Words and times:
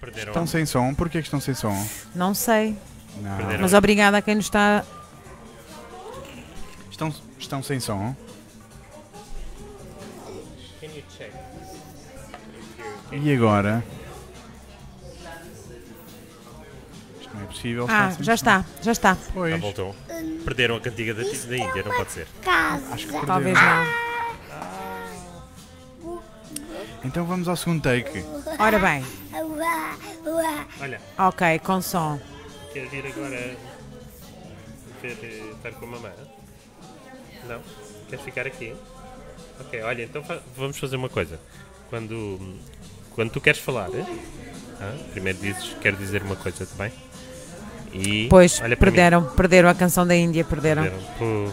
Perderam. 0.00 0.28
Estão 0.30 0.46
sem 0.46 0.64
som? 0.66 0.94
Porquê 0.94 1.18
que 1.20 1.26
estão 1.26 1.40
sem 1.40 1.54
som? 1.54 1.86
Não 2.14 2.32
sei. 2.34 2.76
Não. 3.20 3.36
Perderam. 3.36 3.60
Mas 3.62 3.74
obrigada 3.74 4.16
a 4.18 4.22
quem 4.22 4.34
nos 4.34 4.46
está. 4.46 4.84
Estão, 6.90 7.14
estão 7.38 7.62
sem 7.62 7.78
som? 7.80 8.14
Can 10.80 10.86
you 10.86 11.02
check? 11.16 11.32
E 13.12 13.34
agora? 13.34 13.84
Isto 17.20 17.34
não 17.34 17.42
é 17.42 17.46
possível. 17.46 17.86
Ah, 17.88 18.10
já 18.20 18.24
som. 18.24 18.32
está, 18.32 18.64
já 18.82 18.92
está. 18.92 19.16
Pois. 19.34 19.50
Já 19.52 19.58
voltou. 19.58 19.94
Perderam 20.44 20.76
a 20.76 20.80
cantiga 20.80 21.12
da, 21.12 21.22
da 21.22 21.56
Índia, 21.56 21.82
não 21.82 21.94
pode 21.96 22.12
ser. 22.12 22.26
Acho 22.92 23.06
que 23.06 23.26
Talvez 23.26 23.58
perderam. 23.58 23.84
não. 23.84 24.09
Então 27.04 27.24
vamos 27.24 27.48
ao 27.48 27.56
segundo 27.56 27.82
take. 27.82 28.24
Ora 28.58 28.78
bem, 28.78 29.04
Olha, 30.80 31.00
ok, 31.18 31.58
com 31.60 31.80
som. 31.80 32.18
queres 32.72 32.90
vir 32.90 33.06
agora 33.06 33.56
ver, 35.02 35.18
eh, 35.22 35.50
estar 35.56 35.72
com 35.72 35.86
a 35.86 35.88
mamãe? 35.88 36.12
Não? 37.48 37.60
Queres 38.08 38.24
ficar 38.24 38.46
aqui? 38.46 38.74
Ok, 39.60 39.82
olha, 39.82 40.02
então 40.04 40.22
fa- 40.22 40.40
vamos 40.56 40.78
fazer 40.78 40.96
uma 40.96 41.08
coisa. 41.08 41.38
Quando, 41.88 42.38
quando 43.14 43.30
tu 43.30 43.40
queres 43.40 43.60
falar, 43.60 43.88
eh? 43.94 44.04
Ah, 44.80 44.94
primeiro 45.12 45.38
dizes, 45.38 45.74
quero 45.80 45.96
dizer 45.96 46.22
uma 46.22 46.36
coisa 46.36 46.66
também. 46.66 46.92
E 47.92 48.28
Pois, 48.28 48.60
olha 48.62 48.76
para 48.76 48.90
mim. 48.90 48.94
perderam, 48.96 49.24
perderam 49.24 49.68
a 49.68 49.74
canção 49.74 50.06
da 50.06 50.14
Índia, 50.14 50.44
perderam. 50.44 50.82
Perderam. 50.84 51.52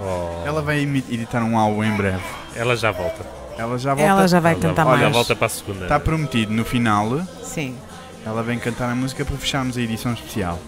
Oh, 0.00 0.46
Ela 0.46 0.62
vai 0.62 0.78
editar 0.80 1.42
um 1.42 1.58
álbum 1.58 1.84
em 1.84 1.94
breve. 1.96 2.22
ela 2.56 2.74
já 2.76 2.90
volta. 2.90 3.24
Ela 3.60 3.78
já 3.78 3.94
volta. 3.94 4.10
Ela 4.10 4.26
já 4.28 4.40
vai 4.40 4.52
Ela 4.52 4.60
cantar 4.62 4.86
olha, 4.86 5.02
mais. 5.02 5.12
volta 5.12 5.36
para 5.36 5.46
a 5.46 5.50
segunda. 5.50 5.82
Está 5.84 6.00
prometido 6.00 6.52
no 6.52 6.64
final. 6.64 7.20
Sim, 7.42 7.76
Ela 8.24 8.42
vem 8.42 8.58
cantar 8.58 8.90
a 8.90 8.94
música 8.94 9.24
para 9.24 9.36
fecharmos 9.36 9.76
a 9.76 9.80
edição 9.82 10.12
especial. 10.14 10.58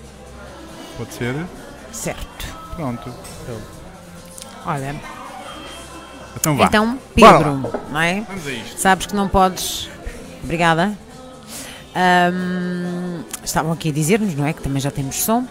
Pode 0.99 1.15
ser? 1.15 1.35
certo. 1.91 2.47
Pronto. 2.77 3.12
Olha, 4.67 4.94
Então 6.37 6.56
vá. 6.56 6.65
então, 6.67 6.99
Pedro, 7.15 7.71
não 7.91 8.00
é? 8.00 8.21
Vamos 8.29 8.47
a 8.47 8.50
isto. 8.53 8.79
Sabes 8.79 9.06
que 9.06 9.15
não 9.15 9.29
podes. 9.29 9.89
Obrigada. 10.44 10.97
Ahm, 11.94 13.23
estavam 13.44 13.73
aqui 13.73 13.89
a 13.91 13.93
dizer-nos, 13.93 14.35
não 14.35 14.47
é? 14.47 14.53
Que 14.53 14.62
também 14.62 14.81
já 14.81 14.91
temos 14.91 15.17
som. 15.23 15.47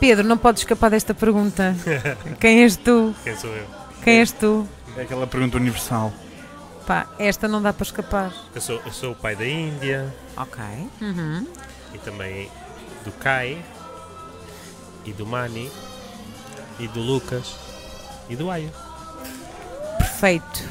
Pedro, 0.00 0.26
não 0.26 0.36
podes 0.38 0.62
escapar 0.62 0.90
desta 0.90 1.12
pergunta. 1.14 1.74
Quem 2.40 2.62
és 2.62 2.76
tu? 2.76 3.14
Quem 3.24 3.36
sou 3.36 3.50
eu? 3.54 3.66
Quem 4.04 4.18
és 4.20 4.30
tu? 4.32 4.66
É 4.96 5.02
aquela 5.02 5.26
pergunta 5.26 5.56
universal. 5.56 6.12
Pá, 6.88 7.06
esta 7.18 7.46
não 7.46 7.60
dá 7.60 7.70
para 7.70 7.84
escapar. 7.84 8.32
Eu 8.54 8.60
sou, 8.62 8.80
eu 8.86 8.90
sou 8.92 9.12
o 9.12 9.14
pai 9.14 9.36
da 9.36 9.46
Índia 9.46 10.10
Ok. 10.34 10.58
Uhum. 11.02 11.46
e 11.92 11.98
também 11.98 12.50
do 13.04 13.12
Kai 13.12 13.62
e 15.04 15.12
do 15.12 15.26
Mani 15.26 15.70
e 16.80 16.88
do 16.88 17.00
Lucas 17.00 17.54
e 18.30 18.34
do 18.34 18.50
Aya. 18.50 18.70
Perfeito. 19.98 20.64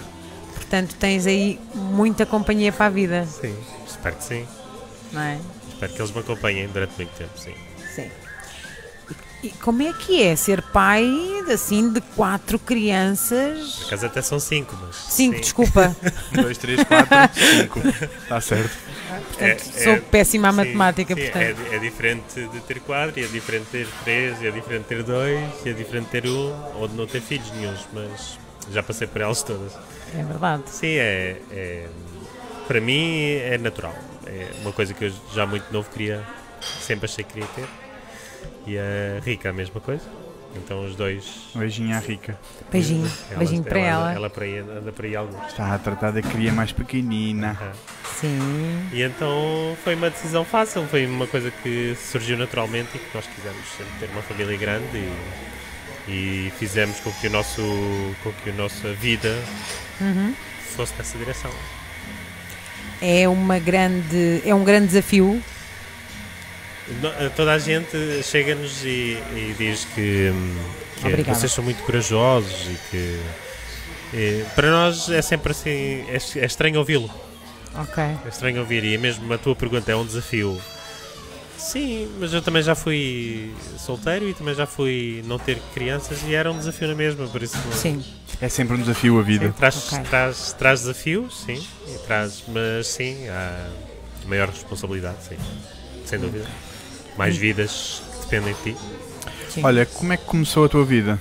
Portanto, 0.55 0.95
tens 0.95 1.27
aí 1.27 1.59
muita 1.75 2.25
companhia 2.25 2.71
para 2.73 2.87
a 2.87 2.89
vida, 2.89 3.25
Sim. 3.27 3.55
Espero 3.85 4.15
que 4.15 4.23
sim. 4.23 4.47
não 5.13 5.21
é? 5.21 5.39
Espero 5.69 5.93
que 5.93 6.01
eles 6.01 6.11
me 6.11 6.19
acompanhem 6.19 6.67
durante 6.67 6.95
muito 6.97 7.11
tempo, 7.15 7.37
sim. 7.37 7.53
E, 9.43 9.49
como 9.51 9.83
é 9.83 9.93
que 9.93 10.23
é 10.23 10.35
ser 10.35 10.61
pai, 10.61 11.07
assim, 11.51 11.91
de 11.91 12.01
quatro 12.01 12.57
crianças? 12.57 13.75
Por 13.75 13.85
acaso 13.87 14.05
até 14.07 14.21
são 14.21 14.39
cinco, 14.39 14.75
mas. 14.81 14.95
Cinco, 14.95 15.35
sim. 15.35 15.41
desculpa. 15.41 15.95
Um, 16.37 16.41
dois, 16.41 16.57
três, 16.57 16.83
quatro, 16.83 17.15
cinco. 17.39 17.79
Está 17.79 18.41
certo. 18.41 18.77
Portanto, 19.27 19.61
sou 19.61 19.97
péssima 20.01 20.49
à 20.49 20.51
sim, 20.51 20.57
matemática, 20.57 21.15
sim, 21.15 21.21
portanto. 21.21 21.59
É, 21.71 21.75
é 21.75 21.79
diferente 21.79 22.47
de 22.47 22.59
ter 22.61 22.79
quatro, 22.81 23.19
e 23.19 23.23
é 23.23 23.27
diferente 23.27 23.65
de 23.65 23.71
ter 23.71 23.87
três, 24.03 24.41
e 24.41 24.47
é 24.47 24.51
diferente 24.51 24.81
de 24.83 24.87
ter 24.89 25.03
dois, 25.03 25.65
e 25.65 25.69
é 25.69 25.73
diferente 25.73 26.05
de 26.05 26.11
ter 26.11 26.27
um, 26.27 26.75
ou 26.75 26.87
de 26.87 26.95
não 26.95 27.07
ter 27.07 27.21
filhos 27.21 27.49
nenhums, 27.51 27.87
mas 27.93 28.37
já 28.71 28.83
passei 28.83 29.07
por 29.07 29.21
elas 29.21 29.41
todas. 29.43 29.73
É 30.13 30.23
verdade. 30.23 30.63
Sim, 30.67 30.87
é, 30.97 31.37
é- 31.51 31.87
para 32.67 32.81
mim 32.81 33.35
é 33.35 33.57
natural. 33.57 33.95
É 34.25 34.49
uma 34.61 34.73
coisa 34.73 34.93
que 34.93 35.05
eu 35.05 35.13
já 35.33 35.45
muito 35.45 35.71
novo 35.71 35.89
queria, 35.89 36.23
sempre 36.81 37.05
achei 37.05 37.23
que 37.23 37.33
queria 37.33 37.47
ter. 37.55 37.67
E 38.67 38.77
a 38.77 39.19
Rica 39.25 39.49
a 39.49 39.53
mesma 39.53 39.79
coisa. 39.81 40.03
Então 40.55 40.85
os 40.85 40.95
dois. 40.95 41.25
Beijinho 41.55 41.95
à 41.95 41.99
Rica. 41.99 42.37
Beijinho. 42.71 43.09
Beijinho 43.37 43.63
para 43.63 43.79
ela. 43.79 44.13
Ela 44.13 44.29
para 44.29 44.43
aí, 44.45 44.57
anda 44.59 44.91
por 44.91 45.05
aí 45.05 45.15
alguns. 45.15 45.45
Está 45.47 45.73
a 45.73 45.77
tratar 45.79 46.11
da 46.11 46.21
cria 46.21 46.51
mais 46.51 46.71
pequenina. 46.71 47.57
Ah. 47.61 47.71
Sim. 48.19 48.39
E 48.91 49.01
então 49.03 49.77
foi 49.83 49.93
uma 49.95 50.09
decisão 50.09 50.43
fácil, 50.43 50.85
foi 50.87 51.05
uma 51.05 51.27
coisa 51.27 51.51
que 51.51 51.95
surgiu 51.95 52.37
naturalmente 52.37 52.89
e 52.95 52.99
que 52.99 53.05
nós 53.15 53.25
quisemos 53.27 53.63
sempre 53.77 53.93
ter 53.99 54.09
uma 54.11 54.21
família 54.23 54.57
grande 54.57 54.97
e, 56.07 56.47
e 56.47 56.53
fizemos 56.57 56.99
com 57.01 57.11
que, 57.11 57.27
o 57.27 57.29
nosso, 57.31 57.61
com 58.23 58.31
que 58.43 58.49
a 58.49 58.53
nossa 58.53 58.91
vida 58.93 59.33
Uhum. 60.01 60.33
fosse 60.75 60.93
nessa 60.97 61.17
direção. 61.17 61.51
É 63.01 63.27
uma 63.29 63.59
grande, 63.59 64.41
é 64.45 64.55
um 64.55 64.63
grande 64.63 64.87
desafio. 64.87 65.41
Eh, 66.89 67.29
Toda 67.35 67.53
a 67.53 67.59
gente 67.59 68.23
chega-nos 68.23 68.83
e, 68.83 69.17
e 69.35 69.55
diz 69.57 69.85
que, 69.93 70.31
hum, 70.33 70.55
que 71.15 71.23
vocês 71.23 71.51
são 71.51 71.63
muito 71.63 71.83
corajosos 71.83 72.51
e 72.67 72.77
que 72.89 73.19
eh, 74.13 74.45
para 74.55 74.71
nós 74.71 75.09
é 75.09 75.21
sempre 75.21 75.51
assim, 75.51 76.05
é, 76.07 76.17
é 76.37 76.45
estranho 76.45 76.79
ouvi-lo. 76.79 77.09
Ok. 77.75 78.03
É 78.03 78.29
estranho 78.29 78.59
ouvir 78.61 78.83
e 78.83 78.97
mesmo 78.97 79.31
a 79.33 79.37
tua 79.37 79.55
pergunta 79.55 79.91
é 79.91 79.95
um 79.95 80.05
desafio. 80.05 80.59
Sim, 81.57 82.07
mas 82.19 82.33
eu 82.33 82.41
também 82.41 82.61
já 82.61 82.75
fui 82.75 83.51
solteiro 83.77 84.29
e 84.29 84.33
também 84.33 84.53
já 84.53 84.65
fui 84.65 85.23
não 85.27 85.37
ter 85.37 85.59
crianças 85.73 86.19
e 86.23 86.33
era 86.33 86.51
um 86.51 86.57
desafio 86.57 86.87
na 86.87 86.95
mesma, 86.95 87.27
por 87.27 87.41
isso 87.43 87.57
Sim. 87.73 88.03
É 88.39 88.47
sempre 88.47 88.75
um 88.75 88.79
desafio 88.79 89.19
a 89.19 89.23
sim, 89.23 89.27
vida. 89.27 89.53
traz, 89.57 89.91
Ok. 89.91 90.05
traz, 90.09 90.53
traz 90.53 90.79
desafios, 90.81 91.41
sim, 91.45 91.61
e 91.87 91.97
traz, 92.05 92.43
mas 92.47 92.87
sim, 92.87 93.27
há 93.27 93.67
maior 94.27 94.49
responsabilidade, 94.49 95.17
sim, 95.27 95.37
sem 96.05 96.19
dúvida. 96.19 96.45
Mais 97.17 97.35
vidas 97.37 98.01
que 98.13 98.25
dependem 98.25 98.53
de 98.63 98.73
ti. 98.73 98.77
sim. 99.49 99.61
Olha, 99.63 99.85
como 99.85 100.13
é 100.13 100.17
que 100.17 100.25
começou 100.25 100.65
a 100.65 100.69
tua 100.69 100.85
vida? 100.85 101.19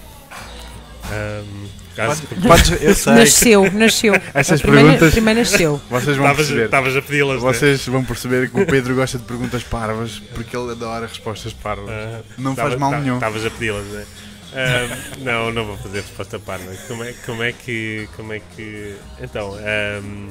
Caso- 1.94 2.22
Podes, 2.46 2.82
eu 2.82 2.92
sei. 2.94 3.12
Nasceu, 3.14 3.72
nasceu. 3.72 4.14
Essas 4.34 4.60
primeira, 4.60 4.88
perguntas- 4.88 5.12
primeiro 5.14 5.40
nasceu. 5.40 5.80
Vocês 5.88 6.16
vão 6.16 6.26
Estavas 6.26 6.36
perceber. 6.36 6.64
estavas 6.66 6.96
a 6.96 7.02
pedi-las, 7.02 7.42
né? 7.42 7.52
Vocês 7.52 7.86
vão 7.86 8.04
perceber 8.04 8.50
que 8.50 8.60
o 8.60 8.66
Pedro 8.66 8.94
gosta 8.94 9.18
de 9.18 9.24
perguntas 9.24 9.62
parvas 9.62 10.20
porque 10.34 10.54
ele 10.56 10.72
adora 10.72 11.06
respostas 11.06 11.52
parvas. 11.54 11.88
Ah, 11.88 12.20
Não 12.36 12.54
faz 12.54 12.74
mal 12.76 12.90
nenhum. 13.00 13.14
Estavas 13.14 13.46
a 13.46 13.50
pedi-las, 13.50 13.84
né? 13.86 14.04
Ahm, 14.52 15.22
não, 15.24 15.52
não 15.52 15.64
vou 15.64 15.76
fazer 15.78 16.00
resposta 16.00 16.38
parva. 16.38 16.70
Como 16.86 17.02
é, 17.04 17.12
como 17.24 17.42
é 17.42 17.52
que. 17.52 18.08
Como 18.16 18.32
é 18.34 18.40
que. 18.54 18.94
Então, 19.20 19.54
ahm, 19.54 20.28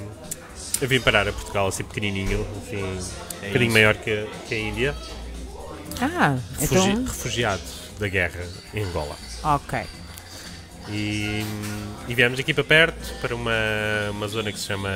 eu 0.81 0.87
vim 0.87 0.99
parar 0.99 1.27
a 1.27 1.33
Portugal 1.33 1.67
assim 1.67 1.83
pequenininho, 1.83 2.45
assim, 2.65 2.83
um 2.83 3.47
bocadinho 3.47 3.71
maior 3.73 3.95
que, 3.95 4.25
que 4.47 4.53
a 4.55 4.59
Índia, 4.59 4.95
Ah, 6.01 6.37
refugi- 6.59 6.89
então. 6.89 7.05
refugiado 7.05 7.61
da 7.99 8.07
guerra 8.07 8.43
em 8.73 8.83
Angola. 8.83 9.15
Ok. 9.43 9.79
E, 10.89 11.43
e 12.07 12.13
viemos 12.13 12.39
aqui 12.39 12.53
para 12.53 12.63
perto, 12.63 13.13
para 13.21 13.35
uma, 13.35 13.51
uma 14.11 14.27
zona 14.27 14.51
que 14.51 14.59
se 14.59 14.65
chama. 14.67 14.89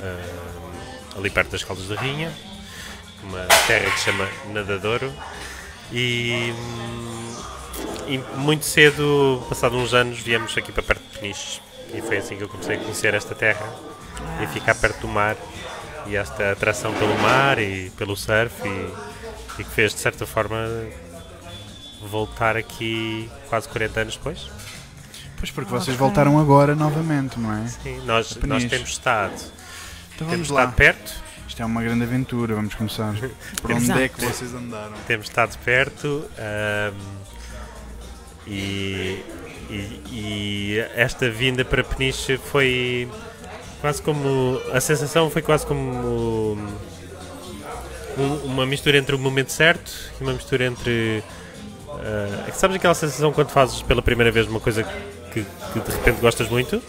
ah, 0.00 1.16
ali 1.16 1.30
perto 1.30 1.50
das 1.50 1.62
Caldas 1.64 1.88
da 1.88 1.96
Rinha, 2.00 2.32
uma 3.22 3.44
terra 3.66 3.90
que 3.90 3.98
se 3.98 4.04
chama 4.06 4.28
Nadadouro. 4.52 5.12
E, 5.92 6.52
e 8.06 8.18
muito 8.36 8.64
cedo, 8.64 9.44
passado 9.48 9.76
uns 9.76 9.92
anos, 9.92 10.20
viemos 10.20 10.56
aqui 10.56 10.70
para 10.72 10.82
perto 10.82 11.02
de 11.12 11.18
Peniche. 11.18 11.60
E 11.92 12.00
foi 12.00 12.18
assim 12.18 12.36
que 12.36 12.42
eu 12.44 12.48
comecei 12.48 12.76
a 12.76 12.78
conhecer 12.78 13.12
esta 13.14 13.34
terra 13.34 13.66
e 14.42 14.46
ficar 14.46 14.74
perto 14.76 15.00
do 15.00 15.08
mar. 15.08 15.36
E 16.06 16.16
esta 16.16 16.52
atração 16.52 16.92
pelo 16.94 17.16
mar 17.18 17.58
e 17.58 17.90
pelo 17.90 18.16
surf, 18.16 18.52
e, 18.66 19.09
e 19.60 19.64
que 19.64 19.70
fez 19.70 19.92
de 19.94 20.00
certa 20.00 20.26
forma 20.26 20.56
voltar 22.08 22.56
aqui 22.56 23.30
quase 23.48 23.68
40 23.68 24.00
anos 24.00 24.16
depois. 24.16 24.50
Pois 25.38 25.50
porque 25.50 25.70
vocês 25.70 25.96
Ok. 25.96 25.98
voltaram 25.98 26.38
agora 26.38 26.74
novamente, 26.74 27.38
não 27.38 27.52
é? 27.52 27.66
Sim, 27.66 28.00
nós, 28.04 28.36
nós 28.46 28.64
temos 28.64 28.90
estado, 28.90 29.32
Então 30.14 30.28
temos 30.28 30.48
lá. 30.50 30.62
estado 30.64 30.76
perto, 30.76 31.12
Isto 31.48 31.62
é 31.62 31.64
uma 31.64 31.82
grande 31.82 32.04
aventura, 32.04 32.54
vamos 32.54 32.74
começar. 32.74 33.14
Por 33.60 33.72
onde 33.72 33.90
é 33.92 34.08
que 34.08 34.24
vocês 34.24 34.54
andaram? 34.54 34.92
temos 35.06 35.26
estado 35.26 35.56
perto 35.58 36.24
ahm, 36.38 36.94
e, 38.46 39.22
e, 39.70 40.02
e 40.10 40.78
esta 40.94 41.30
vinda 41.30 41.64
para 41.64 41.82
Peniche 41.84 42.36
foi 42.38 43.08
quase 43.80 44.02
como 44.02 44.60
a 44.72 44.80
sensação 44.80 45.30
foi 45.30 45.42
quase 45.42 45.64
como 45.66 46.56
um- 48.18 48.46
uma 48.46 48.66
mistura 48.66 48.98
entre 48.98 49.14
o 49.14 49.18
momento 49.18 49.50
certo 49.52 49.90
e 50.20 50.22
uma 50.24 50.32
mistura 50.32 50.64
entre 50.66 51.22
ah, 51.88 52.44
é 52.46 52.50
que 52.50 52.56
sabes 52.56 52.76
aquela 52.76 52.94
sensação 52.94 53.32
quando 53.32 53.50
fazes 53.50 53.82
pela 53.82 54.02
primeira 54.02 54.30
vez 54.30 54.46
uma 54.46 54.60
coisa 54.60 54.82
que, 55.32 55.44
que 55.72 55.80
de 55.80 55.90
repente 55.90 56.20
gostas 56.20 56.48
muito 56.48 56.82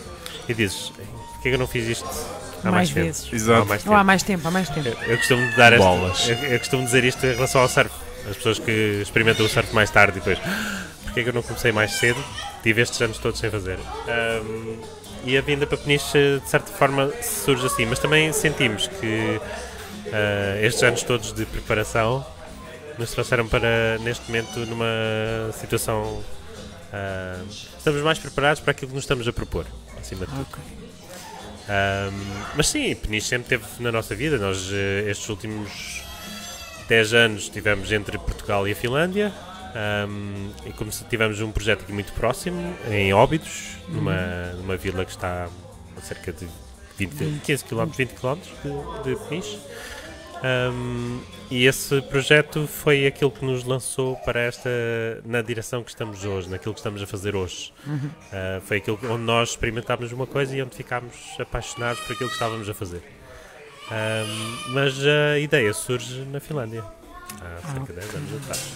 e 0.48 0.54
dizes 0.54 0.92
porque 1.34 1.50
é 1.50 1.52
que 1.52 1.56
eu 1.56 1.60
não 1.60 1.68
fiz 1.68 1.88
isto 1.88 2.08
Há 2.64 2.70
mais, 2.72 2.90
tempo. 2.90 3.06
vezes. 3.08 3.34
Exato. 3.34 3.62
Há 3.64 3.66
mais 3.66 3.86
Ou 3.88 3.94
há 3.94 3.98
tempo. 3.98 4.06
mais 4.06 4.24
tempo, 4.24 4.48
há 4.48 4.52
mais 4.52 4.70
tempo. 4.70 4.88
Eu, 4.88 5.12
eu 5.14 5.18
costumo 5.18 5.52
dar 5.56 5.76
Bolas. 5.78 6.30
eu, 6.30 6.36
eu 6.36 6.60
costumo 6.60 6.86
dizer 6.86 7.04
isto 7.04 7.26
em 7.26 7.34
relação 7.34 7.60
ao 7.62 7.68
surf. 7.68 7.90
As 8.30 8.38
pessoas 8.38 8.60
que 8.60 9.00
experimentam 9.02 9.44
o 9.44 9.50
surf 9.50 9.74
mais 9.74 9.90
tarde 9.90 10.20
e 10.20 10.22
depois, 10.22 10.38
"Ah, 10.46 10.84
porque 11.06 11.22
é 11.22 11.24
que 11.24 11.30
eu 11.30 11.34
não 11.34 11.42
comecei 11.42 11.72
mais 11.72 11.94
cedo? 11.94 12.24
Tive 12.62 12.84
estes 12.84 13.02
anos 13.02 13.18
todos 13.18 13.40
sem 13.40 13.50
fazer. 13.50 13.80
Ahm, 14.08 14.76
e 15.26 15.36
a 15.36 15.42
vinda 15.42 15.66
para 15.66 15.76
Peniche, 15.78 16.40
de 16.44 16.48
certa 16.48 16.72
forma, 16.72 17.12
surge 17.24 17.66
assim, 17.66 17.88
mas 17.88 17.98
também 17.98 18.32
sentimos 18.32 18.86
que 19.00 19.42
ah, 20.08 20.60
estes 20.62 20.84
anos 20.84 21.04
todos 21.04 21.34
de 21.34 21.46
preparação 21.46 22.26
nos 22.98 23.12
trouxeram 23.12 23.48
para, 23.48 23.98
neste 24.00 24.28
momento, 24.28 24.60
numa 24.66 24.86
situação. 25.54 26.24
ah, 26.94 27.42
estamos 27.78 28.02
mais 28.02 28.20
preparados 28.20 28.62
para 28.62 28.72
aquilo 28.72 28.90
que 28.90 28.96
nos 28.96 29.04
estamos 29.04 29.28
a 29.28 29.34
propor, 29.34 29.66
acima 30.00 30.26
de 30.26 30.32
tudo. 30.32 30.42
Ok. 30.42 30.82
Ahm, 31.70 32.14
mas 32.56 32.68
sim, 32.68 32.94
Peniche 32.96 33.28
sempre 33.28 33.48
teve 33.48 33.64
na 33.80 33.92
nossa 33.92 34.14
vida. 34.16 34.38
Nós, 34.38 34.70
eh, 34.74 35.10
estes 35.10 35.30
últimos 35.30 36.04
10 36.90 37.14
anos, 37.14 37.44
estivemos 37.44 37.92
entre 37.92 38.18
Portugal 38.18 38.68
e 38.68 38.72
a 38.72 38.76
Finlândia. 38.76 39.32
ahm, 39.74 40.50
e 40.66 40.74
como 40.74 40.92
se 40.92 41.06
tivemos 41.06 41.40
um 41.40 41.50
projeto 41.50 41.84
aqui 41.84 41.94
muito 41.94 42.12
próximo, 42.12 42.76
em 42.90 43.14
Óbidos, 43.14 43.78
numa, 43.88 44.52
numa 44.58 44.76
vila 44.76 45.06
que 45.06 45.12
está 45.12 45.48
a 45.96 46.02
cerca 46.02 46.34
de 46.34 46.46
20, 46.98 47.42
15 47.44 47.66
km, 47.66 47.86
20 47.86 48.10
km 48.14 48.36
de, 48.64 49.10
de 49.10 49.20
Peniche. 49.28 49.60
Ahm, 50.44 51.20
e 51.52 51.66
esse 51.66 52.02
projeto 52.04 52.66
foi 52.66 53.06
aquilo 53.06 53.30
que 53.30 53.44
nos 53.44 53.64
lançou 53.66 54.16
para 54.18 54.40
esta, 54.40 54.70
na 55.26 55.42
direção 55.42 55.84
que 55.84 55.90
estamos 55.90 56.24
hoje, 56.24 56.50
naquilo 56.50 56.74
que 56.74 56.80
estamos 56.80 57.02
a 57.02 57.06
fazer 57.06 57.36
hoje. 57.36 57.74
Uh, 57.86 58.62
foi 58.62 58.78
aquilo 58.78 58.98
onde 59.04 59.24
nós 59.24 59.50
experimentámos 59.50 60.12
uma 60.14 60.26
coisa 60.26 60.56
e 60.56 60.64
onde 60.64 60.76
ficámos 60.76 61.14
apaixonados 61.38 62.02
por 62.04 62.14
aquilo 62.14 62.30
que 62.30 62.36
estávamos 62.36 62.70
a 62.70 62.74
fazer. 62.74 63.04
Um, 63.92 64.74
mas 64.74 64.94
a 65.06 65.38
ideia 65.40 65.74
surge 65.74 66.24
na 66.32 66.40
Finlândia, 66.40 66.86
há 67.42 67.68
cerca 67.68 67.94
de 67.94 68.00
10 68.00 68.16
anos 68.16 68.34
atrás. 68.42 68.74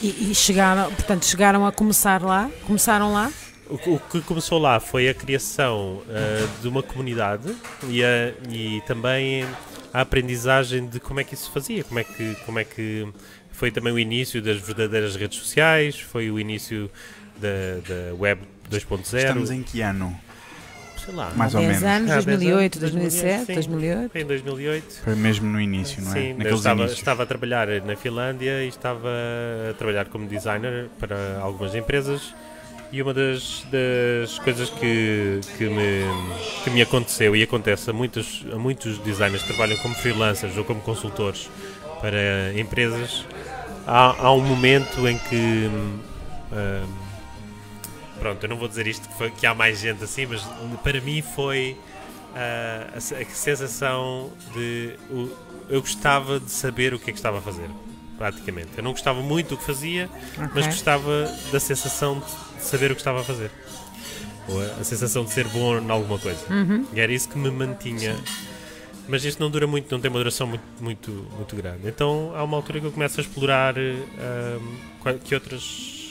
E, 0.00 0.30
e 0.30 0.34
chegaram, 0.34 0.90
portanto, 0.90 1.26
chegaram 1.26 1.66
a 1.66 1.70
começar 1.70 2.22
lá? 2.22 2.50
Começaram 2.66 3.12
lá? 3.12 3.30
O, 3.68 3.78
que- 3.78 3.90
o 3.90 3.98
que 3.98 4.20
começou 4.22 4.58
lá 4.58 4.78
foi 4.78 5.08
a 5.08 5.14
criação 5.14 6.02
uh, 6.06 6.60
de 6.62 6.68
uma 6.68 6.82
comunidade 6.82 7.54
e, 7.88 8.04
a- 8.04 8.32
e 8.50 8.82
também 8.86 9.44
a 9.92 10.00
aprendizagem 10.02 10.86
de 10.86 11.00
como 11.00 11.20
é 11.20 11.24
que 11.24 11.34
isso 11.34 11.44
se 11.46 11.50
fazia, 11.50 11.82
como 11.84 11.98
é 11.98 12.04
que, 12.04 12.36
como 12.44 12.58
é 12.58 12.64
que 12.64 13.08
foi 13.52 13.70
também 13.70 13.92
o 13.92 13.98
início 13.98 14.42
das 14.42 14.58
verdadeiras 14.58 15.16
redes 15.16 15.38
sociais, 15.38 15.98
foi 15.98 16.30
o 16.30 16.38
início 16.38 16.90
da, 17.38 17.48
da 17.88 18.14
web 18.16 18.42
2.0. 18.70 19.00
Estamos 19.18 19.50
em 19.50 19.62
que 19.62 19.80
ano? 19.80 20.14
sei 21.04 21.12
lá, 21.14 21.30
Mais 21.36 21.54
ou 21.54 21.60
10 21.60 21.82
menos. 21.82 21.84
anos, 21.96 22.10
Ah, 22.10 22.14
10 22.14 22.24
2008, 22.24 22.78
anos, 22.78 22.90
2007, 22.92 23.44
sim. 23.46 23.54
2008. 23.54 24.10
foi 24.10 24.20
em 24.22 24.26
2008. 24.26 25.00
Foi 25.04 25.14
mesmo 25.14 25.46
no 25.50 25.60
início, 25.60 26.02
não 26.02 26.10
é? 26.10 26.14
Sim, 26.14 26.28
eu 26.30 26.36
Naqueles 26.38 26.58
estava, 26.60 26.78
inícios. 26.80 26.98
estava 26.98 27.22
a 27.22 27.26
trabalhar 27.26 27.68
na 27.84 27.94
Finlândia 27.96 28.64
e 28.64 28.68
estava 28.68 29.08
a 29.70 29.74
trabalhar 29.74 30.06
como 30.06 30.26
designer 30.26 30.88
para 30.98 31.38
algumas 31.40 31.74
empresas 31.74 32.34
e 32.94 33.02
uma 33.02 33.12
das, 33.12 33.64
das 33.70 34.38
coisas 34.38 34.70
que, 34.70 35.40
que, 35.58 35.68
me, 35.68 36.02
que 36.62 36.70
me 36.70 36.82
aconteceu 36.82 37.34
e 37.34 37.42
acontece 37.42 37.90
a 37.90 37.92
muitos, 37.92 38.44
a 38.52 38.56
muitos 38.58 38.98
designers 38.98 39.42
que 39.42 39.48
trabalham 39.48 39.76
como 39.78 39.94
freelancers 39.94 40.56
ou 40.56 40.64
como 40.64 40.80
consultores 40.80 41.50
para 42.00 42.58
empresas, 42.58 43.24
há, 43.86 44.26
há 44.26 44.32
um 44.32 44.42
momento 44.42 45.08
em 45.08 45.18
que 45.18 45.68
hum, 45.72 45.98
hum, 46.52 46.86
pronto, 48.18 48.42
eu 48.44 48.48
não 48.48 48.56
vou 48.56 48.68
dizer 48.68 48.86
isto 48.86 49.08
que, 49.08 49.14
foi- 49.16 49.30
que 49.30 49.46
há 49.46 49.54
mais 49.54 49.80
gente 49.80 50.02
assim, 50.04 50.26
mas 50.26 50.42
para 50.82 51.00
mim 51.00 51.22
foi 51.22 51.76
ah, 52.34 52.86
a, 52.94 52.96
a 52.98 53.24
sensação 53.26 54.32
de 54.52 54.94
o- 55.10 55.30
eu 55.68 55.80
gostava 55.80 56.38
de 56.38 56.50
saber 56.50 56.92
o 56.94 56.98
que 56.98 57.10
é 57.10 57.12
que 57.12 57.18
estava 57.18 57.38
a 57.38 57.40
fazer, 57.40 57.70
praticamente. 58.18 58.68
Eu 58.76 58.82
não 58.84 58.92
gostava 58.92 59.22
muito 59.22 59.50
do 59.50 59.56
que 59.56 59.64
fazia, 59.64 60.10
mas 60.52 60.66
Ok. 60.66 60.72
gostava 60.72 61.32
da 61.50 61.58
sensação 61.58 62.20
de 62.20 62.53
saber 62.64 62.90
o 62.90 62.94
que 62.94 63.00
estava 63.00 63.20
a 63.20 63.24
fazer. 63.24 63.50
Ou 64.48 64.60
a, 64.60 64.84
sensação 64.84 65.24
de 65.24 65.30
ser 65.30 65.46
bom 65.48 65.78
em 65.78 65.90
alguma 65.90 66.18
coisa. 66.18 66.40
Uhum. 66.50 66.84
E 66.92 67.00
era 67.00 67.12
isso 67.12 67.28
que 67.28 67.38
me 67.38 67.50
mantinha. 67.50 68.16
Mas 69.08 69.24
isto 69.24 69.38
não 69.40 69.50
dura 69.50 69.66
muito, 69.66 69.90
não 69.92 70.00
tem 70.00 70.10
uma 70.10 70.18
duração 70.18 70.46
muito, 70.46 70.64
muito, 70.80 71.10
muito 71.36 71.56
grande. 71.56 71.86
Então 71.86 72.32
há 72.34 72.42
uma 72.42 72.56
altura 72.56 72.80
que 72.80 72.86
eu 72.86 72.92
começo 72.92 73.20
a 73.20 73.22
explorar 73.22 73.74
qual- 75.00 75.18
que 75.18 75.34
outras. 75.34 76.02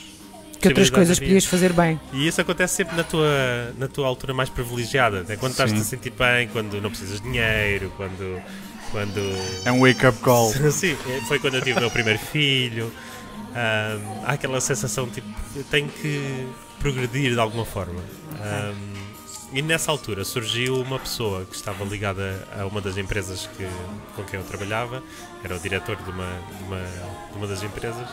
Que 0.60 0.68
outras 0.68 0.88
coisas 0.90 1.18
podias 1.18 1.44
fazer 1.44 1.72
bem? 1.72 2.00
E 2.12 2.26
isso 2.26 2.40
acontece 2.40 2.76
sempre 2.76 2.96
na 2.96 3.04
tua, 3.04 3.28
na 3.76 3.86
tua 3.86 4.06
altura 4.06 4.32
mais 4.32 4.48
privilegiada, 4.48 5.22
né? 5.22 5.36
quando 5.36 5.52
estás-te 5.52 5.78
a 5.78 5.84
sentir 5.84 6.10
bem, 6.10 6.48
quando 6.48 6.80
não 6.80 6.88
precisas 6.88 7.20
de 7.20 7.28
dinheiro, 7.28 7.92
quando. 7.96 8.40
quando... 8.90 9.20
É 9.64 9.70
um 9.72 9.80
wake-up 9.80 10.18
call. 10.20 10.50
Sim, 10.72 10.96
foi 11.28 11.38
quando 11.38 11.54
eu 11.56 11.62
tive 11.62 11.78
o 11.78 11.80
meu 11.80 11.90
primeiro 11.90 12.18
filho. 12.18 12.90
Ahm, 13.54 14.24
há 14.24 14.32
aquela 14.32 14.60
sensação 14.60 15.08
tipo, 15.08 15.28
eu 15.54 15.64
tenho 15.64 15.88
que 15.88 16.48
progredir 16.80 17.32
de 17.32 17.38
alguma 17.38 17.64
forma. 17.64 18.00
Ahm, 18.40 18.94
e 19.52 19.62
nessa 19.62 19.92
altura 19.92 20.24
surgiu 20.24 20.80
uma 20.80 20.98
pessoa 20.98 21.44
que 21.44 21.54
estava 21.54 21.84
ligada 21.84 22.46
a 22.58 22.66
uma 22.66 22.80
das 22.80 22.96
empresas 22.96 23.48
que, 23.56 23.64
com 24.16 24.24
quem 24.24 24.40
eu 24.40 24.46
trabalhava, 24.46 25.00
era 25.44 25.54
o 25.54 25.58
diretor 25.60 25.96
de 25.96 26.10
uma, 26.10 26.26
de 26.58 26.64
uma, 26.64 26.80
de 27.30 27.38
uma 27.38 27.46
das 27.46 27.62
empresas, 27.62 28.08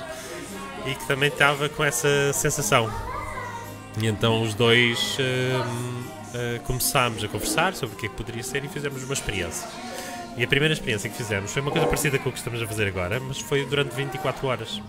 e 0.85 0.93
que 0.93 1.07
também 1.07 1.29
estava 1.29 1.67
com 1.67 1.83
essa 1.83 2.31
sensação. 2.33 2.91
E 3.99 4.05
então 4.05 4.43
os 4.43 4.53
dois 4.53 5.17
ahm, 5.19 6.21
ah, 6.33 6.59
começámos 6.63 7.23
a 7.23 7.27
conversar 7.27 7.73
sobre 7.73 7.95
o 7.95 7.99
que 7.99 8.05
é 8.05 8.09
que 8.09 8.15
poderia 8.15 8.43
ser 8.43 8.63
e 8.63 8.67
fizemos 8.67 9.03
uma 9.03 9.13
experiência. 9.13 9.67
E 10.37 10.43
a 10.43 10.47
primeira 10.47 10.73
experiência 10.73 11.09
que 11.09 11.17
fizemos 11.17 11.51
foi 11.51 11.61
uma 11.61 11.71
coisa 11.71 11.87
parecida 11.87 12.17
com 12.17 12.29
o 12.29 12.31
que 12.31 12.37
estamos 12.37 12.61
a 12.61 12.67
fazer 12.67 12.87
agora, 12.87 13.19
mas 13.19 13.39
foi 13.39 13.65
durante 13.65 13.93
24 13.95 14.47
horas. 14.47 14.81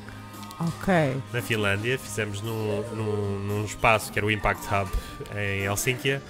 Ok. 0.61 1.17
Na 1.33 1.43
Finlândia, 1.43 1.99
fizemos 1.99 2.41
num, 2.41 2.83
num, 2.95 3.39
num 3.41 3.65
espaço 3.65 4.13
que 4.13 4.19
era 4.19 4.27
o 4.27 4.31
Impact 4.31 4.63
Hub 4.67 4.91
em 5.37 5.65
Helsínquia. 5.65 6.23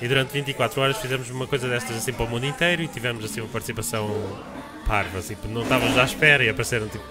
E 0.00 0.08
durante 0.08 0.32
24 0.32 0.80
horas 0.80 0.96
fizemos 0.98 1.30
uma 1.30 1.46
coisa 1.46 1.68
destas 1.68 1.96
assim 1.96 2.12
para 2.12 2.24
o 2.24 2.28
mundo 2.28 2.44
inteiro 2.46 2.82
e 2.82 2.88
tivemos 2.88 3.24
assim 3.24 3.40
uma 3.40 3.48
participação 3.48 4.08
parva. 4.86 5.18
Assim, 5.18 5.36
não 5.48 5.62
estávamos 5.62 5.96
à 5.98 6.04
espera 6.04 6.44
e 6.44 6.48
apareceram 6.50 6.86
tipo 6.88 7.04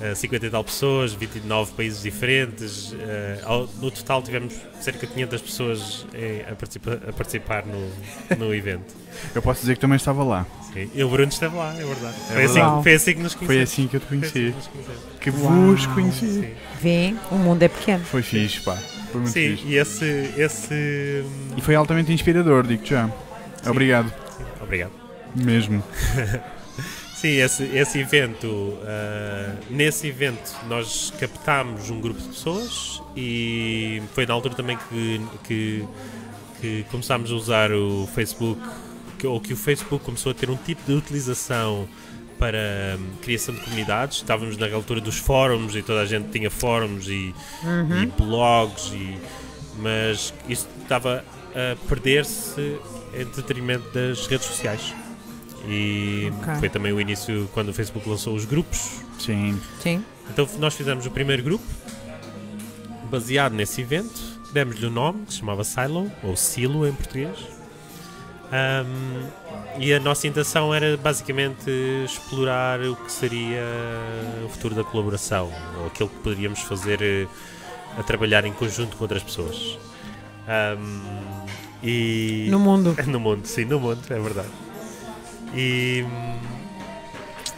eh, 0.00 0.14
50 0.14 0.46
e 0.46 0.50
tal 0.50 0.62
pessoas, 0.62 1.12
29 1.14 1.72
países 1.72 2.02
diferentes. 2.02 2.94
eh, 2.98 3.40
no 3.80 3.90
total 3.90 4.22
tivemos 4.22 4.54
cerca 4.80 5.06
de 5.06 5.12
500 5.14 5.40
pessoas 5.42 6.06
eh, 6.14 6.46
a, 6.50 6.54
participa- 6.54 7.00
a 7.08 7.12
participar 7.12 7.64
no, 7.66 7.90
no 8.36 8.54
evento. 8.54 8.94
Eu 9.34 9.40
posso 9.42 9.60
dizer 9.60 9.74
que 9.74 9.80
também 9.80 9.96
estava 9.96 10.22
lá. 10.22 10.46
Sim. 10.72 10.90
E 10.94 11.02
o 11.02 11.08
Bruno 11.08 11.28
esteve 11.30 11.56
lá, 11.56 11.72
é 11.74 11.84
verdade. 11.84 12.14
É 12.30 12.32
foi, 12.34 12.44
assim, 12.44 12.54
verdade. 12.54 12.82
foi 12.82 12.94
assim 12.94 13.14
que 13.14 13.22
nos 13.22 13.34
Foi 13.34 13.46
conhecemos. 13.46 13.72
assim 13.72 13.88
que 13.88 13.96
eu 13.96 14.00
te 14.00 14.06
Foi 14.06 14.18
assim 14.18 14.30
conheci. 14.32 14.54
que. 15.18 15.18
Que 15.20 15.30
vos 15.30 15.86
conheci. 15.86 16.26
Sim. 16.32 16.50
Vê, 16.80 17.14
o 17.30 17.34
mundo 17.36 17.62
é 17.62 17.68
pequeno. 17.68 18.04
Foi 18.04 18.22
fixe, 18.22 18.60
pá. 18.60 18.76
Foi 19.10 19.20
muito 19.20 19.32
Sim, 19.32 19.56
fixe. 19.56 19.66
e 19.66 19.76
esse. 19.76 20.04
esse 20.36 21.24
E 21.56 21.60
foi 21.60 21.74
altamente 21.74 22.12
inspirador, 22.12 22.66
digo 22.66 22.84
já. 22.84 23.10
Obrigado. 23.66 24.12
Obrigado. 24.60 24.92
Mesmo. 25.34 25.82
Sim, 27.16 27.38
esse, 27.40 27.64
esse 27.74 27.98
evento, 27.98 28.78
ah, 28.84 29.52
nesse 29.68 30.06
evento 30.06 30.54
nós 30.68 31.12
captámos 31.18 31.90
um 31.90 32.00
grupo 32.00 32.20
de 32.20 32.28
pessoas 32.28 33.02
e 33.16 34.00
foi 34.14 34.24
na 34.24 34.34
altura 34.34 34.54
também 34.54 34.78
que, 34.88 35.20
que, 35.42 35.84
que 36.60 36.84
começámos 36.92 37.32
a 37.32 37.34
usar 37.34 37.72
o 37.72 38.08
Facebook, 38.14 38.60
que, 39.18 39.26
ou 39.26 39.40
que 39.40 39.52
o 39.52 39.56
Facebook 39.56 40.04
começou 40.04 40.30
a 40.32 40.34
ter 40.34 40.48
um 40.48 40.56
tipo 40.56 40.80
de 40.86 40.92
utilização 40.92 41.88
para 42.38 42.96
hum, 42.98 43.08
criação 43.20 43.54
de 43.54 43.60
comunidades. 43.62 44.18
Estávamos 44.18 44.56
na 44.56 44.72
altura 44.72 45.00
dos 45.00 45.18
fóruns 45.18 45.74
e 45.74 45.82
toda 45.82 46.00
a 46.00 46.06
gente 46.06 46.28
tinha 46.30 46.50
fóruns 46.50 47.08
e, 47.08 47.34
e 48.02 48.06
blogs, 48.22 48.92
e, 48.92 49.18
mas 49.78 50.32
isso 50.48 50.68
estava 50.82 51.24
a 51.54 51.76
perder-se 51.88 52.78
em 53.12 53.24
detrimento 53.24 53.90
das 53.92 54.26
redes 54.26 54.46
sociais. 54.46 54.94
E 55.66 56.32
Ok. 56.42 56.54
foi 56.60 56.68
também 56.68 56.92
o 56.92 57.00
início 57.00 57.48
quando 57.52 57.70
o 57.70 57.74
Facebook 57.74 58.08
lançou 58.08 58.34
os 58.36 58.44
grupos. 58.44 59.00
Sim. 59.18 59.60
Sim. 59.82 60.04
Então 60.30 60.48
nós 60.58 60.74
fizemos 60.74 61.04
o 61.06 61.10
primeiro 61.10 61.42
grupo, 61.42 61.64
baseado 63.10 63.52
nesse 63.54 63.80
evento, 63.80 64.20
demos-lhe 64.52 64.86
o 64.86 64.90
nome, 64.90 65.26
que 65.26 65.32
se 65.32 65.40
chamava 65.40 65.64
Silo, 65.64 66.10
ou 66.22 66.36
Silo 66.36 66.86
em 66.86 66.92
português. 66.92 67.36
Ahm, 68.50 69.26
e 69.78 69.92
a 69.92 70.00
nossa 70.00 70.26
intenção 70.26 70.74
era 70.74 70.96
basicamente 70.96 71.70
explorar 72.04 72.80
o 72.80 72.96
que 72.96 73.12
seria 73.12 73.62
o 74.44 74.48
futuro 74.48 74.74
da 74.74 74.82
colaboração, 74.84 75.52
ou 75.78 75.86
aquilo 75.86 76.08
que 76.08 76.16
poderíamos 76.16 76.60
fazer 76.60 77.00
eh, 77.02 77.26
a 77.98 78.02
trabalhar 78.02 78.44
em 78.44 78.52
conjunto 78.52 78.96
com 78.96 79.04
outras 79.04 79.22
pessoas. 79.22 79.78
Ahm, 80.48 81.44
e 81.82 82.48
No 82.50 82.58
mundo. 82.58 82.96
no 83.06 83.20
mundo, 83.20 83.46
sim, 83.46 83.64
no 83.66 83.78
mundo, 83.78 84.00
é 84.10 84.18
verdade. 84.18 84.48
E, 85.54 86.04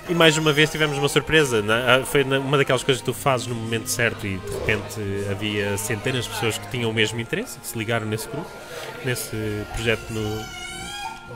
e 0.09 0.15
mais 0.15 0.37
uma 0.37 0.53
vez 0.53 0.71
tivemos 0.71 0.99
uma 0.99 1.09
surpresa. 1.09 1.63
na- 1.63 1.97
ah, 1.97 2.05
Foi 2.05 2.23
uma 2.25 2.59
daquelas 2.59 2.83
coisas 2.83 3.01
que 3.01 3.07
tu 3.07 3.15
fazes 3.15 3.47
no 3.47 3.55
momento 3.55 3.87
certo 3.89 4.27
e 4.27 4.37
de 4.39 4.51
repente 4.59 5.01
havia 5.31 5.77
centenas 5.79 6.25
de 6.25 6.31
pessoas 6.31 6.59
que 6.59 6.69
tinham 6.69 6.91
o 6.91 6.93
mesmo 6.95 7.19
interesse 7.21 7.59
que 7.61 7.67
se 7.67 7.79
ligaram 7.79 8.07
nesse 8.07 8.29
grupo, 8.29 8.51
nesse 9.05 9.37
projeto 9.75 10.11
no, 10.11 10.45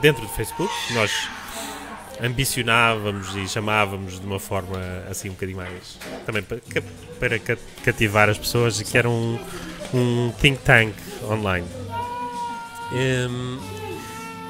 dentro 0.01 0.21
do 0.21 0.29
Facebook. 0.29 0.71
Nós 0.93 1.11
ambicionávamos 2.21 3.35
e 3.35 3.47
chamávamos 3.47 4.19
de 4.19 4.25
uma 4.25 4.39
forma 4.39 4.79
assim 5.09 5.29
um 5.29 5.33
bocadinho 5.33 5.57
mais 5.57 5.97
também 6.25 6.41
para, 6.43 6.59
para 7.19 7.39
ca- 7.39 7.57
cativar 7.83 8.29
as 8.29 8.37
pessoas 8.37 8.81
que 8.81 8.97
era 8.97 9.09
um, 9.09 9.37
um 9.93 10.31
think 10.39 10.59
tank 10.63 10.93
online. 11.29 11.67
Hum, 12.93 13.59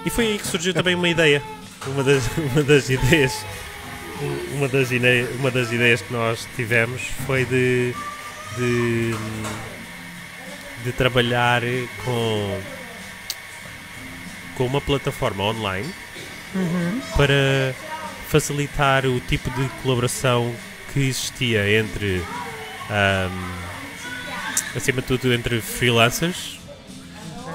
e 0.05 0.09
foi 0.09 0.27
aí 0.27 0.37
que 0.39 0.47
surgiu 0.47 0.73
também 0.73 0.93
uma 0.95 1.09
ideia. 1.09 1.41
Uma 1.87 2.03
das, 2.03 2.23
uma 2.37 2.63
das 2.63 2.89
ideias. 2.89 3.45
Uma 4.53 4.67
das, 4.69 4.91
ine- 4.91 5.27
uma 5.39 5.51
das 5.51 5.71
ideias 5.71 6.01
que 6.01 6.13
nós 6.13 6.47
tivemos 6.55 7.01
foi 7.25 7.43
de, 7.45 7.93
de, 8.57 9.13
de 10.85 10.91
trabalhar 10.93 11.61
com, 12.05 12.61
com 14.57 14.65
uma 14.65 14.81
plataforma 14.81 15.43
online 15.43 15.89
para 17.15 17.73
facilitar 18.29 19.05
o 19.05 19.19
tipo 19.21 19.49
de 19.51 19.67
colaboração 19.83 20.53
que 20.93 20.99
existia 21.01 21.79
entre, 21.79 22.23
ahm, 22.89 23.55
acima 24.75 25.01
de 25.01 25.07
tudo, 25.07 25.33
entre 25.33 25.59
freelancers, 25.61 26.57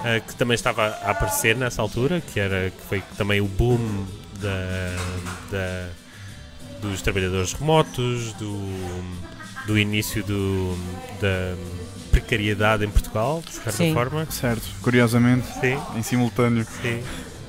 ah, 0.04 0.20
que 0.20 0.34
também 0.34 0.54
estava 0.54 0.86
a 1.02 1.10
aparecer 1.10 1.56
nessa 1.56 1.80
altura, 1.82 2.20
que, 2.20 2.38
era, 2.38 2.70
que 2.70 2.82
foi 2.88 3.02
também 3.16 3.40
o 3.40 3.46
boom 3.46 4.06
da, 4.40 4.96
da- 5.50 5.88
dos 6.82 7.02
trabalhadores 7.02 7.52
remotos, 7.52 8.32
do, 8.34 8.58
do 9.66 9.78
início 9.78 10.22
do, 10.24 10.74
da 11.20 11.54
precariedade 12.10 12.84
em 12.84 12.90
Portugal, 12.90 13.42
de 13.46 13.52
certa 13.54 13.72
Sim. 13.72 13.94
forma. 13.94 14.26
Certo, 14.30 14.62
curiosamente, 14.82 15.46
Sim. 15.60 15.78
em 15.96 16.02
simultâneo. 16.02 16.66
Sim. 16.82 17.02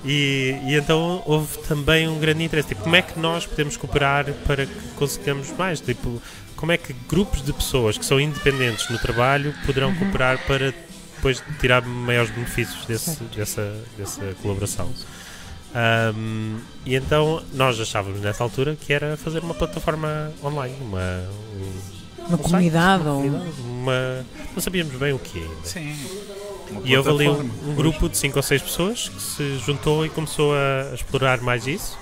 E, 0.04 0.58
e 0.68 0.76
então 0.76 1.22
houve 1.26 1.58
também 1.60 2.08
um 2.08 2.20
grande 2.20 2.44
interesse. 2.44 2.70
Tipo, 2.70 2.82
como 2.84 2.96
é 2.96 3.02
que 3.02 3.20
nós 3.20 3.46
podemos 3.46 3.78
cooperar 3.78 4.26
para 4.48 4.66
que 4.66 4.74
consigamos 4.96 5.52
mais? 5.58 5.80
Tipo, 5.80 6.22
como 6.56 6.72
é 6.72 6.78
que 6.78 6.94
grupos 7.08 7.44
de 7.44 7.54
pessoas 7.54 7.98
que 7.98 8.06
são 8.06 8.20
independentes 8.20 8.90
no 8.90 8.98
trabalho 8.98 9.54
poderão 9.66 9.94
cooperar 9.96 10.40
para 10.48 10.74
depois 11.16 11.44
tirar 11.60 11.84
maiores 11.86 12.32
benefícios 12.32 12.86
desse, 12.86 13.24
dessa, 13.36 13.76
dessa 13.98 14.22
colaboração? 14.42 14.90
Ahm, 15.74 16.58
e 16.86 16.96
então 16.96 17.42
nós 17.54 17.80
achávamos 17.80 18.20
nessa 18.22 18.44
altura 18.44 18.76
que 18.76 18.92
era 18.92 19.16
fazer 19.16 19.40
uma 19.40 19.54
plataforma 19.54 20.32
online, 20.44 20.76
uma, 20.82 21.00
um- 21.56 22.26
Uma 22.28 22.36
um 22.36 22.38
comunidade 22.38 23.04
site, 23.04 23.08
uma, 23.08 23.14
ou. 23.16 23.22
comunidade, 23.24 23.62
uma- 23.62 24.26
não 24.54 24.62
sabíamos 24.62 24.96
bem 24.96 25.14
o 25.14 25.20
que 25.20 25.40
ainda. 25.40 25.66
Sim. 25.66 25.96
E 26.86 26.96
houve 26.96 27.10
ali 27.10 27.28
um, 27.28 27.70
um 27.70 27.76
grupo 27.76 28.08
de 28.08 28.18
5 28.18 28.38
ou 28.38 28.44
6 28.44 28.62
pessoas 28.62 29.10
que 29.10 29.22
se 29.22 29.58
juntou 29.60 30.06
e 30.06 30.10
começou 30.10 30.54
a, 30.54 30.94
explorar 30.94 31.42
mais 31.42 31.68
isso. 31.68 31.98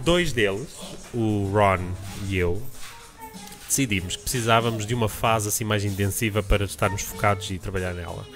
Dois 0.00 0.32
deles, 0.32 0.68
o 1.12 1.50
Ron 1.52 1.80
e 2.28 2.36
eu, 2.36 2.62
decidimos 3.66 4.16
que 4.16 4.22
precisávamos 4.22 4.86
de 4.86 4.94
uma 4.94 5.08
fase 5.08 5.48
assim 5.48 5.64
mais 5.64 5.84
intensiva 5.84 6.42
para 6.42 6.64
estarmos 6.64 7.02
focados 7.02 7.50
e 7.50 7.58
trabalhar 7.58 7.92
nela. 7.94 8.26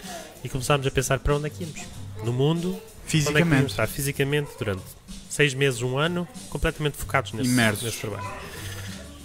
E 0.43 0.49
começámos 0.49 0.87
a 0.87 0.91
pensar 0.91 1.19
para 1.21 1.35
onde 1.37 1.47
é 1.47 1.51
que 1.51 1.65
íamos. 1.65 1.81
No 2.25 2.33
mundo, 2.33 2.69
onde 2.69 2.77
é 2.77 2.81
que 2.81 3.17
íamos 3.17 3.33
Fisicamente. 3.33 3.71
estar 3.71 3.87
fisicamente 3.87 4.51
durante 4.59 4.83
seis 5.31 5.55
meses, 5.55 5.83
um 5.83 5.99
ano, 5.99 6.29
completamente 6.51 6.97
focados 6.97 7.33
nesse, 7.33 7.51
Imersos. 7.51 7.83
nesse 7.83 7.99
trabalho. 7.99 8.29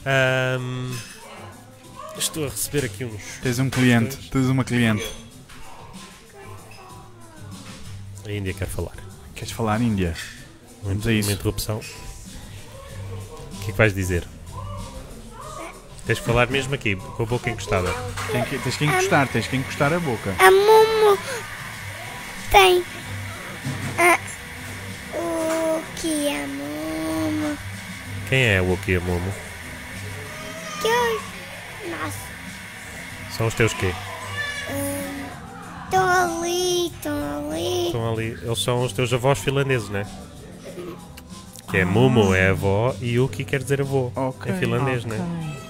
Ahm, 0.06 0.92
estou 2.20 2.46
a 2.46 2.50
receber 2.50 2.86
aqui 2.86 3.06
uns. 3.06 3.22
Tens 3.42 3.60
um 3.60 3.70
cliente, 3.70 4.16
tens 4.30 4.46
uma 4.48 4.64
cliente. 4.64 5.06
A 8.26 8.32
Índia 8.32 8.54
quer 8.54 8.68
falar. 8.68 8.94
Queres 9.36 9.52
falar 9.52 9.82
Índia? 9.82 10.16
Vamos 10.84 11.06
a 11.06 11.10
Uma 11.10 11.20
isso. 11.20 11.32
interrupção. 11.32 11.78
O 11.78 13.60
que 13.62 13.70
é 13.70 13.72
que 13.72 13.78
vais 13.78 13.94
dizer? 13.94 14.28
Tens 16.06 16.20
que 16.20 16.26
falar 16.26 16.48
mesmo 16.50 16.74
aqui, 16.74 16.96
com 16.96 17.24
a 17.24 17.26
boca 17.26 17.50
encostada. 17.50 17.92
Tem 18.32 18.44
que- 18.44 18.58
tens 18.60 18.78
que 18.78 18.86
encostar, 18.86 19.28
tens 19.28 19.48
que 19.48 19.56
encostar 19.56 19.94
a 19.94 20.00
boca. 20.00 20.36
A 20.40 20.50
Momo 20.52 21.18
tem 22.52 22.84
a, 23.98 24.20
o 25.16 25.84
que 25.98 26.28
é 26.28 26.48
Momo? 26.48 27.58
Quem 28.28 28.44
é 28.44 28.62
o 28.62 28.74
Oki 28.74 28.98
Momo? 29.00 29.34
Que 30.82 30.88
São 33.36 33.48
os 33.48 33.54
teus 33.54 33.74
quê? 33.74 33.94
estão 35.86 36.08
ali, 36.08 36.88
estão 36.88 37.50
ali. 37.50 37.86
Estão 37.88 38.14
ali. 38.14 38.38
Eles 38.44 38.60
são 38.64 38.84
os 38.84 38.94
teus 38.94 39.12
avós 39.14 39.40
finlandeses, 39.40 39.90
né? 39.90 40.06
Que 41.70 41.78
é 41.78 41.86
Momo 41.86 42.34
é 42.34 42.50
avó 42.50 42.96
e 43.02 43.20
Uki 43.20 43.44
quer 43.44 43.62
dizer 43.62 43.82
avô. 43.82 44.12
Ok. 44.16 44.52
É 44.52 44.56
finlandês, 44.56 45.06
né? 45.06 45.18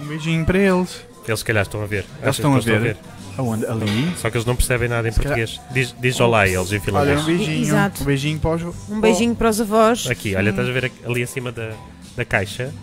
Um 0.02 0.06
beijinho 0.06 0.46
para 0.46 0.58
eles. 0.58 1.02
Eles 1.28 1.40
se 1.40 1.46
calhar 1.46 1.64
estão 1.64 1.84
a 1.84 1.86
ver. 1.86 2.06
Eles 2.22 2.36
estão 2.36 2.56
a 2.56 2.60
ver. 2.60 2.98
Aonde? 3.38 3.66
Ali? 3.66 4.12
Só 4.18 4.30
que 4.30 4.38
eles 4.38 4.46
não 4.46 4.56
percebem 4.56 4.90
nada 4.90 5.08
em 5.08 5.12
Se 5.12 5.20
calhar- 5.20 5.38
português. 5.38 5.62
Diz, 5.72 5.96
diz 6.00 6.20
olá 6.20 6.42
a 6.42 6.48
eles 6.48 6.72
em 6.72 6.76
Olha, 6.76 6.82
finlandês. 6.82 7.22
um 7.22 7.26
beijinho. 7.26 7.62
Exato. 7.62 8.02
Um 8.02 8.06
beijinho 8.06 8.40
para 8.40 8.50
os... 8.56 8.90
Um 8.90 9.00
beijinho 9.02 9.36
para 9.36 9.50
os 9.50 9.62
avós. 9.62 10.08
Aqui, 10.10 10.36
olha, 10.36 10.50
estás 10.50 10.68
a 10.68 10.72
ver 10.72 10.92
ali 11.06 11.22
em 11.22 11.26
cima 11.26 11.52
da, 11.52 11.72
da 12.18 12.26
caixa. 12.26 12.74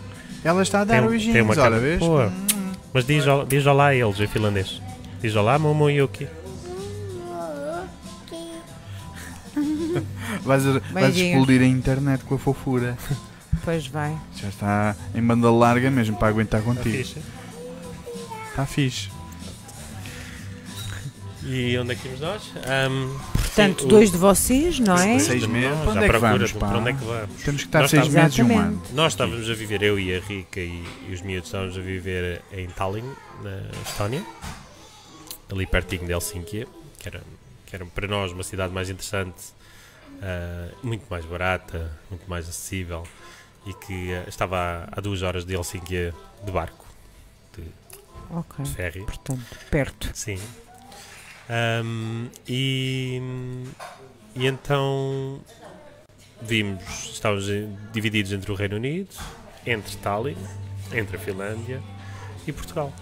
Ela 0.44 0.62
está 0.62 0.80
a 0.82 0.85
dar 0.85 1.02
um- 1.02 1.09
beijinhos, 1.09 1.40
uma 1.40 1.62
olha, 1.62 1.78
vês? 1.78 1.98
boa. 1.98 2.32
Mas 2.96 3.04
diz, 3.06 3.24
diz 3.46 3.66
olá 3.66 3.88
a 3.88 3.94
eles 3.94 4.18
em 4.18 4.26
finlandês. 4.26 4.80
Diz 5.20 5.37
olá, 5.37 5.59
Momo 5.59 5.90
e 5.90 6.00
Uki. 6.00 6.26
Vais, 10.42 10.62
vais 10.94 11.14
explodir 11.14 11.61
a 11.61 11.66
internet 11.66 12.24
com 12.24 12.37
a 12.37 12.38
fofura. 12.38 12.96
Pois 13.62 13.87
vai. 13.87 14.16
Já 14.37 14.48
está 14.48 14.96
em 15.14 15.22
banda 15.22 15.50
larga 15.50 15.90
mesmo 15.90 16.16
para 16.16 16.28
aguentar 16.28 16.61
Está 16.61 16.72
contigo. 16.72 16.96
fixe. 16.96 17.20
Está 18.48 18.64
fixe. 18.64 19.11
E 21.44 21.76
onde 21.76 21.92
é 21.92 21.96
que 21.96 22.06
íamos 22.09 22.20
nós? 22.22 22.50
Ahm, 22.64 23.14
Portanto, 23.57 23.85
o- 23.85 23.88
dois 23.88 24.11
de 24.12 24.16
vocês, 24.19 24.79
não 24.79 24.95
é? 24.95 25.19
Seis 25.19 25.40
de 25.40 25.49
meses. 25.49 25.71
nós, 25.71 25.85
Para 25.85 25.90
onde 25.92 26.05
é 26.05 26.09
que 26.09 26.19
vamos, 26.19 26.53
de? 26.53 26.59
Para 26.59 26.79
onde 26.79 26.90
é 26.90 26.92
que 26.92 27.05
vamos? 27.05 27.42
Temos 27.42 27.62
que 27.62 27.69
estar 27.69 27.81
Nós 27.81 27.90
seis 27.90 28.09
meses 28.09 28.38
e 28.38 28.42
um 28.42 28.59
ano. 28.59 28.83
Nós 28.92 29.12
estávamos 29.12 29.49
a 29.51 29.55
viver, 29.55 29.83
eu 29.83 29.99
e 29.99 30.14
a 30.14 30.21
Rica 30.21 30.61
e, 30.61 30.85
e 31.09 31.12
os 31.14 31.23
miúdos 31.23 31.49
estávamos 31.49 31.77
a 31.77 31.81
viver 31.81 32.42
em 32.53 32.66
Tallinn, 32.69 33.11
na 33.42 33.61
Estónia, 33.88 34.25
ali 35.51 35.66
pertinho 35.66 36.07
de 36.07 36.12
Helsínquia, 36.12 36.66
que 36.99 37.09
era, 37.09 37.23
que 37.66 37.75
era 37.77 37.87
para 37.87 38.07
nós 38.07 38.33
uma 38.33 38.42
cidade 38.42 38.73
mais 38.73 38.90
interessante, 38.90 39.42
ah, 40.23 40.69
muito 40.83 41.05
mais 41.11 41.25
barata, 41.25 41.90
muito 42.11 42.29
mais 42.29 42.49
acessível 42.49 43.05
e 43.66 43.73
que 43.75 44.12
ah, 44.14 44.25
estava 44.29 44.57
a, 44.92 44.99
a 44.99 45.01
duas 45.01 45.23
horas 45.23 45.45
de 45.45 45.55
Helsínquia 45.55 46.14
de 46.45 46.51
barco, 46.53 46.85
Ok. 48.31 48.64
de 48.64 48.71
ferry. 48.73 49.01
Portanto, 49.03 49.40
perto. 49.71 50.11
Sim. 50.14 50.38
Ahm, 51.48 52.26
e, 52.48 53.20
e 54.35 54.46
então 54.46 55.40
vimos, 56.42 57.11
estávamos 57.12 57.46
divididos 57.92 58.32
entre 58.32 58.50
o 58.50 58.54
Reino 58.54 58.76
Unido, 58.76 59.14
entre 59.64 59.96
Tallinn, 59.96 60.37
entre 60.92 61.16
a 61.16 61.20
Finlândia 61.20 61.80
e 62.46 62.52
Portugal. 62.52 62.92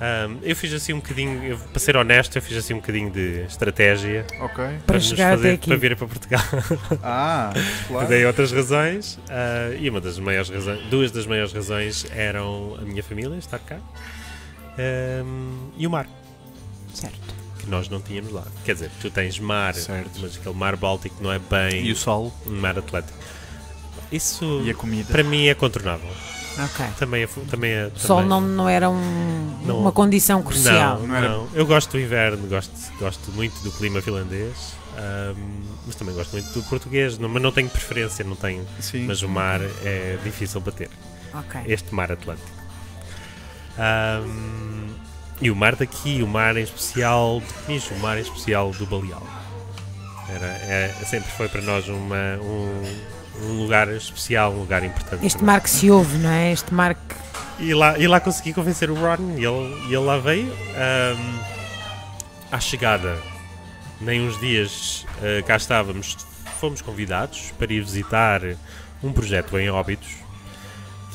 Ahm, 0.00 0.38
eu 0.42 0.56
fiz 0.56 0.72
assim 0.72 0.92
um 0.92 0.96
bocadinho, 0.96 1.42
eu, 1.44 1.58
para 1.58 1.78
ser 1.78 1.96
honesto, 1.96 2.36
eu 2.36 2.42
fiz 2.42 2.56
assim 2.56 2.74
um 2.74 2.78
bocadinho 2.78 3.10
de 3.10 3.42
estratégia 3.42 4.26
Ok. 4.40 4.64
Para 4.86 4.96
nos 4.96 5.06
chegar 5.06 5.28
até 5.28 5.36
fazer 5.36 5.50
aqui. 5.54 5.68
para 5.68 5.76
vir 5.76 5.96
para 5.96 6.06
Portugal. 6.08 6.42
Ah, 7.02 7.52
claro. 7.86 8.08
Dei 8.08 8.24
outras 8.26 8.50
razões 8.52 9.18
ah, 9.28 9.74
e 9.78 9.88
uma 9.88 10.00
das 10.00 10.18
maiores 10.18 10.48
razões, 10.50 10.84
duas 10.86 11.10
das 11.10 11.26
maiores 11.26 11.52
razões 11.52 12.06
eram 12.12 12.76
a 12.80 12.82
minha 12.82 13.02
família 13.02 13.36
estar 13.36 13.58
cá 13.58 13.78
ahm, 14.78 15.70
e 15.76 15.86
o 15.86 15.90
mar. 15.90 16.08
Certo. 16.94 17.34
que 17.58 17.66
nós 17.70 17.88
não 17.88 18.00
tínhamos 18.00 18.32
lá. 18.32 18.44
Quer 18.64 18.74
dizer, 18.74 18.90
tu 19.00 19.10
tens 19.10 19.38
mar, 19.38 19.74
Certo. 19.74 20.10
mas 20.20 20.36
aquele 20.36 20.54
mar 20.54 20.76
Báltico 20.76 21.22
não 21.22 21.30
é 21.32 21.38
bem 21.38 21.84
E 21.86 21.92
o 21.92 21.96
sol? 21.96 22.32
um 22.46 22.60
mar 22.60 22.78
Atlântico. 22.78 23.18
Isso 24.12 24.62
E 24.64 24.70
a 24.70 24.74
comida? 24.74 25.10
para 25.10 25.22
mim 25.24 25.46
é 25.46 25.54
contornável. 25.54 26.10
Ok. 26.56 26.86
Também 26.98 27.22
é, 27.24 27.26
também 27.50 27.70
é, 27.72 27.86
O 27.86 27.98
sol 27.98 28.16
também- 28.18 28.28
não, 28.28 28.40
não 28.40 28.68
era 28.68 28.88
um- 28.88 29.58
Não. 29.66 29.80
uma 29.80 29.90
condição 29.90 30.40
crucial. 30.42 31.00
Não, 31.00 31.06
Não 31.08 31.16
era- 31.16 31.28
não. 31.28 31.48
Eu 31.52 31.66
gosto 31.66 31.90
do 31.92 32.00
inverno, 32.00 32.46
gosto, 32.46 32.70
gosto 33.00 33.32
muito 33.32 33.58
do 33.64 33.72
clima 33.72 34.00
finlandês, 34.00 34.74
ahm, 34.96 35.34
mas 35.86 35.96
também 35.96 36.14
gosto 36.14 36.30
muito 36.32 36.48
do 36.52 36.62
português, 36.64 37.18
não- 37.18 37.28
mas 37.28 37.42
não 37.42 37.50
tenho 37.50 37.68
preferência, 37.68 38.24
não 38.24 38.36
tenho. 38.36 38.64
Sim. 38.78 39.04
Mas 39.06 39.22
o 39.22 39.28
mar 39.28 39.60
é 39.84 40.16
difícil 40.22 40.60
bater. 40.60 40.90
Ok. 41.34 41.60
Este 41.66 41.92
mar 41.92 42.12
Atlântico. 42.12 42.48
Ahm, 43.76 44.90
e 45.40 45.50
o 45.50 45.56
mar 45.56 45.76
daqui, 45.76 46.22
o 46.22 46.26
mar 46.26 46.56
em 46.56 46.62
especial 46.62 47.40
de 47.40 47.52
Peniche, 47.64 47.92
o 47.94 47.98
mar 47.98 48.16
em 48.18 48.22
especial 48.22 48.70
do 48.72 48.86
Baleal. 48.86 49.26
Era, 50.28 50.46
é- 50.46 50.94
sempre 51.06 51.30
foi 51.32 51.48
para 51.48 51.60
nós 51.60 51.86
uma, 51.88 52.38
um, 52.42 52.82
um 53.42 53.62
lugar 53.62 53.88
especial, 53.88 54.52
um 54.52 54.60
lugar 54.60 54.82
importante. 54.84 55.24
Este 55.26 55.42
mar 55.44 55.60
que 55.60 55.68
se 55.70 55.90
ouve, 55.90 56.16
não 56.18 56.30
é? 56.30 56.52
Este 56.52 56.72
mar 56.72 56.94
que. 56.94 57.14
E 57.58 57.72
lá, 57.74 57.98
e 57.98 58.06
lá 58.08 58.18
consegui 58.20 58.52
convencer 58.52 58.90
o 58.90 58.94
Ron 58.94 59.36
e 59.36 59.44
ele, 59.44 59.74
e 59.88 59.94
ele 59.94 59.98
lá 60.04 60.18
veio. 60.18 60.52
ahm, 60.76 61.38
à 62.50 62.58
chegada, 62.60 63.16
nem 64.00 64.20
uns 64.26 64.38
dias 64.40 65.04
ah, 65.20 65.42
cá 65.42 65.56
estávamos, 65.56 66.16
fomos 66.60 66.80
convidados 66.80 67.52
para 67.58 67.72
ir 67.72 67.82
visitar 67.82 68.40
um 69.02 69.12
projeto 69.12 69.58
em 69.58 69.68
Óbidos, 69.70 70.08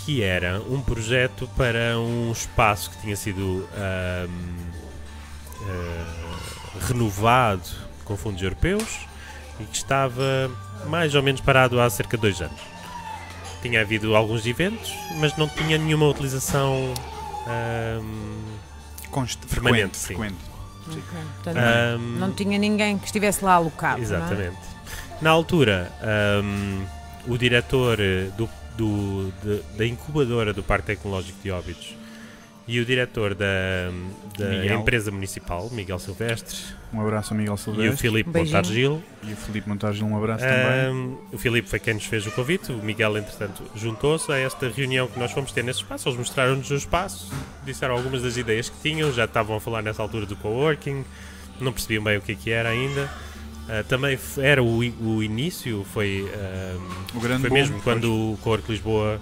que 0.09 0.23
era 0.23 0.59
um 0.67 0.81
projeto 0.81 1.47
para 1.55 1.99
um 1.99 2.31
espaço 2.31 2.89
que 2.89 2.97
tinha 2.97 3.15
sido 3.15 3.69
ahm, 3.77 4.27
ah, 5.61 6.77
renovado 6.87 7.61
com 8.03 8.17
fundos 8.17 8.41
europeus 8.41 9.01
e 9.59 9.65
que 9.65 9.77
estava 9.77 10.49
mais 10.87 11.13
ou 11.13 11.21
menos 11.21 11.41
parado 11.41 11.79
há 11.79 11.87
cerca 11.91 12.17
de 12.17 12.21
dois 12.21 12.41
anos. 12.41 12.59
Tinha 13.61 13.81
havido 13.81 14.15
alguns 14.15 14.47
eventos, 14.47 14.91
mas 15.19 15.37
não 15.37 15.47
tinha 15.47 15.77
nenhuma 15.77 16.07
utilização 16.07 16.91
Const 19.11 19.37
Permanente, 19.45 19.95
frequente, 19.95 19.97
sim. 19.97 20.15
frequente. 20.15 20.39
Ok. 20.87 21.19
Portanto, 21.35 21.57
ahm, 21.59 22.17
não 22.17 22.31
tinha 22.31 22.57
ninguém 22.57 22.97
que 22.97 23.05
estivesse 23.05 23.45
lá 23.45 23.53
alocado. 23.53 24.01
não 24.01 24.01
é? 24.01 24.05
Exatamente. 24.07 24.57
Na 25.21 25.29
altura, 25.29 25.91
hum, 26.43 26.83
o 27.27 27.37
diretor 27.37 27.99
eh, 27.99 28.31
do, 28.35 28.49
do- 28.83 29.31
de- 29.43 29.61
da 29.77 29.85
incubadora 29.85 30.53
do 30.53 30.63
Parque 30.63 30.87
Tecnológico 30.87 31.37
de 31.43 31.51
Óbidos 31.51 31.95
e 32.67 32.79
o 32.79 32.85
diretor 32.85 33.33
da, 33.33 33.45
da 34.37 34.45
empresa 34.75 35.09
municipal, 35.11 35.69
Miguel 35.71 35.97
Silvestre, 35.99 36.55
Um 36.93 37.01
abraço 37.01 37.33
ao 37.33 37.37
Miguel 37.37 37.53
e 37.53 37.55
o 37.55 37.57
Silvestre 37.57 37.97
Filipe 37.97 38.29
Beijinho. 38.29 38.57
Montargil. 38.57 39.03
e 39.23 39.33
o 39.33 39.35
Filipe 39.35 39.67
Montagem, 39.69 40.03
um 40.03 40.15
abraço 40.17 40.43
também. 40.45 41.17
O 41.31 41.37
Filipe 41.37 41.67
foi 41.67 41.79
quem 41.79 41.95
nos 41.95 42.05
fez 42.05 42.25
o 42.27 42.31
convite, 42.31 42.71
o 42.71 42.77
Miguel, 42.77 43.17
entretanto, 43.17 43.63
juntou-se 43.75 44.31
a 44.31 44.37
esta 44.37 44.69
reunião 44.69 45.07
que 45.07 45.19
nós 45.19 45.31
fomos 45.31 45.51
ter 45.51 45.63
nesse 45.63 45.79
espaço. 45.79 46.07
Eles 46.09 46.17
mostraram-nos 46.19 46.69
o 46.69 46.75
espaço, 46.75 47.31
disseram 47.65 47.95
algumas 47.95 48.21
das 48.21 48.37
ideias 48.37 48.69
que 48.69 48.77
tinham, 48.81 49.11
já 49.11 49.25
estavam 49.25 49.55
a 49.57 49.59
falar 49.59 49.81
nessa 49.81 50.01
altura 50.03 50.25
do 50.27 50.35
coworking, 50.35 51.03
não 51.59 51.73
percebiam 51.73 52.03
bem 52.03 52.17
o 52.17 52.21
que, 52.21 52.31
é 52.33 52.35
que 52.35 52.51
era 52.51 52.69
ainda. 52.69 53.09
Ah, 53.69 53.83
também 53.87 54.17
era 54.37 54.63
o, 54.63 54.77
o 54.79 55.21
início, 55.23 55.85
foi, 55.93 56.23
hum, 56.75 56.87
O 57.15 57.19
grande 57.19 57.41
foi 57.41 57.49
mesmo 57.51 57.79
quando 57.81 58.33
o 58.33 58.37
Cowork 58.41 58.71
Lisboa 58.71 59.19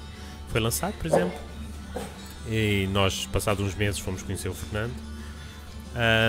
foi 0.50 0.62
lançado, 0.62 0.94
por 0.94 1.06
exemplo. 1.08 1.34
E 2.50 2.88
nós, 2.94 3.26
passados 3.26 3.66
uns 3.66 3.76
meses, 3.76 4.00
fomos 4.00 4.22
conhecer 4.24 4.48
o 4.48 4.54
Fernando. 4.54 4.94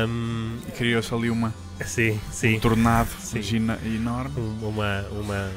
Hum, 0.09 0.57
E 0.66 0.72
criou-se 0.72 1.14
ali 1.14 1.31
uma, 1.31 1.54
sim, 1.85 2.18
sim. 2.33 2.57
um 2.57 2.61
tornado 2.61 3.09
Sim. 3.20 3.40
gina- 3.42 3.78
enorme. 3.85 4.40
Um- 4.40 4.68
uma 4.68 5.02
uma 5.12 5.50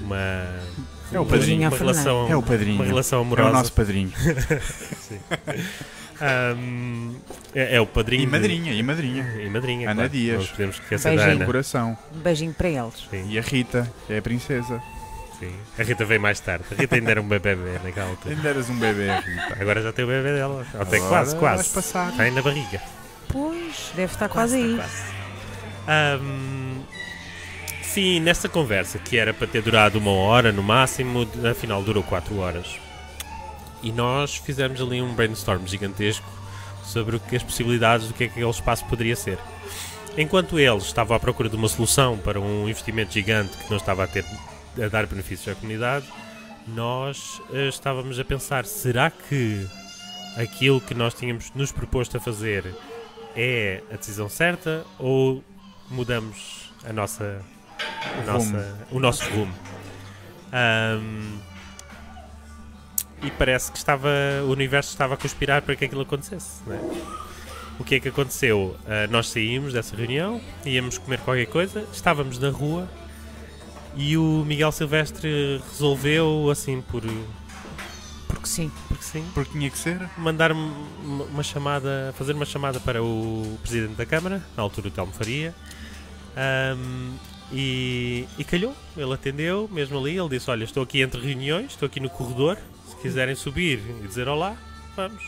uma 0.00 0.16
É 1.12 1.18
o 1.18 1.22
uma- 1.22 1.26
padrinho. 1.30 1.68
uma 1.68 1.76
relação 1.76 2.28
É 2.30 2.36
o 2.36 2.42
padrinho. 2.42 2.76
uma 2.76 2.84
relação 2.84 3.18
É 3.18 3.22
o 3.22 3.26
amorosa 3.26 3.52
nosso 3.52 3.72
padrinho. 3.72 4.12
Ahm, 6.20 7.14
é, 7.58 7.76
é 7.76 7.80
o 7.80 7.86
padrinho 7.86 8.22
E 8.22 8.26
de- 8.26 8.32
madrinha, 8.32 8.72
e 8.72 8.82
madrinha. 8.82 9.22
e 9.42 9.48
madrinha 9.48 9.86
Ana 9.90 9.94
claro. 9.94 10.08
Dias. 10.10 10.38
não 10.40 10.46
podemos 10.46 10.76
esquecer 10.76 11.08
Beijinho. 11.08 11.28
da 11.30 11.34
Ana 11.36 11.46
coração. 11.46 11.98
Um 12.14 12.18
beijinho 12.20 12.52
para 12.54 12.68
eles. 12.68 12.94
sim, 13.10 13.26
E 13.30 13.38
a 13.38 13.42
Rita, 13.42 13.92
que 14.06 14.12
é 14.12 14.18
a 14.18 14.22
princesa. 14.22 14.82
sim. 15.38 15.52
a 15.78 15.82
Rita 15.82 16.04
veio 16.04 16.20
mais 16.20 16.38
tarde 16.40 16.64
a 16.70 16.74
Rita 16.80 16.94
ainda 16.96 17.10
era 17.10 17.20
um 17.20 17.28
bebê 17.28 17.54
naquela 17.84 18.08
altura 18.10 18.34
Ainda 18.34 18.48
eras 18.48 18.70
um 18.70 18.78
bebê, 18.78 19.08
Rita. 19.20 19.56
agora 19.60 19.82
já 19.82 19.92
tem 19.92 20.04
o 20.04 20.08
bebê 20.08 20.32
dela 20.34 20.64
até 20.74 20.96
Agora 20.96 21.08
quase 21.08 21.30
vais 21.32 21.34
quase 21.40 21.68
passar. 21.70 22.10
está 22.10 22.22
aí 22.22 22.30
na 22.30 22.42
barriga 22.42 22.80
Pois, 23.28 23.90
deve 23.96 24.12
estar 24.12 24.28
quase, 24.28 24.56
aí. 24.56 24.76
quase. 24.76 25.02
Ahm, 25.88 26.82
sim 27.82 28.20
nesta 28.20 28.48
conversa 28.48 28.98
que 28.98 29.16
era 29.18 29.32
para 29.34 29.46
ter 29.46 29.62
durado 29.62 29.98
uma 29.98 30.10
hora 30.10 30.52
no 30.52 30.62
máximo 30.62 31.26
afinal 31.50 31.82
durou 31.82 32.02
quatro 32.02 32.38
horas 32.38 32.78
e 33.82 33.92
nós 33.92 34.36
fizemos 34.36 34.80
ali 34.80 35.00
um 35.02 35.14
brainstorm 35.14 35.64
gigantesco 35.66 36.26
sobre 36.96 37.16
o 37.16 37.20
que 37.20 37.36
as 37.36 37.42
possibilidades 37.42 38.08
do 38.08 38.14
que 38.14 38.24
é 38.24 38.26
que 38.28 38.32
aquele 38.34 38.48
espaço 38.50 38.82
poderia 38.86 39.14
ser. 39.14 39.38
Enquanto 40.16 40.58
eles 40.58 40.84
estavam 40.84 41.14
à 41.14 41.20
procura 41.20 41.46
de 41.46 41.54
uma 41.56 41.68
solução 41.68 42.16
para 42.16 42.40
um 42.40 42.66
investimento 42.66 43.12
gigante 43.12 43.54
que 43.58 43.68
não 43.68 43.76
estava 43.76 44.04
a 44.04 44.06
ter 44.06 44.24
a 44.82 44.88
dar 44.88 45.04
benefícios 45.06 45.46
à 45.54 45.54
comunidade, 45.54 46.06
nós 46.66 47.42
eh, 47.52 47.68
estávamos 47.68 48.18
a 48.18 48.24
pensar: 48.24 48.64
será 48.64 49.10
que 49.10 49.66
aquilo 50.38 50.80
que 50.80 50.94
nós 50.94 51.12
tínhamos 51.12 51.52
nos 51.54 51.70
proposto 51.70 52.16
a 52.16 52.20
fazer 52.20 52.74
é 53.36 53.82
a 53.92 53.96
decisão 53.96 54.28
certa 54.30 54.86
ou 54.98 55.44
mudamos 55.90 56.72
a 56.88 56.94
nossa, 56.94 57.42
a 58.22 58.24
nossa- 58.32 58.78
o 58.90 58.98
nosso 58.98 59.22
rumo? 59.30 59.54
Ahm, 60.50 61.38
e 63.26 63.30
parece 63.32 63.72
que 63.72 63.78
estava 63.78 64.08
o 64.44 64.50
universo 64.50 64.90
estava 64.90 65.14
a 65.14 65.16
conspirar 65.16 65.62
para 65.62 65.74
que 65.74 65.84
aquilo 65.84 66.02
acontecesse. 66.02 66.60
não 66.66 66.74
é? 66.74 66.80
O 67.78 67.84
que 67.84 67.96
é 67.96 68.00
que 68.00 68.08
aconteceu? 68.08 68.76
Ah, 68.86 69.06
nós 69.10 69.28
saímos 69.28 69.72
dessa 69.72 69.94
reunião, 69.94 70.40
íamos 70.64 70.96
comer 70.96 71.18
qualquer 71.20 71.46
coisa, 71.46 71.86
estávamos 71.92 72.38
na 72.38 72.50
rua 72.50 72.88
e 73.96 74.16
o 74.16 74.44
Miguel 74.46 74.70
Silvestre 74.72 75.60
resolveu, 75.72 76.48
assim, 76.50 76.82
por. 76.82 77.02
Porque 78.28 78.46
sim. 78.46 78.70
Porque 78.88 79.02
sim, 79.02 79.24
Porque 79.34 79.52
tinha 79.52 79.70
que 79.70 79.78
ser. 79.78 80.08
mandar-me 80.18 80.70
uma 81.02 81.42
chamada, 81.42 82.14
fazer 82.16 82.34
uma 82.34 82.44
chamada 82.44 82.78
para 82.78 83.02
o 83.02 83.58
Presidente 83.62 83.94
da 83.94 84.04
Câmara, 84.04 84.42
na 84.56 84.62
altura 84.62 84.88
o 84.88 84.90
Telmo 84.90 85.12
Faria, 85.12 85.54
ahm, 86.36 87.14
e, 87.50 88.26
e 88.36 88.44
calhou, 88.44 88.74
ele 88.96 89.12
atendeu, 89.14 89.68
mesmo 89.72 89.98
ali, 89.98 90.18
ele 90.18 90.28
disse, 90.28 90.50
olha, 90.50 90.64
estou 90.64 90.82
aqui 90.82 91.00
entre 91.00 91.20
reuniões, 91.20 91.72
estou 91.72 91.86
aqui 91.86 91.98
no 92.00 92.10
corredor, 92.10 92.58
se 92.96 93.02
quiserem 93.02 93.34
subir 93.34 93.78
e 93.78 94.06
dizer 94.06 94.28
olá, 94.28 94.56
vamos. 94.94 95.24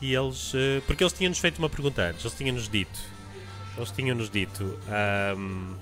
E 0.00 0.12
eles, 0.14 0.52
eh, 0.54 0.82
porque 0.86 1.02
eles 1.02 1.12
tinham-nos 1.12 1.38
feito 1.38 1.58
uma 1.58 1.70
pergunta 1.70 2.02
antes, 2.02 2.24
eles 2.24 2.36
tinham-nos 2.36 2.68
dito, 2.68 2.98
eles 3.76 3.90
tinham-nos 3.90 4.28
dito, 4.28 4.78
ahm, 4.88 5.74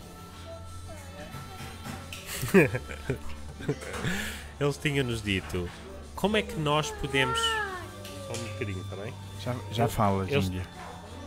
eles 4.61 4.77
tinham-nos 4.77 5.23
dito, 5.23 5.69
como 6.15 6.37
é 6.37 6.43
que 6.43 6.55
nós 6.57 6.91
podemos, 6.93 7.39
só 7.39 8.33
um 8.41 8.45
bocadinho, 8.53 8.81
está 8.83 8.97
bem? 8.97 9.13
Já, 9.41 9.55
já 9.73 9.89
falas, 9.89 10.31
Eles- 10.31 10.47
Índia. 10.47 10.67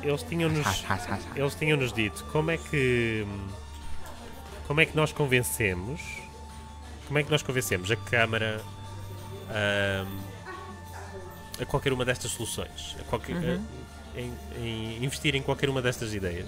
Eles 0.01 0.23
tinham-nos 0.23 0.85
eles 1.35 1.55
tinham-nos 1.55 1.91
dito 1.91 2.23
como 2.25 2.51
é 2.51 2.57
que 2.57 3.25
como 4.67 4.79
é 4.79 4.85
que 4.85 4.95
nós 4.95 5.11
convencemos 5.11 5.99
como 7.07 7.17
é 7.17 7.23
que 7.23 7.31
nós 7.31 7.41
convencemos 7.41 7.89
a 7.89 7.95
Câmara 7.95 8.61
ahm, 9.49 10.17
a 11.61 11.65
qualquer 11.65 11.91
uma 11.93 12.05
destas 12.05 12.31
soluções 12.31 12.95
a 12.99 13.03
qualquer, 13.03 13.35
Uhum. 13.35 13.59
a- 14.15 14.19
em, 14.19 14.33
em 14.59 15.03
investir 15.03 15.35
em 15.35 15.41
qualquer 15.41 15.69
uma 15.69 15.81
destas 15.81 16.13
ideias 16.13 16.47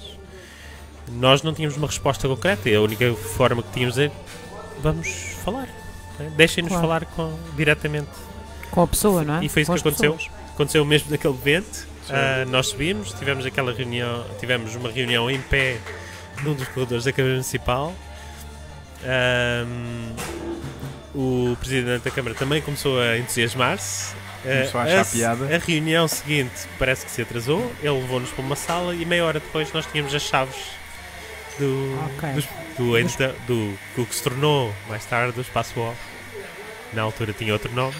nós 1.12 1.42
não 1.44 1.54
tínhamos 1.54 1.78
uma 1.78 1.88
resposta 1.88 2.28
concreta 2.28 2.70
e 2.70 2.76
a 2.76 2.82
única 2.82 3.14
forma 3.14 3.64
que 3.64 3.72
tínhamos 3.72 3.98
é 3.98 4.12
vamos 4.82 5.08
falar 5.44 5.68
né? 6.20 6.32
deixem-nos 6.36 6.72
Claro. 6.72 6.88
falar 6.88 7.06
com, 7.06 7.38
diretamente 7.56 8.10
Com 8.72 8.82
a 8.84 8.88
pessoa, 8.88 9.24
não 9.24 9.36
é? 9.38 9.46
e 9.46 9.50
foi 9.50 9.62
isso 9.64 9.72
Com 9.72 9.76
que 9.78 9.82
aconteceu. 9.88 10.14
pessoas. 10.14 10.32
Aconteceu 10.54 10.86
mesmo 10.86 11.10
naquele 11.10 11.34
evento. 11.34 11.88
Ah, 12.10 12.44
nós 12.50 12.68
subimos, 12.68 13.14
tivemos 13.14 13.46
aquela 13.46 13.72
reunião, 13.74 14.26
tivemos 14.40 14.76
uma 14.76 14.92
reunião 14.92 15.32
em 15.32 15.42
pé 15.42 15.80
num 16.44 16.54
dos 16.54 16.68
corredores 16.68 17.06
da 17.06 17.12
Câmara 17.14 17.34
Municipal. 17.36 17.94
Ahm, 19.04 20.14
o 21.15 21.56
Presidente 21.60 22.04
da 22.04 22.12
Câmara 22.12 22.36
também 22.36 22.62
começou 22.62 23.00
a 23.00 23.17
entusiasmar-se. 23.17 24.13
Começou 24.43 24.80
a 24.80 24.84
achar 24.84 25.02
a, 25.02 25.06
piada. 25.06 25.56
a 25.56 25.58
reunião 25.60 26.08
seguinte 26.08 26.67
parece 26.78 27.06
que 27.06 27.12
se 27.12 27.22
atrasou. 27.22 27.72
Ele 27.82 27.89
levou-nos 28.00 28.30
para 28.32 28.41
uma 28.43 28.56
sala 28.56 28.95
e 28.95 29.06
meia 29.06 29.26
hora 29.26 29.39
depois 29.39 29.72
nós 29.74 29.86
tínhamos 29.88 30.13
as 30.15 30.22
chaves 30.22 30.56
do, 31.58 32.00
Ok. 32.17 32.30
dos- 32.34 32.48
do, 32.78 32.98
então- 32.98 33.34
do, 33.48 33.78
do 33.95 34.06
que 34.06 34.15
se 34.15 34.24
tornou 34.24 34.74
mais 34.88 35.04
tarde 35.06 35.38
o 35.38 35.41
Espaço 35.41 35.80
Off. 35.80 35.98
Na 36.93 37.02
altura 37.02 37.34
tinha 37.34 37.52
outro 37.54 37.72
nome. 37.74 37.95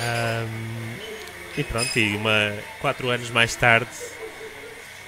Ahm, 0.00 0.96
e 1.56 1.62
pronto, 1.62 1.96
e 1.98 2.16
uma, 2.16 2.52
quatro 2.80 3.10
anos 3.10 3.30
mais 3.30 3.54
tarde 3.54 3.88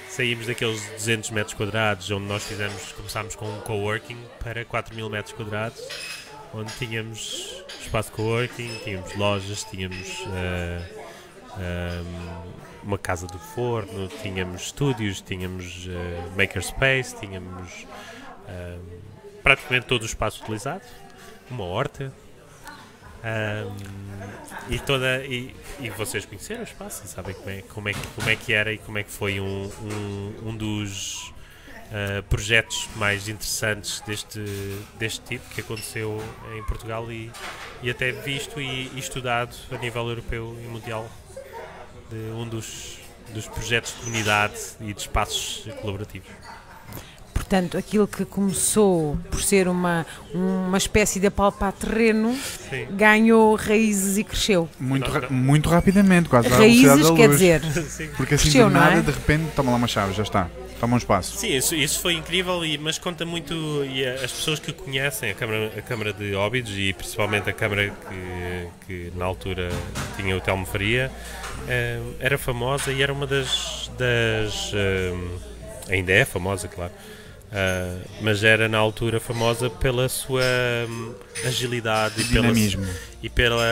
saímos 0.08 0.46
daqueles 0.46 0.80
200 0.92 1.30
metros 1.30 1.54
quadrados 1.54 2.10
onde 2.10 2.24
nós 2.26 2.44
fizemos, 2.44 2.92
começámos 2.92 3.34
com 3.34 3.46
um 3.46 3.60
coworking 3.60 4.16
para 4.42 4.64
4 4.64 4.94
mil 4.94 5.10
metros 5.10 5.34
quadrados 5.34 5.80
onde 6.56 6.72
tínhamos 6.74 7.62
espaço 7.80 8.10
de 8.10 8.16
coworking, 8.16 8.70
tínhamos 8.84 9.14
lojas, 9.16 9.64
tínhamos 9.64 10.24
ahm, 11.56 12.04
uma 12.82 12.98
casa 12.98 13.26
do 13.26 13.38
forno, 13.38 14.08
tínhamos 14.22 14.62
estúdios, 14.62 15.20
tínhamos 15.20 15.88
ah, 15.90 16.28
makerspace, 16.36 17.16
tínhamos 17.16 17.86
ahm, 18.48 18.80
praticamente 19.42 19.86
todo 19.86 20.02
o 20.02 20.06
espaço 20.06 20.42
utilizado, 20.42 20.82
uma 21.50 21.64
horta. 21.64 22.12
ahm, 23.24 23.76
e 24.70 24.78
toda 24.78 25.24
e, 25.24 25.54
e 25.80 25.90
vocês 25.90 26.24
conheceram 26.24 26.60
o 26.60 26.64
espaço 26.64 27.02
e 27.04 27.08
sabem 27.08 27.34
como 27.34 27.50
é, 27.50 27.62
como, 27.62 27.88
é, 27.88 27.92
que- 27.92 28.06
como 28.14 28.28
é 28.30 28.36
que 28.36 28.52
era 28.52 28.72
e 28.72 28.78
como 28.78 28.98
é 28.98 29.02
que 29.02 29.10
foi 29.10 29.40
um, 29.40 29.70
um, 29.82 30.48
um 30.50 30.56
dos 30.56 31.32
ah, 31.92 32.22
projetos 32.28 32.88
mais 32.96 33.28
interessantes 33.28 34.02
deste, 34.06 34.40
deste 34.98 35.20
tipo 35.20 35.48
que 35.54 35.60
aconteceu 35.60 36.22
em 36.56 36.62
Portugal 36.64 37.10
e, 37.10 37.30
e 37.82 37.90
até 37.90 38.12
visto 38.12 38.60
e, 38.60 38.90
e 38.94 38.98
estudado 38.98 39.54
a 39.70 39.76
nível 39.78 40.08
europeu 40.08 40.56
e 40.62 40.66
mundial 40.68 41.08
de 42.10 42.16
um 42.32 42.46
dos, 42.48 42.98
dos 43.32 43.46
projetos 43.48 43.92
de 43.94 44.00
comunidade 44.04 44.54
e 44.80 44.92
de 44.92 45.00
espaços 45.00 45.66
colaborativos. 45.80 46.28
Portanto, 47.32 47.76
aquilo 47.78 48.08
que 48.08 48.24
começou 48.24 49.16
por 49.30 49.40
ser 49.40 49.68
uma, 49.68 50.04
uma 50.34 50.78
espécie 50.78 51.20
de 51.20 51.28
apalpar 51.28 51.72
terreno 51.72 52.34
Sim. 52.68 52.88
ganhou 52.90 53.54
raízes 53.54 54.18
e 54.18 54.24
cresceu. 54.24 54.68
Muito, 54.80 55.08
ra- 55.08 55.28
muito 55.30 55.68
rapidamente, 55.68 56.28
quase 56.28 56.48
Raízes 56.48 57.08
quer 57.10 57.28
dizer, 57.28 57.62
Sim. 57.88 58.08
Porque 58.16 58.34
assim 58.34 58.44
Cresceu, 58.50 58.66
do 58.68 58.72
não 58.74 58.80
nada, 58.80 58.96
é? 58.96 59.00
de 59.00 59.12
repente, 59.12 59.52
toma 59.54 59.70
lá 59.70 59.76
uma 59.76 59.86
chave, 59.86 60.12
já 60.12 60.24
está. 60.24 60.48
Toma 60.78 60.94
um 60.94 60.98
espaço. 60.98 61.36
Sim, 61.36 61.56
isso, 61.56 61.74
isso 61.74 62.00
foi 62.00 62.14
incrível, 62.14 62.64
e, 62.64 62.76
mas 62.76 62.98
conta 62.98 63.24
muito. 63.24 63.54
E 63.84 64.06
as 64.06 64.30
pessoas 64.30 64.58
que 64.58 64.72
conhecem 64.72 65.30
a 65.30 65.34
Câmara, 65.34 65.72
a 65.76 65.82
Câmara 65.82 66.12
de 66.12 66.34
Óbidos 66.34 66.72
e 66.76 66.92
principalmente 66.92 67.48
a 67.48 67.52
Câmara 67.52 67.88
que, 67.88 68.68
que 68.86 69.12
na 69.16 69.24
altura 69.24 69.70
tinha 70.16 70.36
o 70.36 70.40
Telmo 70.40 70.66
Faria, 70.66 71.10
eh, 71.68 71.98
era 72.20 72.36
famosa 72.36 72.92
e 72.92 73.02
era 73.02 73.12
uma 73.12 73.26
das. 73.26 73.90
das 73.96 74.72
eh, 74.74 75.14
ainda 75.88 76.12
é 76.12 76.24
famosa, 76.24 76.68
claro. 76.68 76.92
ah, 77.52 77.98
mas 78.20 78.44
era 78.44 78.68
na 78.68 78.78
altura 78.78 79.20
famosa 79.20 79.70
pela 79.70 80.08
sua 80.08 80.42
hum, 80.88 81.14
agilidade 81.44 82.20
e 82.20 82.24
pela, 82.24 82.42
Dinamismo. 82.42 82.86
e 83.22 83.28
pela 83.28 83.64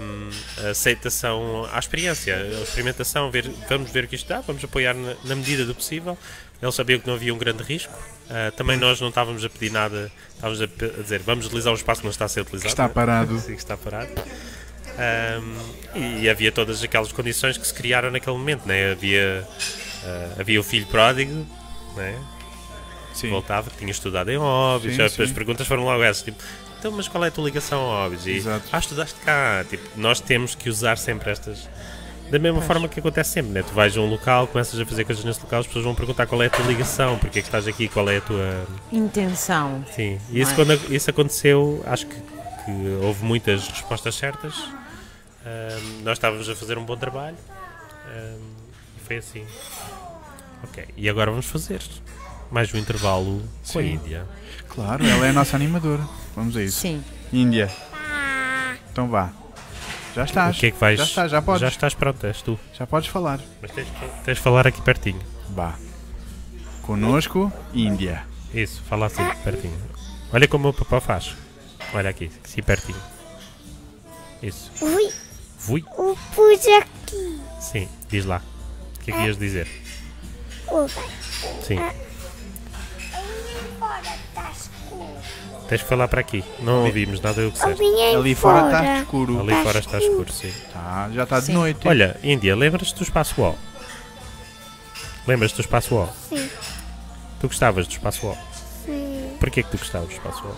hum, 0.00 0.30
aceitação 0.70 1.66
à 1.72 1.78
experiência, 1.78 2.36
a 2.36 2.62
experimentação, 2.62 3.30
ver, 3.30 3.50
vamos 3.68 3.90
ver 3.90 4.04
o 4.04 4.08
que 4.08 4.16
isto 4.16 4.28
dá, 4.28 4.40
vamos 4.40 4.62
apoiar 4.62 4.94
na, 4.94 5.14
na 5.24 5.34
medida 5.34 5.64
do 5.64 5.74
possível. 5.74 6.16
Eles 6.62 6.74
sabiam 6.76 7.00
que 7.00 7.06
não 7.08 7.14
havia 7.14 7.34
um 7.34 7.38
grande 7.38 7.62
risco. 7.64 7.92
Ah, 8.30 8.52
também 8.56 8.76
nós 8.78 9.00
não 9.00 9.08
estávamos 9.08 9.44
a 9.44 9.50
pedir 9.50 9.72
nada, 9.72 10.10
estávamos 10.34 10.62
a, 10.62 10.64
a 10.64 11.02
dizer 11.02 11.20
vamos 11.20 11.46
utilizar 11.46 11.72
um 11.72 11.76
espaço 11.76 12.00
que 12.00 12.06
não 12.06 12.12
está 12.12 12.24
a 12.26 12.28
ser 12.28 12.42
utilizado. 12.42 12.68
Está 12.68 12.88
parado. 12.88 13.38
Sim, 13.40 13.54
está 13.54 13.76
parado. 13.76 14.10
Ahm, 14.98 16.20
e 16.20 16.28
havia 16.28 16.52
todas 16.52 16.82
aquelas 16.82 17.10
condições 17.12 17.58
que 17.58 17.66
se 17.66 17.74
criaram 17.74 18.10
naquele 18.10 18.36
momento, 18.36 18.66
né? 18.66 18.92
havia, 18.92 19.46
ah, 20.04 20.40
havia 20.40 20.60
o 20.60 20.62
filho 20.62 20.86
pródigo, 20.86 21.46
né? 21.96 22.18
Sim. 23.14 23.28
voltava, 23.28 23.68
que 23.68 23.76
tinha 23.76 23.90
estudado 23.90 24.30
em 24.30 24.38
Óbidos, 24.38 24.96
Sim, 24.96 25.02
as, 25.02 25.12
sim. 25.12 25.22
as 25.22 25.30
perguntas 25.30 25.66
foram 25.66 25.84
logo 25.84 26.02
essas, 26.02 26.22
tipo, 26.22 26.42
então, 26.78 26.90
mas 26.92 27.08
qual 27.08 27.22
é 27.24 27.28
a 27.28 27.30
tua 27.30 27.44
ligação 27.44 27.78
a 27.78 28.06
Óbidos? 28.06 28.26
E, 28.26 28.32
Exato. 28.32 28.64
ah, 28.72 28.78
estudaste 28.78 29.20
cá, 29.20 29.64
tipo, 29.68 29.86
nós 29.96 30.18
temos 30.18 30.54
que 30.54 30.70
usar 30.70 30.96
sempre 30.96 31.30
estas, 31.30 31.68
da 32.32 32.38
mesma 32.38 32.62
forma 32.62 32.88
que 32.88 32.98
acontece 32.98 33.32
sempre, 33.32 33.52
né? 33.52 33.62
tu 33.62 33.74
vais 33.74 33.94
a 33.94 34.00
um 34.00 34.08
local, 34.08 34.46
começas 34.46 34.80
a 34.80 34.86
fazer 34.86 35.04
coisas 35.04 35.22
nesse 35.22 35.38
local, 35.42 35.60
as 35.60 35.66
pessoas 35.66 35.84
vão 35.84 35.94
perguntar 35.94 36.26
qual 36.26 36.42
é 36.42 36.46
a 36.46 36.50
tua 36.50 36.64
ligação, 36.64 37.18
porque 37.18 37.40
é 37.40 37.42
que 37.42 37.48
estás 37.48 37.68
aqui, 37.68 37.88
qual 37.88 38.08
é 38.08 38.16
a 38.16 38.20
tua... 38.22 38.66
intenção. 38.90 39.84
Sim, 39.94 40.18
e 40.30 40.40
isso, 40.40 40.52
é? 40.52 40.54
quando 40.54 40.72
isso 40.90 41.10
aconteceu, 41.10 41.84
acho 41.86 42.06
que, 42.06 42.14
que 42.14 42.72
houve 43.02 43.22
muitas 43.22 43.68
respostas 43.68 44.14
certas, 44.14 44.54
nós 46.02 46.16
estávamos 46.16 46.48
a 46.48 46.56
fazer 46.56 46.78
um 46.78 46.84
bom 46.86 46.96
trabalho, 46.96 47.36
e 48.96 49.00
foi 49.04 49.18
assim. 49.18 49.44
Ok, 50.64 50.86
e 50.96 51.10
agora 51.10 51.30
vamos 51.30 51.44
fazer 51.44 51.82
mais 52.50 52.72
um 52.72 52.78
intervalo 52.78 53.42
com 53.70 53.78
a 53.78 53.82
Sim. 53.82 53.92
Índia. 53.92 54.26
Claro, 54.70 55.04
ela 55.04 55.26
é 55.26 55.28
a 55.28 55.32
nossa 55.34 55.54
animadora. 55.54 56.02
Vamos 56.34 56.56
a 56.56 56.62
isso. 56.62 56.80
Sim. 56.80 57.04
Índia, 57.30 57.70
então 58.90 59.08
vá. 59.08 59.41
Já 60.14 60.24
estás. 60.24 60.56
O 60.56 60.60
que 60.60 60.66
é 60.66 60.70
que 60.70 60.78
vais. 60.78 60.98
Já 60.98 61.04
estás, 61.04 61.30
já 61.30 61.42
podes. 61.42 61.60
Já 61.60 61.66
Já, 61.68 61.72
estás 61.72 61.94
pronto, 61.94 62.26
és 62.26 62.42
tu. 62.42 62.58
podes 62.88 63.08
falar. 63.08 63.40
Mas 63.60 63.70
tens, 63.70 63.88
tens 64.24 64.36
de 64.36 64.42
falar 64.42 64.66
aqui 64.66 64.80
pertinho. 64.82 65.20
Vá. 65.50 65.74
Conosco, 66.82 67.52
Índia. 67.72 68.24
Isso, 68.52 68.82
fala 68.82 69.06
assim, 69.06 69.24
pertinho. 69.44 69.78
Olha 70.32 70.48
como 70.48 70.68
o 70.68 70.74
papá 70.74 71.00
faz. 71.00 71.34
Olha 71.94 72.10
aqui, 72.10 72.30
assim 72.44 72.62
pertinho. 72.62 73.00
Isso. 74.42 74.70
ui, 74.82 75.10
Fui? 75.56 75.84
o 75.96 76.16
pus 76.34 76.66
aqui. 76.66 77.40
Sim, 77.60 77.88
diz 78.08 78.24
lá. 78.24 78.42
O 78.96 79.00
que 79.00 79.10
é 79.10 79.14
que 79.14 79.20
ias 79.22 79.38
dizer? 79.38 79.68
O 80.68 80.88
Sim, 81.62 81.78
ali 81.78 81.94
fora 83.78 84.00
está 84.00 84.50
escuro. 84.50 85.16
Tens 85.72 85.80
que 85.82 85.88
falar 85.88 86.06
para 86.06 86.20
aqui. 86.20 86.44
Não 86.60 86.84
ouvimos 86.84 87.18
nada 87.18 87.42
do 87.42 87.50
que 87.50 87.54
disseste. 87.58 87.82
Ali, 87.82 88.14
Ali 88.14 88.34
fora 88.34 88.66
está 88.66 88.98
escuro. 88.98 89.40
Ali 89.40 89.54
fora 89.62 89.78
está 89.78 89.96
escuro, 89.98 90.30
sim. 90.30 90.52
Tá, 90.70 91.08
já 91.10 91.22
está 91.22 91.40
de 91.40 91.46
Sim. 91.46 91.54
noite. 91.54 91.88
Olha, 91.88 92.20
Índia, 92.22 92.54
lembras-te 92.54 92.94
do 92.94 93.02
espaço 93.02 93.40
O? 93.40 93.54
Lembras-te 95.26 95.56
do 95.56 95.60
espaço 95.62 95.94
O? 95.94 96.06
Sim, 96.28 96.50
Tu 97.40 97.46
gostavas 97.48 97.86
do 97.86 97.92
espaço 97.92 98.26
O? 98.26 98.36
sim. 98.84 99.30
Porquê 99.40 99.62
que 99.62 99.70
tu 99.70 99.78
gostavas 99.78 100.08
do 100.08 100.12
espaço 100.12 100.44
O? 100.44 100.54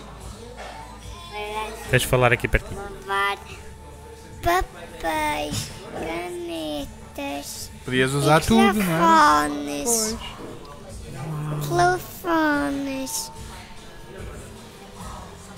Tens 1.89 2.01
de 2.01 2.07
falar 2.09 2.33
aqui 2.33 2.45
pertinho. 2.49 2.81
Levar 2.99 3.37
papéis, 4.43 5.69
canetas, 5.93 7.71
Podias 7.85 8.11
usar 8.11 8.41
tudo, 8.41 8.73
não 8.73 9.45
é? 9.45 9.47
telefones. 9.47 10.17
Telefones. 11.69 13.31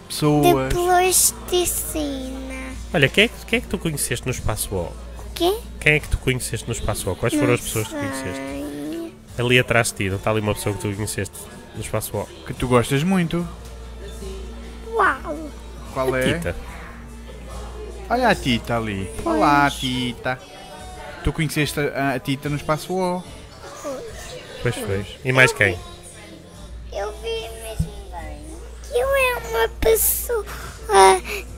Pessoas. 0.08 0.70
De 0.70 0.76
plasticina. 0.76 2.74
Olha, 2.94 3.10
quem 3.10 3.26
é, 3.26 3.28
que- 3.28 3.46
quem 3.46 3.58
é 3.58 3.62
que 3.62 3.68
tu 3.68 3.78
conheceste 3.78 4.26
no 4.26 4.32
espaço 4.32 4.74
O? 4.74 4.80
O 4.84 4.94
quê? 5.36 5.54
Quem 5.80 5.94
é 5.94 6.00
que 6.00 6.08
tu 6.08 6.18
conheceste 6.18 6.66
no 6.68 6.74
espaço 6.74 7.10
O? 7.12 7.16
Quais 7.16 7.34
foram 7.34 7.54
as 7.54 7.62
pessoas 7.62 7.88
que 7.88 7.94
tu 7.94 8.00
conheceste? 8.00 8.42
Sei. 8.42 9.14
Ali 9.38 9.60
atrás 9.60 9.88
de 9.90 9.94
ti, 9.96 10.10
não 10.10 10.16
está 10.18 10.32
ali 10.32 10.40
uma 10.40 10.56
pessoa 10.56 10.74
que 10.76 10.82
tu 10.82 10.94
conheceste 10.96 11.36
no 11.76 11.82
espaço 11.82 12.18
O? 12.18 12.26
Que 12.46 12.54
tu 12.54 12.68
gostas 12.68 13.04
muito. 13.04 13.48
Uau! 14.94 15.50
Qual 15.94 16.16
é? 16.16 16.34
Tita. 16.34 16.56
Olha 18.10 18.30
a 18.30 18.36
Tita 18.36 18.78
ali. 18.78 19.10
Olá, 19.26 19.70
Tita. 19.70 20.40
Tu 21.24 21.34
conheceste 21.34 21.80
a, 21.80 22.14
a 22.16 22.20
Tita 22.20 22.48
no 22.50 22.56
espaço 22.56 22.94
O. 22.94 23.22
Pois 24.64 24.76
foi. 24.76 25.06
E 25.26 25.32
mais 25.32 25.52
quem? 25.52 25.78
Eu 28.98 29.08
é 29.16 29.38
uma 29.50 29.70
pessoa 29.80 30.46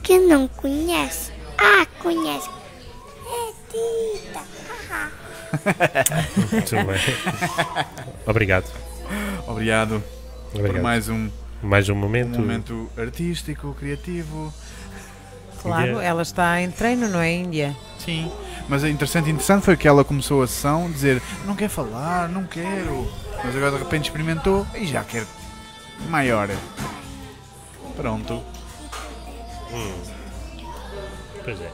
que 0.02 0.18
não 0.18 0.46
conhece. 0.48 1.32
Ah, 1.58 1.86
conhece. 2.02 2.48
É 3.26 3.52
Tita. 3.70 4.40
Muito 6.52 6.70
bem. 6.70 7.00
Obrigado. 8.26 8.70
Obrigado, 9.46 10.02
por 10.52 10.58
Obrigado. 10.60 10.82
mais 10.82 11.08
um, 11.08 11.28
Mais 11.62 11.88
um 11.88 11.92
um 11.94 11.96
momento. 11.96 12.38
momento 12.38 12.90
artístico, 12.96 13.74
criativo. 13.78 14.52
Claro, 15.62 15.92
Índia. 15.92 16.02
ela 16.02 16.22
está 16.22 16.60
em 16.60 16.70
treino, 16.70 17.08
não 17.08 17.20
é, 17.20 17.32
Índia? 17.32 17.76
Sim. 17.98 18.30
Mas 18.68 18.84
é 18.84 18.88
interessante, 18.88 19.28
interessante 19.30 19.64
foi 19.64 19.76
que 19.76 19.86
ela 19.88 20.04
começou 20.04 20.42
a 20.42 20.46
sessão 20.46 20.86
a 20.86 20.88
dizer 20.88 21.20
não 21.44 21.54
quer 21.56 21.68
falar, 21.68 22.28
não 22.28 22.44
quero. 22.44 23.10
Mas 23.44 23.56
agora 23.56 23.72
de 23.72 23.78
repente 23.78 24.04
experimentou 24.04 24.66
e 24.74 24.86
já 24.86 25.02
quer 25.04 25.26
maior. 26.08 26.48
Pronto. 28.00 28.42
Pois 31.44 31.60
é. 31.60 31.70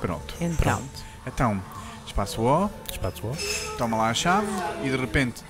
Pronto. 0.00 0.34
Então, 0.40 0.82
Então, 1.26 1.62
espaço 2.06 2.40
O, 2.40 2.70
Espaço 2.90 3.26
O. 3.26 3.76
toma 3.76 3.96
lá 3.96 4.10
a 4.10 4.14
chave 4.14 4.46
e 4.84 4.88
de 4.90 4.96
repente, 4.96 5.42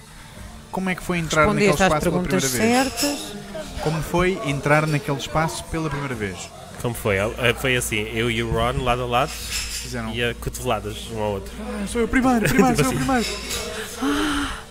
como 0.70 0.88
é 0.88 0.94
que 0.94 1.02
foi 1.02 1.18
entrar 1.18 1.46
naquele 1.46 1.66
respondeste 1.66 1.82
às 1.82 2.02
espaço 2.02 2.10
pela 2.10 2.22
primeira 2.22 2.48
vez? 2.48 2.92
certas. 3.00 3.36
Como 3.82 4.02
foi 4.02 4.40
entrar 4.46 4.86
naquele 4.86 5.18
espaço 5.18 5.64
pela 5.64 5.90
primeira 5.90 6.14
vez? 6.14 6.50
Como 6.80 6.94
foi? 6.94 7.18
Ah, 7.18 7.30
Foi 7.60 7.76
assim, 7.76 7.96
eu 7.96 8.30
e 8.30 8.42
o 8.42 8.50
Ron 8.52 8.82
lado 8.82 9.02
a 9.02 9.06
lado 9.06 9.30
Fizeram. 9.30 10.10
e 10.14 10.22
a 10.24 10.34
cotoveladas 10.34 10.96
um 11.12 11.20
ao 11.22 11.32
outro. 11.32 11.52
Ah, 11.60 11.86
sou 11.86 12.00
eu 12.00 12.08
primeiro, 12.08 12.48
primeiro, 12.48 12.76
Tipo 12.76 12.84
sou 12.84 12.92
eu 12.94 12.98
assim. 12.98 13.04
primeiro. 13.04 14.65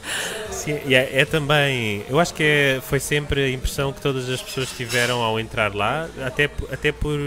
Sim, 0.51 0.73
é, 0.93 1.21
é 1.21 1.25
também. 1.25 2.03
Eu 2.09 2.19
acho 2.19 2.33
que 2.33 2.43
é- 2.43 2.81
foi 2.81 2.99
sempre 2.99 3.43
a 3.45 3.49
impressão 3.49 3.91
que 3.93 4.01
todas 4.01 4.29
as 4.29 4.41
pessoas 4.41 4.69
tiveram 4.71 5.21
ao 5.21 5.39
entrar 5.39 5.73
lá, 5.75 6.09
até, 6.25 6.49
até 6.71 6.91
por, 6.91 7.19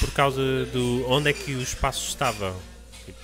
por 0.00 0.10
causa 0.12 0.40
do 0.66 1.04
onde 1.10 1.30
é 1.30 1.32
que 1.32 1.52
o 1.54 1.62
espaço 1.62 2.06
estava. 2.08 2.54
Tipo, 3.04 3.18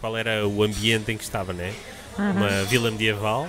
Qual 0.00 0.16
era 0.16 0.46
o 0.46 0.62
ambiente 0.62 1.10
em 1.12 1.16
que 1.16 1.24
estava, 1.24 1.52
né? 1.52 1.72
Uma 2.18 2.64
vila 2.64 2.90
medieval 2.90 3.48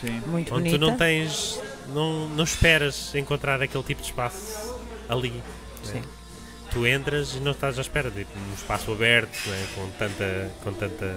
Sim. 0.00 0.22
Muito 0.26 0.54
onde 0.54 0.64
bonita. 0.70 0.78
tu 0.78 0.80
não 0.90 0.96
tens. 0.96 1.60
Não, 1.88 2.28
não 2.28 2.44
esperas 2.44 3.14
encontrar 3.14 3.60
aquele 3.60 3.82
tipo 3.84 4.00
de 4.00 4.08
espaço 4.08 4.78
ali. 5.08 5.30
né? 5.30 5.42
Sim. 5.82 6.02
Tu 6.70 6.86
entras 6.86 7.34
e 7.34 7.40
não 7.40 7.52
estás 7.52 7.78
à 7.78 7.82
espera 7.82 8.10
de 8.10 8.20
um 8.20 8.54
espaço 8.54 8.90
aberto, 8.92 9.36
né? 9.48 9.66
com 9.74 9.88
tanta. 9.90 10.50
Com 10.64 10.72
tanta 10.72 11.16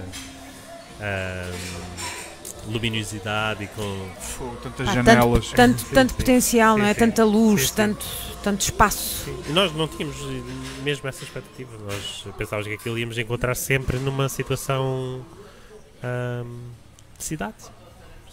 ahm, 1.00 2.25
luminosidade 2.68 3.64
e 3.64 3.66
com 3.68 4.10
Fogo, 4.20 4.56
tantas 4.62 4.86
Pá, 4.86 4.92
janelas. 4.94 5.46
tanto, 5.50 5.56
tanto, 5.56 5.80
Sim, 5.88 5.94
tanto 5.94 6.10
sim. 6.10 6.16
potencial, 6.16 6.74
Sim, 6.74 6.80
não 6.82 6.86
é? 6.88 6.94
sim. 6.94 7.00
Tanta 7.00 7.24
luz, 7.24 7.60
Sim, 7.62 7.66
sim. 7.68 7.74
Tanto, 7.74 8.06
tanto 8.42 8.60
espaço. 8.62 9.24
Sim, 9.24 9.52
nós 9.52 9.72
não 9.74 9.86
tínhamos 9.88 10.16
mesmo 10.82 11.08
essa 11.08 11.24
expectativa. 11.24 11.70
Nós 11.84 12.26
pensávamos 12.36 12.66
que 12.68 12.74
aquilo 12.74 12.98
íamos 12.98 13.16
encontrar 13.18 13.54
sempre 13.54 13.98
numa 13.98 14.28
situação 14.28 15.24
ahm, 16.02 16.46
de 17.18 17.24
cidade. 17.24 17.54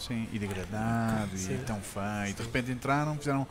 Sim, 0.08 0.28
e 0.34 0.40
degradado, 0.40 1.38
Sim. 1.38 1.54
e 1.54 1.58
tão 1.60 1.80
fã, 1.80 2.26
e 2.28 2.34
de 2.34 2.42
repente 2.42 2.70
entraram, 2.72 3.16
fizeram 3.18 3.48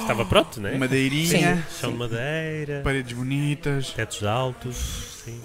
Estava 0.00 0.24
pronto, 0.24 0.60
né? 0.60 0.74
madeirinha, 0.78 1.64
Chão 1.80 1.92
de 1.92 1.98
madeira, 1.98 2.80
paredes 2.82 3.12
bonitas, 3.12 3.90
tetos 3.90 4.24
altos, 4.24 5.22
sim. 5.24 5.40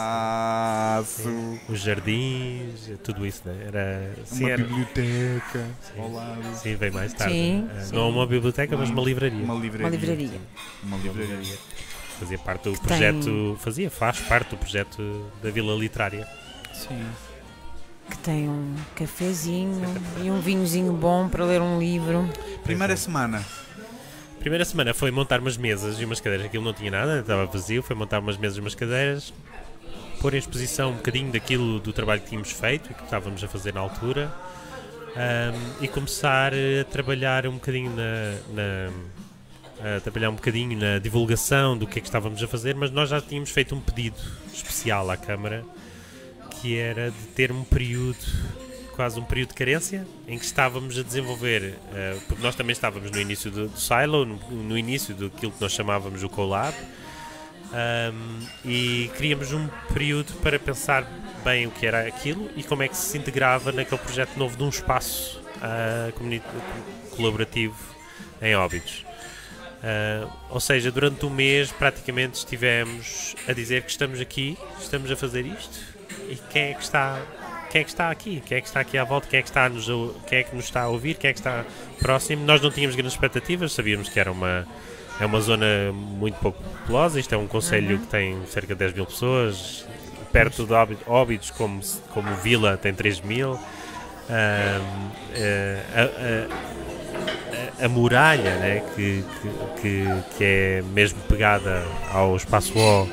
espaço, 0.00 1.28
os 1.68 1.78
jardins, 1.80 2.90
tudo 3.04 3.24
isso, 3.24 3.42
né? 3.44 3.54
Era, 3.68 4.12
sim, 4.24 4.40
uma 4.44 4.50
era, 4.50 4.64
biblioteca 4.64 5.66
Sim. 5.80 6.00
ao 6.00 6.12
lado, 6.12 6.42
sim, 6.56 6.74
veio 6.74 6.92
mais 6.92 7.12
tarde. 7.12 7.32
Sim, 7.34 7.68
Ah, 7.72 7.80
sim. 7.82 7.94
Não 7.94 8.10
uma 8.10 8.26
biblioteca, 8.26 8.76
mas 8.76 8.90
uma 8.90 9.02
livraria. 9.02 9.44
uma 9.44 9.54
livraria. 9.54 9.86
Uma 9.86 9.96
livraria. 9.96 10.40
Uma 10.82 10.96
livraria. 10.96 11.58
Fazia 12.18 12.38
parte 12.38 12.68
do 12.68 12.78
projeto, 12.80 13.56
fazia, 13.60 13.88
faz 13.90 14.18
parte 14.20 14.50
do 14.50 14.56
projeto 14.56 15.24
da 15.40 15.50
Vila 15.50 15.74
Literária. 15.76 16.26
Sim. 16.74 17.00
Que 18.10 18.18
tem 18.18 18.48
um 18.48 18.74
cafezinho 18.96 19.82
e 20.22 20.30
um 20.30 20.40
vinhozinho 20.40 20.92
bom 20.92 21.28
para 21.28 21.44
ler 21.44 21.60
um 21.62 21.78
livro. 21.78 22.28
Primeira 22.64 22.92
é. 22.92 22.96
semana. 22.96 23.44
Primeira 24.40 24.64
semana 24.64 24.92
foi 24.92 25.10
montar 25.10 25.38
umas 25.40 25.56
mesas 25.56 26.00
e 26.00 26.04
umas 26.04 26.20
cadeiras. 26.20 26.46
Aquilo 26.46 26.64
não 26.64 26.72
tinha 26.72 26.90
nada, 26.90 27.20
estava 27.20 27.46
vazio. 27.46 27.82
Foi 27.82 27.94
montar 27.94 28.18
umas 28.18 28.36
mesas 28.36 28.58
e 28.58 28.60
umas 28.60 28.74
cadeiras, 28.74 29.32
pôr 30.20 30.34
em 30.34 30.38
exposição 30.38 30.90
um 30.90 30.96
bocadinho 30.96 31.30
daquilo 31.30 31.78
do 31.78 31.92
trabalho 31.92 32.20
que 32.20 32.28
tínhamos 32.28 32.50
feito 32.50 32.90
e 32.90 32.94
que 32.94 33.04
estávamos 33.04 33.42
a 33.44 33.48
fazer 33.48 33.72
na 33.74 33.80
altura 33.80 34.30
ahm, 35.16 35.54
e 35.80 35.88
começar 35.88 36.52
eh, 36.52 36.80
a 36.80 36.84
trabalhar 36.84 37.46
um 37.46 37.52
bocadinho 37.54 37.90
na, 37.94 38.34
na- 38.54 39.96
a 39.96 40.00
trabalhar 40.00 40.28
um 40.30 40.34
bocadinho 40.34 40.78
na 40.78 40.98
divulgação 40.98 41.76
do 41.76 41.86
que 41.86 41.98
é 41.98 42.02
que 42.02 42.08
estávamos 42.08 42.42
a 42.42 42.46
fazer, 42.48 42.74
mas 42.74 42.90
nós 42.90 43.08
já 43.08 43.18
tínhamos 43.20 43.48
feito 43.50 43.74
um 43.74 43.80
pedido 43.80 44.16
especial 44.52 45.10
à 45.10 45.16
Câmara 45.16 45.64
que 46.60 46.76
era 46.78 47.10
de 47.10 47.26
ter 47.34 47.50
um 47.52 47.64
período 47.64 48.18
quase 48.94 49.18
um 49.18 49.24
período 49.24 49.48
de 49.48 49.54
carência 49.54 50.06
em 50.28 50.38
que 50.38 50.44
estávamos 50.44 50.98
a 50.98 51.02
desenvolver, 51.02 51.74
eh, 51.94 52.18
porque 52.28 52.42
nós 52.42 52.54
também 52.54 52.72
estávamos 52.72 53.10
no 53.10 53.18
início 53.18 53.50
do, 53.50 53.68
do 53.68 53.80
Silo, 53.80 54.26
no, 54.26 54.36
no 54.36 54.76
início 54.76 55.14
daquilo 55.14 55.52
que 55.52 55.60
nós 55.60 55.72
chamávamos 55.72 56.22
o 56.22 56.28
Collab, 56.28 56.74
ahm, 57.72 58.46
e 58.62 59.10
queríamos 59.16 59.52
um 59.52 59.68
período 59.92 60.34
para 60.42 60.58
pensar 60.58 61.06
bem 61.42 61.66
o 61.66 61.70
que 61.70 61.86
era 61.86 62.06
aquilo 62.06 62.50
e 62.54 62.62
como 62.62 62.82
é 62.82 62.88
que 62.88 62.96
se 62.96 63.16
integrava 63.16 63.72
naquele 63.72 64.00
projeto 64.00 64.36
novo 64.36 64.54
de 64.56 64.62
um 64.64 64.68
espaço 64.68 65.40
comuni- 66.16 66.42
colaborativo 67.16 67.76
em 68.42 68.54
Óbidos. 68.54 69.06
Ah, 69.82 70.28
ou 70.50 70.60
seja, 70.60 70.90
durante 70.92 71.24
um 71.24 71.30
mês 71.30 71.72
praticamente 71.72 72.36
estivemos 72.38 73.34
a 73.48 73.52
dizer 73.52 73.82
que 73.82 73.90
estamos 73.90 74.20
aqui, 74.20 74.58
estamos 74.78 75.10
a 75.10 75.16
fazer 75.16 75.46
isto 75.46 75.99
e 76.28 76.38
quem 76.50 76.62
é 76.70 76.74
que 76.74 76.82
está 76.82 77.18
quem 77.70 77.82
é 77.82 77.84
que 77.84 77.90
está 77.90 78.10
aqui, 78.10 78.42
quem 78.44 78.58
é 78.58 78.60
que 78.60 78.66
está 78.66 78.80
aqui 78.80 78.98
à 78.98 79.04
volta, 79.04 79.28
quem 79.28 79.38
é 79.38 79.42
que 79.42 79.48
está, 79.48 79.68
nos, 79.68 79.86
quem 80.26 80.38
é 80.40 80.42
que 80.42 80.56
nos 80.56 80.64
está 80.64 80.82
a 80.82 80.88
ouvir, 80.88 81.14
quem 81.16 81.30
é 81.30 81.32
que 81.32 81.38
está 81.38 81.64
próximo. 82.00 82.44
Nós 82.44 82.60
não 82.60 82.68
tínhamos 82.68 82.96
grandes 82.96 83.14
expectativas, 83.14 83.72
sabíamos 83.72 84.08
que 84.08 84.18
era 84.18 84.32
uma, 84.32 84.66
é 85.20 85.24
uma 85.24 85.40
zona 85.40 85.66
muito 85.92 86.34
pouco 86.40 86.60
populosa, 86.60 87.20
isto 87.20 87.32
é 87.32 87.38
um 87.38 87.46
conselho 87.46 88.00
que 88.00 88.06
tem 88.08 88.44
cerca 88.46 88.74
de 88.74 88.78
10 88.80 88.94
mil 88.94 89.06
pessoas, 89.06 89.86
perto 90.32 90.66
de 90.66 90.72
Óbi- 90.72 90.98
Óbidos, 91.06 91.52
como, 91.52 91.80
como 92.12 92.34
Vila, 92.36 92.76
tem 92.76 92.92
3 92.92 93.20
mil. 93.20 93.56
Eh, 94.28 95.82
a, 95.94 96.00
a- 96.00 97.82
a- 97.82 97.84
a 97.84 97.88
muralha, 97.88 98.56
né, 98.56 98.82
que, 98.94 99.24
que, 99.80 100.04
que 100.36 100.44
é 100.44 100.82
mesmo 100.92 101.18
pegada 101.28 101.84
ao 102.12 102.34
espaço 102.36 102.76
O, 102.78 103.08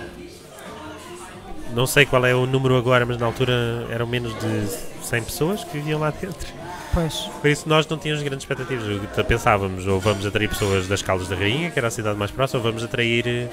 não 1.73 1.85
sei 1.87 2.05
qual 2.05 2.25
é 2.25 2.33
o 2.33 2.45
número 2.45 2.75
agora, 2.77 3.05
mas 3.05 3.17
na 3.17 3.25
altura 3.25 3.85
eram 3.89 4.07
menos 4.07 4.33
de 4.39 5.05
100 5.05 5.23
pessoas 5.23 5.63
que 5.63 5.73
viviam 5.77 5.99
lá 5.99 6.11
dentro. 6.11 6.47
Pois. 6.93 7.13
Por 7.41 7.47
isso 7.49 7.67
nós 7.69 7.87
não 7.87 7.97
tínhamos 7.97 8.23
grandes 8.23 8.43
expectativas. 8.43 8.85
Pensávamos, 9.27 9.85
ou 9.85 9.99
vamos 9.99 10.25
atrair 10.25 10.49
pessoas 10.49 10.87
das 10.87 11.01
Caldas 11.01 11.27
da 11.27 11.35
Rainha, 11.35 11.69
que 11.69 11.77
era 11.77 11.87
a 11.89 11.91
cidade 11.91 12.17
mais 12.17 12.31
próxima, 12.31 12.59
ou 12.59 12.63
vamos 12.63 12.83
atrair 12.83 13.27
eh, 13.27 13.47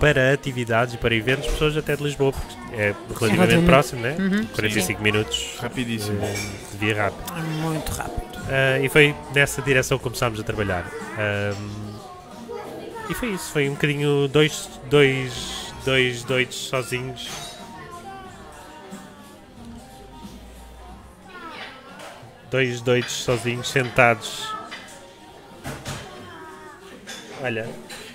para 0.00 0.32
atividades 0.32 0.94
e 0.94 0.96
para 0.98 1.14
eventos 1.14 1.46
pessoas 1.46 1.76
até 1.76 1.94
de 1.96 2.02
Lisboa, 2.02 2.32
porque 2.32 2.54
é 2.74 2.94
relativamente 3.18 3.66
próximo, 3.66 4.02
né? 4.02 4.16
Uhum. 4.18 4.46
45 4.46 5.02
minutos 5.02 5.56
Rapidíssimo. 5.60 6.18
eh, 6.22 6.34
de 6.72 6.78
via 6.78 6.96
rápida. 7.04 7.38
É 7.38 7.42
Muito 7.62 7.92
rápido. 7.92 8.26
Ah, 8.48 8.78
e 8.80 8.88
foi 8.88 9.14
nessa 9.34 9.62
direção 9.62 9.96
que 9.98 10.04
começámos 10.04 10.38
a 10.40 10.42
trabalhar. 10.42 10.84
Ahm, 11.18 11.96
e 13.08 13.14
foi 13.14 13.30
isso, 13.30 13.52
foi 13.52 13.68
um 13.68 13.72
bocadinho 13.74 14.26
dois, 14.28 14.68
dois, 14.90 15.65
dois 15.86 16.24
doidos 16.24 16.56
sozinhos. 16.68 17.28
Dois 22.50 22.80
doidos 22.80 23.12
sozinhos 23.12 23.68
sentados. 23.68 24.52
Olha, 27.42 27.68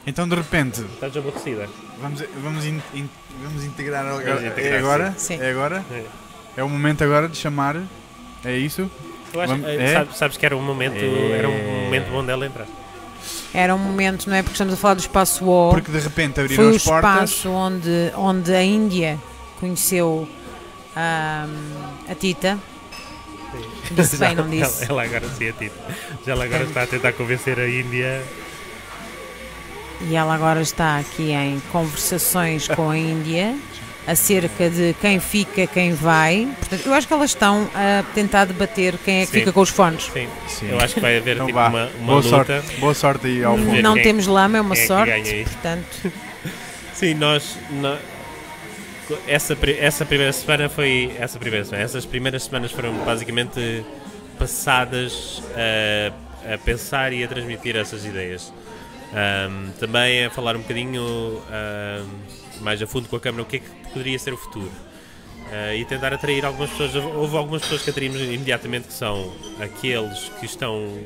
Então 0.07 0.27
de 0.27 0.35
repente, 0.35 0.81
estás 0.81 1.15
aborrecida. 1.15 1.67
vamos, 2.01 2.23
vamos, 2.43 2.65
in- 2.65 2.81
in- 2.93 3.09
vamos 3.43 3.63
integrar 3.63 4.05
agora. 4.05 4.25
Vamos 4.35 4.43
integrar, 4.43 4.73
é 4.73 4.77
agora? 4.79 5.13
sim. 5.17 5.39
É 5.39 5.51
agora? 5.51 5.85
É. 5.91 6.05
É 6.57 6.63
o 6.63 6.69
momento 6.69 7.03
agora 7.03 7.27
de 7.27 7.37
chamar. 7.37 7.75
É 8.43 8.57
isso? 8.57 8.89
Acho, 9.27 9.47
Vamos- 9.47 9.67
eh, 9.67 9.75
é? 9.83 9.93
sabes, 9.93 10.17
sabes 10.17 10.37
que 10.37 10.45
era 10.45 10.57
um 10.57 10.61
momento, 10.63 10.95
É. 10.97 11.37
era 11.37 11.47
um 11.47 11.83
momento 11.85 12.09
bom 12.09 12.25
dela 12.25 12.45
entrar. 12.45 12.67
Era 13.53 13.75
um 13.75 13.77
momento, 13.79 14.29
não 14.29 14.35
é? 14.35 14.41
Porque 14.41 14.53
estamos 14.53 14.73
a 14.73 14.77
falar 14.77 14.93
do 14.93 15.01
espaço 15.01 15.45
O. 15.45 15.71
Porque 15.71 15.91
de 15.91 15.99
repente 15.99 16.39
abriram 16.39 16.63
Foi 16.63 16.73
o 16.73 16.75
as 16.75 16.83
portas. 16.83 17.29
espaço 17.29 17.49
onde, 17.49 18.11
onde 18.15 18.53
a 18.53 18.63
Índia 18.63 19.19
conheceu 19.59 20.27
ahm, 20.95 21.49
a 22.09 22.15
Tita. 22.15 22.57
Disse 23.91 24.17
bem, 24.17 24.35
não 24.35 24.49
disse? 24.49 24.85
Ela, 24.85 25.03
ela 25.03 25.03
agora 25.03 25.29
sim 25.29 25.49
a 25.49 25.53
Tita. 25.53 25.75
Já 26.25 26.31
ela 26.31 26.45
agora 26.45 26.63
está 26.63 26.83
a 26.83 26.87
tentar 26.87 27.11
convencer 27.13 27.59
a 27.59 27.67
Índia. 27.67 28.23
E 30.01 30.15
ela 30.15 30.33
agora 30.33 30.61
está 30.61 30.97
aqui 30.97 31.31
em 31.31 31.59
conversações 31.71 32.67
com 32.67 32.89
a 32.89 32.97
Índia 32.97 33.55
acerca 34.07 34.69
de 34.69 34.95
quem 34.99 35.19
fica, 35.19 35.67
quem 35.67 35.93
vai. 35.93 36.47
Portanto, 36.59 36.85
eu 36.87 36.93
acho 36.93 37.07
que 37.07 37.13
elas 37.13 37.29
estão 37.31 37.69
a 37.75 38.03
tentar 38.15 38.45
debater 38.45 38.95
quem 39.05 39.21
é 39.21 39.25
que 39.25 39.31
Sim. 39.31 39.39
fica 39.39 39.51
com 39.51 39.61
os 39.61 39.69
fones. 39.69 40.05
Sim, 40.13 40.27
Sim. 40.47 40.69
eu 40.71 40.79
acho 40.79 40.95
que 40.95 40.99
vai 40.99 41.17
haver 41.17 41.35
Então 41.35 41.45
tipo 41.45 41.59
vá. 41.59 41.67
uma, 41.69 41.85
uma 41.99 42.05
Boa 42.05 42.15
luta. 42.17 42.29
sorte. 42.61 42.75
Boa 42.79 42.93
sorte 42.93 43.27
aí 43.27 43.43
ao 43.43 43.57
fundo. 43.57 43.81
Não 43.81 43.93
quem- 43.93 44.03
temos 44.03 44.27
lama, 44.27 44.57
é 44.57 44.61
uma 44.61 44.75
é 44.75 44.85
sorte. 44.87 45.11
aí. 45.11 45.43
Portanto, 45.43 46.11
Sim, 46.93 47.13
nós. 47.15 47.57
nó- 47.71 47.97
essa, 49.27 49.57
essa 49.79 50.05
primeira 50.05 50.31
semana 50.33 50.69
foi. 50.69 51.13
Essa 51.19 51.37
primeira 51.37 51.65
semana, 51.65 51.83
essas 51.83 52.05
primeiras 52.05 52.43
semanas 52.43 52.71
foram 52.71 52.93
basicamente 53.05 53.83
passadas 54.39 55.43
a, 55.55 56.53
a 56.53 56.57
pensar 56.57 57.13
e 57.13 57.23
a 57.23 57.27
transmitir 57.27 57.75
essas 57.75 58.03
ideias. 58.05 58.51
Ahm, 59.13 59.71
também 59.79 60.25
a 60.25 60.29
falar 60.29 60.55
um 60.55 60.61
bocadinho 60.61 61.41
ahm, 61.51 62.05
mais 62.61 62.81
a 62.81 62.87
fundo 62.87 63.09
com 63.09 63.15
a 63.15 63.19
Câmara 63.19 63.43
o 63.43 63.45
que 63.45 63.57
é 63.57 63.59
que 63.59 63.69
poderia 63.91 64.17
ser 64.17 64.33
o 64.33 64.37
futuro. 64.37 64.71
Ah, 65.51 65.75
e 65.75 65.83
tentar 65.83 66.13
atrair 66.13 66.45
algumas 66.45 66.69
pessoas. 66.69 66.95
Houve 66.95 67.35
algumas 67.35 67.61
pessoas 67.61 67.81
que 67.81 67.89
atraímos 67.89 68.21
imediatamente 68.21 68.87
que 68.87 68.93
são 68.93 69.33
aqueles 69.59 70.29
que 70.39 70.45
estão 70.45 70.97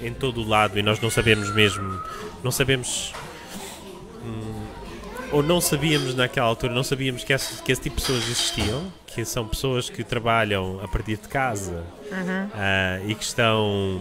em 0.00 0.14
todo 0.14 0.40
o 0.40 0.48
lado 0.48 0.78
e 0.78 0.82
nós 0.82 1.00
não 1.00 1.10
sabemos 1.10 1.52
mesmo, 1.52 2.00
não 2.42 2.50
sabemos 2.50 3.12
hum, 4.24 4.64
ou 5.32 5.42
não 5.42 5.60
sabíamos 5.60 6.14
naquela 6.14 6.46
altura, 6.46 6.72
não 6.72 6.84
sabíamos 6.84 7.22
que 7.24 7.32
esse, 7.32 7.60
que 7.62 7.70
esse 7.70 7.82
tipo 7.82 7.96
de 7.96 8.02
pessoas 8.02 8.24
existiam, 8.24 8.90
que 9.06 9.24
são 9.24 9.46
pessoas 9.46 9.90
que 9.90 10.02
trabalham 10.02 10.80
a 10.82 10.88
partir 10.88 11.16
de 11.16 11.28
casa 11.28 11.84
ah, 12.54 13.00
e 13.06 13.14
que 13.14 13.24
estão 13.24 14.00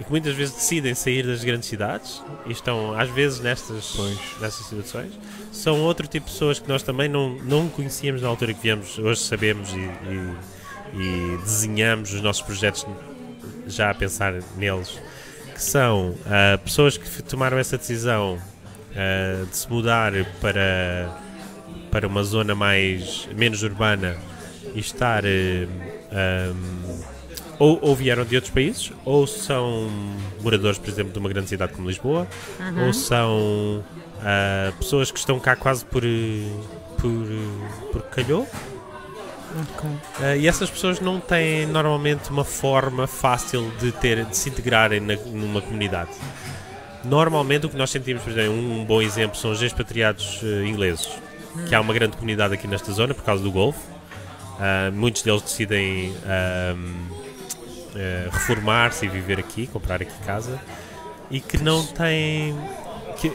e 0.00 0.04
que 0.04 0.10
muitas 0.10 0.34
vezes 0.34 0.54
decidem 0.54 0.94
sair 0.94 1.26
das 1.26 1.44
grandes 1.44 1.68
cidades 1.68 2.22
e 2.46 2.52
estão 2.52 2.98
às 2.98 3.08
vezes 3.10 3.40
nestas, 3.40 3.94
nestas 4.40 4.66
situações. 4.66 5.12
São 5.56 5.80
outro 5.82 6.06
tipo 6.06 6.26
de 6.26 6.32
pessoas 6.32 6.58
que 6.58 6.68
nós 6.68 6.82
também 6.82 7.08
não, 7.08 7.30
não 7.38 7.68
conhecíamos 7.68 8.20
na 8.22 8.28
altura 8.28 8.52
que 8.52 8.62
viemos, 8.62 8.98
hoje 8.98 9.20
sabemos 9.20 9.72
e, 9.72 9.78
e- 9.78 10.56
e 10.94 11.36
desenhamos 11.38 12.12
os 12.12 12.20
nossos 12.20 12.42
projetos 12.42 12.86
já 13.66 13.90
a 13.90 13.94
pensar 13.94 14.34
neles, 14.56 14.98
que 15.54 15.60
são 15.62 16.14
ah, 16.26 16.58
pessoas 16.58 16.96
que 16.96 17.22
tomaram 17.22 17.58
essa 17.58 17.76
decisão 17.78 18.38
ah, 18.94 19.44
de 19.50 19.56
se 19.56 19.68
mudar 19.70 20.12
para, 20.40 21.10
para 21.90 22.06
uma 22.06 22.22
zona 22.22 22.54
mais 22.54 23.28
menos 23.34 23.62
urbana 23.62 24.16
e 24.74 24.78
estar 24.80 25.24
eh, 25.24 25.66
ahm, 26.12 26.75
ou, 27.58 27.78
ou 27.82 27.94
vieram 27.96 28.24
de 28.24 28.34
outros 28.36 28.52
países, 28.52 28.92
ou 29.04 29.26
são 29.26 29.88
moradores, 30.42 30.78
por 30.78 30.88
exemplo, 30.88 31.12
de 31.12 31.18
uma 31.18 31.28
grande 31.28 31.48
cidade 31.48 31.72
como 31.72 31.88
Lisboa, 31.88 32.26
ou 32.86 32.92
são 32.92 33.84
ah, 34.22 34.72
pessoas 34.78 35.10
que 35.10 35.18
estão 35.18 35.38
cá 35.40 35.56
quase 35.56 35.84
por, 35.84 36.02
por, 36.98 37.26
por 37.92 38.02
calhou. 38.10 38.46
ok. 39.74 39.90
Ah, 40.20 40.36
e 40.36 40.46
essas 40.46 40.68
pessoas 40.70 41.00
não 41.00 41.18
têm 41.20 41.66
normalmente 41.66 42.30
uma 42.30 42.44
forma 42.44 43.06
fácil 43.06 43.70
de, 43.80 43.92
ter, 43.92 44.24
de 44.24 44.36
se 44.36 44.48
integrarem 44.50 45.00
na- 45.00 45.16
numa 45.16 45.60
comunidade. 45.62 46.10
Normalmente 47.04 47.66
o 47.66 47.68
que 47.68 47.76
nós 47.76 47.90
sentimos, 47.90 48.22
por 48.22 48.32
exemplo, 48.32 48.52
um 48.52 48.84
bom 48.84 49.00
exemplo 49.00 49.36
são 49.38 49.52
os 49.52 49.62
expatriados 49.62 50.40
eh, 50.42 50.66
ingleses, 50.66 51.08
que 51.68 51.74
há 51.74 51.80
uma 51.80 51.94
grande 51.94 52.16
comunidade 52.16 52.52
aqui 52.54 52.66
nesta 52.66 52.90
zona 52.92 53.14
por 53.14 53.22
causa 53.24 53.42
do 53.42 53.50
Golfo. 53.52 53.78
Ah, 54.58 54.90
muitos 54.92 55.22
deles 55.22 55.42
decidem 55.42 56.12
ahm, 56.26 57.25
eh, 57.96 58.28
reformar-se 58.30 59.06
e 59.06 59.08
viver 59.08 59.38
aqui, 59.38 59.66
comprar 59.66 60.00
aqui 60.02 60.12
casa, 60.24 60.60
e 61.30 61.40
que 61.40 61.58
não 61.58 61.84
têm. 61.86 62.56
Que, 63.20 63.30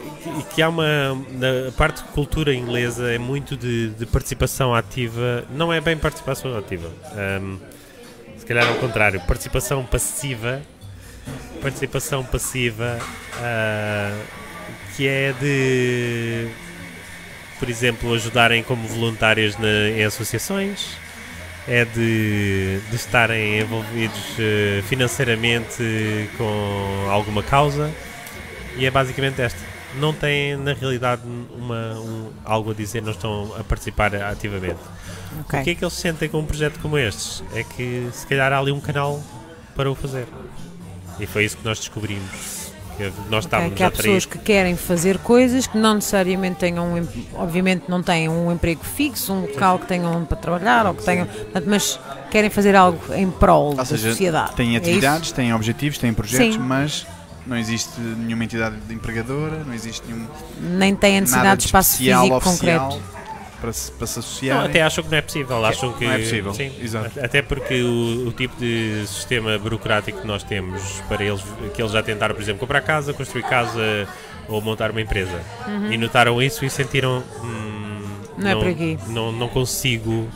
que, 0.54 0.62
há 0.62 0.70
uma. 0.70 1.16
Na 1.32 1.72
parte 1.76 2.04
de 2.04 2.10
cultura 2.10 2.54
inglesa 2.54 3.12
é 3.12 3.18
muito 3.18 3.58
de, 3.58 3.90
de 3.90 4.06
participação 4.06 4.74
ativa, 4.76 5.44
não 5.50 5.74
é 5.74 5.82
bem 5.82 5.98
participação 5.98 6.56
ativa, 6.58 6.90
ahm, 7.16 7.58
se 8.38 8.46
calhar 8.46 8.68
ao 8.68 8.76
contrário, 8.76 9.20
participação 9.22 9.84
passiva. 9.86 10.62
Participação 11.62 12.24
passiva 12.24 12.98
ah, 13.40 14.20
que 14.96 15.08
é 15.08 15.32
de 15.40 16.48
por 17.60 17.70
exemplo, 17.70 18.12
ajudarem 18.16 18.64
como 18.64 18.88
voluntárias 18.88 19.56
na- 19.56 19.90
em 19.96 20.04
associações, 20.04 20.98
é 21.74 21.86
de, 21.86 22.80
de 22.90 22.96
estarem 22.96 23.60
envolvidos 23.62 24.20
eh, 24.38 24.82
financeiramente 24.90 26.30
com 26.38 27.08
alguma 27.10 27.42
causa 27.42 27.90
e 28.76 28.86
é 28.86 28.92
basicamente 28.92 29.42
esta. 29.42 29.60
Não 29.96 30.14
têm, 30.14 30.56
na 30.58 30.74
realidade, 30.74 31.22
uma, 31.58 31.94
um- 32.00 32.32
algo 32.46 32.72
a 32.72 32.74
dizer, 32.74 33.02
não 33.02 33.12
estão 33.12 33.54
a 33.58 33.64
participar 33.64 34.14
ativamente. 34.16 34.80
Ok. 35.42 35.60
O 35.60 35.64
que 35.64 35.70
é 35.72 35.76
que 35.76 35.84
eles 35.84 35.94
sentem 35.94 36.28
com 36.30 36.40
um 36.40 36.46
projeto 36.46 36.78
como 36.82 36.98
estes? 36.98 37.44
É 37.54 37.64
que 37.64 38.10
se 38.12 38.28
calhar 38.28 38.52
há 38.52 38.60
ali 38.60 38.72
um 38.72 38.80
canal 38.82 39.22
para 39.76 39.90
o 39.90 39.96
fazer. 39.96 40.28
E 41.20 41.26
foi 41.26 41.46
isso 41.46 41.58
que 41.58 41.64
nós 41.66 41.80
descobrimos. 41.80 42.61
Que 43.10 43.30
nós 43.30 43.46
estávamos 43.46 43.74
que 43.76 43.84
há 43.84 43.90
pessoas 43.90 44.26
que 44.26 44.38
querem 44.38 44.76
fazer 44.76 45.18
coisas 45.20 45.66
que 45.66 45.78
não 45.78 45.96
necessariamente 45.96 46.58
tenham, 46.60 46.94
um 46.94 47.08
obviamente 47.34 47.86
não 47.88 48.04
têm 48.04 48.30
um 48.30 48.52
emprego 48.52 48.84
fixo, 48.84 49.34
um 49.34 49.42
local 49.42 49.80
que 49.80 49.88
tenham 49.88 50.24
para 50.26 50.38
trabalhar, 50.38 50.86
ou 50.86 50.94
que 50.94 51.04
tenham, 51.04 51.26
portanto, 51.26 51.66
mas 51.68 52.00
querem 52.30 52.50
fazer 52.50 52.76
algo 52.76 53.00
em 53.14 53.30
prol 53.30 53.70
Ou 53.70 53.76
da 53.76 53.86
seja, 53.86 54.10
sociedade. 54.10 54.56
têm 54.56 54.76
É 54.76 54.78
atividades, 54.78 55.32
têm 55.32 55.54
objetivos, 55.54 55.98
têm 55.98 56.14
projetos, 56.14 56.56
Sim. 56.56 56.62
mas 56.62 57.06
não 57.46 57.58
existe 57.58 58.00
nenhuma 58.00 58.44
entidade 58.44 58.76
de 58.88 58.94
empregadora, 58.94 59.64
não 59.66 59.74
existe 59.74 60.06
nenhum? 60.08 60.28
Nem 60.78 60.96
têm 60.96 61.18
a 61.18 61.22
necessidade 61.22 61.62
de 61.62 61.66
espaço 61.66 61.98
físico 61.98 62.36
oficial 62.36 62.42
concreto. 62.42 63.21
Para 63.62 63.72
se, 63.72 63.92
para 63.92 64.08
se 64.08 64.20
associar. 64.20 64.58
Não, 64.58 64.66
até 64.66 64.82
acham 64.82 65.04
que 65.04 65.10
não 65.12 65.18
é 65.18 65.22
possível. 65.22 65.66
Acham 65.66 65.94
que 65.94 66.04
não 66.06 66.12
é 66.14 66.18
possível, 66.18 66.54
Sim, 66.54 66.72
exato. 66.82 67.20
Até 67.24 67.42
porque 67.42 67.82
o, 67.84 68.28
o 68.28 68.32
tipo 68.34 68.56
de 68.60 69.04
sistema 69.08 69.58
burocrático 69.60 70.20
que 70.22 70.28
nós 70.28 70.44
temos 70.44 70.82
para 71.08 71.24
eles, 71.24 71.42
que 71.74 71.82
eles 71.82 71.92
já 71.92 72.02
tentaram, 72.04 72.34
por 72.36 72.42
exemplo, 72.42 72.60
comprar 72.60 72.82
casa, 72.82 73.14
construir 73.14 73.44
casa 73.44 74.08
ou 74.50 74.60
montar 74.62 74.92
uma 74.92 75.00
empresa. 75.02 75.40
E 75.90 75.98
notaram 75.98 76.42
isso 76.42 76.66
e 76.66 76.70
sentiram. 76.70 77.24
"Hum, 77.44 78.02
Não 78.38 78.50
é 78.50 78.56
por 78.56 78.68
aqui." 78.68 78.98
Não, 79.08 79.32
não 79.32 79.48
consigo 79.48 80.28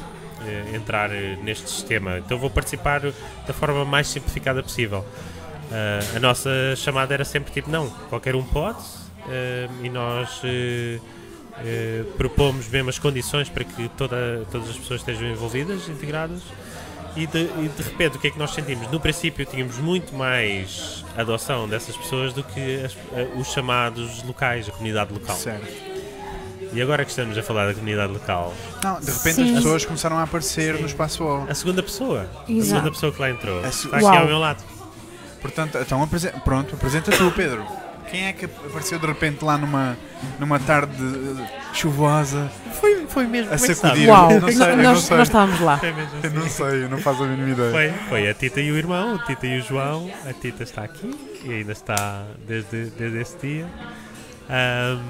eh, 0.47 0.76
entrar 0.76 1.11
eh, 1.11 1.38
neste 1.43 1.69
sistema. 1.69 2.19
Então 2.19 2.38
vou 2.38 2.49
participar 2.49 3.01
da 3.01 3.53
forma 3.53 3.84
mais 3.84 4.07
simplificada 4.07 4.61
possível. 4.61 5.03
Ah, 5.71 5.99
a 6.15 6.19
nossa 6.19 6.49
chamada 6.78 7.13
era 7.13 7.26
sempre 7.26 7.51
tipo: 7.51 7.69
não, 7.71 7.89
qualquer 8.09 8.36
um 8.36 8.43
pode. 8.43 8.78
ah, 9.28 9.67
e 9.84 9.89
nós. 9.89 10.39
eh, 10.43 10.99
eh, 11.64 12.03
propomos 12.18 12.68
mesmo 12.68 12.89
as 12.89 12.99
condições 12.99 13.49
para 13.49 13.64
que 13.64 13.88
toda, 13.89 14.45
todas 14.51 14.70
as 14.70 14.78
pessoas 14.78 15.01
estejam 15.01 15.28
envolvidas, 15.28 15.88
integradas. 15.89 16.41
E 17.16 17.26
de, 17.26 17.38
e 17.39 17.72
de 17.78 17.82
repente, 17.82 18.18
o 18.18 18.20
que 18.20 18.28
é 18.28 18.32
que 18.32 18.38
nós 18.38 18.51
sentimos? 18.53 18.91
No 18.91 18.99
princípio, 18.99 19.45
tínhamos 19.45 19.78
muito 19.78 20.14
mais 20.14 21.06
adoção 21.18 21.66
dessas 21.68 21.95
pessoas 21.95 22.34
do 22.34 22.43
que 22.43 22.84
as- 22.84 22.97
eh, 23.14 23.28
os 23.38 23.47
chamados 23.47 24.22
locais, 24.24 24.68
a 24.68 24.72
comunidade 24.74 25.14
local. 25.14 25.36
Certo. 25.38 25.95
E 26.74 26.82
agora 26.82 27.06
que 27.06 27.12
estamos 27.12 27.38
a 27.38 27.43
falar 27.43 27.68
da 27.68 27.74
comunidade 27.74 28.12
local, 28.12 28.53
Não, 28.84 28.99
de 28.99 29.06
repente 29.10 29.36
Sim. 29.36 29.49
as 29.51 29.64
pessoas 29.64 29.86
começaram 29.86 30.18
a 30.18 30.24
aparecer 30.24 30.74
no 30.78 30.86
espaço 30.86 31.24
O. 31.24 31.49
a 31.49 31.53
segunda 31.56 31.82
pessoa, 31.82 32.28
a 32.45 32.51
Exato. 32.51 32.66
segunda 32.68 32.91
pessoa 32.91 33.12
que 33.14 33.22
lá 33.22 33.30
entrou, 33.30 33.60
A 33.64 33.72
se- 33.72 33.86
está 33.86 33.95
aqui 33.95 34.06
Uau. 34.06 34.18
ao 34.18 34.26
meu 34.26 34.38
lado. 34.39 34.62
Portanto, 35.41 35.78
então 35.80 36.03
apresen- 36.03 36.32
pronto, 36.43 36.76
apresenta 36.76 37.12
tu, 37.12 37.32
Pedro. 37.32 37.66
Quem 38.10 38.28
é 38.28 38.34
que 38.34 38.45
apareceu 38.45 38.99
de 38.99 39.06
repente 39.08 39.43
lá 39.43 39.58
numa, 39.58 39.97
numa 40.39 40.60
tarde 40.60 40.93
eh, 41.01 41.47
chuvosa 41.74 42.49
Foi, 42.80 43.06
foi 43.08 43.26
mesmo 43.28 43.51
a 43.51 43.56
é 43.56 43.58
sacudir? 43.58 44.08
Uau, 44.10 44.30
não 44.39 44.51
sei, 44.51 44.62
eu 44.72 44.78
não 44.78 44.84
nós, 44.84 44.99
sei. 45.01 45.18
nós 45.18 45.28
estávamos 45.28 45.60
lá. 45.60 45.80
Mesmo 45.82 45.99
Eu 45.99 46.06
assim. 46.30 46.38
não 46.38 46.49
sei, 46.49 46.84
eu 46.84 46.89
não 46.89 46.97
faço 46.99 47.24
a 47.24 47.28
mínima 47.28 47.49
ideia. 47.49 47.72
Foi, 47.72 48.10
foi 48.10 48.30
a 48.30 48.34
Tita 48.34 48.62
e 48.62 48.72
o 48.72 48.78
irmão, 48.78 49.16
o 49.16 49.20
Tita 49.20 49.47
e 49.47 49.60
o 49.60 49.62
João. 49.62 50.10
A 50.30 50.34
Tita 50.34 50.64
está 50.64 50.84
aqui 50.84 51.12
e 51.43 51.51
ainda 51.51 51.72
está 51.72 52.26
desde, 52.47 52.86
desde 52.91 53.20
esse 53.22 53.38
dia. 53.38 53.66
Ahm, 54.49 55.01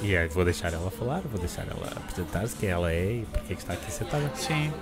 e 0.00 0.14
é, 0.14 0.26
vou 0.28 0.44
deixar 0.44 0.72
ela 0.72 0.90
falar, 0.90 1.20
vou 1.30 1.40
deixar 1.40 1.62
ela 1.62 1.88
apresentar-se, 1.96 2.54
quem 2.56 2.68
ela 2.68 2.92
é 2.92 3.04
e 3.22 3.26
porque 3.32 3.52
é 3.52 3.56
que 3.56 3.62
está 3.62 3.72
aqui 3.72 3.90
sentada. 3.90 4.30
Sim. 4.34 4.72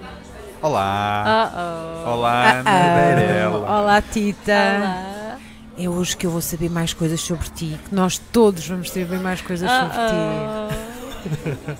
Olá. 0.60 1.50
Uh-oh. 1.54 2.10
Olá, 2.10 2.42
Ah, 2.42 2.50
Ana 2.60 2.70
ah, 2.70 3.14
Varela. 3.14 3.80
Olá, 3.80 4.02
Tita. 4.02 4.52
Olá. 4.52 5.38
É 5.76 5.88
hoje 5.88 6.16
que 6.16 6.24
eu 6.26 6.30
vou 6.30 6.40
saber 6.40 6.70
mais 6.70 6.94
coisas 6.94 7.20
sobre 7.20 7.48
ti, 7.48 7.78
que 7.88 7.94
nós 7.94 8.16
todos 8.32 8.66
vamos 8.66 8.90
saber 8.90 9.18
mais 9.18 9.40
coisas 9.40 9.68
sobre 9.68 9.96
ti. 9.96 11.76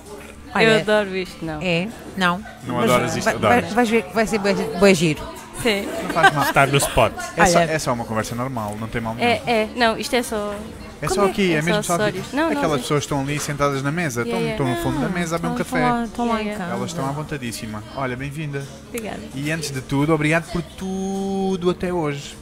Olha, 0.53 0.63
Eu 0.63 0.79
adoro 0.79 1.15
isto, 1.15 1.43
não. 1.45 1.61
É? 1.61 1.87
Não? 2.17 2.43
Não 2.65 2.75
Mas 2.75 2.83
adoras 2.91 3.15
isto, 3.15 3.25
vai- 3.25 3.35
adoras. 3.35 3.73
Vais 3.73 3.89
ver 3.89 4.03
que 4.03 4.13
vai 4.15 4.27
ser 4.27 4.39
bué 4.39 4.93
giro. 4.93 5.21
Sim. 5.63 5.85
Não 6.03 6.09
faz 6.09 6.33
mal. 6.33 6.43
Está 6.45 6.67
no 6.67 6.77
spot. 6.77 7.13
É 7.37 7.45
só, 7.45 7.59
é 7.61 7.79
só 7.79 7.93
uma 7.93 8.03
conversa 8.05 8.35
normal, 8.35 8.75
não 8.79 8.87
tem 8.87 9.01
mal 9.01 9.15
nenhum. 9.15 9.27
É, 9.27 9.41
é. 9.45 9.69
Não, 9.75 9.97
isto 9.97 10.13
é 10.15 10.23
só. 10.23 10.53
É 11.01 11.07
Como 11.07 11.21
só 11.21 11.25
aqui, 11.25 11.33
que- 11.47 11.53
é, 11.53 11.57
é 11.57 11.61
mesmo 11.61 11.83
só 11.83 11.97
só 11.97 12.07
aqui. 12.07 12.21
Não, 12.33 12.43
não, 12.43 12.47
Aquelas 12.51 12.71
mas- 12.71 12.81
pessoas 12.81 13.03
estão 13.03 13.21
ali 13.21 13.39
sentadas 13.39 13.81
na 13.83 13.91
mesa, 13.91 14.21
estão, 14.23 14.39
Yeah, 14.39 14.51
estão 14.63 14.67
no 14.67 14.81
fundo 14.81 14.99
da 15.01 15.07
Ah, 15.07 15.09
mesa 15.09 15.35
a 15.35 15.39
beber 15.39 15.53
um 15.53 15.57
café. 15.57 15.77
Estão 15.77 15.91
lá, 15.99 16.03
estão 16.05 16.27
lá 16.29 16.35
em 16.41 16.45
Yeah, 16.45 16.63
casa. 16.65 16.77
Elas 16.77 16.89
estão 16.89 17.05
à 17.07 17.11
vontadíssima. 17.11 17.83
Olha, 17.95 18.15
bem-vinda. 18.15 18.63
Obrigada. 18.89 19.19
E 19.33 19.51
antes 19.51 19.71
de 19.71 19.81
tudo, 19.81 20.13
obrigado 20.13 20.49
por 20.51 20.61
tudo 20.61 21.69
até 21.69 21.91
hoje. 21.93 22.37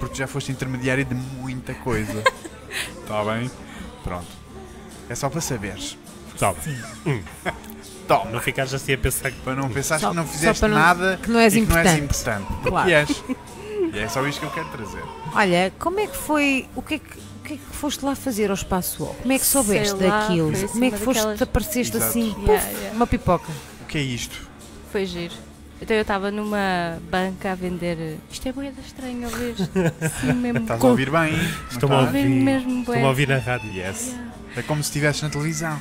Porque 0.00 0.16
já 0.16 0.26
foste 0.26 0.50
intermediário 0.50 1.04
de 1.04 1.14
muita 1.14 1.74
coisa. 1.74 2.24
Está 3.00 3.22
bem? 3.32 3.48
Pronto. 4.02 4.26
É 5.08 5.14
só 5.14 5.28
para 5.30 5.40
saberes. 5.40 5.96
Top. 6.38 6.58
Toma. 8.08 8.30
Não 8.30 8.40
ficares 8.40 8.74
assim 8.74 8.94
a 8.94 8.98
pensar 8.98 9.30
que. 9.30 9.38
Para 9.40 9.54
não 9.54 9.68
pensares 9.70 10.00
Só- 10.02 10.10
que 10.10 10.16
não 10.16 10.26
fizeste 10.26 10.62
não- 10.62 10.70
nada 10.70 11.18
que 11.22 11.30
não 11.30 11.38
és 11.38 11.54
e 11.54 11.60
que 11.60 11.66
não 11.68 11.78
és 11.78 11.86
importante. 11.98 12.04
importante. 12.04 12.46
Porque 12.54 12.68
Claro. 12.70 12.90
és. 12.90 13.24
E 13.92 13.98
é 13.98 14.08
só 14.08 14.24
isto 14.24 14.38
que 14.38 14.46
eu 14.46 14.50
quero 14.52 14.68
trazer. 14.68 15.02
Olha, 15.34 15.72
como 15.76 15.98
é 15.98 16.06
que 16.06 16.16
foi. 16.16 16.68
O 16.76 16.82
que 16.82 16.94
é 16.94 16.98
que, 17.00 17.18
o 17.18 17.42
que, 17.42 17.54
é 17.54 17.56
que 17.56 17.76
foste 17.76 18.04
lá 18.04 18.14
fazer 18.14 18.48
ao 18.50 18.54
espaço 18.54 19.02
O? 19.02 19.14
Como 19.14 19.32
é 19.32 19.38
que 19.38 19.44
soubeste 19.44 19.94
lá, 20.04 20.28
daquilo? 20.28 20.52
Como 20.68 20.84
é 20.84 20.90
que 20.92 20.96
foste, 20.98 21.18
daquelas- 21.18 21.42
apareceste 21.42 21.96
Exato. 21.96 22.10
assim? 22.10 22.28
Yeah, 22.38 22.46
puf, 22.62 22.72
yeah. 22.76 22.94
Uma 22.96 23.06
pipoca. 23.08 23.50
O 23.80 23.84
que 23.86 23.98
é 23.98 24.00
isto? 24.02 24.48
Foi 24.92 25.04
giro. 25.06 25.34
Então 25.80 25.96
eu 25.96 26.02
estava 26.02 26.30
numa 26.30 26.98
banca 27.10 27.52
a 27.52 27.54
vender. 27.54 28.18
Isto 28.30 28.48
é 28.48 28.52
boeda 28.52 28.80
estranho 28.84 29.24
ouvir. 29.24 29.54
Sim, 30.20 30.32
mesmo. 30.34 30.60
Estás 30.60 30.84
a 30.84 30.86
ouvir 30.86 31.10
bem? 31.10 31.32
Estou-me 31.70 31.94
a 31.94 32.00
ouvir. 32.00 32.28
mesmo 32.28 32.80
Estou-me 32.80 33.02
a 33.02 33.08
ouvir 33.08 33.28
na 33.28 33.38
rádio. 33.38 33.72
Yes. 33.72 34.14
É 34.56 34.62
como 34.62 34.82
se 34.82 34.90
estivesse 34.90 35.22
na 35.22 35.30
televisão. 35.30 35.80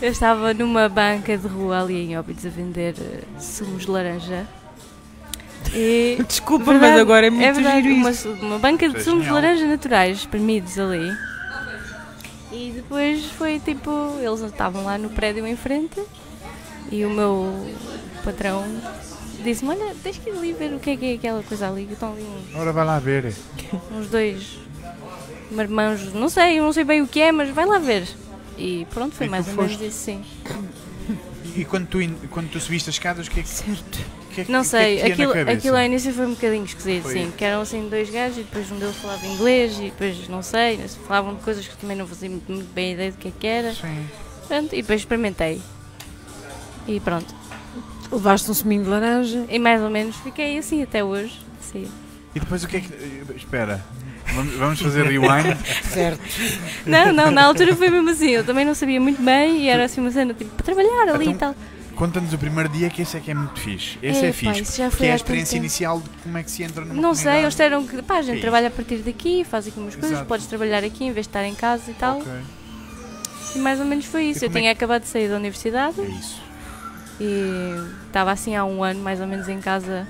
Eu 0.00 0.12
estava 0.12 0.54
numa 0.54 0.88
banca 0.88 1.36
de 1.36 1.48
rua 1.48 1.82
ali 1.82 1.96
em 1.96 2.18
Óbidos 2.18 2.44
a 2.46 2.48
vender 2.48 2.94
eh, 3.00 3.22
sumos 3.40 3.84
de 3.86 3.90
laranja. 3.90 4.46
E 5.72 6.22
Desculpa, 6.28 6.72
Verdade, 6.72 6.92
mas 6.92 7.00
agora 7.00 7.26
é 7.26 7.30
muito 7.30 7.44
é 7.44 7.52
verdade, 7.52 7.82
giro 7.82 7.94
uma, 7.94 8.10
isso. 8.10 8.30
uma 8.34 8.58
banca 8.58 8.88
de 8.88 9.02
sumos 9.02 9.24
de 9.24 9.30
laranja 9.30 9.66
naturais 9.66 10.18
espremidos 10.18 10.78
ali. 10.78 11.10
E 12.52 12.72
depois 12.76 13.24
foi 13.30 13.58
tipo, 13.58 13.90
eles 14.20 14.40
estavam 14.40 14.84
lá 14.84 14.96
no 14.96 15.08
prédio 15.08 15.44
em 15.46 15.56
frente 15.56 16.00
e 16.92 17.04
o 17.04 17.10
meu 17.10 17.66
patrão 18.22 18.64
disse-me, 19.44 19.70
olha, 19.70 19.94
tens 20.02 20.18
que 20.18 20.30
ir 20.30 20.32
ali 20.36 20.52
ver 20.52 20.74
o 20.74 20.80
que 20.80 20.90
é 20.90 20.96
que 20.96 21.04
é 21.06 21.14
aquela 21.14 21.42
coisa 21.42 21.68
ali, 21.68 21.88
estão 21.90 22.12
ali 22.12 22.22
uns, 22.22 22.54
Ora 22.56 22.72
vai 22.72 22.84
lá 22.84 22.98
ver. 22.98 23.32
uns 23.92 24.08
dois 24.08 24.58
marmãos, 25.50 26.12
não 26.12 26.28
sei, 26.28 26.60
não 26.60 26.72
sei 26.72 26.84
bem 26.84 27.02
o 27.02 27.06
que 27.06 27.20
é, 27.20 27.30
mas 27.30 27.50
vai 27.50 27.66
lá 27.66 27.78
ver. 27.78 28.08
E 28.58 28.86
pronto, 28.90 29.14
foi 29.14 29.26
E 29.26 29.30
mais 29.30 29.46
ou 29.48 29.54
menos 29.54 29.80
isso, 29.80 29.98
sim. 29.98 30.24
E, 31.56 31.64
quando, 31.64 31.86
tu, 31.86 31.98
quando 32.30 32.50
tu 32.50 32.58
subiste 32.58 32.88
as 32.90 32.96
escadas, 32.96 33.26
o 33.28 33.30
que 33.30 33.40
é 33.40 33.42
que, 33.44 33.48
Certo. 33.48 33.98
que, 34.34 34.40
é 34.40 34.44
que- 34.44 34.50
Não 34.50 34.60
é 34.60 34.64
sei, 34.64 35.00
na 35.02 35.06
aquilo, 35.08 35.32
aquilo 35.32 35.76
ao 35.76 35.82
início 35.84 36.12
foi 36.12 36.26
um 36.26 36.30
bocadinho 36.34 36.64
esquisito, 36.64 37.02
Foi. 37.04 37.12
sim. 37.12 37.32
Que 37.36 37.44
eram 37.44 37.60
assim 37.60 37.88
dois 37.88 38.10
gajos 38.10 38.38
e 38.38 38.42
depois 38.42 38.70
um 38.72 38.78
deles 38.78 38.96
falava 38.96 39.24
inglês 39.26 39.78
e 39.78 39.82
depois 39.84 40.28
não 40.28 40.42
sei, 40.42 40.78
falavam 41.06 41.36
de 41.36 41.42
coisas 41.42 41.66
que 41.68 41.76
também 41.76 41.96
não 41.96 42.06
fazia 42.08 42.28
muito, 42.28 42.50
muito 42.50 42.72
bem 42.74 42.94
ideia 42.94 43.12
do 43.12 43.18
que 43.18 43.28
é 43.28 43.32
que 43.38 43.46
era. 43.46 43.72
Sim. 43.72 44.04
Pronto, 44.48 44.74
e 44.74 44.82
depois 44.82 45.00
experimentei. 45.00 45.60
E 46.88 46.98
pronto. 47.00 47.32
Levaste 48.10 48.50
um 48.50 48.54
suminho 48.54 48.84
de 48.84 48.90
laranja. 48.90 49.44
E 49.48 49.58
mais 49.58 49.80
ou 49.82 49.90
menos 49.90 50.16
fiquei 50.16 50.58
assim 50.58 50.82
até 50.82 51.02
hoje. 51.02 51.38
Sim. 51.60 51.88
E 52.34 52.40
depois 52.40 52.64
o 52.64 52.68
que 52.68 52.76
é 52.76 52.80
que. 52.80 52.92
Espera. 53.36 53.84
Vamos, 54.58 54.80
fazer 54.80 55.04
rewind. 55.04 55.56
Certo. 55.92 56.20
Não, 56.86 57.12
não, 57.12 57.30
na 57.30 57.44
altura 57.44 57.76
foi 57.76 57.90
mesmo 57.90 58.08
assim. 58.10 58.30
Eu 58.30 58.44
também 58.44 58.64
não 58.64 58.74
sabia 58.74 59.00
muito 59.00 59.22
bem 59.22 59.62
e 59.62 59.68
era 59.68 59.84
assim 59.84 60.00
uma 60.00 60.10
cena 60.10 60.32
tipo 60.34 60.50
para 60.54 60.64
trabalhar 60.64 61.08
ali 61.14 61.26
e 61.26 61.28
Então, 61.30 61.52
tal. 61.52 61.62
Conta-nos 61.94 62.32
o 62.32 62.38
primeiro 62.38 62.68
dia 62.70 62.90
que 62.90 63.02
esse 63.02 63.16
é 63.16 63.20
que 63.20 63.30
é 63.30 63.34
muito 63.34 63.60
fixe. 63.60 63.98
Esse 64.02 64.24
é, 64.24 64.28
É, 64.30 64.32
fixe. 64.32 64.62
isso 64.62 64.76
já 64.78 64.84
porque 64.86 64.96
foi 64.98 65.06
é 65.08 65.12
a 65.12 65.16
experiência 65.16 65.56
inicial 65.56 66.00
de 66.00 66.08
como 66.24 66.36
é 66.38 66.42
que 66.42 66.50
se 66.50 66.64
entra 66.64 66.84
numa 66.84 67.00
Não 67.00 67.14
sei, 67.14 67.34
eles 67.40 67.50
disseram 67.50 67.86
que 67.86 68.02
pá, 68.02 68.14
a 68.14 68.18
É 68.18 68.22
gente 68.22 68.32
isso. 68.36 68.42
trabalha 68.42 68.66
a 68.66 68.70
partir 68.70 68.96
daqui, 68.96 69.44
faz 69.44 69.68
aqui 69.68 69.78
umas 69.78 69.94
coisas, 69.94 70.10
Exato. 70.12 70.26
podes 70.26 70.46
trabalhar 70.46 70.82
aqui 70.82 71.04
em 71.04 71.12
vez 71.12 71.26
de 71.26 71.30
estar 71.30 71.44
em 71.44 71.54
casa 71.54 71.88
e 71.88 71.94
tal. 71.94 72.18
Ok, 72.18 72.32
E 73.54 73.58
mais 73.60 73.78
ou 73.78 73.86
menos 73.86 74.06
foi 74.06 74.24
isso. 74.24 74.44
Eu 74.44 74.50
é 74.50 74.52
tinha 74.52 74.72
acabado 74.72 75.02
de 75.02 75.08
sair 75.08 75.28
da 75.28 75.36
universidade. 75.36 76.00
é 76.00 76.04
isso. 76.04 76.42
E 77.20 77.74
estava 78.06 78.32
assim 78.32 78.56
há 78.56 78.64
um 78.64 78.82
ano 78.82 79.00
mais 79.00 79.20
ou 79.20 79.26
menos 79.26 79.48
em 79.48 79.60
casa, 79.60 80.06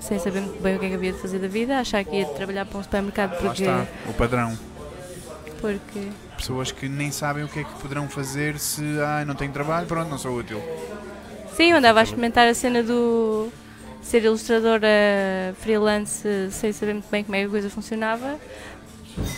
sem 0.00 0.18
saber 0.18 0.40
muito 0.42 0.62
bem 0.62 0.76
o 0.76 0.78
que 0.78 0.86
é 0.86 0.88
que 0.90 0.94
havia 0.94 1.12
de 1.12 1.18
fazer 1.18 1.38
da 1.38 1.48
vida, 1.48 1.78
achar 1.78 2.04
que 2.04 2.16
ia 2.16 2.26
trabalhar 2.26 2.66
para 2.66 2.78
um 2.78 2.82
supermercado 2.82 3.32
Lá 3.32 3.36
porque. 3.38 3.62
está, 3.62 3.86
o 4.08 4.12
padrão. 4.12 4.58
porque 5.60 6.08
Pessoas 6.36 6.70
que 6.72 6.88
nem 6.88 7.10
sabem 7.10 7.44
o 7.44 7.48
que 7.48 7.60
é 7.60 7.64
que 7.64 7.72
poderão 7.80 8.08
fazer 8.08 8.58
se 8.58 8.82
ah, 9.00 9.24
não 9.24 9.34
tenho 9.34 9.52
trabalho, 9.52 9.86
pronto, 9.86 10.10
não 10.10 10.18
sou 10.18 10.36
útil. 10.36 10.60
Sim, 11.56 11.70
eu 11.70 11.78
andava 11.78 12.00
a 12.00 12.02
experimentar 12.02 12.46
a 12.48 12.52
cena 12.54 12.82
do 12.82 13.48
ser 14.02 14.24
ilustradora 14.24 14.88
freelance 15.60 16.28
sem 16.50 16.72
saber 16.72 16.92
muito 16.94 17.08
bem 17.10 17.24
como 17.24 17.36
é 17.36 17.40
que 17.40 17.46
a 17.46 17.48
coisa 17.50 17.70
funcionava, 17.70 18.38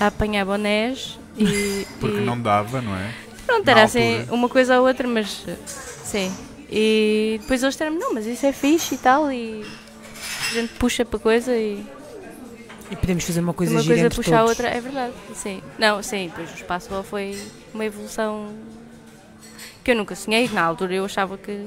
a 0.00 0.06
apanhar 0.08 0.44
bonés 0.44 1.18
e. 1.38 1.86
Porque 2.00 2.20
e- 2.20 2.24
não 2.24 2.40
dava, 2.40 2.80
não 2.82 2.96
é? 2.96 3.12
Pronto, 3.46 3.64
na 3.66 3.72
era 3.72 3.82
assim 3.84 4.24
uma 4.30 4.48
coisa 4.48 4.80
ou 4.80 4.86
outra, 4.88 5.06
mas 5.06 5.44
sim. 6.04 6.32
E 6.70 7.38
depois 7.40 7.62
eles 7.62 7.74
disseram 7.74 7.94
não, 7.96 8.12
mas 8.14 8.26
isso 8.26 8.44
é 8.44 8.52
fixe 8.52 8.96
e 8.96 8.98
tal, 8.98 9.30
e 9.30 9.64
a 10.50 10.54
gente 10.54 10.72
puxa 10.74 11.04
para 11.04 11.18
coisa 11.18 11.56
e 11.56 11.84
E 12.90 12.96
podemos 12.96 13.24
fazer 13.24 13.40
uma 13.40 13.54
coisa 13.54 13.72
uma 13.72 13.82
gira 13.82 13.94
coisa 13.94 14.06
entre 14.06 14.16
puxa 14.16 14.34
a 14.36 14.38
todos. 14.40 14.50
outra, 14.50 14.68
é 14.68 14.80
verdade, 14.80 15.12
sim. 15.34 15.62
Não, 15.78 16.02
sim, 16.02 16.26
depois 16.28 16.50
o 16.50 16.54
espaço 16.54 17.04
foi 17.04 17.40
uma 17.72 17.84
evolução 17.84 18.48
que 19.84 19.92
eu 19.92 19.96
nunca 19.96 20.14
sonhei, 20.16 20.48
na 20.48 20.62
altura 20.62 20.94
eu 20.94 21.04
achava 21.04 21.38
que 21.38 21.66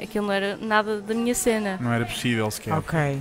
aquilo 0.00 0.26
não 0.26 0.32
era 0.32 0.56
nada 0.56 1.00
da 1.00 1.14
minha 1.14 1.34
cena. 1.34 1.78
Não 1.80 1.92
era 1.92 2.04
possível 2.04 2.48
sequer. 2.50 2.74
Ok. 2.74 3.18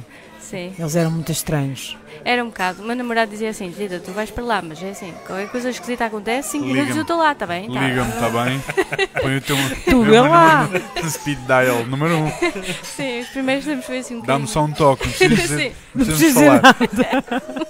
Sim. 0.51 0.73
Eles 0.77 0.95
eram 0.97 1.09
muito 1.11 1.31
estranhos. 1.31 1.97
Era 2.25 2.43
um 2.43 2.47
bocado. 2.47 2.83
O 2.83 2.85
meu 2.85 2.93
namorado 2.95 3.31
dizia 3.31 3.49
assim: 3.49 3.71
Tita, 3.71 3.99
tu 4.01 4.11
vais 4.11 4.29
para 4.29 4.43
lá, 4.43 4.61
mas 4.61 4.83
é 4.83 4.89
assim, 4.89 5.13
qualquer 5.25 5.49
coisa 5.49 5.69
esquisita 5.69 6.05
acontece, 6.05 6.49
5 6.49 6.65
Liga-me. 6.65 6.73
minutos 6.81 6.95
eu 6.97 7.01
estou 7.03 7.17
lá, 7.17 7.31
está 7.31 7.47
bem? 7.47 7.71
Tá. 7.71 7.87
Liga-me, 7.87 8.09
está 8.11 8.29
bem? 8.29 8.63
Põe 9.21 9.37
o 9.37 9.41
teu 9.41 9.55
Tu 9.85 10.03
meu 10.03 10.23
vê 10.23 10.29
lá. 10.29 10.63
número 10.65 10.83
speed 11.09 11.39
dial 11.47 11.85
número 11.85 12.15
1. 12.15 12.25
Um. 12.25 12.31
Sim, 12.83 13.19
os 13.21 13.27
primeiros 13.29 13.63
tempos 13.65 13.85
foi 13.85 13.97
assim 13.99 14.15
um 14.17 14.21
Dá-me 14.21 14.45
só 14.47 14.65
um 14.65 14.71
toque, 14.73 15.05
não 15.05 15.13
precisas 15.13 15.39
dizer. 15.39 15.75
Sim, 16.17 16.33
Não 16.33 16.33
falar. 16.33 16.61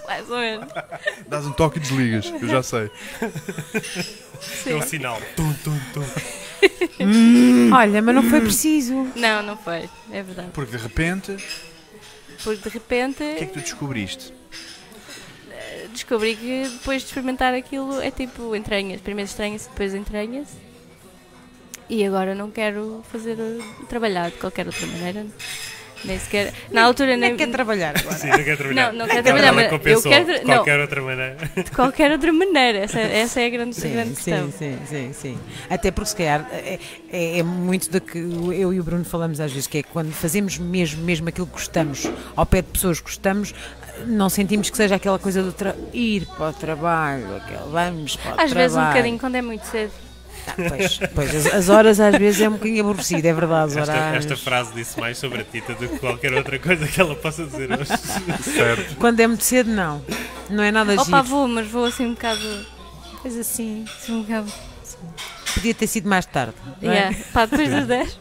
mais 0.07 0.29
ou 0.29 0.37
menos. 0.37 0.67
Dás 1.27 1.45
um 1.45 1.51
toque 1.53 1.77
e 1.77 1.81
desligas, 1.81 2.33
eu 2.41 2.47
já 2.49 2.63
sei. 2.63 2.89
É 4.65 4.75
um 4.75 4.81
Sim. 4.81 4.87
sinal. 4.87 5.21
Tum, 5.35 5.53
tum, 5.63 5.77
tum. 5.93 6.03
Olha, 7.75 8.01
mas 8.01 8.15
não 8.15 8.23
foi 8.23 8.41
preciso. 8.41 9.07
Não, 9.15 9.43
não 9.43 9.55
foi, 9.55 9.87
é 10.11 10.23
verdade. 10.23 10.49
Porque 10.53 10.75
de 10.75 10.81
repente, 10.81 11.37
o 12.41 12.43
Porque 12.43 12.69
de 12.69 12.69
repente 12.69 13.17
que 13.17 13.43
é 13.43 13.45
que 13.45 13.53
tu 13.53 13.59
descobriste? 13.59 14.33
descobri 15.91 16.35
que 16.35 16.67
depois 16.67 17.01
de 17.01 17.07
experimentar 17.07 17.53
aquilo 17.53 18.01
é 18.01 18.11
tipo 18.11 18.55
entranhas. 18.55 19.01
Primeiro 19.01 19.29
estranha-se, 19.29 19.69
depois 19.69 19.93
entranha-se. 19.93 20.55
E 21.89 22.05
agora 22.05 22.33
não 22.33 22.49
quero 22.49 23.03
fazer 23.11 23.37
uh, 23.37 23.85
trabalhar 23.87 24.31
de 24.31 24.37
qualquer 24.37 24.65
outra 24.65 24.87
maneira. 24.87 25.25
Nem 26.03 26.17
sequer. 26.19 26.53
Na 26.71 26.83
altura 26.83 27.11
Nem 27.17 27.19
nem. 27.29 27.35
quer 27.37 27.47
trabalhar 27.51 27.93
agora. 27.97 28.15
Sim, 28.17 28.29
não 28.29 28.43
quer 28.43 28.57
trabalhar. 28.57 28.91
Não, 28.91 28.99
não 28.99 29.05
quero 29.07 29.17
Ela- 29.19 29.23
trabalhar, 29.23 29.53
mas 29.53 29.71
eu 29.71 30.01
quero 30.01 30.25
tra- 30.25 30.39
de 30.39 30.45
não. 30.45 30.55
qualquer 30.55 30.79
outra 30.79 31.01
maneira. 31.01 31.37
De 31.55 31.71
qualquer 31.71 32.11
outra 32.11 32.33
maneira. 32.33 32.77
Essa, 32.79 32.99
essa 32.99 33.41
é 33.41 33.45
a 33.45 33.49
grande, 33.49 33.75
Sim, 33.75 33.91
grande 33.93 34.15
questão. 34.15 34.51
sim, 34.51 34.77
sim, 34.85 35.11
sim, 35.11 35.13
sim. 35.13 35.37
Até 35.69 35.91
porque 35.91 36.09
se 36.09 36.15
calhar 36.15 36.47
é, 36.51 36.79
é- 37.11 37.39
é 37.39 37.43
muito 37.43 37.89
da 37.91 37.99
que 37.99 38.17
eu 38.17 38.73
e 38.73 38.79
o 38.79 38.83
Bruno 38.83 39.05
falamos 39.05 39.39
às 39.39 39.51
vezes, 39.51 39.67
que 39.67 39.79
é 39.79 39.83
quando 39.83 40.11
fazemos 40.11 40.57
mesmo, 40.57 41.03
mesmo 41.03 41.29
aquilo 41.29 41.45
que 41.47 41.53
gostamos, 41.53 42.09
ao 42.35 42.45
pé 42.45 42.61
de 42.61 42.69
pessoas 42.69 42.99
que 42.99 43.05
gostamos, 43.05 43.53
não 44.07 44.29
sentimos 44.29 44.69
que 44.69 44.77
seja 44.77 44.95
aquela 44.95 45.19
coisa 45.19 45.43
do 45.43 45.51
tra- 45.53 45.75
ir 45.93 46.25
para 46.37 46.49
o 46.49 46.53
trabalho, 46.53 47.35
aquele 47.35 47.69
vamos 47.71 48.15
para 48.15 48.29
o 48.29 48.31
Às 48.31 48.35
trabalho. 48.35 48.55
vezes 48.55 48.77
um 48.77 48.85
bocadinho 48.87 49.19
quando 49.19 49.35
é 49.35 49.41
muito 49.41 49.63
cedo. 49.65 49.91
Ah, 50.47 50.53
pois, 50.69 50.99
pois, 51.13 51.35
as, 51.35 51.53
as 51.53 51.69
horas 51.69 51.99
às 51.99 52.15
vezes 52.17 52.41
é 52.41 52.49
um 52.49 52.53
bocadinho 52.53 52.81
aborrecido, 52.81 53.25
é 53.25 53.33
verdade, 53.33 53.77
Esta, 53.77 53.93
esta 54.15 54.35
frase 54.37 54.73
disse 54.73 54.99
mais 54.99 55.17
sobre 55.17 55.41
a 55.41 55.43
Tita 55.43 55.73
do 55.75 55.87
que 55.87 55.99
qualquer 55.99 56.33
outra 56.33 56.57
coisa 56.57 56.87
que 56.87 56.99
ela 56.99 57.15
possa 57.15 57.45
dizer 57.45 57.71
hoje. 57.71 57.91
Certo. 58.43 58.95
Quando 58.97 59.19
é 59.19 59.27
muito 59.27 59.43
cedo, 59.43 59.69
não. 59.69 60.03
Não 60.49 60.63
é 60.63 60.71
nada 60.71 60.93
Opa, 60.93 61.03
giro. 61.03 61.23
vou, 61.23 61.47
mas 61.47 61.67
vou 61.67 61.85
assim 61.85 62.07
um 62.07 62.13
bocado. 62.13 62.65
Pois 63.21 63.37
assim, 63.37 63.85
Assim 64.01 64.13
um 64.13 64.21
bocado. 64.23 64.51
podia 65.53 65.73
ter 65.75 65.87
sido 65.87 66.09
mais 66.09 66.25
tarde. 66.25 66.55
não 66.81 66.91
é? 66.91 66.95
Yeah. 66.95 67.17
Pá, 67.31 67.45
depois 67.45 67.69
das 67.69 67.87
10. 67.87 68.19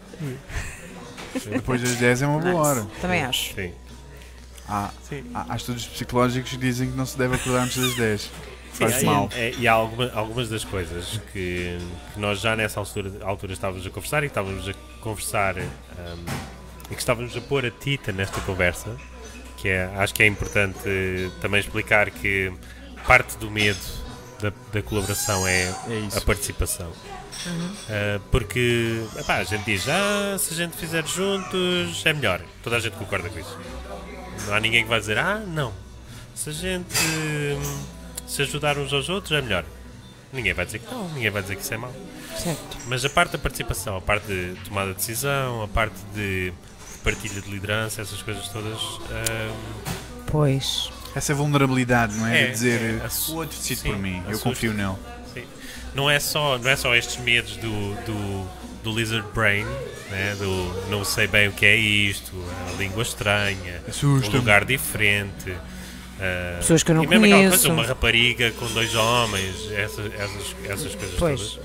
Depois 1.47 1.81
das 1.81 1.97
10 1.97 2.23
é 2.23 2.27
uma 2.27 2.39
boa 2.41 2.55
hora. 2.55 2.87
Também 3.01 3.23
acho. 3.23 3.55
Sim. 3.55 3.73
Há, 4.69 4.91
Sim. 5.09 5.25
há, 5.35 5.47
há 5.53 5.57
estudos 5.57 5.87
psicológicos 5.87 6.51
que 6.51 6.57
dizem 6.57 6.91
que 6.91 6.97
não 6.97 7.07
se 7.07 7.17
deve 7.17 7.35
acordar 7.37 7.63
antes 7.63 7.77
das 7.77 7.95
10. 7.95 8.31
Faz 8.73 9.03
é- 9.03 9.07
mal. 9.07 9.29
é- 9.35 9.53
e 9.59 9.67
há 9.69 9.73
alguma- 9.73 10.11
algumas 10.15 10.49
das 10.49 10.65
coisas 10.65 11.21
que, 11.33 11.79
que 12.15 12.21
nós 12.21 12.41
já 12.41 12.55
nessa 12.57 12.81
altura, 12.81 13.11
altura 13.23 13.53
estávamos 13.53 13.87
a 13.87 13.91
conversar 13.91 14.19
e 14.25 14.27
que 14.27 14.31
estávamos 14.31 14.69
a 14.69 14.73
conversar 15.01 15.57
hum, 15.59 16.27
e 16.91 16.95
que 16.95 17.01
estávamos 17.01 17.37
a 17.37 17.41
pôr 17.41 17.67
a 17.67 17.71
Tita 17.71 18.13
nesta 18.13 18.41
conversa, 18.43 18.97
que 19.57 19.69
é, 19.69 19.85
acho 19.97 20.15
que 20.15 20.23
é 20.23 20.27
importante 20.27 20.79
também 21.41 21.61
explicar 21.61 22.11
que 22.11 22.53
parte 23.07 23.37
do 23.39 23.51
medo 23.51 23.79
da, 24.41 24.53
da 24.73 24.83
colaboração 24.83 25.47
é, 25.47 25.75
É 25.89 25.99
isso. 26.09 26.19
a 26.19 26.21
participação. 26.23 26.91
Uh, 27.47 28.21
porque 28.31 29.03
epá, 29.19 29.37
a 29.37 29.45
gente 29.45 29.65
diz, 29.65 29.89
ah, 29.89 30.37
se 30.39 30.53
a 30.53 30.57
gente 30.59 30.77
fizer 30.77 31.07
juntos 31.07 32.03
é 32.05 32.13
melhor. 32.13 32.41
Toda 32.63 32.77
a 32.77 32.81
gente 32.81 32.97
concorda 32.97 33.31
com 33.31 33.39
isso. 33.39 33.59
Não 34.47 34.55
há 34.55 34.61
ninguém 34.61 34.83
que 34.83 34.89
vai 34.91 35.01
dizer, 35.01 35.17
ah, 35.19 35.39
não. 35.47 35.73
Se 36.35 36.51
a 36.51 36.53
gente 36.53 36.99
hum, 36.99 37.83
se 38.31 38.43
ajudar 38.43 38.79
uns 38.79 38.93
aos 38.93 39.09
outros 39.09 39.33
é 39.33 39.43
melhor. 39.43 39.65
Ninguém 40.33 40.53
vai 40.55 40.65
dizer 40.65 40.79
que 40.79 40.93
não, 40.95 41.09
ninguém 41.09 41.31
vai 41.31 41.43
dizer 41.43 41.57
que 41.57 41.63
isso 41.63 41.75
é 41.75 41.77
mau. 41.77 41.93
Certo. 42.39 42.79
Mas 42.87 43.05
a 43.05 43.11
parte 43.11 43.33
da 43.33 43.39
participação, 43.39 43.97
a 43.97 44.01
parte 44.01 44.27
de 44.27 44.55
tomada 44.65 44.91
de 44.91 44.97
decisão, 44.97 45.63
a 45.63 45.69
parte 45.69 45.97
de 46.15 46.53
partilha 47.03 47.41
de 47.41 47.51
liderança, 47.51 48.01
essas 48.03 48.23
coisas 48.23 48.47
todas. 48.49 48.79
hum, 48.81 49.55
Pois. 50.27 50.91
Essa 51.15 51.35
vulnerabilidade, 51.35 52.15
não 52.15 52.27
é? 52.27 52.43
É, 52.43 52.47
de 52.47 52.53
dizer 52.53 52.81
é, 53.03 53.31
o 53.33 53.35
outro 53.35 53.57
decide 53.59 53.81
sim, 53.81 53.89
por 53.89 53.99
mim, 53.99 54.19
eu 54.25 54.31
assusta. 54.31 54.49
confio 54.49 54.73
nele. 54.73 54.95
Sim. 55.35 55.43
Não 55.95 56.09
é 56.09 56.21
só, 56.21 56.57
não 56.59 56.71
é 56.71 56.77
só 56.77 56.95
estes 56.95 57.17
medos 57.17 57.57
do, 57.57 57.95
do, 58.05 58.49
do 58.85 58.97
lizard 58.97 59.27
brain, 59.35 59.65
né? 60.09 60.37
do 60.39 60.89
não 60.89 61.05
sei 61.05 61.27
bem 61.27 61.49
o 61.49 61.53
que 61.53 61.67
é 61.67 61.75
isto, 61.75 62.33
a 62.73 62.77
língua 62.81 63.03
estranha, 63.03 63.83
um 63.87 63.91
Assusta-me. 63.91 64.37
lugar 64.37 64.65
diferente. 64.65 65.53
Ah, 66.21 66.57
Pessoas 66.59 66.83
que 66.83 66.91
eu 66.91 66.95
não 66.97 67.05
e 67.05 67.07
mesmo 67.07 67.27
conheço. 67.27 67.51
Coisa, 67.51 67.73
uma 67.73 67.85
rapariga 67.87 68.51
com 68.53 68.67
dois 68.67 68.95
homens, 68.95 69.71
essas, 69.73 70.13
essas, 70.15 70.57
essas 70.65 70.95
coisas 70.95 71.19
Pois. 71.19 71.41
todas. 71.41 71.61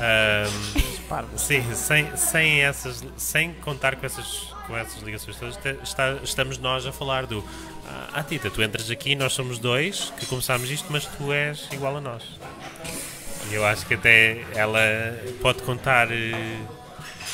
Ah, 0.00 1.24
sim, 1.36 1.64
sem, 1.74 2.16
sem, 2.16 2.60
essas, 2.62 3.02
sem 3.16 3.52
contar 3.54 3.96
com 3.96 4.06
essas, 4.06 4.54
com 4.66 4.76
essas 4.76 5.02
ligações 5.02 5.36
todas, 5.36 5.58
está- 5.82 6.16
estamos 6.22 6.58
nós 6.58 6.86
a 6.86 6.92
falar 6.92 7.26
do 7.26 7.44
ah, 7.86 8.08
ah, 8.14 8.22
Tita, 8.22 8.50
tu 8.50 8.62
entras 8.62 8.90
aqui, 8.90 9.14
nós 9.14 9.32
somos 9.32 9.58
dois 9.58 10.12
que 10.18 10.26
começámos 10.26 10.70
isto, 10.70 10.86
mas 10.90 11.04
tu 11.06 11.32
és 11.32 11.66
igual 11.72 11.96
a 11.96 12.00
nós. 12.00 12.22
E 13.50 13.54
eu 13.54 13.64
acho 13.64 13.86
que 13.86 13.94
até 13.94 14.44
ela 14.54 14.78
pode 15.40 15.62
contar 15.62 16.12
eh, 16.12 16.58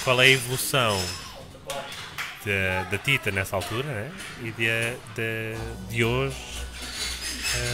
qual 0.05 0.23
é 0.23 0.27
a 0.27 0.29
evolução 0.31 1.03
da, 2.45 2.91
da 2.91 2.99
Tita 2.99 3.31
nessa 3.31 3.57
altura 3.57 3.87
né? 3.89 4.11
e 4.43 4.51
de, 4.51 4.97
de, 5.15 5.57
de 5.91 6.05
hoje. 6.05 6.37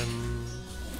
hum, 0.07 0.45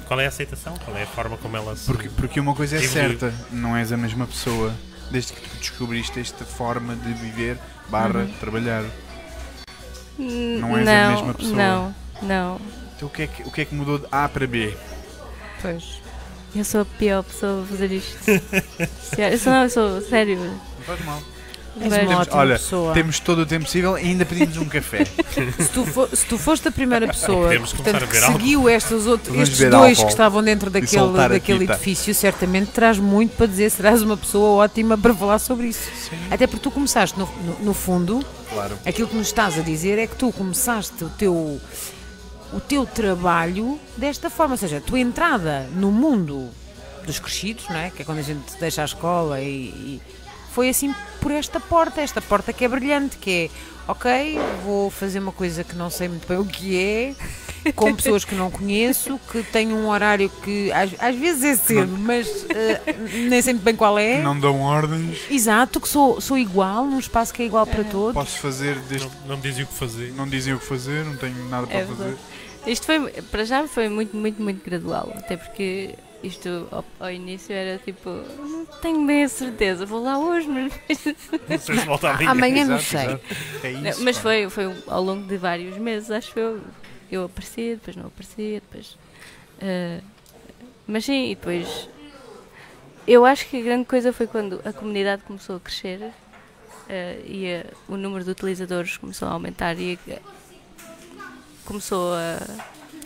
qual 0.05 0.19
é 0.19 0.25
a 0.25 0.27
aceitação? 0.27 0.73
Qual 0.83 0.97
é 0.97 1.03
a 1.03 1.07
forma 1.07 1.37
como 1.37 1.55
ela 1.55 1.75
se. 1.75 1.85
Porque, 1.85 2.09
porque 2.09 2.39
uma 2.39 2.53
coisa 2.53 2.75
é 2.75 2.83
Evolui. 2.83 2.93
certa, 2.93 3.33
não 3.49 3.77
és 3.77 3.91
a 3.91 3.97
mesma 3.97 4.27
pessoa 4.27 4.73
desde 5.09 5.33
que 5.33 5.41
tu 5.41 5.57
descobriste 5.57 6.19
esta 6.19 6.43
forma 6.43 6.95
de 6.95 7.13
viver 7.13 7.57
barra 7.89 8.27
trabalhar. 8.39 8.83
Não 10.17 10.77
és 10.77 10.87
a 10.87 11.09
mesma 11.11 11.33
pessoa. 11.33 11.55
Não, 11.55 11.95
não. 12.21 12.61
Então 12.95 13.07
o 13.07 13.11
que, 13.11 13.21
é 13.23 13.27
que, 13.27 13.43
o 13.43 13.51
que 13.51 13.61
é 13.61 13.65
que 13.65 13.73
mudou 13.73 13.99
de 13.99 14.07
A 14.11 14.27
para 14.27 14.45
B? 14.45 14.75
Pois. 15.61 16.01
Eu 16.53 16.65
sou 16.65 16.81
a 16.81 16.85
pior 16.85 17.23
pessoa 17.23 17.63
a 17.63 17.65
fazer 17.65 17.91
isto. 17.93 18.17
Sério, 19.15 19.35
eu 19.35 19.39
sou, 19.39 19.53
não, 19.53 19.63
eu 19.63 19.69
sou 19.69 20.01
sério. 20.01 20.37
Não 20.37 20.85
faz 20.85 21.05
mal. 21.05 21.21
És 21.79 21.93
ótima 21.93 22.37
olha, 22.41 22.55
pessoa. 22.55 22.93
Temos 22.93 23.19
todo 23.19 23.39
o 23.43 23.45
tempo 23.45 23.65
possível 23.65 23.97
e 23.97 24.01
ainda 24.01 24.25
pedimos 24.25 24.57
um 24.57 24.65
café. 24.65 25.05
Se, 25.05 25.69
tu 25.73 25.85
for- 25.85 26.09
se 26.13 26.25
tu 26.25 26.37
foste 26.37 26.67
a 26.67 26.71
primeira 26.71 27.07
pessoa 27.07 27.43
Podemos 27.47 27.71
começar 27.71 27.99
portanto, 27.99 28.09
a 28.09 28.27
que 28.27 28.33
seguiu 28.33 28.69
estes, 28.69 29.05
outros, 29.07 29.29
Vamos 29.33 29.49
estes 29.49 29.69
dois 29.69 29.73
álcool 29.97 30.03
que 30.05 30.11
estavam 30.11 30.43
dentro 30.43 30.69
daquele, 30.69 30.91
soltar 30.91 31.25
a 31.25 31.33
daquele 31.35 31.59
fita. 31.59 31.73
edifício, 31.73 32.13
certamente 32.13 32.71
traz 32.71 32.97
muito 32.99 33.37
para 33.37 33.45
dizer, 33.45 33.69
serás 33.71 34.01
uma 34.01 34.17
pessoa 34.17 34.63
ótima 34.63 34.97
para 34.97 35.13
falar 35.13 35.39
sobre 35.39 35.67
isso. 35.67 35.89
Até 36.29 36.45
porque 36.45 36.61
tu 36.61 36.71
começaste, 36.71 37.17
no, 37.17 37.25
no, 37.45 37.59
no 37.65 37.73
fundo, 37.73 38.23
Claro. 38.49 38.77
aquilo 38.85 39.07
que 39.07 39.15
nos 39.15 39.27
estás 39.27 39.57
a 39.57 39.61
dizer 39.61 39.97
é 39.97 40.05
que 40.07 40.15
tu 40.17 40.29
começaste 40.33 41.03
o 41.05 41.09
teu, 41.09 41.33
o 42.53 42.59
teu 42.59 42.85
trabalho 42.85 43.79
desta 43.95 44.29
forma, 44.29 44.55
ou 44.55 44.57
seja, 44.57 44.77
a 44.77 44.81
tua 44.81 44.99
entrada 44.99 45.67
no 45.73 45.89
mundo 45.89 46.49
dos 47.05 47.17
crescidos, 47.17 47.63
não 47.69 47.77
é? 47.77 47.89
que 47.89 48.01
é 48.01 48.05
quando 48.05 48.19
a 48.19 48.23
gente 48.23 48.41
deixa 48.59 48.81
a 48.81 48.85
escola 48.85 49.39
e, 49.39 49.47
e 49.47 50.01
foi 50.53 50.69
assim 50.69 50.93
por 51.19 51.31
esta 51.31 51.59
porta, 51.59 52.01
esta 52.01 52.21
porta 52.21 52.51
que 52.51 52.65
é 52.65 52.67
brilhante, 52.67 53.17
que 53.17 53.31
é 53.31 53.49
ok, 53.91 54.39
vou 54.63 54.89
fazer 54.89 55.19
uma 55.19 55.31
coisa 55.31 55.63
que 55.63 55.75
não 55.75 55.89
sei 55.89 56.07
muito 56.07 56.27
bem 56.27 56.37
o 56.37 56.45
que 56.45 56.77
é 56.79 57.15
com 57.75 57.93
pessoas 57.93 58.25
que 58.25 58.33
não 58.33 58.49
conheço, 58.49 59.19
que 59.31 59.43
têm 59.43 59.71
um 59.71 59.87
horário 59.87 60.29
que 60.43 60.71
às, 60.71 60.91
às 60.99 61.15
vezes 61.15 61.43
é 61.43 61.55
cedo, 61.55 61.95
mas 61.97 62.45
eh, 62.49 62.81
nem 63.29 63.41
sei 63.41 63.53
muito 63.53 63.63
bem 63.63 63.75
qual 63.75 63.99
é. 63.99 64.21
Não 64.21 64.39
dão 64.39 64.61
ordens. 64.61 65.19
Exato, 65.29 65.79
que 65.79 65.87
sou, 65.87 66.19
sou 66.19 66.37
igual, 66.37 66.85
num 66.85 66.99
espaço 66.99 67.33
que 67.33 67.43
é 67.43 67.45
igual 67.45 67.67
para 67.67 67.83
todos. 67.83 68.13
Posso 68.13 68.39
fazer 68.39 68.79
desde. 68.81 69.07
Não, 69.07 69.27
não 69.27 69.35
me 69.37 69.43
dizem 69.43 69.63
o 69.63 69.67
que 69.67 69.73
fazer. 69.75 70.13
Não 70.13 70.27
dizem 70.27 70.53
o 70.53 70.59
que 70.59 70.65
fazer, 70.65 71.05
não 71.05 71.15
tenho 71.17 71.49
nada 71.49 71.67
para 71.67 71.77
É 71.77 71.85
fazer. 71.85 72.17
Isto 72.65 72.85
foi, 72.85 73.11
para 73.31 73.43
já 73.43 73.67
foi 73.67 73.89
muito, 73.89 74.15
muito, 74.15 74.41
muito 74.41 74.63
gradual. 74.63 75.13
Até 75.17 75.37
porque 75.37 75.95
isto 76.23 76.67
ao, 76.71 76.85
ao 76.99 77.11
início 77.11 77.53
era 77.53 77.77
tipo, 77.79 78.09
não 78.09 78.65
tenho 78.81 79.05
bem 79.05 79.23
a 79.23 79.29
certeza, 79.29 79.85
vou 79.85 80.01
lá 80.03 80.17
hoje, 80.19 80.47
mas. 80.47 80.71
Amanhã. 82.27 82.29
Amanhã 82.31 82.65
não 82.65 82.79
sei. 82.79 83.19
É 83.63 83.71
Não, 83.71 83.89
isso. 83.89 84.03
mas 84.03 84.17
foi, 84.17 84.49
foi 84.49 84.73
ao 84.87 85.03
longo 85.03 85.27
de 85.27 85.37
vários 85.37 85.77
meses, 85.77 86.11
acho 86.11 86.37
eu. 86.39 86.61
Eu 87.11 87.25
aparecia, 87.25 87.75
depois 87.75 87.95
não 87.97 88.05
aparecia, 88.07 88.61
depois. 88.61 88.97
ah, 89.61 90.01
mas 90.87 91.05
sim, 91.05 91.31
e 91.31 91.35
depois. 91.35 91.89
Eu 93.07 93.25
acho 93.25 93.47
que 93.47 93.57
a 93.57 93.61
grande 93.61 93.85
coisa 93.85 94.13
foi 94.13 94.27
quando 94.27 94.61
a 94.63 94.71
comunidade 94.71 95.23
começou 95.23 95.55
a 95.55 95.59
crescer 95.59 96.01
ah, 96.89 97.21
e 97.25 97.53
a- 97.53 97.65
o 97.87 97.97
número 97.97 98.23
de 98.23 98.29
utilizadores 98.31 98.95
começou 98.97 99.27
a 99.27 99.31
aumentar 99.31 99.77
e 99.79 99.97
a- 100.09 100.17
começou 101.65 102.13
a. 102.13 102.37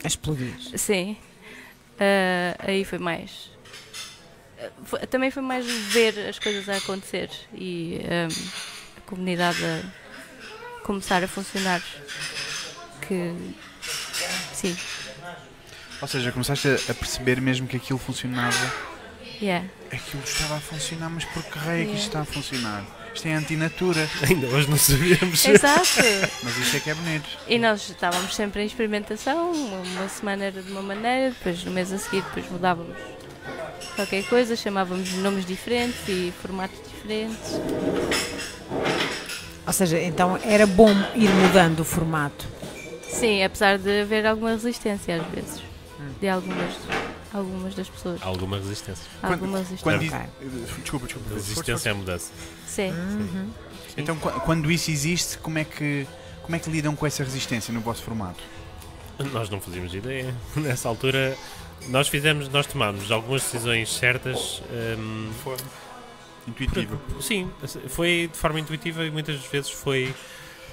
A 0.04 0.06
explodir. 0.06 0.54
Sim. 0.76 1.16
Ah, 1.98 2.56
aí 2.58 2.84
foi 2.84 2.98
mais. 2.98 3.50
também 5.10 5.30
foi 5.30 5.42
mais 5.42 5.66
ver 5.66 6.28
as 6.28 6.38
coisas 6.38 6.68
a 6.68 6.76
acontecer 6.76 7.30
e 7.54 8.00
ah, 8.04 8.28
a 8.98 9.00
comunidade 9.02 9.58
a 9.64 10.80
começar 10.84 11.22
a 11.22 11.28
funcionar. 11.28 11.82
Que. 13.06 13.34
Sim, 14.52 14.76
Ou 16.02 16.08
seja, 16.08 16.32
começaste 16.32 16.66
a- 16.68 16.94
perceber 16.94 17.40
mesmo 17.40 17.66
que 17.68 17.76
aquilo 17.76 17.98
funcionava. 17.98 18.56
yeah. 19.40 19.66
Aquilo 19.92 20.22
estava 20.24 20.56
a 20.56 20.60
funcionar, 20.60 21.08
mas 21.10 21.24
por 21.26 21.42
que 21.44 21.58
raio 21.58 21.82
é 21.82 21.84
que 21.86 21.92
isto 21.94 22.08
Yeah. 22.10 22.20
está 22.20 22.20
a 22.20 22.24
funcionar? 22.24 22.84
Isto 23.16 23.28
é 23.28 23.34
antinatura. 23.34 24.08
Ainda 24.28 24.46
hoje 24.48 24.68
não 24.68 24.76
sabíamos. 24.76 25.44
Exato! 25.44 26.02
Mas 26.42 26.56
isto 26.58 26.76
é 26.76 26.80
que 26.80 26.90
é 26.90 26.94
bonito. 26.94 27.28
E 27.48 27.58
nós 27.58 27.88
estávamos 27.88 28.34
sempre 28.34 28.62
em 28.62 28.66
experimentação, 28.66 29.52
uma, 29.52 29.78
uma 29.78 30.08
semana 30.08 30.44
era 30.44 30.62
de 30.62 30.70
uma 30.70 30.82
maneira, 30.82 31.30
depois 31.30 31.64
no 31.64 31.70
mês 31.70 31.90
a 31.92 31.98
seguir 31.98 32.22
depois 32.22 32.48
mudávamos 32.50 32.96
qualquer 33.94 34.22
coisa, 34.24 34.54
chamávamos 34.54 35.10
nomes 35.14 35.46
diferentes 35.46 36.06
e 36.06 36.32
formatos 36.42 36.78
diferentes. 36.86 37.58
Ou 39.66 39.72
seja, 39.72 39.98
então 40.00 40.38
era 40.44 40.66
bom 40.66 40.90
ir 41.14 41.30
mudando 41.30 41.80
o 41.80 41.84
formato. 41.84 42.46
Sim, 43.08 43.42
apesar 43.42 43.78
de 43.78 44.02
haver 44.02 44.26
alguma 44.26 44.50
resistência 44.50 45.16
às 45.16 45.26
vezes, 45.34 45.62
de 46.20 46.28
algumas, 46.28 46.74
algumas 47.36 47.74
das 47.74 47.88
pessoas. 47.88 48.20
Alguma 48.22 48.56
resistência. 48.58 49.04
Alguma 49.22 49.58
resistência. 49.58 49.82
Quando 49.84 50.02
isso- 50.02 50.80
Desculpa, 50.80 51.06
desculpa. 51.06 51.34
Resistência 51.34 51.92
à 51.92 51.94
mudança. 51.94 52.30
Sim. 52.66 52.90
Uhum. 52.90 53.50
Então, 53.96 54.16
qu- 54.18 54.40
quando 54.40 54.70
isso 54.70 54.90
existe, 54.90 55.38
como 55.38 55.58
é 55.58 55.64
que 55.64 56.06
como 56.42 56.54
é 56.54 56.58
que 56.60 56.70
lidam 56.70 56.94
com 56.94 57.04
essa 57.06 57.24
resistência 57.24 57.72
no 57.74 57.80
vosso 57.80 58.02
formato? 58.02 58.38
Nós 59.32 59.48
não 59.50 59.60
fazíamos 59.60 59.92
ideia. 59.94 60.32
Nessa 60.54 60.88
altura, 60.88 61.36
nós 61.88 62.06
fizemos, 62.08 62.48
nós 62.48 62.66
tomámos 62.66 63.10
algumas 63.10 63.42
decisões 63.42 63.92
certas. 63.92 64.62
Foi 65.42 65.56
por- 65.56 65.66
intuitivo. 66.46 67.00
sim, 67.20 67.50
foi 67.88 68.28
de 68.32 68.38
forma 68.38 68.60
intuitiva 68.60 69.04
e 69.04 69.10
muitas 69.10 69.36
vezes 69.46 69.70
foi 69.70 70.14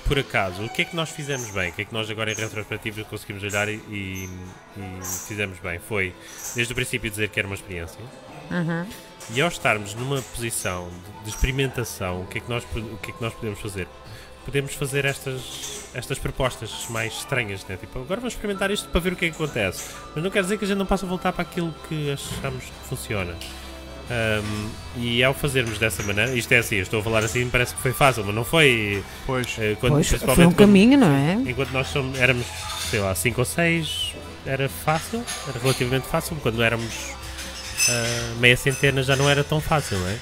por 0.08 0.20
acaso. 0.20 0.64
O 0.64 0.70
que 0.70 0.82
é 0.82 0.86
que 0.86 0.96
nós 0.96 1.10
fizemos 1.10 1.50
bem? 1.52 1.70
O 1.70 1.74
que 1.74 1.82
é 1.82 1.86
que 1.86 1.94
nós 1.94 2.10
agora 2.10 2.32
em 2.32 2.36
retrospectiva 2.36 3.04
conseguimos 3.06 3.44
olhar 3.44 3.68
e, 3.70 3.76
e- 3.90 4.30
e 4.78 5.06
fizemos 5.28 5.60
bem? 5.60 5.80
Foi, 5.80 6.14
desde 6.56 6.72
o 6.74 6.76
princípio, 6.76 7.10
dizer 7.10 7.30
que 7.30 7.40
era 7.40 7.48
uma 7.48 7.56
experiência. 7.56 8.00
Uhum. 8.52 8.86
E 9.34 9.42
ao 9.42 9.48
estarmos 9.48 9.94
numa 9.94 10.22
posição 10.22 10.90
de, 10.90 11.24
de 11.24 11.30
experimentação, 11.30 12.22
o 12.24 12.28
que, 12.28 12.40
é 12.40 12.42
que 12.42 12.50
nós, 12.50 12.64
o 12.76 12.98
que 12.98 13.12
é 13.12 13.14
que 13.14 13.22
nós 13.22 13.34
podemos 13.34 13.60
fazer? 13.60 13.88
Podemos 14.46 14.74
fazer 14.76 15.06
estas, 15.06 15.86
estas 15.94 16.20
propostas 16.20 16.86
mais 16.90 17.14
estranhas, 17.14 17.66
né? 17.66 17.78
Tipo, 17.78 18.00
agora 18.00 18.20
vamos 18.20 18.34
experimentar 18.34 18.70
isto 18.70 18.90
para 18.90 19.00
ver 19.00 19.14
o 19.14 19.16
que 19.16 19.26
é 19.26 19.30
que 19.30 19.36
acontece. 19.36 19.94
Mas 20.14 20.22
não 20.22 20.30
quer 20.30 20.44
dizer 20.44 20.58
que 20.58 20.66
a 20.66 20.68
gente 20.68 20.78
não 20.78 20.86
possa 20.86 21.06
voltar 21.06 21.32
para 21.32 21.44
aquilo 21.44 21.74
que 21.88 22.12
achamos 22.12 22.66
que 22.66 22.90
funciona. 22.90 23.34
Ahm, 24.12 24.70
e 24.98 25.24
ao 25.24 25.34
fazermos 25.34 25.78
dessa 25.80 26.04
maneira, 26.04 26.36
isto 26.36 26.52
é 26.52 26.58
assim, 26.58 26.76
eu 26.76 26.84
estou 26.84 27.00
a 27.00 27.04
falar 27.04 27.24
assim, 27.24 27.50
parece 27.50 27.74
que 27.74 27.82
foi 27.82 27.94
fácil, 27.94 28.24
mas 28.26 28.36
não 28.36 28.44
foi. 28.44 29.02
Pois. 29.26 29.56
eh, 29.58 29.76
quando, 29.80 29.94
Pois, 29.94 30.10
foi 30.10 30.20
um 30.46 30.52
quando- 30.52 30.56
caminho, 30.56 30.98
não 31.00 31.08
é? 31.12 31.34
Enquanto 31.50 31.72
nós 31.72 31.88
somos, 31.88 32.20
éramos, 32.20 32.46
sei 32.90 33.00
lá, 33.00 33.16
5 33.16 33.40
ou 33.42 33.46
6, 33.46 34.14
era 34.46 34.68
fácil, 34.68 35.24
era 35.48 35.58
relativamente 35.58 36.06
fácil. 36.08 36.36
Quando 36.44 36.62
éramos 36.62 37.12
ah, 37.90 38.34
meia 38.40 38.58
centena 38.58 39.02
já 39.04 39.16
não 39.16 39.30
era 39.30 39.44
tão 39.44 39.62
fácil, 39.62 39.98
não 39.98 40.08
é? 40.10 40.18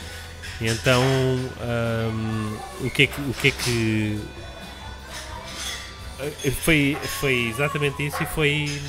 E 0.61 0.67
então, 0.69 1.01
ahm, 1.61 2.55
o 2.85 2.89
que 2.91 3.03
é 3.03 3.07
que. 3.07 3.21
O 3.21 3.33
que, 3.33 3.47
é 3.47 3.51
que 3.51 4.21
ah, 6.19 6.51
foi, 6.63 6.95
foi 7.19 7.47
exatamente 7.49 8.05
isso 8.05 8.21
e 8.21 8.25
foi. 8.27 8.81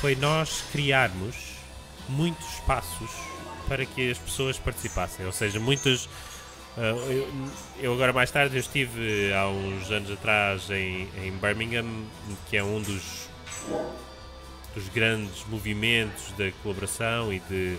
Foi 0.00 0.14
nós 0.14 0.62
criarmos 0.70 1.34
muitos 2.08 2.46
espaços 2.54 3.10
para 3.68 3.84
que 3.84 4.10
as 4.10 4.18
pessoas 4.18 4.58
participassem, 4.58 5.26
ou 5.26 5.32
seja, 5.32 5.58
muitos. 5.58 6.08
ah, 6.76 6.94
eu, 7.10 7.28
eu 7.80 7.92
agora 7.94 8.12
mais 8.12 8.30
tarde 8.30 8.56
eu 8.56 8.60
estive 8.60 9.32
há 9.32 9.48
uns 9.48 9.90
anos 9.90 10.10
atrás 10.10 10.70
em, 10.70 11.08
em 11.22 11.32
Birmingham, 11.32 11.86
que 12.48 12.56
é 12.56 12.62
um 12.62 12.80
dos, 12.80 13.28
dos 14.74 14.88
grandes 14.94 15.44
movimentos 15.46 16.32
da 16.38 16.50
colaboração 16.62 17.32
e 17.32 17.40
de, 17.40 17.76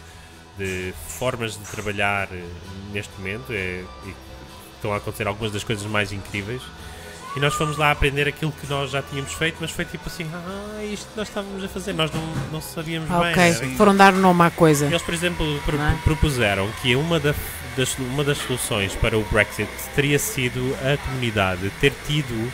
de 0.57 0.93
formas 1.07 1.57
de 1.57 1.63
trabalhar 1.65 2.27
eh, 2.31 2.43
neste 2.91 3.13
momento. 3.17 3.51
É, 3.51 3.83
estão 4.77 4.93
a 4.93 4.97
acontecer 4.97 5.27
algumas 5.27 5.51
das 5.51 5.63
coisas 5.63 5.85
mais 5.85 6.11
incríveis. 6.11 6.61
E 7.37 7.39
nós 7.39 7.53
fomos 7.53 7.77
lá 7.77 7.91
aprender 7.91 8.27
aquilo 8.27 8.51
que 8.51 8.65
nós 8.67 8.89
já 8.89 8.99
tínhamos 9.03 9.31
feito, 9.31 9.57
mas 9.61 9.69
foi 9.69 9.85
tipo 9.85 10.07
assim, 10.09 10.27
ah, 10.33 10.83
isto 10.83 11.07
nós 11.15 11.27
estávamos 11.27 11.63
a 11.63 11.67
fazer, 11.67 11.93
nós 11.93 12.09
não, 12.11 12.21
não 12.51 12.59
sabíamos 12.59 13.11
Ah, 13.11 13.19
bem. 13.19 13.31
ok, 13.31 13.75
foram 13.77 13.95
dar 13.95 14.11
nome 14.11 14.43
à 14.43 14.49
coisa. 14.49 14.87
eles, 14.87 15.03
por 15.03 15.13
exemplo, 15.13 15.61
pro- 15.63 15.79
é? 15.79 15.95
propuseram 16.03 16.67
que 16.81 16.95
uma, 16.95 17.19
da- 17.19 17.35
das, 17.77 17.95
uma 17.99 18.23
das 18.23 18.39
soluções 18.39 18.95
para 18.95 19.15
o 19.15 19.23
Brexit 19.25 19.69
teria 19.95 20.17
sido 20.17 20.75
a 20.81 20.97
comunidade 20.97 21.69
ter 21.79 21.93
tido 22.07 22.51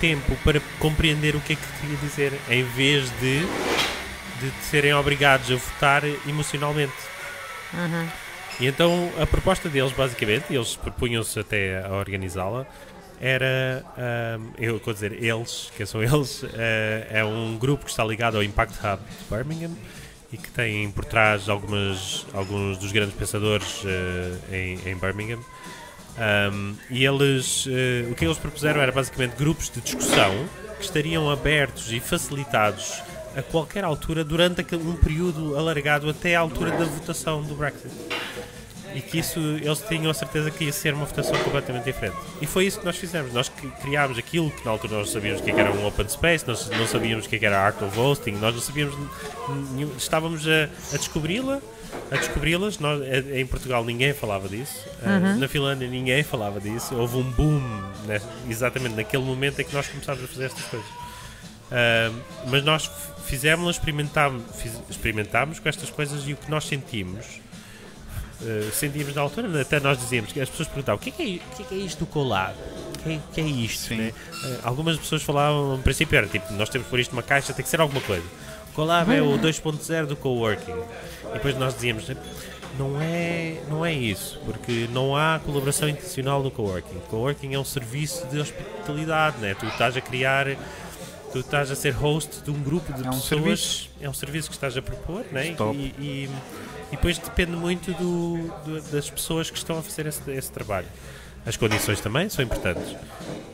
tempo 0.00 0.34
para 0.42 0.58
compreender 0.78 1.36
o 1.36 1.40
que 1.40 1.52
é 1.52 1.56
que 1.56 1.62
queria 1.82 1.96
dizer, 1.98 2.32
em 2.48 2.62
vez 2.64 3.10
de, 3.20 3.40
de 4.40 4.50
serem 4.70 4.94
obrigados 4.94 5.50
a 5.50 5.56
votar 5.56 6.02
emocionalmente. 6.26 6.94
Uhum. 7.74 8.08
E 8.60 8.66
então 8.66 9.12
a 9.20 9.26
proposta 9.26 9.68
deles, 9.68 9.92
basicamente, 9.92 10.46
e 10.50 10.56
eles 10.56 10.74
propunham-se 10.76 11.38
até 11.38 11.84
a 11.84 11.90
organizá-la, 11.92 12.66
era, 13.20 13.84
ahm, 13.96 14.50
eu 14.58 14.78
vou 14.78 14.94
dizer 14.94 15.12
eles, 15.12 15.70
que 15.76 15.84
são 15.84 16.02
eles, 16.02 16.44
eh, 16.54 17.06
é 17.10 17.24
um 17.24 17.56
grupo 17.58 17.84
que 17.84 17.90
está 17.90 18.04
ligado 18.04 18.36
ao 18.36 18.42
Impact 18.42 18.78
Hub 18.78 19.02
de 19.02 19.34
Birmingham 19.34 19.76
e 20.32 20.36
que 20.36 20.50
tem 20.50 20.90
por 20.90 21.04
trás 21.04 21.48
algumas, 21.48 22.26
alguns 22.32 22.78
dos 22.78 22.92
grandes 22.92 23.14
pensadores 23.14 23.82
eh, 23.84 24.78
em, 24.84 24.90
em 24.90 24.96
Birmingham. 24.96 25.40
Ahm, 26.16 26.74
e 26.90 27.04
eles, 27.04 27.66
eh, 27.68 28.08
o 28.10 28.14
que 28.14 28.24
eles 28.24 28.38
propuseram 28.38 28.80
era 28.80 28.92
basicamente 28.92 29.36
grupos 29.36 29.70
de 29.70 29.80
discussão 29.80 30.32
que 30.78 30.84
estariam 30.84 31.30
abertos 31.30 31.92
e 31.92 31.98
facilitados 32.00 33.02
a 33.36 33.42
qualquer 33.42 33.84
altura 33.84 34.24
durante 34.24 34.62
um 34.74 34.96
período 34.96 35.56
alargado 35.56 36.08
até 36.08 36.34
à 36.34 36.40
altura 36.40 36.70
da 36.70 36.84
votação 36.84 37.42
do 37.42 37.54
Brexit. 37.54 37.90
E 38.94 39.00
que 39.00 39.18
isso, 39.18 39.38
eles 39.38 39.80
tinham 39.88 40.10
a 40.10 40.14
certeza 40.14 40.50
que 40.50 40.64
ia 40.64 40.72
ser 40.72 40.94
uma 40.94 41.04
votação 41.04 41.36
completamente 41.44 41.84
diferente. 41.84 42.16
E 42.40 42.46
foi 42.46 42.66
isso 42.66 42.78
que 42.80 42.84
nós 42.86 42.96
fizemos. 42.96 43.32
Nós 43.32 43.48
cri- 43.48 43.70
criámos 43.82 44.18
aquilo 44.18 44.50
que 44.50 44.64
na 44.64 44.70
altura 44.70 44.98
nós 44.98 45.10
sabíamos 45.10 45.40
o 45.40 45.44
que 45.44 45.50
é 45.50 45.58
era 45.58 45.72
um 45.72 45.86
open 45.86 46.08
space, 46.08 46.46
nós 46.46 46.68
não 46.70 46.86
sabíamos 46.86 47.26
o 47.26 47.28
que 47.28 47.36
é 47.36 47.44
era 47.44 47.58
art 47.60 47.80
of 47.82 47.98
hosting, 47.98 48.32
nós 48.32 48.54
não 48.54 48.62
sabíamos. 48.62 48.94
Estávamos 49.96 50.46
a, 50.46 50.68
descobri-la, 50.96 51.60
a 52.10 52.16
descobri-las. 52.16 52.78
Nós- 52.78 53.00
eh, 53.02 53.40
Em 53.40 53.46
Portugal 53.46 53.84
ninguém 53.84 54.12
falava 54.14 54.48
disso, 54.48 54.84
eh, 55.02 55.36
na 55.38 55.48
Finlândia 55.48 55.88
ninguém 55.88 56.22
falava 56.22 56.60
disso. 56.60 56.94
Houve 56.94 57.16
um 57.18 57.30
boom 57.32 57.60
né, 58.06 58.20
exatamente 58.48 58.94
naquele 58.94 59.22
momento 59.22 59.60
em 59.60 59.64
que 59.64 59.74
nós 59.74 59.86
começámos 59.86 60.24
a 60.24 60.26
fazer 60.26 60.44
estas 60.46 60.64
coisas. 60.64 60.88
Ah, 61.70 62.10
mas 62.46 62.64
nós 62.64 62.90
fizemos, 63.26 63.76
experimentámos, 63.76 64.42
fiz- 64.56 64.80
experimentámos 64.88 65.58
com 65.60 65.68
estas 65.68 65.90
coisas 65.90 66.26
e 66.26 66.32
o 66.32 66.36
que 66.36 66.50
nós 66.50 66.64
sentimos 66.64 67.26
Uh, 68.40 68.70
sentíamos 68.72 69.14
na 69.16 69.22
altura, 69.22 69.60
até 69.60 69.80
nós 69.80 69.98
dizíamos 69.98 70.32
que 70.32 70.40
as 70.40 70.48
pessoas 70.48 70.68
perguntavam 70.68 70.96
o 70.96 71.02
que 71.02 71.08
é, 71.10 71.12
que 71.12 71.22
é, 71.22 71.26
o 71.52 71.56
que 71.56 71.62
é, 71.62 71.66
que 71.66 71.74
é 71.74 71.78
isto 71.78 71.98
do 71.98 72.06
collab? 72.06 72.54
O 72.94 72.98
que 73.02 73.10
é, 73.10 73.16
o 73.16 73.20
que 73.34 73.40
é 73.40 73.44
isto? 73.44 73.94
Né? 73.94 74.12
Uh, 74.44 74.58
algumas 74.62 74.96
pessoas 74.96 75.22
falavam, 75.22 75.76
no 75.76 75.82
princípio 75.82 76.16
era 76.16 76.26
tipo, 76.28 76.52
nós 76.52 76.68
temos 76.68 76.86
que 76.86 76.90
pôr 76.90 77.00
isto 77.00 77.10
numa 77.12 77.22
caixa, 77.22 77.52
tem 77.52 77.64
que 77.64 77.68
ser 77.68 77.80
alguma 77.80 78.00
coisa. 78.00 78.24
O 78.70 78.72
collab 78.74 79.12
é 79.12 79.20
o 79.20 79.36
2.0 79.38 80.06
do 80.06 80.14
coworking. 80.14 80.70
E 80.70 81.32
depois 81.32 81.58
nós 81.58 81.74
dizíamos, 81.74 82.08
não 82.78 83.00
é, 83.00 83.60
não 83.68 83.84
é 83.84 83.92
isso, 83.92 84.40
porque 84.44 84.88
não 84.92 85.16
há 85.16 85.40
colaboração 85.44 85.88
intencional 85.88 86.40
no 86.40 86.50
coworking. 86.50 86.96
O 86.96 87.00
coworking 87.00 87.54
é 87.54 87.58
um 87.58 87.64
serviço 87.64 88.24
de 88.28 88.38
hospitalidade, 88.38 89.38
né? 89.38 89.56
tu 89.58 89.66
estás 89.66 89.96
a 89.96 90.00
criar 90.00 90.46
Tu 91.32 91.40
estás 91.40 91.70
a 91.70 91.76
ser 91.76 91.90
host 91.90 92.42
de 92.42 92.50
um 92.50 92.60
grupo 92.62 92.90
de 92.92 93.04
É 93.04 93.10
um 93.10 93.12
pessoas. 93.12 93.24
serviço. 93.26 93.90
É 94.00 94.08
um 94.08 94.14
serviço 94.14 94.48
que 94.48 94.54
estás 94.54 94.76
a 94.76 94.82
propor, 94.82 95.26
né? 95.30 95.54
E, 95.74 95.94
e, 95.98 96.30
e 96.88 96.96
depois 96.96 97.18
depende 97.18 97.52
muito 97.52 97.92
do, 97.94 98.48
do- 98.64 98.80
das 98.90 99.08
pessoas 99.10 99.50
que 99.50 99.56
estão 99.58 99.78
a 99.78 99.82
fazer 99.82 100.06
esse, 100.06 100.30
esse 100.30 100.50
trabalho. 100.50 100.86
As 101.46 101.56
condições 101.56 102.00
também 102.00 102.28
são 102.28 102.44
importantes. 102.44 102.94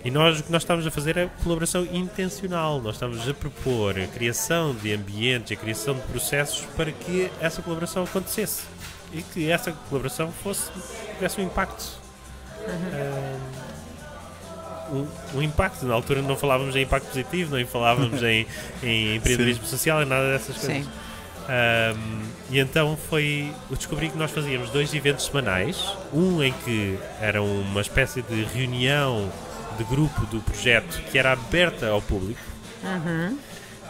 E 0.04 0.10
nós 0.10 0.40
o 0.40 0.42
que 0.42 0.50
nós 0.52 0.62
estamos 0.62 0.86
a 0.86 0.90
fazer 0.90 1.16
é 1.16 1.30
colaboração 1.42 1.86
intencional. 1.92 2.80
Nós 2.80 2.94
estamos 2.96 3.28
a 3.28 3.34
propor 3.34 3.98
a 3.98 4.06
criação 4.06 4.74
de 4.74 4.92
ambientes, 4.92 5.52
a 5.52 5.56
criação 5.60 5.94
de 5.94 6.00
processos 6.02 6.64
para 6.76 6.90
que 6.92 7.30
essa 7.40 7.62
colaboração 7.62 8.02
acontecesse 8.04 8.62
e 9.12 9.22
que 9.22 9.48
essa 9.50 9.70
colaboração 9.88 10.32
fosse 10.42 10.70
tivesse 11.14 11.40
um 11.40 11.44
impacto. 11.44 11.84
Ah, 12.66 13.28
um, 14.92 15.06
um 15.38 15.42
impacto. 15.42 15.86
Na 15.86 15.94
altura 15.94 16.20
não 16.22 16.36
falávamos 16.36 16.74
em 16.76 16.82
impacto 16.82 17.06
positivo, 17.08 17.54
nem 17.56 17.64
falávamos 17.64 18.22
em, 18.24 18.46
em 18.82 19.16
empreendedorismo 19.16 19.64
social, 19.66 20.02
em 20.02 20.06
nada 20.06 20.32
dessas 20.32 20.56
coisas. 20.56 20.84
Sim. 20.84 20.90
Um, 21.46 22.22
e 22.50 22.58
então 22.58 22.96
foi. 23.08 23.52
Eu 23.70 23.76
descobri 23.76 24.08
que 24.10 24.18
nós 24.18 24.30
fazíamos 24.30 24.70
dois 24.70 24.92
eventos 24.94 25.26
semanais. 25.26 25.84
Um 26.12 26.42
em 26.42 26.52
que 26.64 26.98
era 27.20 27.42
uma 27.42 27.80
espécie 27.80 28.22
de 28.22 28.44
reunião 28.44 29.30
de 29.78 29.84
grupo 29.84 30.26
do 30.26 30.40
projeto 30.40 31.00
que 31.10 31.18
era 31.18 31.32
aberta 31.32 31.88
ao 31.88 32.00
público. 32.02 32.40
Uhum. 32.82 33.38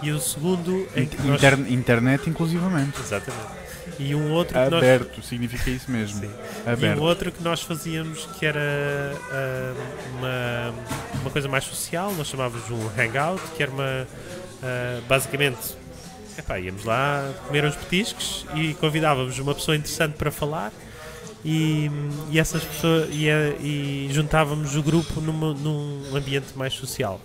E 0.02 0.10
o 0.10 0.20
segundo 0.20 0.86
em 0.96 1.06
que 1.06 1.20
nós. 1.22 1.42
Inter- 1.42 1.72
internet, 1.72 2.30
inclusivamente. 2.30 3.00
Exatamente. 3.00 3.64
E 3.98 4.14
um 4.14 4.32
outro 4.32 4.54
que 4.54 4.70
nós. 4.70 4.82
Aberto, 4.82 5.22
significa 5.22 5.70
isso 5.70 5.90
mesmo. 5.90 6.20
Sim. 6.20 6.30
E 6.66 6.70
Aberto. 6.70 6.98
um 7.00 7.02
outro 7.02 7.30
que 7.32 7.42
nós 7.42 7.62
fazíamos 7.62 8.26
que 8.38 8.46
era 8.46 8.60
ah, 9.30 9.74
uma, 10.18 10.74
uma 11.22 11.30
coisa 11.30 11.48
mais 11.48 11.64
social, 11.64 12.12
nós 12.14 12.26
chamávamos 12.28 12.68
um 12.70 12.88
hangout, 12.98 13.42
que 13.56 13.62
era 13.62 13.70
uma. 13.72 14.06
ah, 14.62 15.00
basicamente, 15.08 15.76
epá, 16.38 16.58
íamos 16.58 16.84
lá 16.84 17.32
comer 17.46 17.64
uns 17.64 17.76
petiscos 17.76 18.46
e 18.54 18.74
convidávamos 18.74 19.38
uma 19.38 19.54
pessoa 19.54 19.76
interessante 19.76 20.14
para 20.14 20.30
falar. 20.30 20.72
E, 21.44 21.90
e 22.30 22.38
essas 22.38 22.64
pessoas 22.64 23.08
e, 23.12 23.28
a- 23.28 23.50
e 23.60 24.08
juntávamos 24.10 24.74
o 24.76 24.82
grupo 24.82 25.20
numa- 25.20 25.52
num 25.52 26.16
ambiente 26.16 26.56
mais 26.56 26.72
social. 26.72 27.20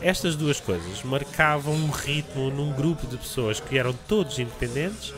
Estas 0.00 0.36
duas 0.36 0.58
coisas 0.58 1.02
marcavam 1.02 1.74
um 1.74 1.90
ritmo 1.90 2.50
num 2.50 2.72
grupo 2.72 3.06
de 3.06 3.16
pessoas 3.18 3.60
que 3.60 3.76
eram 3.76 3.92
todos 4.06 4.38
independentes 4.38 5.12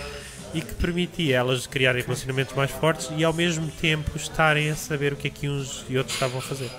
e 0.53 0.61
que 0.61 0.74
permitia 0.74 1.36
elas 1.36 1.66
criarem 1.68 2.03
relacionamentos 2.03 2.53
mais 2.57 2.72
fortes 2.72 3.09
e 3.16 3.22
ao 3.22 3.32
mesmo 3.32 3.70
tempo 3.80 4.11
estarem 4.16 4.68
a 4.70 4.74
saber 4.74 5.12
o 5.12 5.16
que 5.16 5.28
é 5.28 5.30
que 5.30 5.49
uns 5.49 5.84
e 5.88 5.97
outros 5.97 6.14
estavam 6.16 6.38
a 6.38 6.43
fazer. 6.43 6.70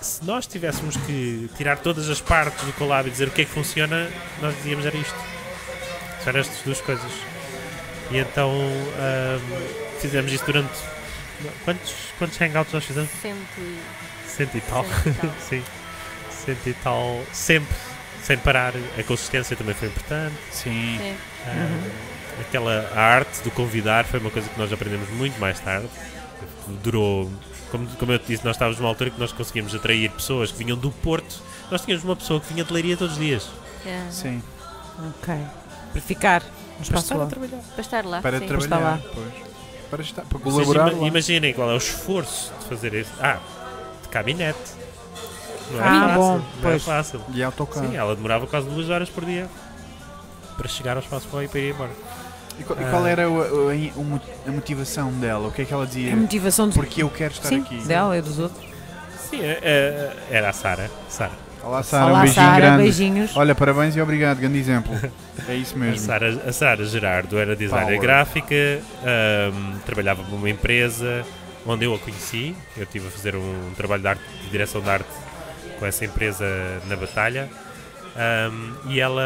Se 0.00 0.24
nós 0.24 0.46
tivéssemos 0.46 0.96
que 0.98 1.48
tirar 1.56 1.78
todas 1.78 2.08
as 2.10 2.20
partes 2.20 2.62
do 2.64 2.72
collab 2.74 3.08
e 3.08 3.10
dizer 3.10 3.26
o 3.26 3.30
que 3.32 3.42
é 3.42 3.44
que 3.44 3.50
funciona, 3.50 4.08
nós 4.40 4.54
dizíamos 4.56 4.84
era 4.86 4.96
isto. 4.96 5.16
Eram 6.26 6.40
estas 6.40 6.62
duas 6.62 6.80
coisas. 6.80 7.10
E 8.10 8.18
então 8.18 8.52
fizemos 10.00 10.32
isso 10.32 10.44
durante. 10.46 10.72
Quantos, 11.64 11.94
quantos 12.18 12.40
hangouts 12.40 12.72
nós 12.72 12.84
fizemos? 12.84 13.10
Cento 13.20 13.58
e, 13.58 13.80
Cento 14.26 14.56
e 14.56 14.60
tal. 14.62 14.84
cento 14.84 15.08
e 15.08 15.12
tal. 15.12 15.30
Sim. 15.48 15.62
Cento 16.44 16.66
e 16.68 16.74
tal. 16.74 17.22
Sempre. 17.32 17.76
Sem 18.22 18.38
parar. 18.38 18.72
A 18.98 19.02
consistência 19.02 19.56
também 19.56 19.74
foi 19.74 19.88
importante. 19.88 20.34
Sim. 20.50 20.98
Sim. 20.98 21.16
Ah, 21.46 22.40
aquela 22.40 22.90
a 22.94 23.00
arte 23.00 23.42
do 23.42 23.50
convidar 23.50 24.04
foi 24.04 24.20
uma 24.20 24.30
coisa 24.30 24.48
que 24.48 24.58
nós 24.58 24.72
aprendemos 24.72 25.08
muito 25.10 25.38
mais 25.38 25.60
tarde. 25.60 25.88
Durou, 26.82 27.30
como, 27.70 27.86
como 27.96 28.12
eu 28.12 28.18
te 28.18 28.26
disse, 28.28 28.44
nós 28.44 28.56
estávamos 28.56 28.78
numa 28.78 28.88
altura 28.88 29.10
que 29.10 29.20
nós 29.20 29.32
conseguíamos 29.32 29.74
atrair 29.74 30.10
pessoas 30.10 30.50
que 30.50 30.58
vinham 30.58 30.76
do 30.78 30.90
Porto. 30.90 31.42
Nós 31.70 31.82
tínhamos 31.84 32.04
uma 32.04 32.16
pessoa 32.16 32.40
que 32.40 32.52
vinha 32.52 32.64
de 32.64 32.72
Leiria 32.72 32.96
todos 32.96 33.14
os 33.14 33.20
dias. 33.20 33.50
Yeah. 33.84 34.10
Sim. 34.10 34.42
Ok. 34.98 35.34
Para 35.94 36.02
ficar 36.02 36.42
no 36.42 36.48
Para 36.48 36.82
espaço 36.82 37.04
estar 37.04 37.14
a 37.14 37.18
lá. 37.18 37.26
trabalhar. 37.26 37.58
Para 37.72 37.80
estar 37.80 38.04
lá. 38.04 38.20
Para 38.20 38.38
sim. 38.38 38.44
estar 38.44 38.58
trabalhar. 38.58 38.84
lá. 38.84 39.00
Pois. 39.14 39.32
Para, 39.90 40.02
estar, 40.02 40.22
para 40.22 40.38
colaborar. 40.40 40.92
imaginem 40.92 41.54
qual 41.54 41.70
é 41.70 41.74
o 41.74 41.78
esforço 41.78 42.52
de 42.60 42.66
fazer 42.66 42.92
isso. 42.94 43.12
Ah, 43.20 43.38
de 44.02 44.08
caminhonete. 44.08 44.58
Não 45.70 45.78
é 45.80 45.82
Ah, 45.82 46.00
fácil. 46.00 46.14
bom, 46.20 46.32
não 46.32 46.38
é 46.38 46.44
pois. 46.62 46.82
fácil. 46.82 47.20
E 47.32 47.42
autocarro. 47.42 47.86
Sim, 47.88 47.96
ela 47.96 48.14
demorava 48.14 48.46
quase 48.46 48.68
duas 48.68 48.90
horas 48.90 49.08
por 49.08 49.24
dia 49.24 49.48
para 50.58 50.68
chegar 50.68 50.96
ao 50.96 51.02
espaço 51.02 51.26
para 51.28 51.44
ir 51.44 51.48
para 51.48 51.60
ir 51.60 51.70
embora. 51.72 51.90
E 52.58 52.62
qual, 52.64 52.78
e 52.80 52.84
Ah. 52.84 52.90
qual 52.90 53.06
era 53.06 53.28
o- 53.30 53.68
o- 53.68 54.20
a, 54.46 54.50
motivação 54.50 55.10
dela? 55.12 55.48
O 55.48 55.52
que 55.52 55.62
é 55.62 55.64
que 55.64 55.72
ela 55.72 55.86
dizia? 55.86 56.12
A 56.12 56.16
motivação 56.16 56.68
de... 56.68 56.74
Porque 56.74 57.02
eu 57.02 57.10
quero 57.10 57.32
estar 57.32 57.48
Sim, 57.48 57.60
aqui. 57.62 57.78
dela 57.84 58.16
e 58.18 58.20
dos 58.22 58.38
outros. 58.38 58.64
Sim, 59.30 59.40
é- 59.40 59.58
é- 59.62 60.16
era 60.30 60.50
a 60.50 60.52
Sara. 60.52 60.90
Sara. 61.08 61.32
Olá, 61.64 61.82
Sara. 61.82 62.04
Um 62.06 62.08
Olá, 62.10 62.20
beijinho 62.22 62.34
Sara, 62.46 62.60
grande. 62.60 62.82
beijinhos. 62.82 63.36
Olha, 63.36 63.54
parabéns 63.54 63.96
e 63.96 64.00
obrigado. 64.00 64.38
Grande 64.38 64.58
exemplo. 64.58 64.92
É 65.46 65.54
isso 65.54 65.74
A 65.74 65.78
mesmo. 65.78 65.98
Sara, 65.98 66.28
a 66.48 66.52
Sara 66.52 66.84
Gerardo 66.86 67.36
era 67.38 67.54
designer 67.54 67.84
Power. 67.86 68.00
gráfica, 68.00 68.54
ahm, 69.02 69.78
trabalhava 69.84 70.22
para 70.22 70.34
uma 70.34 70.48
empresa 70.48 71.22
onde 71.66 71.84
eu 71.84 71.94
a 71.94 71.98
conheci. 71.98 72.56
Eu 72.76 72.84
estive 72.84 73.08
a 73.08 73.10
fazer 73.10 73.36
um 73.36 73.72
trabalho 73.76 74.00
de, 74.00 74.08
arte, 74.08 74.22
de 74.44 74.48
direção 74.50 74.80
de 74.80 74.88
arte 74.88 75.08
com 75.78 75.84
essa 75.84 76.02
empresa 76.04 76.46
na 76.86 76.96
Batalha. 76.96 77.50
Ahm, 78.16 78.74
e 78.88 79.00
ela, 79.00 79.22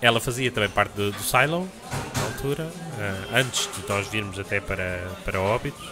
ela 0.00 0.20
fazia 0.20 0.52
também 0.52 0.68
parte 0.68 0.92
do, 0.92 1.10
do 1.10 1.22
Silo, 1.22 1.66
na 2.16 2.22
altura, 2.24 2.68
ah, 3.00 3.38
antes 3.38 3.68
de 3.76 3.88
nós 3.88 4.06
virmos 4.08 4.38
até 4.38 4.60
para, 4.60 5.00
para 5.24 5.40
Óbitos. 5.40 5.88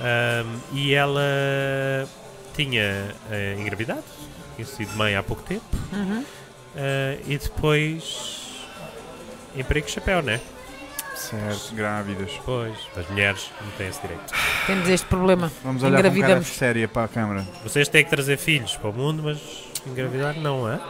Ahm, 0.00 0.58
e 0.72 0.94
ela 0.94 1.20
tinha 2.54 3.14
ah, 3.30 3.60
engravidado, 3.60 4.04
tinha 4.56 4.66
sido 4.66 4.94
mãe 4.96 5.16
há 5.16 5.22
pouco 5.22 5.42
tempo. 5.42 5.64
Uhum. 5.92 6.24
Ah, 6.76 7.16
e 7.26 7.38
depois 7.38 8.44
emprego 9.56 9.88
chapéu, 9.88 10.22
né? 10.22 10.40
Certo, 11.14 11.74
grávidas. 11.74 12.30
Pois, 12.44 12.74
as 12.96 13.08
mulheres 13.08 13.50
não 13.60 13.70
têm 13.72 13.88
esse 13.88 14.00
direito. 14.00 14.24
Temos 14.66 14.88
este 14.88 15.06
problema. 15.06 15.50
Vamos 15.62 15.82
olhar 15.82 16.02
com 16.02 16.20
cara 16.20 16.42
séria 16.42 16.88
para 16.88 17.04
a 17.04 17.08
câmara. 17.08 17.46
Vocês 17.62 17.88
têm 17.88 18.04
que 18.04 18.10
trazer 18.10 18.36
filhos 18.36 18.76
para 18.76 18.90
o 18.90 18.92
mundo, 18.92 19.22
mas 19.22 19.38
engravidar 19.86 20.34
não, 20.36 20.68
é? 20.70 20.80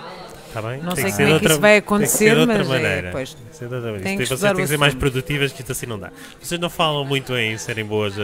Está 0.48 0.62
bem? 0.62 0.80
Não 0.80 0.92
Tem 0.92 1.10
sei 1.10 1.12
que 1.12 1.16
como 1.16 1.22
é 1.22 1.26
que 1.26 1.32
outra- 1.34 1.50
isso 1.52 1.60
vai 1.60 1.72
tem 1.72 1.80
que 1.80 2.06
ser 2.06 2.30
acontecer, 2.30 2.34
de 2.34 2.40
outra 2.40 2.58
mas 2.58 2.66
é, 2.66 2.70
maneira. 2.70 3.08
pois, 3.12 3.34
Tem 3.34 3.46
que 3.50 3.56
ser 3.56 3.68
de 3.68 3.74
outra 3.74 3.90
maneira. 3.90 4.04
Tem 4.04 4.18
que 4.18 4.26
Vocês 4.26 4.30
estudar 4.30 4.54
têm 4.54 4.64
o 4.64 4.64
que 4.64 4.70
ser 4.70 4.78
mais 4.78 4.94
produtivas 4.94 5.52
que 5.52 5.60
isto 5.60 5.72
assim 5.72 5.86
não 5.86 5.98
dá. 5.98 6.10
Vocês 6.40 6.60
não 6.60 6.70
falam 6.70 7.04
muito 7.04 7.36
em 7.36 7.58
serem 7.58 7.84
boas 7.84 8.14
a, 8.18 8.22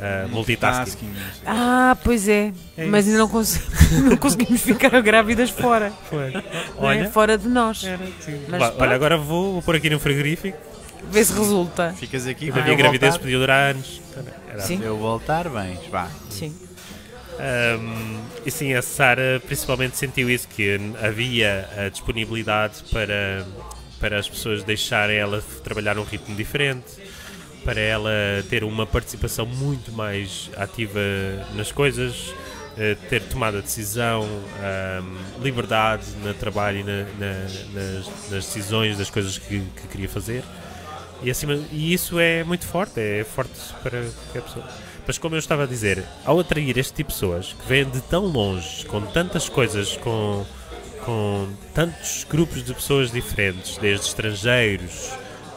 a 0.00 0.26
multitasking. 0.28 1.10
Ah, 1.46 1.96
pois 2.02 2.28
é. 2.28 2.52
É 2.76 2.84
mas 2.86 3.06
ainda 3.06 3.18
não, 3.18 3.28
cons- 3.28 3.60
não 4.04 4.16
conseguimos 4.16 4.60
ficar 4.62 5.00
grávidas 5.02 5.50
fora. 5.50 5.92
É? 6.12 6.42
Olha, 6.76 7.10
Fora 7.10 7.38
de 7.38 7.48
nós. 7.48 7.84
era. 7.84 8.00
Mas 8.48 8.72
olha, 8.78 8.94
agora 8.94 9.16
vou, 9.16 9.52
vou 9.54 9.62
pôr 9.62 9.76
aqui 9.76 9.88
no 9.90 10.00
frigorífico. 10.00 10.58
Vê 11.10 11.24
se 11.24 11.32
resulta. 11.32 11.94
Ficas 11.98 12.26
aqui 12.26 12.48
A 12.48 12.52
quando 12.52 12.64
minha 12.64 12.76
gravidez 12.76 13.10
voltar. 13.12 13.22
podia 13.22 13.38
durar 13.38 13.70
anos. 13.74 14.00
Era 14.48 14.60
Sim. 14.62 14.80
Eu 14.82 14.96
voltar, 14.96 15.48
bem. 15.48 15.78
Vá. 15.90 16.08
Sim. 16.30 16.54
Um, 17.34 18.20
e 18.46 18.50
sim, 18.50 18.72
a 18.74 18.80
Sara 18.82 19.42
principalmente 19.44 19.96
sentiu 19.96 20.30
isso, 20.30 20.46
que 20.48 20.78
havia 21.02 21.68
a 21.76 21.88
disponibilidade 21.88 22.84
para, 22.92 23.44
para 24.00 24.18
as 24.18 24.28
pessoas 24.28 24.62
deixarem 24.62 25.16
ela 25.16 25.42
trabalhar 25.64 25.94
num 25.96 26.04
ritmo 26.04 26.34
diferente, 26.36 26.84
para 27.64 27.80
ela 27.80 28.10
ter 28.50 28.62
uma 28.64 28.86
participação 28.86 29.46
muito 29.46 29.90
mais 29.92 30.50
ativa 30.56 31.00
nas 31.54 31.72
coisas, 31.72 32.32
eh, 32.76 32.96
ter 33.08 33.22
tomada 33.22 33.62
decisão, 33.62 34.22
um, 34.24 35.42
liberdade 35.42 36.04
no 36.22 36.34
trabalho 36.34 36.80
e 36.80 36.82
na- 36.82 37.02
na- 37.18 37.82
nas, 37.82 38.06
nas 38.30 38.44
decisões 38.46 38.98
das 38.98 39.08
coisas 39.10 39.38
que, 39.38 39.60
que 39.60 39.88
queria 39.88 40.08
fazer. 40.08 40.42
E, 41.22 41.30
acima, 41.30 41.54
e 41.72 41.92
isso 41.94 42.18
é 42.18 42.44
muito 42.44 42.66
forte, 42.66 43.00
é 43.00 43.24
forte 43.24 43.58
para 43.82 44.02
qualquer 44.02 44.42
pessoa. 44.42 44.68
Mas 45.06 45.16
como 45.18 45.34
eu 45.34 45.38
estava 45.38 45.62
a 45.64 45.66
dizer, 45.66 46.02
ao 46.24 46.38
atrair 46.40 46.76
este 46.76 46.92
tipo 46.94 47.08
de 47.10 47.14
pessoas 47.14 47.52
que 47.58 47.66
vêm 47.68 47.84
de 47.88 48.00
tão 48.02 48.24
longe, 48.26 48.84
com 48.86 49.00
tantas 49.02 49.48
coisas, 49.48 49.96
com, 49.98 50.44
com 51.04 51.48
tantos 51.74 52.24
grupos 52.28 52.62
de 52.64 52.74
pessoas 52.74 53.10
diferentes, 53.10 53.76
desde 53.78 54.06
estrangeiros 54.06 55.10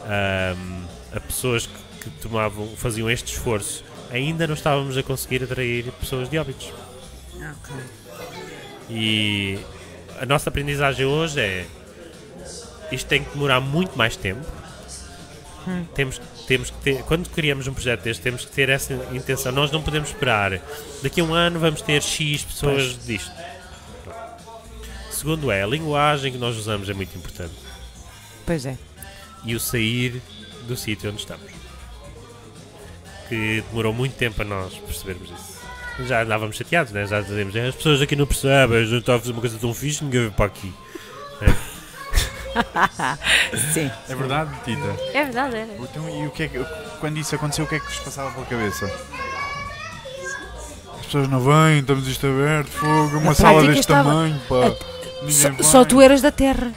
ahm, 0.06 0.84
a 1.14 1.20
pessoas 1.20 1.66
que, 1.66 1.87
que 2.10 2.20
tomavam, 2.20 2.68
faziam 2.76 3.10
este 3.10 3.34
esforço, 3.34 3.84
ainda 4.10 4.46
não 4.46 4.54
estávamos 4.54 4.96
a 4.96 5.02
conseguir 5.02 5.42
atrair 5.42 5.90
pessoas 5.92 6.28
de 6.28 6.38
óbitos. 6.38 6.72
E 8.90 9.58
a 10.20 10.26
nossa 10.26 10.48
aprendizagem 10.48 11.04
hoje 11.06 11.40
é 11.40 11.66
isto 12.90 13.06
tem 13.06 13.22
que 13.22 13.30
demorar 13.30 13.60
muito 13.60 13.96
mais 13.96 14.16
tempo. 14.16 14.44
Temos, 15.94 16.18
temos 16.46 16.70
que 16.70 16.78
ter, 16.78 17.02
quando 17.02 17.28
criamos 17.28 17.66
um 17.66 17.74
projeto 17.74 18.02
deste, 18.02 18.22
temos 18.22 18.44
que 18.44 18.52
ter 18.52 18.70
essa 18.70 18.94
intenção. 19.12 19.52
Nós 19.52 19.70
não 19.70 19.82
podemos 19.82 20.08
esperar. 20.08 20.60
Daqui 21.02 21.20
a 21.20 21.24
um 21.24 21.34
ano 21.34 21.60
vamos 21.60 21.82
ter 21.82 22.02
X 22.02 22.42
pessoas 22.44 22.98
disto. 23.04 23.30
Segundo 25.10 25.50
é, 25.50 25.62
a 25.62 25.66
linguagem 25.66 26.32
que 26.32 26.38
nós 26.38 26.56
usamos 26.56 26.88
é 26.88 26.94
muito 26.94 27.16
importante. 27.18 27.52
Pois 28.46 28.64
é. 28.64 28.78
E 29.44 29.54
o 29.54 29.60
sair 29.60 30.22
do 30.66 30.76
sítio 30.76 31.10
onde 31.10 31.20
estamos. 31.20 31.57
Que 33.28 33.62
demorou 33.68 33.92
muito 33.92 34.14
tempo 34.16 34.40
a 34.42 34.44
nós 34.44 34.74
percebermos 34.74 35.30
isso. 35.30 35.58
já 36.06 36.22
andávamos 36.22 36.56
chateados, 36.56 36.92
né? 36.92 37.06
já 37.06 37.20
dizemos, 37.20 37.54
as 37.56 37.74
pessoas 37.74 38.00
aqui 38.00 38.14
não 38.16 38.26
percebem, 38.26 38.78
a 38.78 38.84
gente 38.84 38.98
está 39.00 39.16
a 39.16 39.18
fazer 39.18 39.32
uma 39.32 39.40
coisa 39.40 39.58
tão 39.58 39.74
fixe, 39.74 40.04
ninguém 40.04 40.22
vem 40.22 40.30
para 40.30 40.46
aqui. 40.46 40.72
Sim. 43.72 43.90
É 44.08 44.14
verdade, 44.14 44.50
Tita? 44.64 44.96
É 45.12 45.24
verdade, 45.24 45.56
era. 45.56 45.72
Então, 45.78 46.08
e 46.08 46.26
o 46.26 46.30
que 46.30 46.44
é 46.44 46.48
que, 46.48 46.64
quando 47.00 47.18
isso 47.18 47.34
aconteceu, 47.34 47.64
o 47.64 47.68
que 47.68 47.74
é 47.76 47.80
que 47.80 47.86
vos 47.86 47.98
passava 47.98 48.30
pela 48.30 48.46
cabeça? 48.46 48.86
As 50.98 51.06
pessoas 51.06 51.28
não 51.28 51.40
vêm, 51.40 51.80
estamos 51.80 52.06
isto 52.08 52.26
aberto, 52.26 52.68
fogo, 52.70 53.18
uma 53.18 53.30
Na 53.30 53.34
sala 53.34 53.62
deste 53.62 53.80
estava- 53.80 54.08
tamanho, 54.10 54.40
pá. 54.48 54.72
Ninguém 55.22 55.32
Só, 55.32 55.62
só 55.62 55.84
tu 55.84 56.00
eras 56.00 56.22
da 56.22 56.30
terra. 56.30 56.72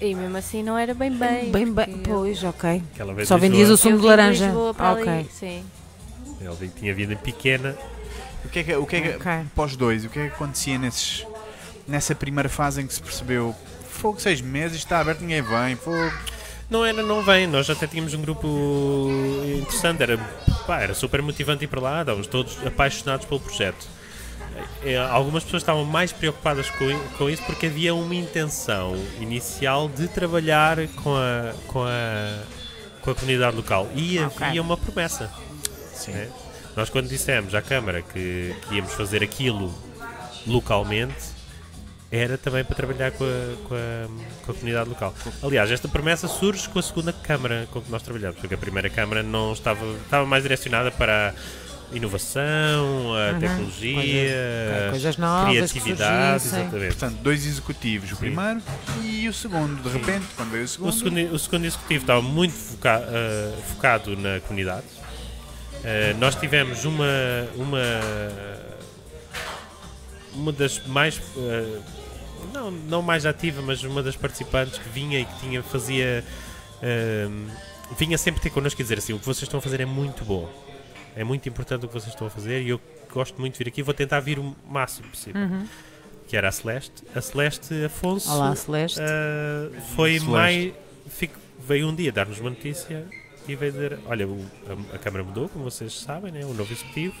E 0.00 0.14
mesmo 0.14 0.36
assim 0.36 0.62
não 0.62 0.76
era 0.76 0.94
bem 0.94 1.10
bem. 1.10 1.50
Bem, 1.50 1.72
bem. 1.72 1.98
Pois, 2.04 2.42
ok. 2.44 2.82
Só 3.26 3.36
vendias 3.36 3.70
o 3.70 3.76
sumo 3.76 3.98
de 3.98 4.06
laranja. 4.06 4.46
Lisboa 4.46 4.74
para 4.74 4.90
ali, 4.90 5.02
Ok. 5.02 5.26
Sim. 5.32 5.64
Ele 6.40 6.70
tinha 6.76 6.92
em 7.12 7.16
pequena. 7.16 7.76
O 8.44 8.48
que 8.48 8.60
é 8.60 8.62
que, 8.64 8.76
o 8.76 8.86
que, 8.86 8.96
é 8.96 9.00
que 9.00 9.08
Ok. 9.16 9.32
pós 9.54 9.76
dois, 9.76 10.04
o 10.04 10.08
que 10.08 10.18
é 10.18 10.28
que 10.28 10.34
acontecia 10.34 10.78
nesses, 10.78 11.26
nessa 11.86 12.14
primeira 12.14 12.48
fase 12.48 12.80
em 12.80 12.86
que 12.86 12.94
se 12.94 13.02
percebeu 13.02 13.54
fogo, 13.88 14.20
seis 14.20 14.40
meses, 14.40 14.78
está 14.78 15.00
aberto, 15.00 15.20
ninguém 15.20 15.42
vem, 15.42 15.76
fogo. 15.76 16.12
Não 16.70 16.84
era, 16.84 17.02
não 17.02 17.22
vem, 17.22 17.46
nós 17.46 17.68
até 17.68 17.86
tínhamos 17.86 18.14
um 18.14 18.20
grupo 18.20 19.08
interessante, 19.58 20.02
era, 20.02 20.18
pá, 20.66 20.80
era 20.80 20.94
super 20.94 21.20
motivante 21.22 21.64
ir 21.64 21.66
para 21.66 21.80
lá, 21.80 22.00
estávamos 22.00 22.26
todos 22.26 22.58
apaixonados 22.66 23.26
pelo 23.26 23.40
projeto. 23.40 23.86
Eh, 24.82 24.96
Algumas 24.96 25.44
pessoas 25.44 25.62
estavam 25.62 25.84
mais 25.84 26.12
preocupadas 26.12 26.68
com, 26.70 26.86
com 27.16 27.28
isso 27.30 27.42
porque 27.44 27.66
havia 27.66 27.94
uma 27.94 28.14
intenção 28.14 28.94
inicial 29.20 29.88
de 29.88 30.08
trabalhar 30.08 30.78
com 31.02 31.14
a, 31.16 31.52
com 31.66 31.82
a, 31.84 32.42
com 33.02 33.10
a 33.10 33.14
comunidade 33.14 33.56
local 33.56 33.88
e 33.94 34.18
Ok. 34.20 34.46
havia 34.46 34.62
uma 34.62 34.76
promessa. 34.76 35.30
né? 36.08 36.28
Nós, 36.76 36.88
quando 36.90 37.08
dissemos 37.08 37.54
à 37.54 37.62
Câmara 37.62 38.02
que, 38.02 38.54
que 38.68 38.74
íamos 38.76 38.92
fazer 38.92 39.22
aquilo 39.22 39.74
localmente, 40.46 41.36
era 42.10 42.38
também 42.38 42.64
para 42.64 42.74
trabalhar 42.74 43.10
com 43.12 43.24
a, 43.24 43.68
com 43.68 43.74
a, 43.74 44.08
com 44.46 44.52
a 44.52 44.54
comunidade 44.54 44.88
local. 44.88 45.12
Aliás, 45.42 45.70
esta 45.70 45.88
promessa 45.88 46.26
surge 46.28 46.68
com 46.68 46.78
a 46.78 46.82
segunda 46.82 47.12
Câmara 47.12 47.68
com 47.70 47.80
que 47.82 47.90
nós 47.90 48.02
trabalhamos, 48.02 48.38
porque 48.38 48.54
a 48.54 48.58
primeira 48.58 48.88
Câmara 48.88 49.22
não 49.22 49.52
estava, 49.52 49.84
estava 50.04 50.24
mais 50.24 50.42
direcionada 50.42 50.90
para 50.90 51.34
a 51.34 51.67
inovação, 51.92 53.14
a 53.14 53.32
Uhum. 53.32 53.38
tecnologia, 53.40 53.94
Coisas- 53.96 54.90
coisas 54.90 55.16
novas 55.16 55.52
criatividade, 55.72 56.44
exatamente. 56.46 56.86
Portanto, 56.96 57.16
dois 57.22 57.46
executivos, 57.46 58.12
o 58.12 58.16
primeiro 58.16 58.60
e 59.02 59.28
o 59.28 59.32
segundo. 59.32 59.82
De 59.82 59.88
repente, 59.88 60.26
quando 60.36 60.50
veio 60.50 60.64
o 60.64 60.68
segundo, 60.68 60.88
O 60.88 60.92
segundo, 60.92 61.34
o 61.34 61.38
segundo 61.38 61.64
executivo 61.64 62.02
estava 62.04 62.20
muito 62.22 62.52
foca- 62.54 63.02
eh, 63.08 63.54
focado 63.68 64.16
na 64.16 64.40
comunidade. 64.40 64.84
Eh, 65.84 66.14
nós 66.18 66.34
tivemos 66.34 66.84
uma, 66.84 67.04
uma, 67.56 67.78
uma 70.34 70.52
das 70.52 70.84
mais, 70.86 71.20
eh, 71.36 71.78
não, 72.52 72.70
não 72.70 73.02
mais 73.02 73.24
ativa, 73.26 73.62
mas 73.62 73.82
uma 73.82 74.02
das 74.02 74.16
participantes 74.16 74.78
que 74.78 74.88
vinha 74.88 75.20
e 75.20 75.24
que 75.24 75.40
tinha, 75.40 75.62
fazia, 75.62 76.24
vinha 77.98 78.16
sempre 78.18 78.40
ter 78.40 78.50
connosco 78.50 78.80
e 78.80 78.84
dizer 78.84 78.98
assim, 78.98 79.12
o 79.12 79.18
que 79.18 79.24
vocês 79.26 79.42
estão 79.44 79.58
a 79.58 79.62
fazer 79.62 79.80
é 79.80 79.86
muito 79.86 80.24
bom. 80.24 80.48
É 81.18 81.24
muito 81.24 81.48
importante 81.48 81.84
o 81.84 81.88
que 81.88 81.94
vocês 81.94 82.12
estão 82.12 82.26
a 82.26 82.30
fazer 82.30 82.62
e 82.62 82.68
eu 82.68 82.80
gosto 83.12 83.40
muito 83.40 83.54
de 83.54 83.58
vir 83.64 83.68
aqui, 83.68 83.82
vou 83.82 83.92
tentar 83.94 84.20
vir 84.20 84.38
o 84.38 84.54
máximo 84.68 85.08
possível. 85.08 85.40
Uhum. 85.40 85.66
Que 86.28 86.36
era 86.36 86.48
a 86.48 86.52
Celeste. 86.52 87.02
A 87.14 87.20
Celeste 87.20 87.84
Afonso 87.84 88.30
Olá, 88.30 88.54
Celeste. 88.54 89.00
Uh, 89.00 89.74
foi 89.96 90.12
Celeste. 90.20 90.28
mais. 90.30 90.72
fico- 91.08 91.38
veio 91.66 91.88
um 91.88 91.94
dia 91.94 92.12
dar-nos 92.12 92.38
uma 92.38 92.50
notícia 92.50 93.04
e 93.48 93.56
veio 93.56 93.72
dizer: 93.72 93.98
Olha, 94.06 94.28
o- 94.28 94.46
a, 94.92 94.96
a 94.96 94.98
Câmara 94.98 95.24
mudou, 95.24 95.48
como 95.48 95.64
vocês 95.64 95.98
sabem, 95.98 96.30
né? 96.30 96.44
o 96.44 96.52
novo 96.54 96.72
executivo, 96.72 97.14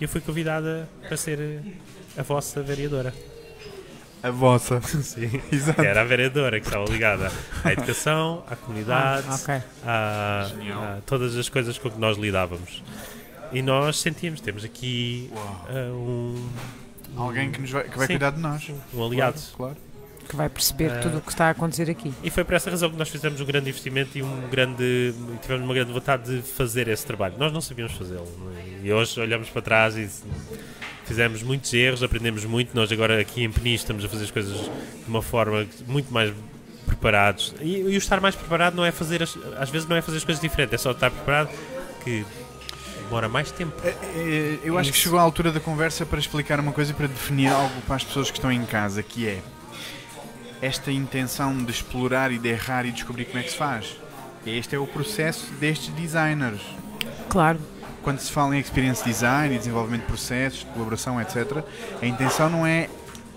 e 0.00 0.04
eu 0.04 0.08
fui 0.08 0.20
convidada 0.20 0.88
para 1.08 1.16
ser 1.16 1.62
a 2.16 2.22
vossa 2.22 2.62
vereadora. 2.62 3.12
a 4.22 4.30
vossa. 4.30 4.80
Sim. 5.02 5.40
Exato. 5.50 5.80
Era 5.82 6.02
a 6.02 6.04
vereadora 6.04 6.60
que 6.60 6.66
estava 6.66 6.84
ligada 6.84 7.32
à 7.64 7.72
educação, 7.72 8.44
à 8.50 8.54
comunidade, 8.54 9.26
Ah, 9.30 9.34
ok. 9.34 9.54
a, 9.84 10.96
a 10.98 11.00
todas 11.06 11.34
as 11.36 11.48
coisas 11.48 11.78
com 11.78 11.90
que 11.90 11.98
nós 11.98 12.18
lidávamos. 12.18 12.82
E 13.52 13.62
nós 13.62 13.98
sentimos, 13.98 14.40
temos 14.40 14.64
aqui 14.64 15.30
uh, 15.70 15.92
um, 15.94 16.48
Alguém 17.16 17.50
que, 17.50 17.60
nos 17.60 17.70
vai, 17.70 17.84
que 17.84 17.96
vai 17.96 18.06
Sim. 18.06 18.14
cuidar 18.14 18.30
de 18.30 18.40
nós. 18.40 18.70
um 18.92 19.04
aliado. 19.04 19.40
Claro. 19.56 19.76
Que 20.28 20.34
vai 20.34 20.48
perceber 20.48 20.90
Ah. 20.90 20.98
tudo 21.00 21.18
o 21.18 21.20
que 21.20 21.30
está 21.30 21.46
a 21.46 21.50
acontecer 21.50 21.88
aqui. 21.88 22.12
E 22.22 22.30
foi 22.30 22.42
por 22.44 22.54
essa 22.54 22.68
razão 22.68 22.90
que 22.90 22.96
nós 22.96 23.08
fizemos 23.08 23.40
um 23.40 23.44
grande 23.44 23.68
investimento 23.68 24.18
e 24.18 24.22
um 24.22 24.48
grande, 24.50 25.14
tivemos 25.40 25.64
uma 25.64 25.72
grande 25.72 25.92
vontade 25.92 26.36
de 26.36 26.42
fazer 26.42 26.88
esse 26.88 27.06
trabalho. 27.06 27.34
Nós 27.38 27.52
não 27.52 27.60
sabíamos 27.60 27.94
fazê-lo. 27.94 28.26
é? 28.82 28.86
E 28.86 28.92
hoje 28.92 29.18
olhamos 29.20 29.48
para 29.48 29.62
trás 29.62 29.96
e 29.96 30.08
fizemos 31.04 31.42
muitos 31.44 31.72
erros, 31.72 32.02
aprendemos 32.02 32.44
muito. 32.44 32.74
Nós 32.74 32.90
agora 32.90 33.20
aqui 33.20 33.44
em 33.44 33.50
Peniche 33.52 33.76
estamos 33.76 34.04
a 34.04 34.08
fazer 34.08 34.24
as 34.24 34.30
coisas 34.32 34.58
de 34.58 34.70
uma 35.08 35.22
forma 35.22 35.64
muito 35.86 36.12
mais 36.12 36.34
preparados. 36.86 37.54
E, 37.60 37.76
e 37.78 37.84
o 37.84 37.98
estar 37.98 38.20
mais 38.20 38.34
preparado 38.34 38.74
não 38.74 38.84
é 38.84 38.90
fazer, 38.90 39.22
as, 39.22 39.36
às 39.58 39.70
vezes 39.70 39.86
não 39.88 39.96
é 39.96 40.02
fazer 40.02 40.18
as 40.18 40.24
coisas 40.24 40.42
diferentes, 40.42 40.74
é 40.74 40.78
só 40.78 40.90
estar 40.90 41.10
preparado 41.10 41.50
que 42.02 42.24
demora 43.06 43.28
mais 43.28 43.50
tempo. 43.50 43.74
É, 43.82 43.88
é, 43.88 44.58
Eu 44.62 44.76
acho 44.78 44.92
que 44.92 44.98
chegou 44.98 45.18
a 45.18 45.22
altura 45.22 45.50
da 45.50 45.60
conversa 45.60 46.04
para 46.04 46.18
explicar 46.18 46.60
uma 46.60 46.72
coisa 46.72 46.90
e 46.90 46.94
para 46.94 47.06
definir 47.06 47.48
algo 47.48 47.80
para 47.86 47.96
as 47.96 48.04
pessoas 48.04 48.30
que 48.30 48.38
estão 48.38 48.52
em 48.52 48.64
casa, 48.64 49.02
que 49.02 49.26
é 49.26 49.40
esta 50.60 50.90
intenção 50.90 51.56
de 51.64 51.70
explorar 51.70 52.32
e 52.32 52.38
de 52.38 52.48
errar 52.48 52.84
e 52.86 52.92
descobrir 52.92 53.26
como 53.26 53.38
é 53.38 53.42
que 53.42 53.50
se 53.50 53.56
faz. 53.56 53.96
Este 54.46 54.76
é 54.76 54.78
o 54.78 54.86
processo 54.86 55.52
destes 55.54 55.88
designers. 55.94 56.60
Claro. 57.28 57.58
Quando 58.02 58.20
se 58.20 58.30
fala 58.30 58.56
em 58.56 58.60
experience 58.60 59.04
design 59.04 59.54
e 59.54 59.58
desenvolvimento 59.58 60.02
de 60.02 60.06
processos, 60.06 60.60
de 60.60 60.66
colaboração, 60.66 61.20
etc., 61.20 61.64
a 62.00 62.06
intenção 62.06 62.48
não 62.48 62.64
é 62.64 62.88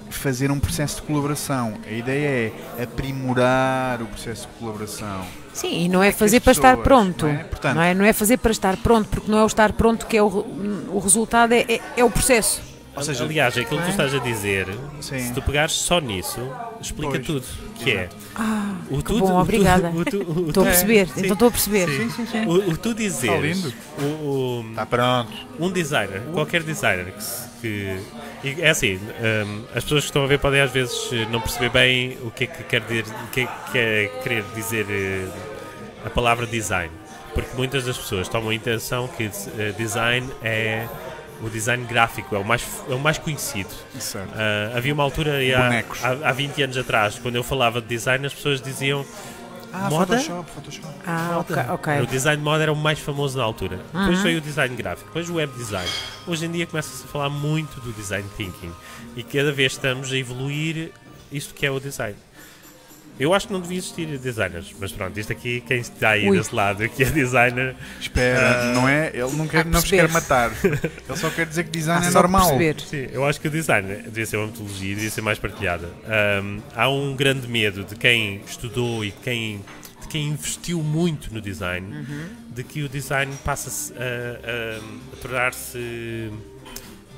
fazer 0.09 0.51
um 0.51 0.59
processo 0.59 0.97
de 0.97 1.01
colaboração. 1.03 1.77
A 1.87 1.91
ideia 1.91 2.53
é 2.77 2.83
aprimorar 2.83 4.01
o 4.01 4.05
processo 4.05 4.47
de 4.47 4.53
colaboração. 4.59 5.25
Sim, 5.61 5.85
e 5.85 5.89
não 5.89 6.01
é 6.03 6.11
que 6.11 6.17
fazer 6.17 6.39
para 6.39 6.51
estar 6.51 6.77
pessoas, 6.77 6.83
pronto. 6.87 7.25
não 7.25 7.33
é? 7.33 7.43
Portanto- 7.43 7.75
não, 7.75 7.81
é? 7.81 7.93
não 7.93 8.05
é 8.05 8.13
fazer 8.13 8.37
para 8.37 8.51
estar 8.51 8.77
pronto, 8.77 9.09
porque 9.09 9.29
não 9.31 9.37
é 9.39 9.43
o 9.43 9.47
estar 9.47 9.73
pronto 9.73 10.05
que 10.05 10.15
é 10.17 10.23
o, 10.23 10.27
o 10.27 10.99
resultado, 11.03 11.53
é, 11.53 11.65
é, 11.67 11.81
é 11.97 12.03
o 12.03 12.09
processo. 12.09 12.61
Ou 12.95 13.03
seja, 13.03 13.23
Aliás, 13.23 13.57
aquilo 13.57 13.77
que 13.79 13.83
tu 13.85 13.87
é? 13.87 13.91
estás 13.91 14.13
a 14.13 14.19
dizer, 14.19 14.67
Sim. 14.99 15.19
se 15.19 15.33
tu 15.33 15.41
pegares 15.41 15.71
só 15.73 15.99
nisso, 16.01 16.39
explica 16.81 17.11
Pois. 17.13 17.25
tudo. 17.25 17.45
Que 17.75 17.91
é 17.91 18.09
Ah, 18.35 18.73
o 18.89 18.97
que 18.97 19.03
tu- 19.03 19.19
bom, 19.19 19.39
obrigada. 19.39 19.93
Estou 20.47 20.63
a 20.63 20.65
perceber, 20.65 21.07
Sim. 21.07 21.13
então 21.21 21.33
estou 21.33 21.47
a 21.47 21.51
perceber. 21.51 21.87
Sim. 21.87 22.09
sim, 22.09 22.25
sim. 22.25 22.45
O, 22.45 22.71
o 22.71 22.77
tu 22.77 22.93
dizeres, 22.93 23.57
lindo. 23.63 23.73
o, 23.99 24.03
o- 24.03 24.65
Está 24.71 24.85
pronto. 24.85 25.31
um 25.59 25.71
designer, 25.71 26.21
qualquer 26.33 26.61
designer 26.63 27.05
que, 27.13 27.23
se- 27.23 27.47
que- 27.61 27.99
e 28.43 28.61
é 28.61 28.69
assim, 28.69 28.95
hum, 28.97 29.61
as 29.73 29.83
pessoas 29.83 30.01
que 30.03 30.09
estão 30.09 30.23
a 30.23 30.27
ver 30.27 30.39
podem 30.39 30.59
às 30.59 30.71
vezes 30.71 30.93
não 31.31 31.39
perceber 31.39 31.69
bem 31.69 32.17
o 32.23 32.31
que 32.31 32.43
é 32.45 32.47
que 32.47 32.63
quer 32.63 32.81
dizer, 32.81 33.05
o 33.05 33.27
que 33.31 33.41
é 33.41 33.47
que 33.71 33.77
é 33.77 34.11
querer 34.23 34.43
dizer 34.55 34.85
eh, 34.89 35.27
a 36.05 36.09
palavra 36.09 36.45
design, 36.45 36.91
porque 37.33 37.55
muitas 37.55 37.85
das 37.85 37.97
pessoas 37.97 38.27
tomam 38.27 38.49
a 38.49 38.55
intenção 38.55 39.07
que 39.07 39.23
eh, 39.57 39.73
design 39.77 40.29
é 40.41 40.87
o 41.41 41.49
design 41.49 41.85
gráfico, 41.85 42.35
é 42.35 42.39
o 42.39 42.43
mais, 42.43 42.65
é 42.89 42.93
o 42.93 42.99
mais 42.99 43.17
conhecido. 43.17 43.69
Ah, 44.35 44.73
havia 44.77 44.93
uma 44.93 45.03
altura 45.03 45.33
há, 45.57 46.07
há, 46.25 46.29
há 46.29 46.31
20 46.33 46.63
anos 46.63 46.77
atrás, 46.77 47.17
quando 47.17 47.35
eu 47.35 47.43
falava 47.43 47.79
de 47.81 47.87
design, 47.87 48.25
as 48.25 48.33
pessoas 48.33 48.61
diziam 48.61 49.05
Ah, 49.71 49.87
Moda? 49.89 50.17
Photoshop, 50.17 50.51
Photoshop. 50.51 50.87
Ah, 51.05 51.37
ok, 51.39 51.55
ok. 51.69 52.01
o 52.01 52.07
design 52.07 52.37
de 52.37 52.43
moda 52.43 52.63
era 52.63 52.73
o 52.73 52.75
mais 52.75 52.97
famoso 52.99 53.37
na 53.37 53.43
altura. 53.43 53.77
Depois 53.93 54.17
Uhum. 54.17 54.23
veio 54.23 54.37
o 54.39 54.41
design 54.41 54.75
gráfico, 54.75 55.07
depois 55.09 55.29
o 55.29 55.35
web 55.35 55.53
design. 55.53 55.87
Hoje 56.27 56.45
em 56.47 56.51
dia 56.51 56.65
começa-se 56.65 57.03
a 57.03 57.07
falar 57.07 57.29
muito 57.29 57.79
do 57.81 57.91
design 57.93 58.27
thinking 58.35 58.73
e 59.15 59.21
cada 59.23 59.51
vez 59.51 59.73
estamos 59.73 60.11
a 60.11 60.17
evoluir 60.17 60.91
isto 61.31 61.53
que 61.53 61.65
é 61.67 61.71
o 61.71 61.79
design. 61.79 62.15
Eu 63.19 63.33
acho 63.33 63.47
que 63.47 63.53
não 63.53 63.59
devia 63.59 63.77
existir 63.79 64.05
designers, 64.17 64.73
mas 64.79 64.91
pronto, 64.93 65.19
isto 65.19 65.31
aqui, 65.33 65.61
quem 65.67 65.79
está 65.79 66.11
aí 66.11 66.29
Ui. 66.29 66.37
desse 66.37 66.55
lado, 66.55 66.81
aqui 66.83 67.03
é 67.03 67.05
designer, 67.09 67.75
Espera, 67.99 68.61
Ah. 68.69 68.73
não 68.73 68.87
é? 68.87 69.07
Ele 69.13 69.31
não, 69.35 69.45
quer, 69.47 69.61
Há 69.61 69.63
não 69.65 69.81
vos 69.81 69.89
quer 69.89 70.07
matar. 70.07 70.51
Ele 70.63 71.17
só 71.17 71.29
quer 71.29 71.45
dizer 71.45 71.65
que 71.65 71.69
design 71.71 72.01
Há 72.01 72.05
é 72.05 72.07
que 72.07 72.13
normal. 72.13 72.57
Sim, 72.87 73.09
eu 73.11 73.25
acho 73.25 73.41
que 73.41 73.47
o 73.49 73.51
design 73.51 74.03
devia 74.03 74.25
ser 74.25 74.37
uma 74.37 74.47
metodologia, 74.47 74.95
devia 74.95 75.09
ser 75.11 75.21
mais 75.21 75.37
partilhada. 75.37 75.89
Ahm, 76.07 76.59
há 76.73 76.87
um 76.89 77.13
grande 77.15 77.45
medo 77.47 77.83
de 77.83 77.95
quem 77.95 78.41
estudou 78.47 79.03
e 79.03 79.11
de 79.11 79.17
quem, 79.17 79.57
de 80.01 80.07
quem 80.07 80.27
investiu 80.29 80.81
muito 80.81 81.33
no 81.33 81.41
design, 81.41 82.05
de 82.55 82.63
que 82.63 82.83
o 82.83 82.87
design 82.89 83.33
passa 83.43 83.93
a, 83.95 83.99
a- 84.01 84.77
a 85.13 85.15
tornar-se. 85.21 86.31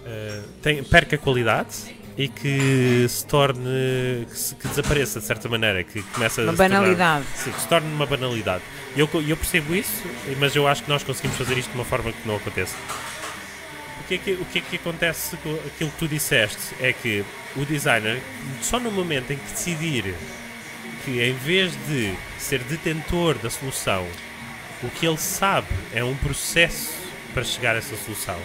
ah, 0.06 0.42
tem, 0.64 0.84
perca 0.84 1.18
qualidade 1.18 1.70
e 2.18 2.28
que 2.28 3.06
se 3.10 3.26
torne. 3.26 4.26
que, 4.30 4.38
se- 4.38 4.56
que 4.56 4.68
desapareça 4.68 5.20
de 5.20 5.26
certa 5.26 5.48
maneira, 5.50 5.84
que 5.84 6.02
começa 6.04 6.42
Uma 6.42 6.52
a 6.52 6.54
se 6.54 6.58
tornar- 6.58 6.80
banalidade. 6.80 7.26
Sim, 7.36 7.52
que 7.52 7.62
se 7.62 7.68
torne 7.68 7.92
uma 7.94 8.06
banalidade. 8.06 8.64
Eu, 8.96 9.10
eu 9.28 9.38
percebo 9.38 9.74
isso, 9.76 10.04
mas 10.40 10.56
eu 10.56 10.68
acho 10.68 10.84
que 10.84 10.90
nós 10.90 11.04
conseguimos 11.04 11.38
fazer 11.38 11.58
isto 11.58 11.70
de 11.72 11.76
uma 11.76 11.86
forma 11.86 12.12
que 12.12 12.28
não 12.28 12.36
aconteça. 12.36 12.76
O 14.02 14.04
que, 14.08 14.16
é 14.16 14.18
que, 14.18 14.32
o 14.34 14.46
que 14.46 14.60
é 14.60 14.62
que 14.62 14.76
acontece 14.76 15.38
com 15.38 15.54
aquilo 15.54 15.90
que 15.92 15.98
tu 15.98 16.08
disseste? 16.08 16.60
É 16.82 16.92
que 16.92 17.24
o 17.56 17.64
designer, 17.66 18.22
só 18.62 18.78
no 18.80 18.92
momento 18.92 19.32
em 19.32 19.38
que 19.38 19.52
decidir 19.52 20.14
que 21.06 21.22
em 21.22 21.34
vez 21.34 21.72
de 21.88 22.14
ser 22.38 22.60
detentor 22.60 23.36
da 23.38 23.50
solução, 23.50 24.06
o 24.84 24.90
que 24.90 25.06
ele 25.08 25.18
sabe 25.18 25.68
é 25.94 26.04
um 26.04 26.16
processo 26.18 26.92
para 27.34 27.44
chegar 27.46 27.76
a 27.76 27.78
essa 27.78 27.96
solução, 27.96 28.38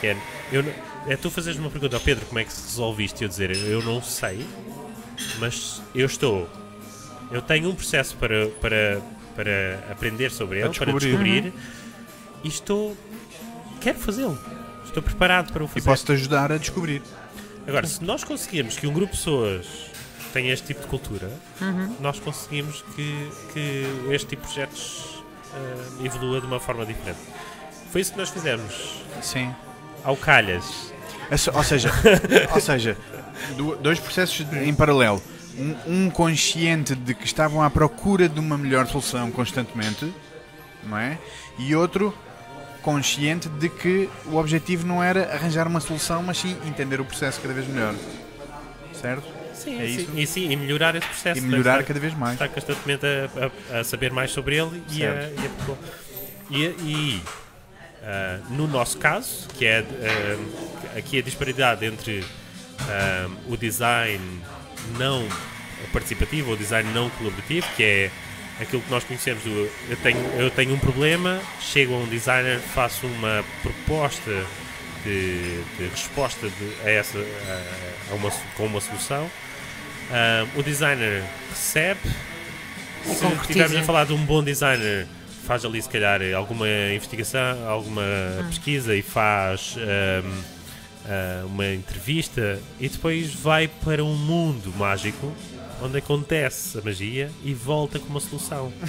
Que 0.00 0.08
é, 0.08 0.16
eu, 0.50 0.64
não- 0.64 0.72
é 1.06 1.16
tu 1.16 1.30
fazeres 1.30 1.58
uma 1.58 1.70
pergunta 1.70 1.96
ao 1.96 2.00
Pedro 2.02 2.24
como 2.26 2.38
é 2.38 2.44
que 2.44 2.52
se 2.52 2.62
resolve 2.62 3.04
isto 3.04 3.20
e 3.20 3.24
eu 3.24 3.28
dizer 3.28 3.50
eu 3.56 3.82
não 3.82 4.02
sei, 4.02 4.46
mas 5.38 5.82
eu 5.94 6.06
estou. 6.06 6.48
Eu 7.30 7.40
tenho 7.40 7.70
um 7.70 7.74
processo 7.74 8.16
para, 8.16 8.48
para, 8.60 9.00
para 9.34 9.84
aprender 9.90 10.30
sobre 10.30 10.60
ele, 10.60 10.68
para 10.70 10.92
descobrir. 10.92 11.42
descobrir 11.42 11.52
e 12.44 12.48
estou. 12.48 12.96
Quero 13.80 13.98
fazê-lo. 13.98 14.38
Estou 14.84 15.02
preparado 15.02 15.52
para 15.52 15.62
o 15.62 15.66
E 15.66 15.68
fazer. 15.68 15.86
posso-te 15.88 16.12
ajudar 16.12 16.52
a 16.52 16.58
descobrir. 16.58 17.02
Agora, 17.66 17.86
se 17.86 18.04
nós 18.04 18.22
conseguirmos 18.22 18.76
que 18.76 18.86
um 18.86 18.92
grupo 18.92 19.12
de 19.12 19.18
pessoas 19.18 19.66
tenha 20.32 20.52
este 20.52 20.66
tipo 20.68 20.82
de 20.82 20.86
cultura, 20.88 21.30
nós 22.00 22.18
conseguimos 22.20 22.84
que, 22.94 23.30
que 23.52 23.86
este 24.10 24.28
tipo 24.28 24.42
de 24.42 24.48
projetos 24.52 25.22
ah, 25.54 26.04
evolua 26.04 26.40
de 26.40 26.46
uma 26.46 26.60
forma 26.60 26.84
diferente. 26.84 27.20
Foi 27.90 28.00
isso 28.00 28.12
que 28.12 28.18
nós 28.18 28.30
fizemos 28.30 29.02
Sim. 29.22 29.54
Ao 30.04 30.16
Calhas. 30.16 30.92
É 31.30 31.34
Ou 31.56 31.64
seja, 31.64 31.90
ou 32.54 32.60
seja 32.60 32.96
do- 33.56 33.76
dois 33.76 33.98
processos 33.98 34.46
em 34.52 34.74
paralelo. 34.74 35.22
Um, 35.58 36.06
um 36.06 36.10
consciente 36.10 36.94
de 36.94 37.12
que 37.14 37.26
estavam 37.26 37.62
à 37.62 37.68
procura 37.68 38.26
de 38.28 38.40
uma 38.40 38.56
melhor 38.56 38.86
solução 38.86 39.30
constantemente, 39.30 40.10
não 40.82 40.96
é? 40.96 41.18
E 41.58 41.74
outro 41.76 42.16
consciente 42.80 43.48
de 43.50 43.68
que 43.68 44.08
o 44.26 44.36
objetivo 44.36 44.86
não 44.86 45.02
era 45.02 45.32
arranjar 45.34 45.66
uma 45.68 45.78
solução, 45.78 46.22
mas 46.22 46.38
sim 46.38 46.56
entender 46.66 47.00
o 47.00 47.04
processo 47.04 47.38
cada 47.40 47.52
vez 47.52 47.68
melhor. 47.68 47.94
Certo? 49.00 49.22
Sim, 49.54 49.80
É 49.80 49.86
sim. 49.86 49.94
isso. 49.96 50.10
E, 50.16 50.26
sim, 50.26 50.50
e 50.50 50.56
melhorar 50.56 50.94
esse 50.96 51.06
processo. 51.06 51.38
E 51.38 51.42
melhorar 51.42 51.72
Estar- 51.80 51.84
cada 51.88 52.00
vez 52.00 52.14
mais. 52.14 52.32
Estar 52.32 52.48
constantemente 52.48 53.04
a, 53.06 53.76
a- 53.76 53.80
a 53.80 53.84
saber 53.84 54.10
mais 54.10 54.30
sobre 54.30 54.56
ele 54.56 54.82
e 54.90 55.04
a, 55.04 55.12
Certo. 55.12 55.78
e 56.50 56.66
a. 56.66 56.68
E, 56.70 56.74
e, 56.80 57.22
ah, 58.02 58.38
no 58.50 58.66
nosso 58.66 58.98
caso, 58.98 59.48
que 59.58 59.64
é 59.66 59.84
ah, 59.84 60.98
aqui 60.98 61.18
a 61.18 61.22
disparidade 61.22 61.84
entre 61.84 62.24
ah, 62.80 63.28
o 63.48 63.56
design 63.56 64.20
não 64.98 65.26
participativo 65.92 66.50
ou 66.50 66.56
design 66.56 66.88
não 66.92 67.10
colaborativo, 67.10 67.66
que 67.76 67.82
é 67.82 68.10
aquilo 68.60 68.82
que 68.82 68.90
nós 68.90 69.02
conhecemos 69.04 69.42
do 69.42 69.50
eu 69.88 69.96
tenho, 70.02 70.18
eu 70.38 70.50
tenho 70.50 70.74
um 70.74 70.78
problema, 70.78 71.40
chego 71.60 71.94
a 71.94 71.98
um 71.98 72.06
designer, 72.06 72.58
faço 72.60 73.06
uma 73.06 73.44
proposta 73.62 74.30
de, 75.04 75.62
de 75.78 75.88
resposta 75.90 76.48
de- 76.48 76.86
a 76.86 76.90
essa, 76.90 77.18
a, 77.18 78.12
a 78.12 78.14
uma, 78.14 78.30
com 78.56 78.66
uma 78.66 78.80
solução. 78.80 79.28
O 80.56 80.62
designer 80.62 81.24
recebe. 81.50 82.00
Se 83.04 83.24
estivermos 83.40 83.76
a 83.78 83.82
falar 83.82 84.04
de 84.04 84.12
um 84.12 84.24
bom 84.24 84.44
designer, 84.44 85.06
faz 85.44 85.64
ali 85.64 85.80
se 85.82 85.88
calhar 85.88 86.20
alguma 86.36 86.68
investigação, 86.94 87.68
alguma 87.68 88.02
pesquisa 88.48 88.94
e 88.94 89.02
faz 89.02 89.76
ahm, 89.78 90.42
ah, 91.08 91.42
uma 91.46 91.66
entrevista 91.66 92.58
e 92.78 92.88
depois 92.88 93.34
vai 93.34 93.68
para 93.68 94.04
um 94.04 94.14
mundo 94.14 94.72
mágico 94.76 95.32
onde 95.82 95.98
acontece 95.98 96.78
a 96.78 96.82
magia 96.82 97.30
e 97.44 97.52
volta 97.52 97.98
com 97.98 98.08
uma 98.08 98.20
solução. 98.20 98.72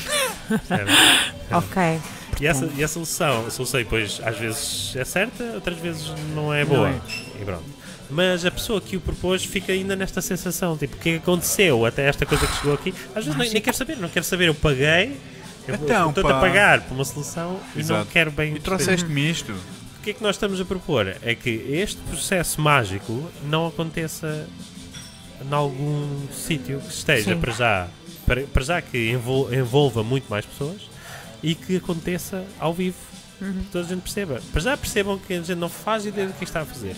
Ok. 1.51 1.99
E 2.41 2.47
essa, 2.47 2.69
e 2.75 2.83
a 2.83 2.87
solução, 2.87 3.45
a 3.45 3.51
solução 3.51 3.79
depois 3.79 4.19
às 4.23 4.37
vezes 4.37 4.95
é 4.95 5.05
certa, 5.05 5.43
outras 5.53 5.77
vezes 5.77 6.11
não 6.33 6.53
é 6.53 6.65
boa. 6.65 6.89
é. 6.89 7.41
E 7.41 7.45
pronto. 7.45 7.63
Mas 8.09 8.45
a 8.45 8.51
pessoa 8.51 8.81
que 8.81 8.97
o 8.97 9.01
propôs 9.01 9.43
fica 9.43 9.71
ainda 9.71 9.95
nesta 9.95 10.21
sensação, 10.21 10.77
tipo, 10.77 10.95
o 10.95 10.99
que 10.99 11.09
é 11.09 11.11
que 11.13 11.17
aconteceu 11.19 11.85
até 11.85 12.07
esta 12.07 12.25
coisa 12.25 12.45
que 12.45 12.55
chegou 12.57 12.73
aqui? 12.73 12.93
Às 13.15 13.25
vezes 13.25 13.39
nem, 13.39 13.49
nem 13.51 13.61
quero 13.61 13.77
saber, 13.77 13.97
não 13.97 14.09
quero 14.09 14.25
saber, 14.25 14.47
eu 14.47 14.55
paguei, 14.55 15.17
eu 15.67 15.75
Então, 15.75 16.09
estou-te 16.09 16.31
a 16.31 16.39
pagar 16.39 16.81
por 16.81 16.93
uma 16.95 17.05
solução 17.05 17.59
e 17.73 17.79
não 17.79 17.95
Exato. 17.97 18.09
quero 18.11 18.31
bem 18.31 18.55
E 18.55 18.59
trouxeste-me 18.59 19.29
isto. 19.29 19.51
O 19.51 20.01
que 20.03 20.09
é 20.09 20.13
que 20.13 20.21
nós 20.23 20.35
estamos 20.35 20.59
a 20.59 20.65
propor? 20.65 21.15
É 21.21 21.33
que 21.35 21.49
este 21.49 21.97
processo 22.01 22.59
mágico 22.59 23.29
não 23.45 23.67
aconteça 23.67 24.47
em 25.49 25.53
algum 25.53 26.27
sítio 26.31 26.79
que 26.81 26.89
esteja 26.93 27.33
Sim. 27.33 27.39
para 27.39 27.51
já, 27.53 27.87
para, 28.25 28.41
para 28.43 28.63
já 28.63 28.81
que 28.81 29.11
envol- 29.11 29.53
envolva 29.53 30.03
muito 30.03 30.25
mais 30.29 30.45
pessoas 30.45 30.81
e 31.41 31.55
que 31.55 31.77
aconteça 31.77 32.45
ao 32.59 32.73
vivo. 32.73 32.97
Que 33.39 33.65
toda 33.71 33.85
a 33.85 33.87
gente 33.89 34.01
perceba. 34.01 34.41
Para 34.53 34.61
já 34.61 34.77
percebam 34.77 35.17
que 35.17 35.33
a 35.33 35.37
gente 35.37 35.55
não 35.55 35.67
faz 35.67 36.05
ideia 36.05 36.27
do 36.27 36.33
que 36.33 36.43
está 36.45 36.61
a 36.61 36.65
fazer. 36.65 36.95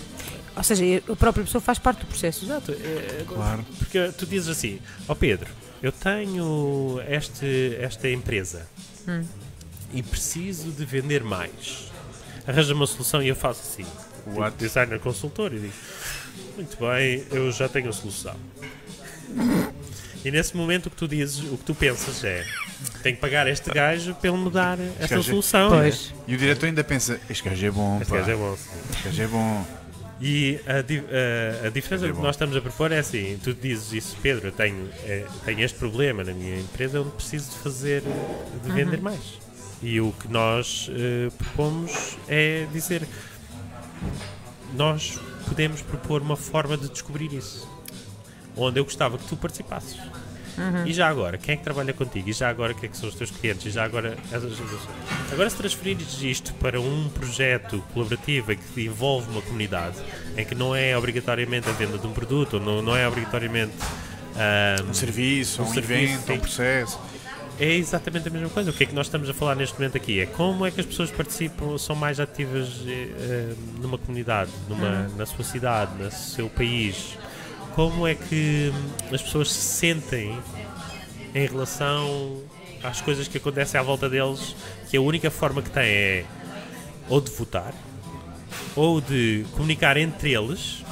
Ou 0.56 0.64
seja, 0.64 0.84
a 1.12 1.16
própria 1.16 1.44
pessoa 1.44 1.60
faz 1.62 1.80
parte 1.80 2.00
do 2.02 2.06
processo. 2.06 2.46
Exato. 2.46 2.72
é- 2.72 3.24
Claro. 3.28 3.66
Porque 3.80 4.12
tu 4.18 4.26
dizes 4.28 4.48
assim, 4.50 4.80
ó 5.08 5.16
Pedro, 5.16 5.50
eu 5.86 5.92
tenho 5.92 7.00
este, 7.08 7.78
esta 7.80 8.10
empresa 8.10 8.66
e 9.94 10.02
preciso 10.02 10.72
de 10.72 10.84
vender 10.84 11.24
mais. 11.24 11.92
Arranja 12.48 12.74
uma 12.74 12.88
solução 12.88 13.22
e 13.22 13.28
eu 13.28 13.36
faço 13.36 13.62
assim. 13.62 13.86
What? 14.26 14.52
Tipo, 14.54 14.58
designer 14.58 15.00
consultor 15.00 15.54
e 15.54 15.60
digo, 15.60 15.74
muito 16.56 16.76
bem, 16.80 17.24
eu 17.30 17.52
já 17.52 17.70
tenho 17.70 17.90
a 17.90 17.94
solução. 17.94 18.36
E 20.24 20.32
nesse 20.32 20.58
momento 20.58 20.88
o 20.88 20.90
que 20.90 20.96
tu 20.96 21.08
dizes, 21.08 21.40
o 21.52 21.56
que 21.58 21.64
tu 21.64 21.76
pensas 21.76 22.24
é 22.24 22.44
tenho 23.04 23.16
que 23.16 23.22
pagar 23.22 23.48
este 23.48 23.70
gajo 23.70 24.16
para 24.16 24.28
ele 24.32 24.40
me 24.40 24.50
dar 24.50 24.80
esta 25.00 25.20
é- 25.20 25.22
solução. 25.22 25.70
Pois. 25.70 26.12
E 26.28 26.34
o 26.34 26.38
diretor 26.38 26.66
ainda 26.66 26.84
pensa: 26.84 27.20
este 27.30 27.48
gajo 27.48 27.64
é 27.64 27.70
bom, 27.70 28.00
Este 28.02 28.10
pá. 28.10 28.18
gajo 28.18 28.32
é 28.32 28.36
bom. 28.36 28.58
sim. 28.58 28.70
Este 28.90 29.04
gajo 29.04 29.22
é 29.22 29.28
bom. 29.28 29.68
E 30.22 30.60
a, 30.66 31.64
a- 31.64 31.68
a 31.68 31.70
diferença 31.70 32.08
É 32.08 32.12
que 32.12 32.18
nós 32.20 32.36
estamos 32.36 32.56
a 32.56 32.62
propor 32.62 32.92
é 32.92 33.00
assim: 33.00 33.38
tu 33.44 33.54
dizes 33.54 33.92
isso, 33.92 34.18
Pedro, 34.22 34.48
eu 34.48 34.52
tenho, 34.52 34.90
eh, 35.04 35.26
tenho 35.44 35.60
este 35.62 35.78
problema 35.78 36.24
na 36.24 36.32
minha 36.34 36.58
empresa 36.60 37.02
onde 37.02 37.12
preciso 37.12 37.52
de 37.52 37.58
fazer, 37.58 38.02
de 38.64 38.72
vender 38.72 39.02
mais. 39.02 39.20
E 39.84 40.00
o 40.00 40.14
que 40.14 40.30
nós 40.30 40.90
eh, 40.94 41.30
propomos 41.38 42.18
é 42.30 42.66
dizer: 42.72 43.06
nós 44.74 45.20
podemos 45.48 45.82
propor 45.82 46.22
uma 46.22 46.38
forma 46.38 46.78
de 46.78 46.90
descobrir 46.90 47.34
isso, 47.34 47.70
onde 48.56 48.80
eu 48.80 48.86
gostava 48.86 49.18
que 49.18 49.26
tu 49.28 49.36
participasses. 49.36 49.98
E 50.86 50.94
já 50.94 51.08
agora, 51.10 51.38
quem 51.38 51.54
é 51.54 51.58
que 51.58 51.64
trabalha 51.64 51.92
contigo? 51.94 52.30
E 52.30 52.34
já 52.34 52.50
agora, 52.50 52.74
quem 52.74 52.88
é 52.88 52.92
que 52.92 52.98
são 52.98 53.10
os 53.10 53.16
teus 53.16 53.30
clientes? 53.32 53.66
E 53.66 53.72
já 53.72 53.84
agora, 53.84 54.16
essas 54.32 54.52
situações. 54.56 54.96
Agora, 55.32 55.50
se 55.50 55.56
transferires 55.58 56.22
isto 56.22 56.54
para 56.56 56.80
um 56.80 57.10
projeto 57.10 57.84
colaborativo 57.94 58.56
que 58.56 58.86
envolve 58.86 59.30
uma 59.32 59.42
comunidade, 59.42 59.98
em 60.38 60.46
que 60.46 60.56
não 60.56 60.76
é 60.76 60.98
obrigatoriamente 60.98 61.68
a 61.70 61.74
venda 61.74 61.98
de 61.98 62.08
um 62.08 62.12
produto, 62.14 62.56
ou 62.56 62.60
não, 62.62 62.82
não 62.82 62.96
é 62.96 63.08
obrigatoriamente. 63.08 63.74
ahm, 64.36 64.90
Um 64.90 64.94
serviço, 64.94 65.62
Um 65.62 65.66
um, 65.66 65.74
serviço, 65.74 66.14
evento, 66.14 66.34
um 66.34 66.40
processo. 66.40 67.00
é 67.60 67.74
exatamente 67.76 68.28
a 68.28 68.32
mesma 68.32 68.50
coisa. 68.50 68.70
O 68.72 68.74
que 68.74 68.84
é 68.84 68.86
que 68.88 68.94
nós 68.96 69.08
estamos 69.08 69.30
a 69.30 69.34
falar 69.34 69.56
neste 69.56 69.76
momento 69.78 69.98
aqui? 69.98 70.20
É 70.20 70.26
como 70.26 70.66
é 70.66 70.72
que 70.72 70.80
as 70.82 70.86
pessoas 70.86 71.12
participam, 71.12 71.78
são 71.78 71.96
mais 71.96 72.20
ativas 72.20 72.70
eh, 72.88 73.54
numa 73.82 73.98
comunidade, 73.98 74.52
numa, 74.70 75.08
na 75.18 75.26
sua 75.26 75.44
cidade, 75.44 75.92
no 76.02 76.12
seu 76.12 76.50
país. 76.50 77.18
Como 77.76 78.08
é 78.08 78.16
que 78.16 78.72
as 79.14 79.22
pessoas 79.22 79.52
se 79.52 79.62
sentem 79.62 80.40
em 81.34 81.46
relação 81.46 82.42
às 82.82 83.02
coisas 83.02 83.28
que 83.28 83.38
acontecem 83.38 83.80
à 83.80 83.84
volta 83.84 84.10
deles, 84.10 84.56
que 84.90 84.96
a 84.96 85.02
única 85.02 85.30
forma 85.30 85.62
que 85.62 85.70
têm 85.70 85.84
é 85.84 86.26
ou 87.10 87.20
de 87.20 87.30
votar, 87.32 87.74
ou 88.76 89.02
de 89.02 89.46
comunicar 89.52 89.98
entre 89.98 90.34
eles, 90.34 90.84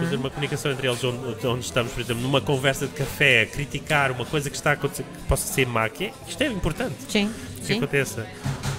fazer 0.00 0.16
uma 0.16 0.30
comunicação 0.30 0.70
entre 0.70 0.86
eles 0.86 1.02
onde, 1.02 1.46
onde 1.46 1.64
estamos, 1.64 1.92
por 1.92 2.00
exemplo, 2.00 2.22
numa 2.22 2.40
conversa 2.40 2.86
de 2.86 2.92
café, 2.92 3.44
criticar 3.46 4.12
uma 4.12 4.24
coisa 4.24 4.48
que 4.48 4.56
está 4.56 4.70
a 4.70 4.72
acontecer 4.74 5.02
que 5.02 5.22
possa 5.24 5.52
ser 5.52 5.66
má, 5.66 5.88
que 5.88 6.04
é, 6.06 6.12
isto 6.28 6.40
é 6.40 6.46
importante 6.46 6.94
Sim, 7.08 7.32
que 7.58 7.66
sim. 7.66 7.78
aconteça. 7.78 8.26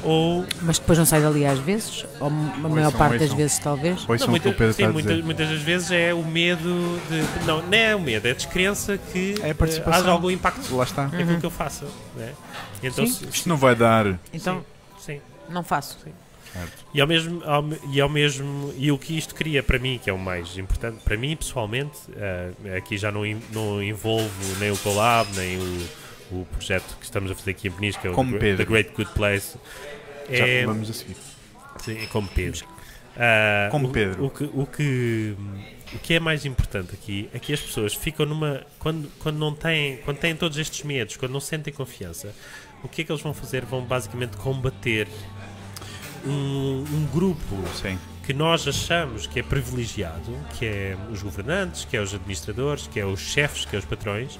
Ou 0.04 0.45
Mas 0.62 0.80
depois 0.80 0.98
não 0.98 1.06
sai 1.06 1.22
dali 1.22 1.45
às 1.45 1.60
vezes, 1.60 2.06
ou 2.20 2.28
a 2.28 2.30
maior 2.30 2.86
Ouçam, 2.86 2.91
parte 3.00 3.18
das 3.18 3.34
vezes 3.34 3.60
talvez. 3.60 4.04
Pois 4.06 4.22
não, 4.22 4.30
muita- 4.30 4.74
sim, 4.74 4.88
muitas, 4.88 5.22
muitas 5.24 5.50
das 5.50 5.62
vezes 5.62 5.91
é 5.91 6.14
o 6.14 6.24
medo 6.24 7.00
de. 7.10 7.45
Não, 7.45 7.62
não 7.62 7.74
é 7.78 7.95
o 7.95 8.00
medo, 8.00 8.28
é 8.28 8.32
a 8.32 8.34
descrença 8.36 8.98
que 8.98 9.36
É 9.41 9.48
a 9.48 9.50
eh, 9.50 9.84
haja 9.88 10.12
algum 10.12 10.30
impacto 10.32 10.76
Lá 10.76 10.84
está. 10.84 11.08
naquilo 11.08 11.39
que 11.39 11.45
eu 11.45 11.52
faço. 11.52 11.86
Né? 12.16 12.34
Então, 12.84 13.06
Sim. 13.06 13.12
se- 13.14 13.26
Isto 13.26 13.50
não 13.50 13.58
vai 13.58 13.76
dar. 13.76 14.06
Então, 14.32 14.64
sim. 15.00 15.20
não 15.50 15.64
faço. 15.64 15.98
E 16.93 17.00
ao 17.02 17.06
mesmo, 17.08 17.43
ao 17.45 17.62
me- 17.62 17.78
e 17.91 18.02
ao 18.02 18.10
mesmo 18.10 18.74
e 18.78 18.91
o 18.91 18.98
que 18.98 19.16
isto 19.18 19.36
cria 19.36 19.62
para 19.62 19.78
mim, 19.78 20.00
que 20.04 20.10
é 20.10 20.14
o 20.14 20.18
mais 20.18 20.58
importante, 20.58 20.98
para 21.04 21.16
mim 21.16 21.36
pessoalmente, 21.36 21.98
eh, 22.16 22.78
aqui 22.78 22.98
já 22.98 23.12
não, 23.12 23.22
não 23.52 23.82
envolvo 23.84 24.30
nem 24.60 24.72
o 24.72 24.78
Collab, 24.78 25.30
nem 25.36 25.58
o, 25.58 25.88
o 26.32 26.45
projeto 26.51 26.97
que 26.99 27.05
estamos 27.05 27.32
a 27.32 27.36
fazer 27.36 27.51
aqui 27.51 27.67
em 27.67 27.71
Peniche, 27.71 27.99
que 27.99 28.07
é 28.07 28.09
o 28.11 28.13
Como 28.13 28.38
The, 28.38 28.65
Great 28.65 28.91
Good 28.95 29.11
Place. 29.13 29.57
Já 30.30 30.45
É, 30.47 30.65
vamos 30.65 30.89
a 30.89 30.93
seguir. 30.93 31.15
Sim, 31.84 32.05
como 32.11 32.28
Pedro. 32.28 32.65
Ah, 33.15 33.69
Como 33.71 33.88
o- 33.88 33.91
Pedro. 33.91 34.25
O, 34.25 34.30
que, 34.30 34.43
o, 34.53 34.65
que, 34.65 35.36
o 35.95 35.99
que 35.99 36.13
é 36.13 36.19
mais 36.19 36.45
importante 36.45 36.93
aqui 36.93 37.30
é 37.34 37.39
que 37.39 37.51
as 37.53 37.59
pessoas 37.61 37.93
ficam 37.93 38.25
numa. 38.25 38.61
Quando, 38.78 39.09
quando 39.19 39.38
não 39.38 39.53
têm. 39.55 39.97
Quando 39.97 40.17
têm 40.17 40.36
todos 40.36 40.57
estes 40.57 40.84
medos, 40.84 41.17
quando 41.17 41.32
não 41.32 41.39
sentem 41.39 41.73
confiança, 41.73 42.34
o 42.84 42.88
que 42.88 43.01
é 43.01 43.05
que 43.05 43.11
eles 43.11 43.21
vão 43.21 43.34
fazer? 43.34 43.65
Vão 43.65 43.82
basicamente 43.84 44.38
combater 44.38 45.07
um, 46.25 46.84
um 46.91 47.05
grupo 47.13 47.55
Sim. 47.82 47.97
que 48.25 48.34
nós 48.34 48.67
achamos 48.67 49.25
que 49.28 49.39
é 49.39 49.43
privilegiado, 49.43 50.38
que 50.57 50.65
é 50.65 50.97
os 51.11 51.21
governantes, 51.23 51.86
que 51.86 51.95
é 51.97 52.01
os 52.01 52.13
administradores, 52.13 52.88
que 52.88 52.99
é 52.99 53.05
os 53.05 53.19
chefes, 53.19 53.65
que 53.65 53.75
é 53.75 53.80
os 53.80 53.86
patrões, 53.86 54.39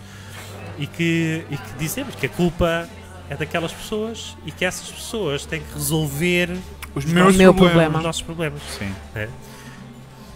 e 0.78 0.88
que, 0.88 1.44
e 1.50 1.58
que 1.58 1.74
dizemos 1.80 2.16
que 2.16 2.26
a 2.26 2.30
culpa 2.30 2.88
é 3.30 3.36
daquelas 3.36 3.72
pessoas 3.74 4.38
e 4.46 4.52
que 4.52 4.64
essas 4.64 4.90
pessoas 4.92 5.46
têm 5.46 5.62
que 5.62 5.74
resolver 5.74 6.52
Os 6.96 7.04
Os 7.06 7.12
meus 7.12 7.36
meu 7.36 7.54
problemas. 7.54 7.74
problema. 7.74 7.98
os 8.00 8.04
nossos 8.06 8.22
problemas. 8.22 8.62
Sim. 8.78 8.94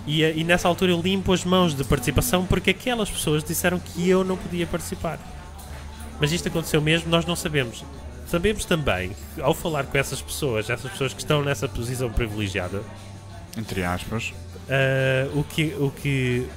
E, 0.07 0.23
eh, 0.23 0.33
e 0.35 0.43
nessa 0.43 0.67
altura 0.67 0.91
eu 0.91 0.99
limpo 1.01 1.31
as 1.31 1.45
mãos 1.45 1.75
de 1.75 1.83
participação 1.83 2.45
porque 2.45 2.71
aquelas 2.71 3.09
pessoas 3.09 3.43
disseram 3.43 3.79
que 3.79 4.09
eu 4.09 4.23
não 4.23 4.35
podia 4.35 4.65
participar. 4.67 5.19
Mas 6.19 6.31
isto 6.31 6.47
aconteceu 6.47 6.81
mesmo, 6.81 7.09
nós 7.09 7.25
não 7.25 7.35
sabemos. 7.35 7.83
Sabemos 8.27 8.63
também, 8.65 9.11
que 9.35 9.41
ao 9.41 9.53
falar 9.53 9.85
com 9.85 9.97
essas 9.97 10.21
pessoas, 10.21 10.69
essas 10.69 10.89
pessoas 10.91 11.13
que 11.13 11.19
estão 11.19 11.43
nessa 11.43 11.67
posição 11.67 12.09
privilegiada, 12.11 12.81
Entre 13.57 13.83
aspas. 13.83 14.33
ah, 14.69 15.29
o, 15.35 15.43
que, 15.43 15.75
o 15.79 15.91
que 15.91 16.47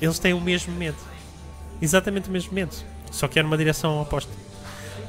eles 0.00 0.18
têm 0.18 0.32
o 0.34 0.40
mesmo 0.40 0.74
medo. 0.74 0.98
Exatamente 1.80 2.28
o 2.28 2.32
mesmo 2.32 2.52
medo. 2.52 2.74
Só 3.10 3.28
que 3.28 3.38
é 3.38 3.42
numa 3.42 3.56
direção 3.56 4.00
oposta. 4.00 4.32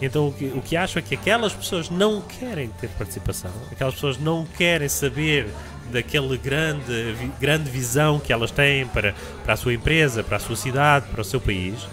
Então 0.01 0.27
o 0.27 0.33
que, 0.33 0.45
o 0.45 0.61
que 0.61 0.77
acho 0.77 0.99
é 0.99 1.01
que 1.01 1.15
aquelas 1.15 1.53
pessoas 1.53 1.89
não 1.89 2.21
querem 2.21 2.69
ter 2.79 2.87
participação, 2.89 3.49
aquelas 3.71 3.95
pessoas 3.95 4.17
não 4.19 4.45
querem 4.45 4.87
saber 4.87 5.47
daquela 5.91 6.35
grande, 6.37 7.13
vi- 7.13 7.31
grande 7.39 7.69
visão 7.69 8.19
que 8.19 8.31
elas 8.31 8.51
têm 8.51 8.85
para, 8.87 9.15
para 9.43 9.53
a 9.53 9.57
sua 9.57 9.73
empresa, 9.73 10.23
para 10.23 10.37
a 10.37 10.39
sua 10.39 10.55
cidade, 10.55 11.07
para 11.07 11.21
o 11.21 11.23
seu 11.23 11.41
país. 11.41 11.87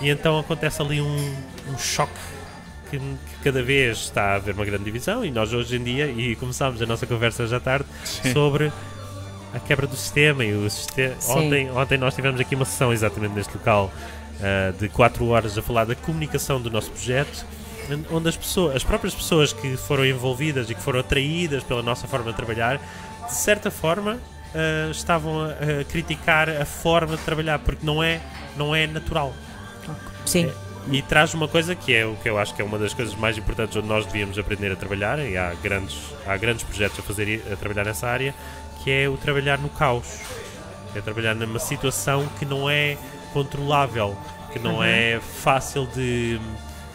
E 0.00 0.08
então 0.08 0.38
acontece 0.38 0.80
ali 0.80 1.00
um, 1.02 1.34
um 1.68 1.76
choque 1.78 2.12
que, 2.90 2.98
que 2.98 3.04
cada 3.42 3.62
vez 3.62 3.98
está 3.98 4.22
a 4.22 4.34
haver 4.36 4.54
uma 4.54 4.64
grande 4.64 4.84
divisão 4.84 5.22
e 5.24 5.30
nós 5.30 5.52
hoje 5.52 5.76
em 5.76 5.82
dia, 5.84 6.06
e 6.06 6.34
começámos 6.36 6.80
a 6.80 6.86
nossa 6.86 7.06
conversa 7.06 7.42
hoje 7.42 7.54
à 7.54 7.60
tarde, 7.60 7.86
Sim. 8.04 8.32
sobre 8.32 8.72
a 9.52 9.58
quebra 9.58 9.86
do 9.86 9.96
sistema 9.96 10.44
e 10.44 10.52
o 10.54 10.70
sistema. 10.70 11.14
Ontem, 11.28 11.70
ontem 11.70 11.98
nós 11.98 12.14
tivemos 12.14 12.40
aqui 12.40 12.54
uma 12.54 12.64
sessão 12.64 12.90
exatamente 12.92 13.34
neste 13.34 13.52
local 13.54 13.92
ah, 14.42 14.72
de 14.78 14.88
4 14.88 15.26
horas 15.28 15.56
a 15.58 15.62
falar 15.62 15.84
da 15.84 15.94
comunicação 15.94 16.60
do 16.60 16.70
nosso 16.70 16.90
projeto, 16.90 17.44
onde- 18.10 18.28
as 18.28 18.36
pessoas, 18.36 18.76
as 18.76 18.84
próprias 18.84 19.14
pessoas 19.14 19.52
que 19.52 19.76
foram 19.76 20.04
envolvidas 20.06 20.70
e 20.70 20.74
que 20.74 20.80
foram 20.80 21.00
atraídas 21.00 21.62
pela 21.62 21.82
nossa 21.82 22.06
forma 22.06 22.30
de 22.30 22.36
trabalhar, 22.36 22.80
de 23.26 23.34
certa 23.34 23.70
forma 23.70 24.18
ah, 24.54 24.90
estavam 24.90 25.42
a, 25.42 25.80
a 25.80 25.84
criticar 25.84 26.48
a 26.48 26.64
forma 26.64 27.16
de 27.16 27.22
trabalhar 27.22 27.58
porque 27.58 27.84
não 27.84 28.02
é, 28.02 28.20
não 28.56 28.74
é 28.74 28.86
natural. 28.86 29.32
Sim. 30.24 30.50
E 30.90 31.00
traz 31.00 31.32
uma 31.32 31.48
coisa 31.48 31.74
que 31.74 31.94
é 31.94 32.04
o 32.04 32.14
que 32.16 32.28
eu 32.28 32.38
acho 32.38 32.54
que 32.54 32.60
é 32.60 32.64
uma 32.64 32.78
das 32.78 32.92
coisas 32.92 33.14
mais 33.14 33.38
importantes 33.38 33.74
onde 33.76 33.88
nós 33.88 34.04
devíamos 34.04 34.38
aprender 34.38 34.70
a 34.70 34.76
trabalhar, 34.76 35.18
e 35.18 35.34
há 35.36 35.54
grandes, 35.62 35.96
há 36.26 36.36
grandes 36.36 36.62
projetos 36.62 36.98
a 36.98 37.02
fazer 37.02 37.42
a 37.50 37.56
trabalhar 37.56 37.84
nessa 37.84 38.06
área, 38.06 38.34
que 38.82 38.90
é 38.90 39.08
o 39.08 39.16
trabalhar 39.16 39.58
no 39.58 39.70
caos. 39.70 40.20
É 40.94 41.00
trabalhar 41.00 41.34
numa 41.34 41.58
situação 41.58 42.28
que 42.38 42.44
não 42.44 42.68
é 42.68 42.98
controlável, 43.34 44.16
que 44.52 44.58
não 44.58 44.82
é 44.82 45.20
fácil 45.20 45.86
de, 45.88 46.38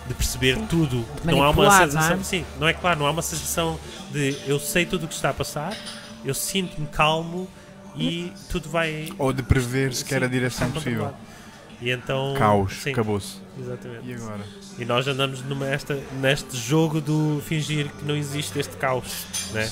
de 0.08 0.14
perceber 0.16 0.58
tudo. 0.68 1.06
que 1.22 1.28
Não 1.28 1.44
há 1.44 1.50
uma 1.50 1.64
manipular, 1.64 1.86
sensação, 1.88 2.16
não 2.16 2.22
é? 2.22 2.24
sim, 2.24 2.46
não 2.60 2.68
é 2.68 2.74
claro, 2.74 3.00
não 3.00 3.06
há 3.06 3.12
uma 3.12 3.22
sensação 3.22 3.78
de 4.12 4.36
eu 4.48 4.58
sei 4.60 4.86
tudo 4.86 5.04
o 5.06 5.08
que 5.08 5.14
está 5.14 5.30
a 5.30 5.34
passar, 5.34 5.76
eu 6.26 6.34
sinto-me 6.34 6.88
calmo 6.88 7.48
e 7.96 8.32
tudo 8.50 8.70
vai 8.70 9.10
Ou 9.18 9.34
de 9.34 9.44
prever 9.44 9.94
sequer 9.94 10.20
Sim, 10.20 10.26
a 10.26 10.30
direção 10.30 10.72
possível. 10.72 11.14
E 11.82 11.92
então 11.92 12.34
Caos. 12.38 12.74
sim, 12.82 12.92
Acabou-se. 12.92 13.38
Exatamente. 13.62 14.08
E 14.10 14.14
agora? 14.14 14.42
E 14.78 14.86
nós 14.86 15.08
andamos 15.08 15.42
numa, 15.44 15.68
esta, 15.68 15.98
neste 16.22 16.58
jogo 16.58 17.00
do 17.02 17.42
fingir 17.46 17.88
que 17.90 18.06
não 18.06 18.16
existe 18.16 18.58
este 18.60 18.76
caos, 18.78 19.26
né? 19.54 19.70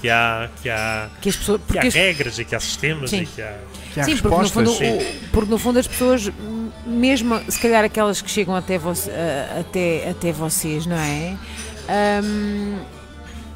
Que, 0.00 0.08
há, 0.08 0.48
que, 0.62 0.68
há, 0.70 1.08
Que 1.20 1.28
as 1.28 1.36
pessoas, 1.36 1.60
que 1.70 1.78
há 1.78 1.82
as- 1.82 1.94
regras 1.94 2.38
e 2.38 2.44
que 2.44 2.54
há 2.54 2.60
sistemas 2.60 3.10
Sim. 3.10 3.22
e 3.22 3.26
que 3.26 3.42
há. 3.42 3.58
Que 3.94 4.00
há 4.00 4.04
Sim, 4.04 4.16
porque 4.16 4.28
no, 4.28 4.42
respostas. 4.42 4.76
fundo, 4.76 5.02
o- 5.02 5.30
porque 5.32 5.50
no 5.50 5.58
fundo 5.58 5.78
as 5.78 5.86
pessoas, 5.86 6.30
mesmo 6.86 7.40
se 7.50 7.58
calhar 7.60 7.84
aquelas 7.84 8.20
que 8.22 8.30
chegam 8.30 8.54
até, 8.54 8.78
voce- 8.78 9.10
até, 9.60 10.10
até 10.10 10.32
vocês, 10.32 10.86
não 10.86 10.96
é? 10.96 11.36
Ahm, 11.88 12.78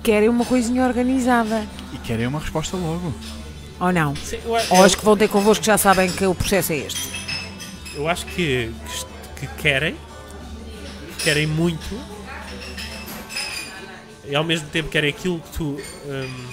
querem 0.03 0.29
uma 0.29 0.45
coisinha 0.45 0.85
organizada. 0.87 1.67
E 1.93 1.99
querem 1.99 2.27
uma 2.27 2.41
resposta 2.41 2.77
logo. 2.77 3.13
Ou 3.81 3.93
não? 3.93 4.15
Sim, 4.17 4.37
eu, 4.45 4.51
Ou 4.51 4.59
eu- 4.79 4.85
as 4.85 4.95
que 4.95 5.05
vão 5.05 5.17
ter 5.17 5.29
convosco 5.29 5.65
já 5.65 5.79
sabem 5.79 6.11
que 6.11 6.25
o 6.27 6.35
processo 6.35 6.73
é 6.73 6.77
este. 6.79 7.09
eu 7.95 8.07
acho 8.09 8.25
que, 8.27 8.73
que, 8.87 9.05
que 9.41 9.47
querem, 9.63 9.97
querem 11.25 11.47
muito, 11.47 11.99
e 14.25 14.35
ao 14.35 14.45
mesmo 14.45 14.69
tempo 14.69 14.89
querem 14.89 15.11
aquilo 15.11 15.41
que 15.41 15.51
tu. 15.59 15.81
hum, 16.07 16.47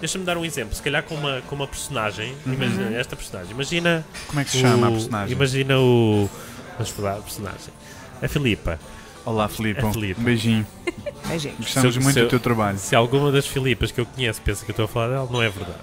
Deixa-me 0.00 0.24
dar 0.24 0.36
um 0.38 0.44
exemplo, 0.44 0.76
se 0.76 0.80
calhar 0.82 1.02
com 1.02 1.16
uma, 1.16 1.40
com 1.48 1.56
uma 1.56 1.66
personagem. 1.66 2.32
Imagina 2.46 2.96
esta 2.96 3.16
personagem. 3.16 3.50
Imagina. 3.50 4.06
Como 4.28 4.38
é 4.38 4.44
que 4.44 4.50
se 4.52 4.60
chama 4.60 4.86
a 4.86 4.90
o- 4.90 4.92
personagem? 4.92 5.34
Imagina 5.34 5.76
o. 5.80 6.30
Vamos 6.74 6.90
falar 6.90 7.14
a 7.14 7.20
personagem. 7.20 7.72
A 8.22 8.28
Filipa. 8.28 8.78
Olá, 9.24 9.48
Filipe. 9.48 9.80
Filipe. 9.92 10.20
Um 10.20 10.24
beijinho. 10.24 10.64
Beijinhos. 11.26 11.56
Gostamos 11.58 11.94
Se 11.94 12.00
muito 12.00 12.14
se 12.14 12.20
do 12.20 12.26
eu- 12.26 12.28
teu 12.30 12.38
trabalho. 12.40 12.78
Se 12.78 12.94
alguma 12.94 13.32
das 13.32 13.48
Filipas 13.48 13.90
que 13.90 14.00
eu 14.00 14.06
conheço 14.06 14.40
pensa 14.40 14.64
que 14.64 14.70
eu 14.70 14.72
estou 14.72 14.84
a 14.84 14.88
falar 14.88 15.08
dela, 15.08 15.28
não 15.30 15.42
é 15.42 15.48
verdade. 15.48 15.78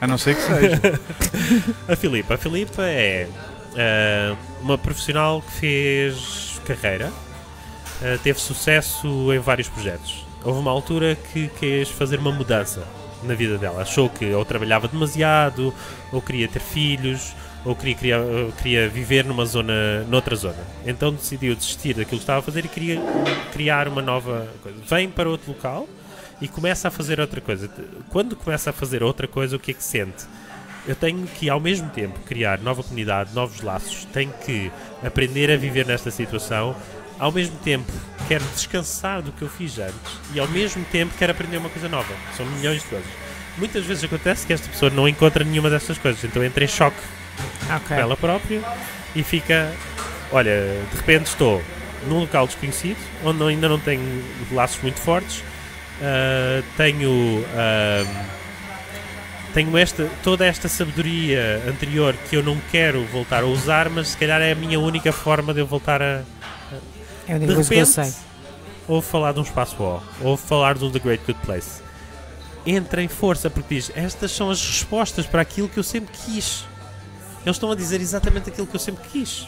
A 0.00 0.06
não 0.06 0.16
ser 0.16 0.36
que 0.36 0.42
seja. 0.42 0.80
A 1.92 1.96
Filipa. 1.96 2.34
A 2.34 2.38
Filipa 2.38 2.82
é 2.84 3.28
ah, 3.78 4.36
uma 4.60 4.76
profissional 4.76 5.40
que 5.42 5.52
fez 5.52 6.60
carreira, 6.66 7.12
ah, 8.02 8.18
teve 8.22 8.40
sucesso 8.40 9.32
em 9.32 9.38
vários 9.38 9.68
projetos. 9.68 10.26
Houve 10.44 10.58
uma 10.58 10.70
altura 10.70 11.16
que 11.32 11.48
quis 11.58 11.88
fazer 11.88 12.18
uma 12.18 12.32
mudança 12.32 12.82
na 13.22 13.34
vida 13.34 13.58
dela. 13.58 13.82
Achou 13.82 14.08
que 14.08 14.32
ou 14.32 14.44
trabalhava 14.44 14.88
demasiado, 14.88 15.74
ou 16.12 16.22
queria 16.22 16.48
ter 16.48 16.60
filhos, 16.60 17.34
ou 17.64 17.74
queria, 17.74 18.18
ou 18.20 18.52
queria 18.52 18.88
viver 18.88 19.24
numa 19.24 19.44
zona, 19.44 20.04
noutra 20.08 20.36
zona. 20.36 20.64
Então 20.86 21.12
decidiu 21.12 21.54
desistir 21.54 21.94
daquilo 21.94 22.18
que 22.18 22.22
estava 22.22 22.38
a 22.38 22.42
fazer 22.42 22.64
e 22.64 22.68
queria 22.68 23.00
criar 23.52 23.88
uma 23.88 24.02
nova 24.02 24.48
coisa. 24.62 24.78
Vem 24.88 25.08
para 25.10 25.28
outro 25.28 25.52
local 25.52 25.88
e 26.40 26.46
começa 26.46 26.88
a 26.88 26.90
fazer 26.90 27.20
outra 27.20 27.40
coisa. 27.40 27.68
Quando 28.10 28.36
começa 28.36 28.70
a 28.70 28.72
fazer 28.72 29.02
outra 29.02 29.26
coisa, 29.26 29.56
o 29.56 29.58
que 29.58 29.72
é 29.72 29.74
que 29.74 29.82
sente? 29.82 30.24
Eu 30.88 30.96
tenho 30.96 31.26
que, 31.26 31.50
ao 31.50 31.60
mesmo 31.60 31.90
tempo, 31.90 32.18
criar 32.20 32.58
nova 32.60 32.82
comunidade, 32.82 33.34
novos 33.34 33.60
laços. 33.60 34.06
Tenho 34.06 34.32
que 34.44 34.72
aprender 35.04 35.50
a 35.50 35.56
viver 35.58 35.84
nesta 35.86 36.10
situação. 36.10 36.74
Ao 37.18 37.30
mesmo 37.30 37.56
tempo, 37.58 37.92
quero 38.26 38.42
descansar 38.54 39.20
do 39.20 39.30
que 39.30 39.42
eu 39.42 39.50
fiz 39.50 39.78
antes. 39.78 39.94
E, 40.32 40.40
ao 40.40 40.48
mesmo 40.48 40.82
tempo, 40.86 41.12
quero 41.18 41.32
aprender 41.32 41.58
uma 41.58 41.68
coisa 41.68 41.90
nova. 41.90 42.10
São 42.34 42.46
milhões 42.46 42.82
de 42.82 42.88
coisas. 42.88 43.06
Muitas 43.58 43.84
vezes 43.84 44.04
acontece 44.04 44.46
que 44.46 44.52
esta 44.54 44.66
pessoa 44.66 44.90
não 44.90 45.06
encontra 45.06 45.44
nenhuma 45.44 45.68
destas 45.68 45.98
coisas. 45.98 46.24
Então 46.24 46.42
entra 46.42 46.64
em 46.64 46.68
choque 46.68 46.96
Ok. 47.66 47.88
com 47.88 47.94
ela 47.94 48.16
própria 48.16 48.62
e 49.14 49.22
fica... 49.22 49.70
Olha, 50.32 50.80
de 50.90 50.96
repente 50.96 51.26
estou 51.26 51.62
num 52.06 52.20
local 52.20 52.46
desconhecido, 52.46 52.98
onde 53.24 53.42
ainda 53.42 53.68
não 53.68 53.78
tenho 53.78 54.24
laços 54.52 54.80
muito 54.80 55.00
fortes. 55.00 55.44
ah, 56.00 56.62
tenho... 56.78 57.44
ah, 57.54 58.37
tenho 59.54 59.76
esta, 59.76 60.08
toda 60.22 60.44
esta 60.46 60.68
sabedoria 60.68 61.62
anterior 61.68 62.14
que 62.28 62.36
eu 62.36 62.42
não 62.42 62.56
quero 62.70 63.04
voltar 63.06 63.42
a 63.42 63.46
usar, 63.46 63.88
mas 63.88 64.08
se 64.08 64.16
calhar 64.16 64.40
é 64.40 64.52
a 64.52 64.54
minha 64.54 64.78
única 64.78 65.12
forma 65.12 65.52
de 65.54 65.60
eu 65.60 65.66
voltar 65.66 66.00
a. 66.02 66.22
É 67.26 67.34
a 67.34 67.38
De 67.38 67.44
única 67.44 67.54
coisa 67.54 67.68
que 67.68 67.74
eu 67.74 67.84
repente, 67.86 68.10
sei. 68.10 68.12
ou 68.86 69.02
falar 69.02 69.32
de 69.32 69.40
um 69.40 69.42
espaço 69.42 69.76
O, 69.82 70.02
ou 70.22 70.36
falar 70.36 70.76
de 70.78 70.84
um 70.84 70.90
The 70.90 70.98
Great 70.98 71.24
Good 71.26 71.40
Place. 71.44 71.82
Entra 72.66 73.02
em 73.02 73.08
força, 73.08 73.48
porque 73.50 73.74
diz: 73.76 73.90
estas 73.94 74.30
são 74.32 74.50
as 74.50 74.60
respostas 74.66 75.26
para 75.26 75.42
aquilo 75.42 75.68
que 75.68 75.78
eu 75.78 75.82
sempre 75.84 76.14
quis. 76.24 76.64
Eles 77.44 77.56
estão 77.56 77.70
a 77.70 77.74
dizer 77.76 78.00
exatamente 78.00 78.50
aquilo 78.50 78.66
que 78.66 78.76
eu 78.76 78.80
sempre 78.80 79.08
quis. 79.08 79.46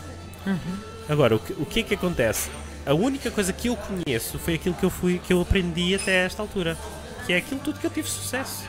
Agora, 1.08 1.36
o 1.36 1.38
que, 1.38 1.52
o 1.54 1.66
que 1.66 1.80
é 1.80 1.82
que 1.82 1.94
acontece? 1.94 2.48
A 2.86 2.94
única 2.94 3.30
coisa 3.30 3.52
que 3.52 3.68
eu 3.68 3.76
conheço 3.76 4.38
foi 4.38 4.54
aquilo 4.54 4.74
que 4.74 4.84
eu 4.84 4.90
fui, 4.90 5.18
que 5.18 5.32
eu 5.32 5.40
aprendi 5.40 5.94
até 5.94 6.24
esta 6.24 6.40
altura, 6.40 6.78
que 7.26 7.32
é 7.32 7.36
aquilo 7.36 7.60
tudo 7.60 7.78
que 7.78 7.86
eu 7.86 7.90
tive 7.90 8.08
sucesso. 8.08 8.64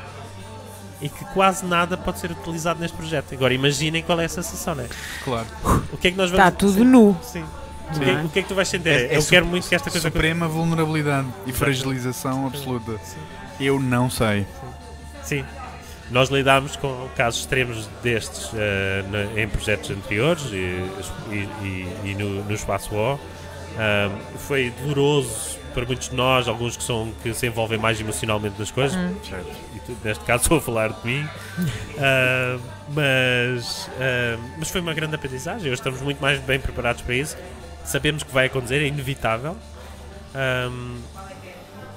E 1.01 1.09
que 1.09 1.25
quase 1.33 1.65
nada 1.65 1.97
pode 1.97 2.19
ser 2.19 2.31
utilizado 2.31 2.79
neste 2.79 2.95
projeto. 2.95 3.33
Agora 3.33 3.53
imaginem 3.53 4.03
qual 4.03 4.19
é 4.21 4.25
a 4.25 4.29
sensação, 4.29 4.75
né? 4.75 4.87
claro. 5.23 5.47
O 5.91 5.97
que 5.97 6.09
é 6.09 6.11
que 6.11 6.17
nós 6.17 6.29
vamos 6.29 6.45
Está 6.45 6.55
tudo 6.57 6.73
Sim. 6.79 6.83
nu. 6.85 7.17
Sim. 7.23 7.43
O, 7.89 7.93
Sim. 7.95 7.99
que, 8.01 8.09
é- 8.09 8.23
o 8.23 8.29
que 8.29 8.39
é 8.39 8.41
que 8.43 8.47
tu 8.47 8.55
vais 8.55 8.67
sentir? 8.67 8.89
É- 8.89 9.13
é 9.13 9.17
eu 9.17 9.23
quero 9.25 9.45
muito 9.45 9.67
que 9.67 9.73
esta 9.75 9.89
coisa 9.89 10.07
Suprema 10.07 10.47
vulnerabilidade 10.47 11.27
e 11.47 11.51
fragilização 11.51 12.45
absoluta. 12.47 12.99
Eu 13.59 13.79
não 13.79 14.09
sei. 14.09 14.45
Sim. 15.23 15.43
Nós 16.11 16.29
lidámos 16.29 16.75
com 16.75 17.07
casos 17.15 17.39
extremos 17.41 17.87
destes 18.03 18.51
eh, 18.53 19.03
na- 19.09 19.41
em 19.41 19.47
projetos 19.47 19.89
anteriores 19.91 20.43
e, 20.51 20.55
e- 21.31 21.49
e- 21.63 22.11
e 22.11 22.15
no, 22.15 22.43
no 22.43 22.53
Espaço 22.53 22.93
O. 22.93 23.13
Ahm, 23.77 24.11
foi 24.37 24.71
doloroso 24.81 25.57
para 25.73 25.85
muitos 25.85 26.09
de 26.09 26.15
nós, 26.15 26.47
alguns 26.47 26.75
que, 26.77 26.83
são, 26.83 27.11
que 27.23 27.33
se 27.33 27.47
envolvem 27.47 27.77
mais 27.79 27.99
emocionalmente 27.99 28.55
nas 28.59 28.69
coisas. 28.71 28.97
Tu, 29.85 29.97
neste 30.03 30.23
caso 30.25 30.43
estou 30.43 30.57
a 30.57 30.61
falar 30.61 30.89
de 30.89 31.07
mim. 31.07 31.27
Ah, 32.03 32.57
mas, 32.93 33.89
ah, 33.99 34.37
mas 34.57 34.69
foi 34.69 34.81
uma 34.81 34.93
grande 34.93 35.15
aprendizagem. 35.15 35.67
Hoje 35.67 35.75
estamos 35.79 36.01
muito 36.01 36.19
mais 36.21 36.39
bem 36.39 36.59
preparados 36.59 37.01
para 37.03 37.13
isso. 37.15 37.37
Sabemos 37.85 38.23
que 38.23 38.31
vai 38.33 38.47
acontecer, 38.47 38.81
é 38.81 38.87
inevitável. 38.87 39.55
Ahm, 40.33 40.97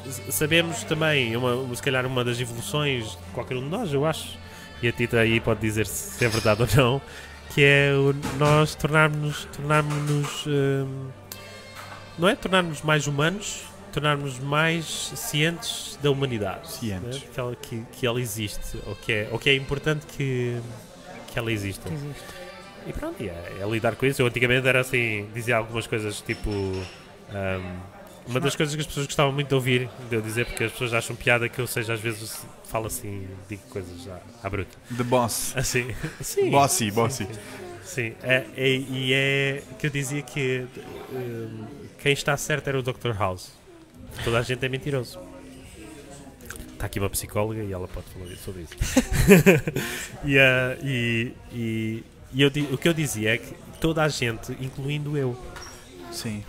s- 0.07 0.31
sabemos 0.33 0.83
também, 0.85 1.35
uma, 1.37 1.75
se 1.75 1.83
calhar 1.83 2.05
uma 2.07 2.23
das 2.25 2.39
evoluções 2.41 3.11
de 3.13 3.17
qualquer 3.33 3.57
um 3.57 3.63
de 3.63 3.69
nós, 3.69 3.93
eu 3.95 4.05
acho, 4.05 4.37
e 4.83 4.89
a 4.89 4.93
Tita 4.93 5.19
aí 5.19 5.41
pode 5.41 5.61
dizer 5.61 5.87
se 5.87 6.25
é 6.25 6.29
verdade 6.29 6.63
ou 6.63 6.69
não, 6.77 7.03
que 7.55 7.63
é 7.65 7.93
o, 7.95 8.15
nós 8.39 8.75
tornarmos-nos 8.75 9.45
tornarmos 9.57 10.47
não 12.19 12.29
é 12.29 12.35
tornarmos 12.35 12.83
mais 12.83 13.07
humanos, 13.07 13.63
tornarmos 13.93 14.39
mais 14.39 14.85
cientes 15.17 15.99
da 16.03 16.11
humanidade. 16.11 16.71
Cientes. 16.71 17.21
né? 17.23 17.29
Que, 17.33 17.41
ela, 17.41 17.57
que, 17.57 17.83
que 17.93 18.07
ela 18.07 18.21
existe, 18.21 18.79
ou 18.87 18.95
que 18.97 19.13
é, 19.13 19.29
ou 19.31 19.39
que 19.39 19.51
é 19.51 19.55
importante 19.55 20.07
que, 20.07 20.59
que 21.29 21.39
ela 21.39 21.51
exista. 21.53 21.89
Que 21.89 21.95
existe. 21.95 22.25
E 22.87 22.93
pronto, 22.93 23.23
e 23.23 23.29
é, 23.29 23.59
é 23.63 23.67
lidar 23.69 23.97
com 23.97 24.05
isso. 24.05 24.21
Eu 24.21 24.27
antigamente 24.27 24.67
era 24.67 24.81
assim, 24.81 25.29
dizia 25.35 25.57
algumas 25.57 25.87
coisas 25.87 26.21
tipo. 26.21 26.51
ahm, 27.31 27.79
uma 28.27 28.41
das 28.41 28.57
coisas 28.57 28.75
que 28.75 28.81
as 28.81 28.87
pessoas 28.87 29.07
gostavam 29.07 29.33
muito 29.33 29.49
de 29.49 29.55
ouvir, 29.55 29.89
de 30.09 30.17
eu 30.17 30.23
dizer, 30.23 30.47
porque 30.47 30.65
as 30.65 30.73
pessoas 30.73 30.95
acham 30.95 31.15
piada 31.15 31.47
que 31.47 31.59
eu 31.59 31.67
seja 31.67 31.93
às 31.93 32.01
vezes 32.01 32.43
falo 32.65 32.87
assim, 32.87 33.29
digo 33.49 33.61
coisas 33.69 34.09
à, 34.09 34.19
à 34.43 34.49
bruta. 34.51 34.77
The 34.97 35.03
Boss. 35.03 35.53
Assim, 35.57 35.95
sim. 36.23 36.51
Bossy, 36.51 36.91
bossy. 36.91 37.29
Sim, 37.85 38.15
é, 38.23 38.47
é- 38.57 38.77
e 38.77 39.13
é 39.13 39.63
que 39.79 39.87
eu 39.87 39.91
dizia 39.91 40.23
que 40.23 40.67
hum, 41.13 41.65
quem 42.05 42.13
está 42.13 42.37
certo 42.37 42.69
era 42.69 42.79
o 42.79 42.83
Dr. 42.83 43.17
House. 43.19 43.51
Toda 44.25 44.39
a 44.39 44.43
gente 44.43 44.63
é 44.63 44.69
mentiroso. 44.69 45.19
Está 46.75 46.85
aqui 46.85 46.99
uma 47.01 47.09
psicóloga 47.09 47.63
e 47.63 47.73
ela 47.73 47.89
pode 47.89 48.07
falar 48.09 48.27
sobre 48.37 48.61
isso. 48.65 48.75
e, 50.23 50.39
ah, 50.39 50.77
e, 50.83 51.33
e, 51.51 52.05
e 52.35 52.43
eu, 52.43 52.51
o 52.71 52.77
que 52.77 52.87
eu 52.87 52.93
dizia 52.93 53.37
é 53.37 53.39
que 53.39 53.55
toda 53.81 54.03
a 54.03 54.09
gente, 54.11 54.53
incluindo 54.61 55.17
eu. 55.17 55.35
Sim. 56.13 56.45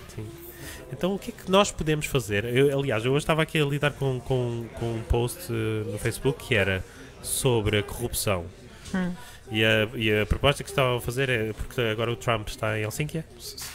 Então 0.91 1.15
o 1.15 1.17
que 1.17 1.31
é 1.31 1.33
que 1.33 1.49
nós 1.49 1.71
podemos 1.71 2.05
fazer? 2.05 2.43
Eu, 2.43 2.77
aliás, 2.77 3.05
eu 3.05 3.13
hoje 3.13 3.23
estava 3.23 3.41
aqui 3.41 3.57
a 3.57 3.63
lidar 3.63 3.93
com, 3.93 4.19
com, 4.19 4.67
com 4.77 4.93
um 4.93 5.03
post 5.03 5.49
eh, 5.49 5.89
no 5.89 5.97
Facebook 5.97 6.47
que 6.47 6.53
era 6.53 6.83
sobre 7.23 7.77
a 7.77 7.83
corrupção. 7.83 8.43
Hum. 8.93 9.11
E, 9.51 9.63
a, 9.63 9.87
e 9.95 10.21
a 10.21 10.25
proposta 10.25 10.63
que 10.63 10.69
estavam 10.69 10.97
a 10.97 11.01
fazer 11.01 11.29
é 11.29 11.53
porque 11.53 11.79
agora 11.81 12.11
o 12.11 12.15
Trump 12.15 12.47
está 12.47 12.77
em 12.77 12.83
Helsínquia. 12.83 13.25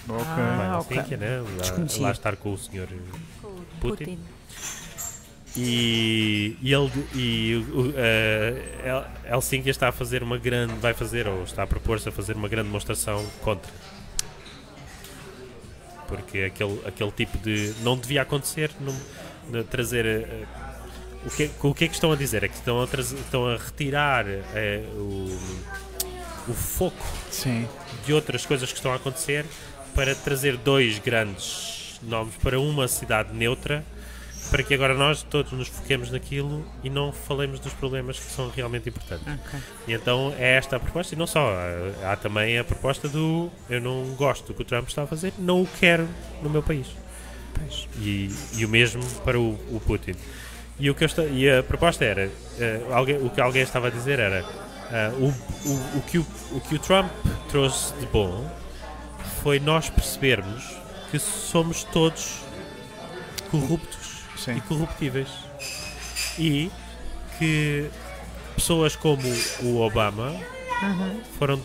Ok. 0.08 0.24
Vai 0.24 0.66
a 0.66 0.72
Ah, 0.72 0.78
ok. 0.80 0.96
Helsínquia, 0.96 1.16
né? 1.16 1.40
Lá, 1.40 2.02
lá 2.06 2.10
estar 2.12 2.36
com 2.36 2.52
o 2.52 2.58
senhor 2.58 2.88
Putin. 3.80 4.04
Putin. 4.04 4.18
E, 5.56 6.56
e 6.62 6.72
ele 6.72 6.90
e 7.14 7.66
o- 7.72 7.92
eh, 7.96 8.54
Hel- 8.84 9.34
Helsínquia 9.36 9.70
está 9.72 9.88
a 9.88 9.92
fazer 9.92 10.22
uma 10.22 10.38
grande, 10.38 10.74
vai 10.74 10.94
fazer 10.94 11.26
ou 11.26 11.42
está 11.42 11.64
a 11.64 11.66
propor-se 11.66 12.08
a 12.08 12.12
fazer 12.12 12.36
uma 12.36 12.48
grande 12.48 12.68
demonstração 12.68 13.24
contra. 13.42 13.70
Porque 16.06 16.38
aquele, 16.40 16.80
aquele 16.86 17.10
tipo 17.12 17.38
de 17.38 17.72
não 17.82 17.96
devia 17.96 18.22
acontecer, 18.22 18.70
não, 18.80 18.94
de 19.50 19.64
trazer 19.64 20.04
eh, 20.06 20.44
o 21.24 21.30
que, 21.30 21.50
o 21.62 21.74
que 21.74 21.84
é 21.84 21.88
que 21.88 21.94
estão 21.94 22.12
a 22.12 22.16
dizer? 22.16 22.44
É 22.44 22.48
que 22.48 22.54
estão 22.54 22.82
a, 22.82 22.86
trazer, 22.86 23.16
estão 23.16 23.46
a 23.46 23.56
retirar 23.56 24.26
eh, 24.26 24.84
o, 24.94 25.38
o 26.48 26.54
foco 26.54 27.06
Sim. 27.30 27.68
de 28.04 28.12
outras 28.12 28.46
coisas 28.46 28.70
que 28.70 28.78
estão 28.78 28.92
a 28.92 28.96
acontecer 28.96 29.44
para 29.94 30.14
trazer 30.14 30.56
dois 30.56 30.98
grandes 30.98 31.98
nomes 32.02 32.34
para 32.36 32.58
uma 32.58 32.88
cidade 32.88 33.34
neutra 33.34 33.84
para 34.50 34.62
que 34.64 34.74
agora 34.74 34.94
nós 34.94 35.22
todos 35.22 35.52
nos 35.52 35.68
foquemos 35.68 36.10
naquilo 36.10 36.64
e 36.82 36.90
não 36.90 37.12
falemos 37.12 37.60
dos 37.60 37.72
problemas 37.72 38.18
que 38.18 38.32
são 38.32 38.50
realmente 38.50 38.88
importantes. 38.88 39.26
Ok. 39.26 39.60
E 39.86 39.92
então 39.92 40.34
é 40.38 40.56
esta 40.56 40.76
a 40.76 40.80
proposta, 40.80 41.14
e 41.14 41.18
não 41.18 41.26
só, 41.26 41.52
há, 42.02 42.12
há 42.12 42.16
também 42.16 42.58
a 42.58 42.64
proposta 42.64 43.08
do 43.08 43.50
eu 43.68 43.80
não 43.80 44.04
gosto 44.16 44.48
do 44.48 44.54
que 44.54 44.62
o 44.62 44.64
Trump 44.64 44.88
está 44.88 45.04
a 45.04 45.06
fazer, 45.06 45.32
não 45.38 45.62
o 45.62 45.68
quero 45.78 46.08
no 46.42 46.50
meu 46.50 46.62
país. 46.62 46.86
Pois. 47.54 47.88
E, 48.00 48.30
e 48.56 48.64
o 48.64 48.68
mesmo 48.68 49.02
para 49.24 49.38
o, 49.38 49.52
o 49.74 49.80
Putin. 49.86 50.14
E, 50.80 50.88
o 50.90 50.94
que 50.94 51.04
eu 51.04 51.06
esta- 51.06 51.24
e 51.24 51.48
a 51.50 51.62
proposta 51.62 52.04
era, 52.04 52.30
eh, 52.58 52.80
alguém, 52.90 53.16
o 53.18 53.28
que 53.30 53.40
alguém 53.40 53.62
estava 53.62 53.88
a 53.88 53.90
dizer 53.90 54.18
era, 54.18 54.44
ah, 54.90 55.12
o, 55.18 55.26
o, 55.26 55.98
o, 55.98 56.02
que 56.06 56.18
o, 56.18 56.26
o 56.52 56.60
que 56.60 56.74
o 56.74 56.78
Trump 56.78 57.10
trouxe 57.50 57.92
de 57.94 58.06
bom 58.06 58.50
foi 59.42 59.60
nós 59.60 59.90
percebermos 59.90 60.64
que 61.10 61.18
somos 61.18 61.84
todos 61.84 62.40
corruptos 63.50 64.20
Sim. 64.36 64.56
e 64.56 64.60
corruptíveis. 64.62 65.28
E 66.38 66.70
que 67.38 67.90
pessoas 68.54 68.96
como 68.96 69.22
o 69.62 69.80
Obama 69.80 70.34
Uhum. 70.82 71.20
foram 71.38 71.60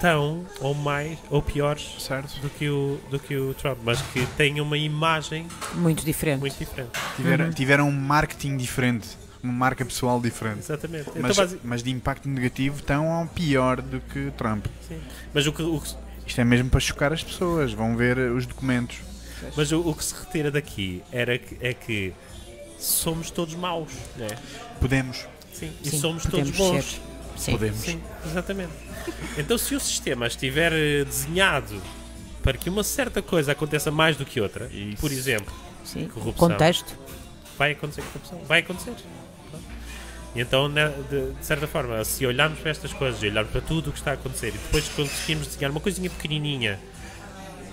tão 0.00 0.44
ou 0.60 0.74
mais 0.74 1.18
ou 1.30 1.40
piores 1.42 1.94
Certo. 1.98 2.38
do 2.40 2.48
que 2.50 2.68
o, 2.68 2.98
do 3.10 3.18
que 3.18 3.36
o 3.36 3.54
Trump, 3.54 3.78
mas 3.84 4.00
que 4.02 4.24
têm 4.36 4.60
uma 4.60 4.76
imagem 4.76 5.46
Muito 5.74 6.04
diferente. 6.04 6.40
muito 6.40 6.58
diferente. 6.58 6.90
Tiveram, 7.16 7.44
Uhum. 7.46 7.50
tiveram 7.52 7.88
um 7.88 7.92
marketing 7.92 8.56
diferente. 8.56 9.08
Uma 9.42 9.52
marca 9.52 9.84
pessoal 9.84 10.20
diferente. 10.20 10.58
Exatamente. 10.60 11.08
Então, 11.10 11.22
Mas, 11.22 11.36
basi- 11.36 11.60
mas 11.62 11.82
de 11.82 11.90
impacto 11.90 12.28
negativo 12.28 12.82
tão 12.82 13.20
ou 13.20 13.26
pior 13.28 13.80
do 13.80 14.00
que 14.00 14.32
Trump. 14.36 14.66
sim. 14.88 14.98
Mas, 15.32 15.46
o 15.46 15.52
que, 15.52 15.62
o 15.62 15.80
que- 15.80 15.94
Isto 16.26 16.40
é 16.40 16.44
mesmo 16.44 16.68
para 16.68 16.80
chocar 16.80 17.12
as 17.12 17.22
pessoas. 17.22 17.72
Vão 17.72 17.96
ver 17.96 18.18
os 18.18 18.44
documentos. 18.46 18.96
mas 19.56 19.70
o, 19.70 19.80
o 19.80 19.94
que 19.94 20.04
se 20.04 20.14
retira 20.14 20.50
daqui 20.50 21.02
era 21.12 21.38
que, 21.38 21.56
é 21.60 21.72
que 21.72 22.12
somos 22.78 23.30
todos 23.30 23.54
maus, 23.54 23.92
né? 24.16 24.26
Podemos. 24.80 25.24
Sim. 25.52 25.70
E 25.84 25.90
Sim, 25.90 26.00
somos 26.00 26.24
todos 26.24 26.50
bons. 26.50 26.84
ser. 26.84 27.00
Sim. 27.36 27.52
Podemos. 27.52 27.80
Sim, 27.80 28.02
exatamente. 28.24 28.72
Então, 29.38 29.56
se 29.56 29.74
o 29.74 29.80
sistema 29.80 30.26
estiver 30.26 30.72
eh, 30.72 31.04
desenhado 31.04 31.80
para 32.42 32.56
que 32.56 32.68
uma 32.68 32.82
certa 32.82 33.20
coisa 33.22 33.52
aconteça 33.52 33.90
mais 33.90 34.16
do 34.16 34.24
que 34.24 34.40
outra, 34.40 34.66
Isso. 34.72 34.96
por 34.96 35.12
exemplo, 35.12 35.54
Sim. 35.84 36.08
Corrupção. 36.08 36.48
Contexto. 36.48 36.98
vai 37.58 37.72
acontecer 37.72 38.02
corrupção. 38.02 38.40
Vai 38.46 38.60
acontecer. 38.60 38.94
E 40.34 40.40
então, 40.40 40.70
de, 40.70 41.32
certa 41.40 41.66
forma, 41.66 42.04
se 42.04 42.26
olharmos 42.26 42.58
para 42.58 42.70
estas 42.70 42.92
coisas, 42.92 43.22
e 43.22 43.28
olharmos 43.28 43.50
para 43.52 43.60
tudo 43.62 43.88
o 43.88 43.92
que 43.92 43.98
está 43.98 44.10
a 44.10 44.14
acontecer 44.14 44.48
e 44.48 44.58
depois 44.58 44.88
conseguirmos 44.90 45.46
desenhar 45.46 45.70
uma 45.70 45.80
coisinha 45.80 46.10
pequenininha 46.10 46.78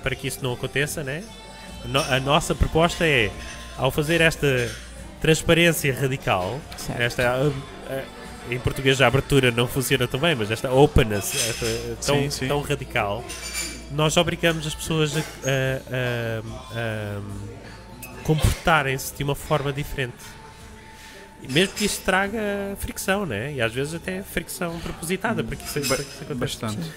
para 0.01 0.15
que 0.15 0.27
isso 0.27 0.39
não 0.41 0.53
aconteça, 0.53 1.03
né? 1.03 1.23
A 2.09 2.19
nossa 2.21 2.55
proposta 2.55 3.05
é, 3.05 3.31
ao 3.77 3.91
fazer 3.91 4.21
esta 4.21 4.71
transparência 5.19 5.93
radical, 5.93 6.59
Certo. 6.77 7.01
esta 7.01 7.29
ah, 7.29 7.51
ah, 7.89 8.03
em 8.49 8.59
português 8.59 9.01
a 9.01 9.07
abertura 9.07 9.51
não 9.51 9.67
funciona 9.67 10.07
tão 10.07 10.19
bem, 10.19 10.35
mas 10.35 10.51
esta 10.51 10.71
openness 10.71 11.33
esta, 11.49 11.65
tão, 12.05 12.15
Sim, 12.23 12.29
sim. 12.29 12.47
tão 12.47 12.61
radical, 12.61 13.23
nós 13.91 14.17
obrigamos 14.17 14.65
as 14.67 14.73
pessoas 14.75 15.15
a, 15.15 15.19
a- 15.19 15.23
a- 16.75 17.19
a 17.19 18.23
comportarem-se 18.23 19.13
de 19.15 19.23
uma 19.23 19.35
forma 19.35 19.71
diferente. 19.73 20.15
Mesmo 21.49 21.75
que 21.75 21.83
isso 21.85 22.01
traga 22.05 22.39
fricção, 22.79 23.25
né? 23.25 23.51
E 23.53 23.61
às 23.61 23.73
vezes 23.73 23.93
até 23.93 24.23
fricção 24.23 24.79
propositada 24.79 25.43
para 25.43 25.55
que 25.57 25.65
isso, 25.65 25.79
Ba- 25.81 25.87
para 25.95 25.97
que 25.97 26.09
isso 26.09 26.23
aconteça. 26.23 26.35
Bastante. 26.35 26.91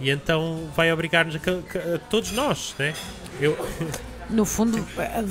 E 0.00 0.10
então 0.10 0.68
vai 0.74 0.92
obrigar-nos 0.92 1.36
a, 1.36 1.38
a 1.38 1.98
todos 2.10 2.32
nós, 2.32 2.74
né? 2.78 2.92
Eu, 3.40 3.56
No 4.28 4.44
fundo, 4.44 4.84
eh, 4.98 5.24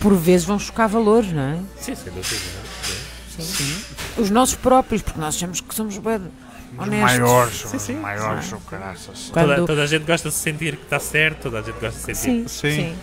por 0.00 0.16
vezes 0.16 0.44
vão 0.44 0.58
chocar 0.58 0.88
valores, 0.88 1.32
não 1.32 1.42
é? 1.42 1.58
sim, 1.80 1.94
sem 1.94 2.12
dúvida. 2.12 2.34
né? 2.36 3.11
Sim. 3.40 3.82
Os 4.18 4.30
nossos 4.30 4.54
próprios, 4.54 5.02
porque 5.02 5.18
nós 5.20 5.34
achamos 5.36 5.60
que 5.60 5.74
somos 5.74 5.96
bem 5.98 6.16
Os 6.16 6.78
honestos. 6.78 7.00
maiores, 7.18 7.54
Sim, 7.66 7.78
sim. 7.78 7.94
os 7.96 8.00
maiores, 8.02 8.52
o 8.52 8.56
caraças. 8.60 9.30
Toda, 9.32 9.54
Quando- 9.56 9.66
toda 9.66 9.82
a 9.82 9.86
gente 9.86 10.04
gosta 10.04 10.28
de 10.28 10.34
se 10.34 10.40
sentir 10.40 10.76
que 10.76 10.84
está 10.84 10.98
certo, 10.98 11.42
toda 11.42 11.58
a 11.58 11.62
gente 11.62 11.78
gosta 11.80 11.98
de 12.12 12.14
se 12.16 12.22
sentir. 12.22 12.48
Sim, 12.48 12.70
Sim. 12.70 12.76
sim. 12.76 12.94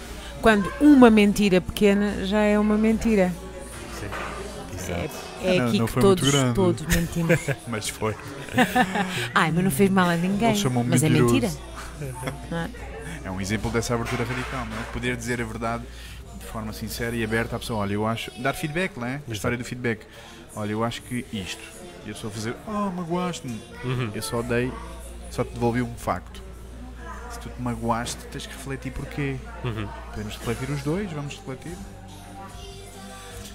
Quando 0.41 0.71
uma 0.79 1.09
mentira 1.09 1.59
pequena 1.59 2.25
já 2.25 2.39
é 2.39 2.57
uma 2.59 2.77
mentira. 2.77 3.33
É, 4.87 5.09
é 5.43 5.59
Não, 5.59 5.67
aqui 5.67 5.79
não 5.79 5.85
que 5.85 5.99
todos, 5.99 6.29
grande. 6.31 6.55
todos 6.55 6.95
mentimos. 6.95 7.37
Mas 7.67 7.89
foi. 7.89 8.15
Ai, 9.35 9.51
mas 9.51 9.63
não 9.63 9.69
fez 9.69 9.89
mal 9.91 10.09
a 10.09 10.15
ninguém. 10.15 10.55
Mas 10.87 11.03
é 11.03 11.09
mentiroso. 11.09 11.33
mentira. 11.33 11.51
Não 12.49 12.57
é? 12.57 12.69
É 13.25 13.29
um 13.29 13.39
exemplo 13.39 13.69
dessa 13.69 13.93
abertura 13.93 14.23
radical, 14.23 14.65
não 14.65 14.77
é? 14.77 14.81
Poder 14.93 15.15
dizer 15.17 15.39
a 15.41 15.43
verdade 15.45 15.83
de 15.83 15.89
forma 16.49 16.73
sincera 16.73 17.15
e 17.15 17.23
aberta 17.23 17.55
à 17.55 17.59
pessoa. 17.59 17.79
Olha, 17.79 17.93
eu 17.93 18.05
acho. 18.05 18.31
Dar 18.41 18.53
feedback, 18.53 18.97
não 18.97 19.07
é? 19.07 19.21
A 19.27 19.31
história 19.31 19.57
do 19.57 19.63
feedback. 19.63 20.05
Olha, 20.55 20.71
eu 20.71 20.83
acho 20.83 21.01
que 21.03 21.25
isto. 21.31 21.61
E 22.05 22.11
a 22.11 22.13
pessoa 22.13 22.31
fazer. 22.31 22.55
Ah, 22.67 22.91
magoaste-me. 22.95 23.61
Uhum. 23.83 24.11
Eu 24.13 24.21
só 24.21 24.41
dei. 24.41 24.71
Só 25.31 25.43
te 25.43 25.53
devolvi 25.53 25.81
um 25.81 25.95
facto. 25.95 26.41
Se 27.29 27.39
tu 27.39 27.49
te 27.49 27.61
magoaste, 27.61 28.25
tens 28.31 28.47
que 28.47 28.53
refletir 28.53 28.91
porquê. 28.91 29.37
Uhum. 29.63 29.87
Podemos 30.09 30.35
refletir 30.35 30.69
os 30.71 30.81
dois, 30.81 31.11
vamos 31.11 31.35
refletir. 31.35 31.77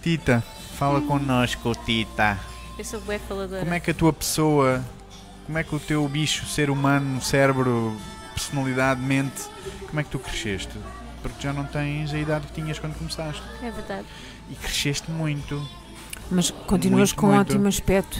Tita, 0.01 0.45
fala 0.79 1.01
connosco, 1.01 1.75
Tita. 1.85 2.39
Eu 2.79 2.85
sou 2.85 3.01
bué 3.01 3.19
faladora. 3.19 3.61
Como 3.61 3.75
é 3.75 3.81
que 3.81 3.91
a 3.91 3.95
tua 3.95 4.13
pessoa, 4.13 4.85
como 5.47 5.59
é 5.59 5.65
que 5.65 5.75
o 5.75 5.81
teu 5.81 6.07
bicho, 6.09 6.47
ser 6.47 6.71
humano, 6.71 7.21
cérebro, 7.21 7.97
personalidade, 8.35 9.01
mente, 9.01 9.43
como 9.89 9.99
é 9.99 10.05
que 10.05 10.11
tu 10.11 10.19
cresceste? 10.19 10.77
Porque 11.25 11.41
já 11.43 11.55
não 11.55 11.65
tens 11.65 12.13
a 12.13 12.19
idade 12.19 12.47
que 12.49 12.53
tinhas 12.53 12.79
quando 12.79 12.95
começaste. 12.99 13.43
É 13.63 13.71
verdade. 13.71 14.07
E 14.51 14.55
cresceste 14.57 15.11
muito. 15.11 15.67
Mas 16.31 16.51
continuas 16.51 17.11
Muito, 17.13 17.17
com 17.17 17.27
um 17.29 17.35
muito. 17.35 17.49
ótimo 17.51 17.67
aspecto 17.67 18.19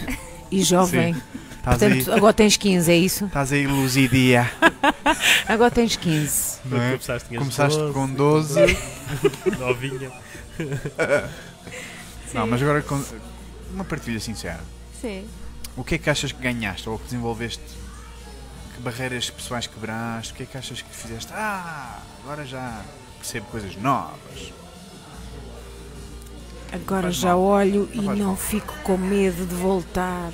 e 0.51 0.63
jovem. 0.63 1.15
Estás 1.57 1.83
aí, 1.83 1.89
Portanto, 1.97 2.17
agora 2.17 2.33
tens 2.33 2.57
15, 2.57 2.91
é 2.91 2.95
isso? 2.97 3.25
estás 3.25 3.51
aí 3.53 3.67
luzidia. 3.67 4.51
Agora 5.47 5.69
tens 5.71 5.95
15. 5.95 6.59
Não 6.65 6.81
é? 6.81 6.89
começaste, 6.91 7.37
Começaste 7.37 7.77
12, 7.79 7.93
com 7.93 8.07
12. 8.07 8.59
novinha. 9.59 10.11
Não, 12.33 12.47
mas 12.47 12.61
agora 12.61 12.81
com 12.81 13.01
uma 13.71 13.83
partilha 13.83 14.19
sincera. 14.19 14.61
Sim. 14.99 15.25
O 15.77 15.83
que 15.83 15.95
é 15.95 15.97
que 15.97 16.09
achas 16.09 16.31
que 16.31 16.41
ganhaste 16.41 16.89
ou 16.89 16.97
que 16.97 17.05
desenvolveste? 17.05 17.63
Que 18.75 18.81
barreiras 18.81 19.29
pessoais 19.29 19.67
quebraste? 19.67 20.33
O 20.33 20.35
que 20.35 20.43
é 20.43 20.45
que 20.45 20.57
achas 20.57 20.81
que 20.81 20.93
fizeste? 20.93 21.31
Ah, 21.33 21.99
agora 22.23 22.45
já 22.45 22.81
percebo 23.17 23.45
coisas 23.47 23.75
novas. 23.77 24.53
Agora 26.73 27.03
Faz 27.03 27.15
já 27.15 27.29
mal. 27.29 27.41
olho 27.41 27.89
Não 27.93 28.13
e 28.13 28.19
não 28.19 28.27
mal. 28.27 28.35
fico 28.35 28.73
com 28.83 28.97
medo 28.97 29.45
de 29.45 29.55
voltar. 29.55 30.31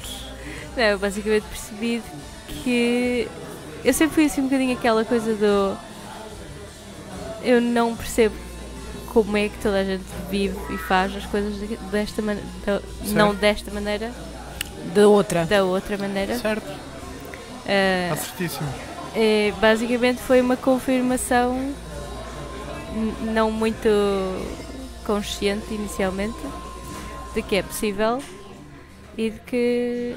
Não, 0.75 0.83
eu 0.83 0.97
basicamente 0.97 1.43
percebi 1.43 2.01
que 2.63 3.27
eu 3.83 3.93
sempre 3.93 4.15
fui 4.15 4.25
assim 4.25 4.41
um 4.41 4.45
bocadinho 4.45 4.73
aquela 4.75 5.05
coisa 5.05 5.35
do. 5.35 5.77
Eu 7.43 7.61
não 7.61 7.95
percebo 7.95 8.35
como 9.07 9.37
é 9.37 9.49
que 9.49 9.57
toda 9.59 9.79
a 9.81 9.83
gente 9.83 10.05
vive 10.31 10.57
e 10.73 10.77
faz 10.77 11.15
as 11.15 11.25
coisas 11.25 11.59
de- 11.59 11.77
desta 11.91 12.21
maneira. 12.23 12.47
Não 13.07 13.35
desta 13.35 13.69
maneira, 13.69 14.11
Da 14.95 15.07
outra. 15.07 15.45
da 15.45 15.63
outra 15.63 15.97
maneira. 15.97 16.39
Certo, 16.39 16.65
está 17.65 18.15
certíssimo. 18.17 18.67
é, 19.15 19.53
basicamente 19.59 20.19
foi 20.21 20.41
uma 20.41 20.55
confirmação 20.57 21.73
não 23.33 23.51
muito 23.51 23.87
consciente 25.05 25.73
inicialmente 25.73 26.37
de 27.33 27.41
que 27.41 27.55
é 27.55 27.63
possível 27.63 28.21
e 29.17 29.29
de 29.29 29.39
que 29.39 30.15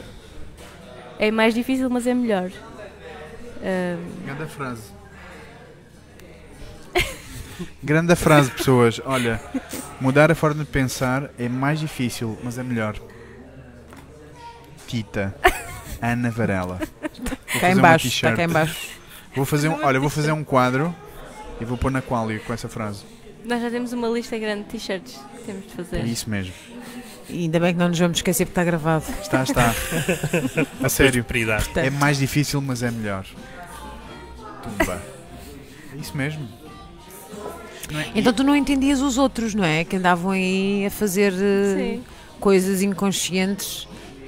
é 1.18 1.30
mais 1.30 1.54
difícil 1.54 1.88
mas 1.90 2.06
é 2.06 2.14
melhor. 2.14 2.50
Ahm, 3.62 4.24
Grande 4.26 4.46
frase. 4.50 4.82
Grande 7.82 8.16
frase, 8.16 8.50
pessoas. 8.50 9.00
Olha, 9.04 9.40
mudar 10.00 10.30
a 10.30 10.34
forma 10.34 10.64
de 10.64 10.70
pensar 10.70 11.30
é 11.38 11.48
mais 11.48 11.78
difícil, 11.80 12.36
mas 12.42 12.58
é 12.58 12.62
melhor. 12.62 12.96
Tita. 14.86 15.34
Ana 16.12 16.30
Varela. 16.30 16.78
Vou 17.00 17.60
Cá 17.60 17.60
fazer 17.60 17.66
em 17.68 17.74
uma 17.74 17.82
baixo, 17.82 18.06
está 18.08 18.32
cá 18.32 18.44
em 18.44 18.48
baixo. 18.48 18.76
Vou 19.34 19.44
fazer 19.44 19.68
um, 19.68 19.84
olha, 19.84 19.98
vou 20.00 20.10
fazer 20.10 20.32
um 20.32 20.44
quadro 20.44 20.94
e 21.60 21.64
vou 21.64 21.76
pôr 21.78 21.90
na 21.90 22.02
qualia 22.02 22.38
com 22.40 22.52
essa 22.52 22.68
frase. 22.68 23.02
nós 23.44 23.60
já 23.62 23.70
temos 23.70 23.92
uma 23.92 24.08
lista 24.08 24.38
grande 24.38 24.64
de 24.64 24.68
t-shirts 24.70 25.18
que 25.36 25.44
temos 25.44 25.64
de 25.66 25.72
fazer. 25.72 25.96
É 25.98 26.04
isso 26.04 26.28
mesmo. 26.28 26.52
E 27.28 27.44
ainda 27.44 27.58
bem 27.58 27.72
que 27.72 27.78
não 27.78 27.88
nos 27.88 27.98
vamos 27.98 28.18
esquecer 28.18 28.44
porque 28.44 28.52
está 28.60 28.64
gravado. 28.64 29.04
Está, 29.22 29.42
está. 29.42 29.74
A 30.82 30.88
sério. 30.88 31.24
Prioridade. 31.24 31.70
É 31.76 31.88
mais 31.90 32.18
difícil, 32.18 32.60
mas 32.60 32.82
é 32.82 32.90
melhor. 32.90 33.24
Tumba. 34.62 35.00
É 35.94 35.96
isso 35.96 36.16
mesmo. 36.16 36.46
É? 37.94 38.18
Então 38.18 38.32
tu 38.32 38.42
não 38.42 38.54
entendias 38.54 39.00
os 39.00 39.16
outros, 39.18 39.54
não 39.54 39.64
é? 39.64 39.84
Que 39.84 39.96
andavam 39.96 40.32
aí 40.32 40.86
a 40.86 40.90
fazer 40.90 41.32
eh, 41.32 41.76
Sim. 41.96 42.04
coisas 42.40 42.82
inconscientes 42.82 43.86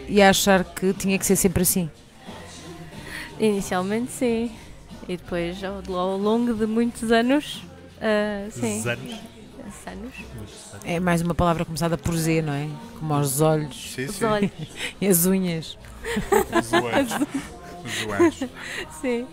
e 0.08 0.22
a 0.22 0.30
achar 0.30 0.64
que 0.64 0.92
tinha 0.94 1.18
que 1.18 1.26
ser 1.26 1.36
sempre 1.36 1.62
assim. 1.62 1.90
Inicialmente 3.38 4.10
sim. 4.12 4.52
E 5.08 5.16
depois 5.16 5.62
ao, 5.62 5.82
ao 5.96 6.16
longo 6.16 6.52
de 6.54 6.66
muitos 6.66 7.10
anos. 7.12 7.62
ah, 8.00 8.48
sim. 8.50 8.82
Anos. 8.88 9.14
Anos. 9.86 10.12
É 10.84 10.98
mais 11.00 11.22
uma 11.22 11.34
palavra 11.34 11.64
começada 11.64 11.98
por 11.98 12.16
Z, 12.16 12.42
não 12.42 12.52
é? 12.52 12.68
Como 12.98 13.14
os 13.18 13.40
olhos 13.40 13.92
Sim, 13.94 14.04
Os 14.06 14.16
sim. 14.16 14.24
olhos. 14.24 14.50
e 15.00 15.06
as 15.06 15.26
unhas. 15.26 15.78
Os 16.58 16.70
joelhos. 16.70 17.12
Os 17.84 17.92
joelhos. 17.92 18.38
Sim. 19.00 19.26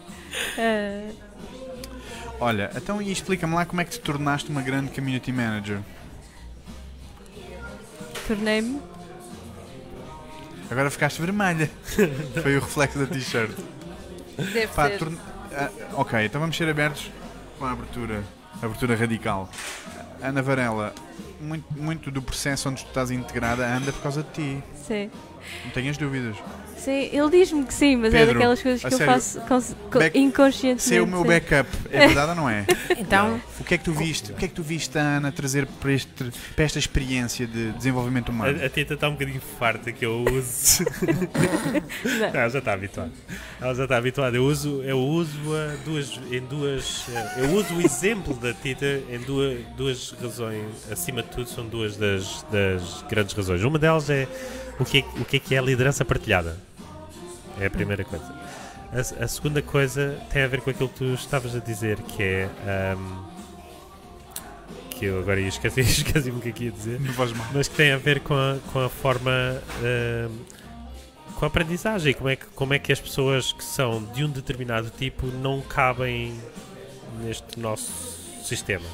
Ah, 0.57 1.09
Olha, 2.39 2.71
então 2.75 3.01
e 3.01 3.11
explica-me 3.11 3.53
lá 3.53 3.65
como 3.65 3.79
é 3.81 3.85
que 3.85 3.91
te 3.91 3.99
tornaste 3.99 4.49
uma 4.49 4.61
grande 4.61 4.91
community 4.91 5.31
manager. 5.31 5.79
Tornei-me. 8.27 8.79
Agora 10.73 10.89
ficaste 10.89 11.21
vermelha. 11.21 11.69
Foi 12.41 12.57
o 12.57 12.59
reflexo 12.59 12.97
da 12.97 13.05
t-shirt. 13.05 13.51
Deve 14.37 14.67
Pá, 14.67 14.87
ser. 14.89 14.97
torn- 14.97 15.17
ah, 15.55 15.69
ok, 15.93 16.25
então 16.25 16.41
vamos 16.41 16.57
ser 16.57 16.67
abertos 16.67 17.11
com 17.59 17.65
a 17.65 17.71
abertura, 17.73 18.23
a 18.59 18.65
abertura 18.65 18.95
radical. 18.95 19.47
Ana 20.19 20.41
Varela, 20.41 20.91
muito, 21.39 21.65
muito 21.75 22.09
do 22.09 22.23
processo 22.23 22.69
onde 22.69 22.83
tu 22.83 22.87
estás 22.87 23.11
integrada 23.11 23.63
anda 23.67 23.91
por 23.93 24.01
causa 24.01 24.23
de 24.23 24.29
ti. 24.31 24.63
Sim. 24.87 25.11
Não 25.65 25.71
tenhas 25.71 25.97
dúvidas. 25.97 26.35
Sim, 26.77 27.09
ele 27.13 27.29
diz-me 27.29 27.63
que 27.63 27.73
sim, 27.73 27.95
mas 27.95 28.13
é 28.13 28.19
Pedro, 28.19 28.33
daquelas 28.33 28.61
coisas 28.61 28.81
que 28.81 28.87
eu 28.93 28.97
sério, 28.97 29.13
faço 29.13 29.39
cons- 29.41 29.75
co- 29.89 29.99
back- 29.99 30.19
inconscientemente. 30.19 30.81
Ser 30.83 31.01
o 31.01 31.07
meu 31.07 31.21
sim. 31.21 31.27
backup, 31.27 31.69
é 31.89 31.99
verdade 32.07 32.29
ou 32.31 32.35
não 32.35 32.49
é? 32.49 32.65
Então, 32.99 33.39
O 33.57 33.63
que 33.63 33.75
é 33.75 33.77
que 33.77 33.85
tu 33.85 33.93
viste? 33.93 34.31
O 34.33 34.35
que 34.35 34.43
é 34.45 34.47
que 34.49 34.53
tu 34.53 34.61
viste 34.63 34.97
a 34.97 35.01
Ana 35.01 35.31
trazer 35.31 35.65
para, 35.65 35.93
este, 35.93 36.09
para 36.55 36.65
esta 36.65 36.79
experiência 36.79 37.47
de 37.47 37.71
desenvolvimento 37.71 38.29
humano? 38.29 38.59
A, 38.61 38.65
a 38.65 38.69
Tita 38.69 38.95
está 38.95 39.07
um 39.07 39.13
bocadinho 39.13 39.39
farta 39.57 39.93
que 39.93 40.05
eu 40.05 40.25
uso. 40.29 40.83
Não. 42.19 42.25
Ela 42.39 42.49
já 42.49 42.59
está 42.59 42.73
habituada. 42.73 43.11
Ela 43.61 43.73
já 43.75 43.83
está 43.83 43.97
habituada. 43.97 44.35
Eu 44.37 44.43
uso, 44.45 44.81
eu 44.83 44.99
uso 44.99 45.37
a 45.55 45.75
duas, 45.85 46.19
em 46.31 46.41
duas. 46.41 47.05
eh, 47.13 47.43
Eu 47.43 47.51
uso 47.51 47.73
o 47.75 47.81
exemplo 47.81 48.33
da 48.35 48.53
Tita 48.53 48.85
em 49.09 49.19
duas, 49.19 49.59
duas 49.77 50.11
razões. 50.21 50.65
Acima 50.91 51.21
de 51.23 51.29
tudo, 51.29 51.47
são 51.49 51.65
duas 51.65 51.95
das, 51.97 52.45
das 52.51 53.03
grandes 53.09 53.33
razões. 53.33 53.63
Uma 53.63 53.79
delas 53.79 54.09
é 54.09 54.27
o 54.79 54.85
que 54.85 54.99
é, 54.99 55.21
o 55.21 55.25
que 55.25 55.37
é 55.37 55.39
que 55.39 55.55
é 55.55 55.59
a 55.59 55.61
liderança 55.61 56.03
partilhada. 56.03 56.57
É 57.59 57.67
a 57.67 57.69
primeira 57.69 58.03
coisa. 58.03 58.25
A, 58.91 59.23
a 59.23 59.27
segunda 59.27 59.61
coisa 59.61 60.19
tem 60.31 60.43
a 60.43 60.47
ver 60.47 60.61
com 60.61 60.69
aquilo 60.69 60.89
que 60.89 60.95
tu 60.95 61.13
estavas 61.13 61.55
a 61.55 61.59
dizer, 61.59 61.97
que 62.01 62.23
é. 62.23 62.49
ahm, 62.67 63.33
que 64.93 65.05
eu 65.05 65.19
agora 65.19 65.39
ia 65.39 65.47
esqueci, 65.47 65.81
esqueci-me 65.81 66.37
o 66.37 66.41
que 66.41 66.49
é 66.49 66.51
que 66.51 66.63
ia 66.65 66.71
dizer 66.71 66.99
mas 67.53 67.67
que 67.67 67.75
tem 67.75 67.91
a 67.91 67.97
ver 67.97 68.19
com 68.19 68.35
a, 68.35 68.57
com 68.71 68.79
a 68.79 68.89
forma 68.89 69.31
ahm, 69.81 70.31
com 71.35 71.45
a 71.45 71.47
aprendizagem 71.47 72.13
como 72.13 72.29
é, 72.29 72.35
que, 72.35 72.45
como 72.47 72.73
é 72.73 72.79
que 72.79 72.91
as 72.91 73.01
pessoas 73.01 73.51
que 73.51 73.63
são 73.63 74.03
de 74.03 74.23
um 74.23 74.29
determinado 74.29 74.91
tipo 74.91 75.25
não 75.27 75.61
cabem 75.61 76.39
neste 77.21 77.59
nosso 77.59 77.91
sistema 78.43 78.85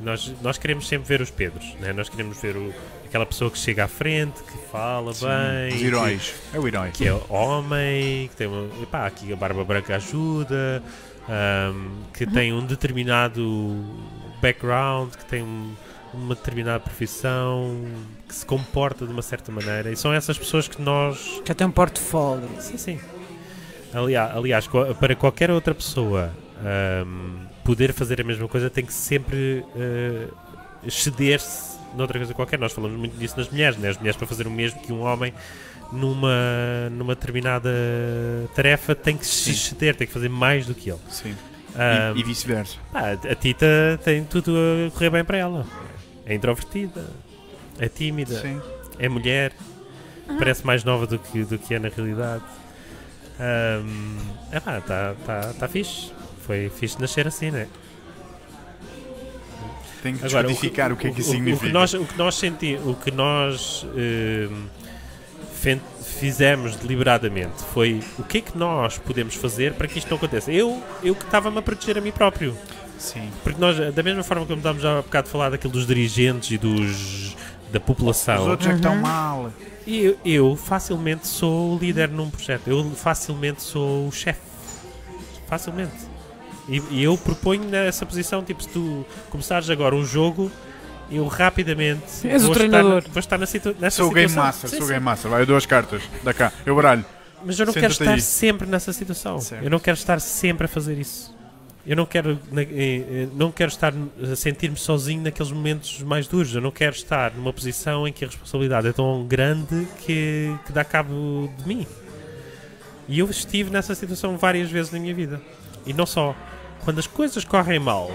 nós, 0.00 0.34
nós 0.42 0.58
queremos 0.58 0.88
sempre 0.88 1.06
ver 1.06 1.20
os 1.20 1.30
Pedros 1.30 1.74
né? 1.76 1.92
nós 1.92 2.08
queremos 2.08 2.40
ver 2.42 2.56
o, 2.56 2.74
aquela 3.12 3.26
pessoa 3.26 3.50
que 3.50 3.58
chega 3.58 3.84
à 3.84 3.88
frente 3.88 4.42
que 4.42 4.56
fala 4.70 5.12
Sim, 5.12 5.26
bem 5.26 5.68
os 5.68 5.74
que- 5.80 5.84
heróis. 5.86 6.34
É 6.54 6.58
o 6.58 6.66
herói. 6.66 6.90
que 6.92 7.06
é 7.06 7.12
homem, 7.28 8.28
que 8.28 8.36
tem 8.36 8.46
uma, 8.46 8.66
epá, 8.82 9.06
aqui 9.06 9.30
a 9.30 9.36
barba 9.36 9.62
branca 9.62 9.96
ajuda, 9.96 10.82
ahm, 11.28 12.04
que 12.14 12.24
tem 12.26 12.54
um 12.54 12.64
determinado 12.64 13.84
background, 14.40 15.12
que 15.14 15.26
tem 15.26 15.42
um- 15.42 15.74
uma 16.14 16.34
determinada 16.34 16.80
profissão, 16.80 17.84
que 18.26 18.34
se 18.34 18.46
comporta 18.46 19.04
de 19.06 19.12
uma 19.12 19.20
certa 19.22 19.52
maneira. 19.52 19.90
E 19.92 19.96
são 19.96 20.10
essas 20.12 20.38
pessoas 20.38 20.66
que 20.66 20.80
nós. 20.80 21.42
já 21.44 21.54
tem 21.54 21.66
um 21.66 21.70
portfólio. 21.70 22.48
Sim, 22.60 22.78
sim. 22.78 23.00
Aliás, 23.92 24.34
aliás 24.34 24.66
para 24.98 25.14
qualquer 25.14 25.50
outra 25.50 25.74
pessoa 25.74 26.32
ahm, 26.64 27.44
poder 27.62 27.92
fazer 27.92 28.22
a 28.22 28.24
mesma 28.24 28.48
coisa, 28.48 28.70
tem 28.70 28.86
que 28.86 28.92
sempre 28.94 29.62
ah, 29.76 30.28
exceder-se 30.86 31.71
noutra 31.96 32.18
coisa 32.18 32.34
qualquer. 32.34 32.58
Nós 32.58 32.72
falamos 32.72 32.98
muito 32.98 33.16
disso 33.16 33.34
nas 33.36 33.48
mulheres, 33.48 33.76
né? 33.78 33.88
As 33.90 33.98
mulheres, 33.98 34.16
para 34.16 34.26
fazer 34.26 34.46
o 34.46 34.50
mesmo 34.50 34.80
que 34.80 34.92
um 34.92 35.02
homem 35.02 35.32
numa, 35.92 36.88
numa 36.90 37.14
determinada 37.14 37.70
tarefa, 38.54 38.94
tem 38.94 39.16
que 39.16 39.26
se 39.26 39.50
exceder, 39.50 39.94
tem 39.94 40.06
que 40.06 40.12
fazer 40.12 40.28
mais 40.28 40.66
do 40.66 40.74
que 40.74 40.90
ele. 40.90 41.00
Sim. 41.08 41.34
Ahm, 41.74 42.16
E, 42.16 42.20
e 42.20 42.24
vice-versa. 42.24 42.76
a 42.94 43.34
Tita 43.34 43.66
tem 44.04 44.24
tudo 44.24 44.54
a 44.86 44.90
correr 44.90 45.10
bem 45.10 45.24
para 45.24 45.38
ela. 45.38 45.66
É 46.26 46.34
introvertida, 46.34 47.04
é 47.78 47.88
tímida, 47.88 48.40
Sim. 48.40 48.60
é 48.98 49.08
mulher, 49.08 49.52
parece 50.38 50.64
mais 50.66 50.84
nova 50.84 51.06
do 51.06 51.18
que, 51.18 51.44
do 51.44 51.58
que 51.58 51.74
é 51.74 51.78
na 51.78 51.88
realidade. 51.88 52.44
Um, 53.40 54.18
é 54.52 54.60
pá, 54.60 54.78
está 54.78 55.14
tá, 55.26 55.52
tá 55.58 55.68
fixe. 55.68 56.12
Foi 56.46 56.70
fixe 56.70 57.00
nascer 57.00 57.26
assim, 57.26 57.50
né? 57.50 57.66
Tem 60.02 60.16
que 60.16 60.24
Agora, 60.26 60.48
descodificar 60.48 60.92
o 60.92 60.96
que, 60.96 61.06
é 61.06 61.10
que 61.12 61.20
isso 61.20 61.30
o, 61.30 61.32
significa. 61.34 61.66
que 61.66 61.72
nós, 61.72 61.94
o 61.94 62.04
que 62.04 62.18
nós 62.18 62.34
senti, 62.34 62.78
o 62.84 62.94
que 62.94 63.10
nós 63.12 63.86
fen- 65.54 65.80
fizemos 66.18 66.76
deliberadamente 66.76 67.62
foi 67.72 68.02
o 68.18 68.24
que 68.24 68.38
é 68.38 68.40
que 68.40 68.58
nós 68.58 68.98
podemos 68.98 69.34
fazer 69.34 69.74
para 69.74 69.86
que 69.86 69.98
isto 69.98 70.08
não 70.10 70.16
aconteça. 70.16 70.50
Eu, 70.52 70.82
eu 71.02 71.14
que 71.14 71.24
estava-me 71.24 71.58
a 71.58 71.62
proteger 71.62 71.98
a 71.98 72.00
mim 72.00 72.10
próprio. 72.12 72.56
Sim. 72.98 73.30
Porque 73.42 73.60
nós, 73.60 73.76
da 73.94 74.02
mesma 74.02 74.22
forma 74.22 74.44
como 74.46 74.58
estávamos 74.58 74.82
já 74.82 74.98
há 74.98 75.02
bocado 75.02 75.28
a 75.28 75.30
falar 75.30 75.50
daquilo 75.50 75.72
dos 75.72 75.86
dirigentes 75.86 76.50
e 76.50 76.58
dos 76.58 77.36
da 77.72 77.78
Os 77.78 77.84
população, 77.84 78.48
outros 78.48 78.68
é 78.68 78.70
que 78.72 78.76
estão 78.76 78.94
Uhum. 78.94 79.00
mal. 79.00 79.50
eu, 79.86 80.16
eu 80.24 80.56
facilmente 80.56 81.26
sou 81.26 81.74
o 81.74 81.78
líder 81.78 82.08
num 82.08 82.28
projeto. 82.30 82.68
Eu 82.68 82.84
facilmente 82.94 83.62
sou 83.62 84.08
o 84.08 84.12
chefe. 84.12 84.40
Facilmente. 85.48 85.92
E, 86.68 86.82
e 86.90 87.02
eu 87.02 87.16
proponho 87.18 87.64
nessa 87.64 88.06
posição, 88.06 88.42
tipo, 88.42 88.62
se 88.62 88.68
tu 88.68 89.04
começares 89.30 89.68
agora 89.68 89.94
um 89.94 90.04
jogo, 90.04 90.50
eu 91.10 91.26
rapidamente 91.26 92.02
És 92.24 92.42
o 92.42 92.46
vou, 92.46 92.52
estar, 92.52 92.54
treinador. 92.54 93.04
vou 93.10 93.20
estar 93.20 93.38
na 93.38 93.46
situ 93.46 93.74
nessa 93.80 93.96
Sou 93.98 94.10
o 94.10 94.14
Game 94.14 94.28
situação. 94.28 94.46
Master, 94.46 94.70
Sim, 94.70 94.76
sou 94.76 94.86
o. 94.86 94.88
Game 94.88 95.04
Master. 95.04 95.30
Vai, 95.30 95.42
eu 95.42 95.46
dou 95.46 95.56
as 95.56 95.66
cartas. 95.66 96.02
Da 96.22 96.32
cá. 96.32 96.52
Eu 96.64 96.74
baralho. 96.76 97.04
Mas 97.44 97.58
eu 97.58 97.66
não 97.66 97.72
quero 97.72 97.92
estar 97.92 98.12
aí. 98.12 98.20
sempre 98.20 98.68
nessa 98.68 98.92
situação. 98.92 99.40
Certo. 99.40 99.64
Eu 99.64 99.70
não 99.70 99.80
quero 99.80 99.96
estar 99.96 100.20
sempre 100.20 100.64
a 100.66 100.68
fazer 100.68 100.96
isso. 100.98 101.34
Eu 101.84 101.96
não 101.96 102.06
quero, 102.06 102.38
eh, 102.56 102.68
eh, 102.70 103.28
não 103.34 103.50
quero 103.50 103.68
estar 103.68 103.92
a 103.92 104.36
sentir-me 104.36 104.76
sozinho 104.76 105.20
naqueles 105.20 105.50
momentos 105.50 106.00
mais 106.02 106.28
duros. 106.28 106.54
Eu 106.54 106.60
não 106.60 106.70
quero 106.70 106.94
estar 106.94 107.32
numa 107.34 107.52
posição 107.52 108.06
em 108.06 108.12
que 108.12 108.24
a 108.24 108.28
responsabilidade 108.28 108.86
é 108.86 108.92
tão 108.92 109.26
grande 109.26 109.88
que, 110.06 110.54
que 110.64 110.72
dá 110.72 110.84
cabo 110.84 111.50
de 111.58 111.66
mim. 111.66 111.84
E 113.08 113.18
eu 113.18 113.28
estive 113.28 113.68
nessa 113.68 113.96
situação 113.96 114.36
várias 114.38 114.70
vezes 114.70 114.92
na 114.92 115.00
minha 115.00 115.12
vida. 115.12 115.42
E 115.84 115.92
não 115.92 116.06
só. 116.06 116.36
Quando 116.84 116.98
as 116.98 117.06
coisas 117.06 117.44
correm 117.44 117.78
mal, 117.78 118.10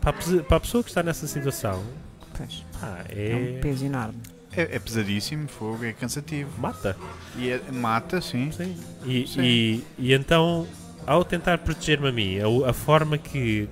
para, 0.00 0.10
a, 0.10 0.42
para 0.42 0.56
a 0.56 0.60
pessoa 0.60 0.82
que 0.82 0.90
está 0.90 1.02
nessa 1.02 1.26
situação, 1.26 1.82
Pois, 2.36 2.64
pá, 2.80 3.04
é 3.08 3.34
um 3.34 3.56
é. 3.56 3.60
peso 3.60 3.84
enorme. 3.84 4.18
É, 4.56 4.76
é 4.76 4.78
pesadíssimo, 4.78 5.48
fogo, 5.48 5.84
é 5.84 5.92
cansativo. 5.92 6.50
mata. 6.58 6.96
E 7.36 7.50
é- 7.50 7.60
mata, 7.72 8.20
sim. 8.20 8.50
Sim. 8.52 8.76
E, 9.04 9.26
Sim. 9.26 9.40
E, 9.42 9.84
e 9.98 10.12
então, 10.12 10.66
ao 11.06 11.24
tentar 11.24 11.58
proteger-me 11.58 12.08
a 12.08 12.12
mim, 12.12 12.38
a, 12.38 12.70
a 12.70 12.72
forma 12.72 13.18
que, 13.18 13.68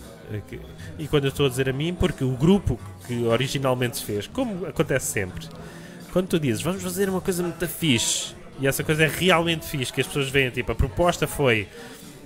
que- 0.49 0.61
E 0.99 1.07
quando 1.07 1.24
eu 1.24 1.29
estou 1.29 1.47
a 1.47 1.49
dizer 1.49 1.69
a 1.69 1.73
mim, 1.73 1.95
porque 1.95 2.24
o 2.24 2.33
grupo 2.33 2.79
que 3.07 3.24
originalmente 3.24 3.99
se 3.99 4.05
fez, 4.05 4.27
como 4.27 4.66
acontece 4.66 5.07
sempre, 5.07 5.47
quando 6.12 6.27
tu 6.29 6.39
dizes 6.41 6.61
vamos 6.62 6.83
fazer 6.83 7.09
uma 7.09 7.20
coisa 7.20 7.43
muito 7.43 7.66
fixe 7.69 8.35
e 8.61 8.66
essa 8.66 8.83
coisa 8.85 9.05
é 9.05 9.09
realmente 9.09 9.65
fixe, 9.66 9.93
que 9.93 10.01
as 10.01 10.07
pessoas 10.07 10.29
veem, 10.29 10.51
tipo, 10.51 10.70
a 10.73 10.74
proposta 10.74 11.27
foi 11.27 11.69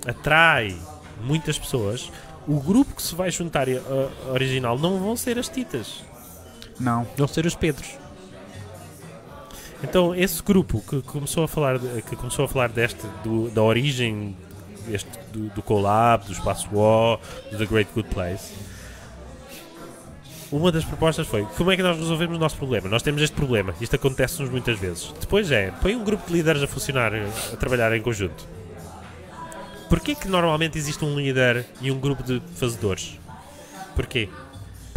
atrai 0.05 0.75
muitas 1.21 1.57
pessoas, 1.57 2.11
o 2.47 2.59
grupo 2.59 2.95
que 2.95 3.01
se 3.01 3.13
vai 3.15 3.29
juntar 3.31 3.67
eh, 3.67 3.81
original 4.31 4.77
não 4.79 4.99
vão 4.99 5.15
ser 5.15 5.37
as 5.37 5.49
titas. 5.49 6.01
Não. 6.79 7.07
Não 7.17 7.27
ser 7.27 7.45
os 7.45 7.55
Pedros. 7.55 7.89
Então 9.83 10.15
esse 10.15 10.41
grupo 10.41 10.81
que 10.87 11.01
começou 11.03 11.43
a 11.43 11.47
falar, 11.47 11.77
de- 11.77 12.01
que 12.01 12.15
começou 12.15 12.45
a 12.45 12.47
falar 12.47 12.69
deste, 12.69 13.05
do- 13.23 13.49
da 13.49 13.61
origem 13.61 14.35
deste, 14.87 15.09
do, 15.31 15.49
do 15.49 15.61
collab, 15.61 16.25
do 16.25 16.31
espaço 16.31 16.67
O, 16.73 17.17
do 17.51 17.57
The 17.57 17.65
Great 17.65 17.91
Good 17.93 18.09
Place, 18.09 18.53
uma 20.51 20.71
das 20.71 20.85
propostas 20.85 21.27
foi 21.27 21.43
como 21.57 21.71
é 21.71 21.75
que 21.75 21.83
nós 21.83 21.97
resolvemos 21.97 22.37
o 22.37 22.39
nosso 22.39 22.55
problema? 22.55 22.87
Nós 22.87 23.03
temos 23.03 23.21
este 23.21 23.35
problema, 23.35 23.73
isto 23.81 23.95
acontece-nos 23.95 24.49
muitas 24.49 24.79
vezes. 24.79 25.13
Depois 25.19 25.51
é, 25.51 25.71
põe 25.81 25.95
um 25.95 26.03
grupo 26.03 26.25
de 26.25 26.33
líderes 26.33 26.63
a 26.63 26.67
funcionar, 26.67 27.11
a 27.13 27.55
trabalhar 27.57 27.93
em 27.95 28.01
conjunto. 28.01 28.47
Porquê 29.89 30.15
que 30.15 30.27
normalmente 30.27 30.77
existe 30.77 31.03
um 31.03 31.17
líder 31.17 31.65
e 31.81 31.91
um 31.91 31.99
grupo 31.99 32.23
de 32.23 32.41
fazedores? 32.55 33.19
Porquê? 33.95 34.29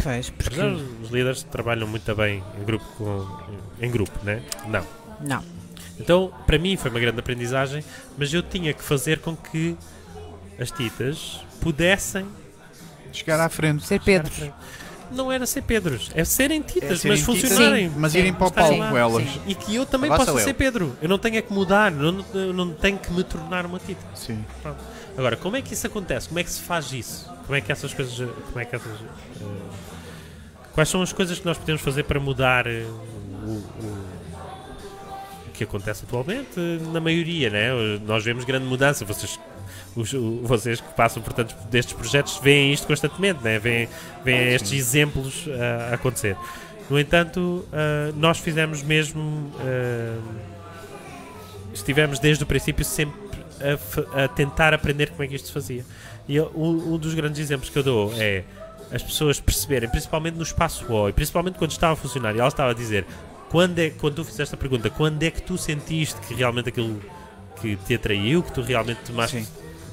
Pois, 0.03 0.29
porque. 0.29 0.59
Apesar 0.59 0.71
os 0.71 1.09
líderes 1.09 1.43
trabalham 1.43 1.87
muito 1.87 2.13
bem 2.15 2.43
em 2.59 2.65
grupo, 2.65 2.85
com, 2.97 3.27
em 3.79 3.89
grupo, 3.89 4.19
né? 4.23 4.41
Não. 4.67 4.85
Não. 5.21 5.43
Então, 5.99 6.33
para 6.45 6.57
mim 6.57 6.75
foi 6.75 6.89
uma 6.89 6.99
grande 6.99 7.19
aprendizagem, 7.19 7.83
mas 8.17 8.33
eu 8.33 8.41
tinha 8.41 8.73
que 8.73 8.83
fazer 8.83 9.19
com 9.19 9.35
que 9.35 9.77
as 10.59 10.71
titas 10.71 11.39
pudessem. 11.59 12.25
Chegar 13.13 13.39
à 13.39 13.49
frente. 13.49 13.85
Ser 13.85 14.01
Pedro. 14.01 14.31
Não 15.11 15.31
era 15.31 15.45
ser 15.45 15.61
Pedros, 15.63 16.09
é 16.15 16.23
serem 16.23 16.61
titas, 16.61 16.91
É 16.91 16.95
serem 16.95 17.17
mas 17.17 17.25
funcionarem. 17.25 17.89
sim, 17.89 17.95
mas 17.97 18.15
irem 18.15 18.33
para 18.33 18.47
o 18.47 18.51
palco 18.51 18.73
elas. 18.97 19.23
Sim. 19.23 19.41
E 19.47 19.55
que 19.55 19.75
eu 19.75 19.85
também 19.85 20.09
possa 20.09 20.39
ser 20.39 20.53
Pedro. 20.53 20.95
Eu 21.01 21.09
não 21.09 21.17
tenho 21.17 21.35
é 21.37 21.41
que 21.41 21.51
mudar, 21.51 21.91
eu 21.91 22.11
não, 22.11 22.25
eu 22.33 22.53
não 22.53 22.71
tenho 22.73 22.97
que 22.97 23.11
me 23.11 23.23
tornar 23.23 23.65
uma 23.65 23.77
tita. 23.79 24.01
Sim. 24.15 24.43
Agora, 25.17 25.35
como 25.35 25.57
é 25.57 25.61
que 25.61 25.73
isso 25.73 25.85
acontece? 25.85 26.27
Como 26.29 26.39
é 26.39 26.43
que 26.43 26.49
se 26.49 26.61
faz 26.61 26.91
isso? 26.93 27.29
Como 27.45 27.55
é 27.55 27.61
que 27.61 27.71
essas 27.71 27.93
coisas. 27.93 28.15
Como 28.47 28.59
é 28.59 28.63
que 28.65 28.75
essas. 28.75 28.91
eh, 28.91 29.45
quais 30.73 30.87
são 30.87 31.01
as 31.01 31.11
coisas 31.11 31.37
que 31.39 31.45
nós 31.45 31.57
podemos 31.57 31.81
fazer 31.81 32.03
para 32.03 32.19
mudar 32.19 32.65
eh, 32.67 32.85
o, 33.43 33.49
o- 33.49 34.05
o 35.47 35.51
que 35.53 35.63
acontece 35.65 36.05
atualmente? 36.05 36.57
Na 36.93 37.01
maioria, 37.01 37.49
né? 37.49 37.69
Nós 38.05 38.23
vemos 38.23 38.45
grande 38.45 38.65
mudança. 38.65 39.03
Vocês, 39.03 39.37
os- 39.95 40.13
vocês 40.43 40.79
que 40.81 40.93
passam 40.93 41.21
por 41.21 41.33
tantos 41.33 41.55
destes 41.69 41.93
projetos 41.93 42.37
veem 42.43 42.71
isto 42.73 42.87
constantemente, 42.87 43.43
né? 43.43 43.59
Veem, 43.59 43.87
veem 44.23 44.53
estes 44.53 44.71
exemplos 44.73 45.45
ah, 45.49 45.89
a 45.91 45.95
acontecer. 45.95 46.35
No 46.89 46.99
entanto, 46.99 47.65
ah, 47.71 48.11
nós 48.15 48.37
fizemos 48.39 48.81
mesmo. 48.83 49.51
ah, 49.59 50.17
estivemos 51.73 52.19
desde 52.19 52.43
o 52.43 52.47
princípio 52.47 52.83
sempre 52.83 53.19
a, 54.15 54.23
a 54.23 54.27
tentar 54.27 54.73
aprender 54.73 55.09
como 55.09 55.23
é 55.23 55.27
que 55.27 55.35
isto 55.35 55.47
se 55.47 55.53
fazia. 55.53 55.85
E 56.27 56.35
eu- 56.35 56.51
um, 56.55 56.93
um 56.93 56.97
dos 56.97 57.13
grandes 57.13 57.39
exemplos 57.39 57.69
que 57.69 57.77
eu 57.77 57.83
dou 57.83 58.13
é 58.17 58.43
as 58.91 59.01
pessoas 59.01 59.39
perceberem, 59.39 59.87
principalmente 59.89 60.35
no 60.35 60.43
espaço 60.43 60.85
O, 60.91 61.07
e 61.07 61.13
principalmente 61.13 61.57
quando 61.57 61.71
estava 61.71 61.93
a 61.93 61.95
funcionar, 61.95 62.35
e 62.35 62.39
ela 62.39 62.47
estava 62.49 62.71
a 62.71 62.73
dizer, 62.73 63.05
quando, 63.49 63.79
é, 63.79 63.89
quando 63.89 64.15
tu 64.15 64.25
fizeste 64.25 64.53
a 64.53 64.57
pergunta, 64.57 64.89
quando 64.89 65.23
é 65.23 65.31
que 65.31 65.41
tu 65.41 65.57
sentiste 65.57 66.19
que 66.27 66.33
realmente 66.33 66.69
aquilo 66.69 67.01
que 67.61 67.77
te 67.77 67.95
atraiu, 67.95 68.43
que 68.43 68.51
tu 68.51 68.61
realmente 68.61 68.99
tomaste 69.05 69.41
Sim. 69.43 69.47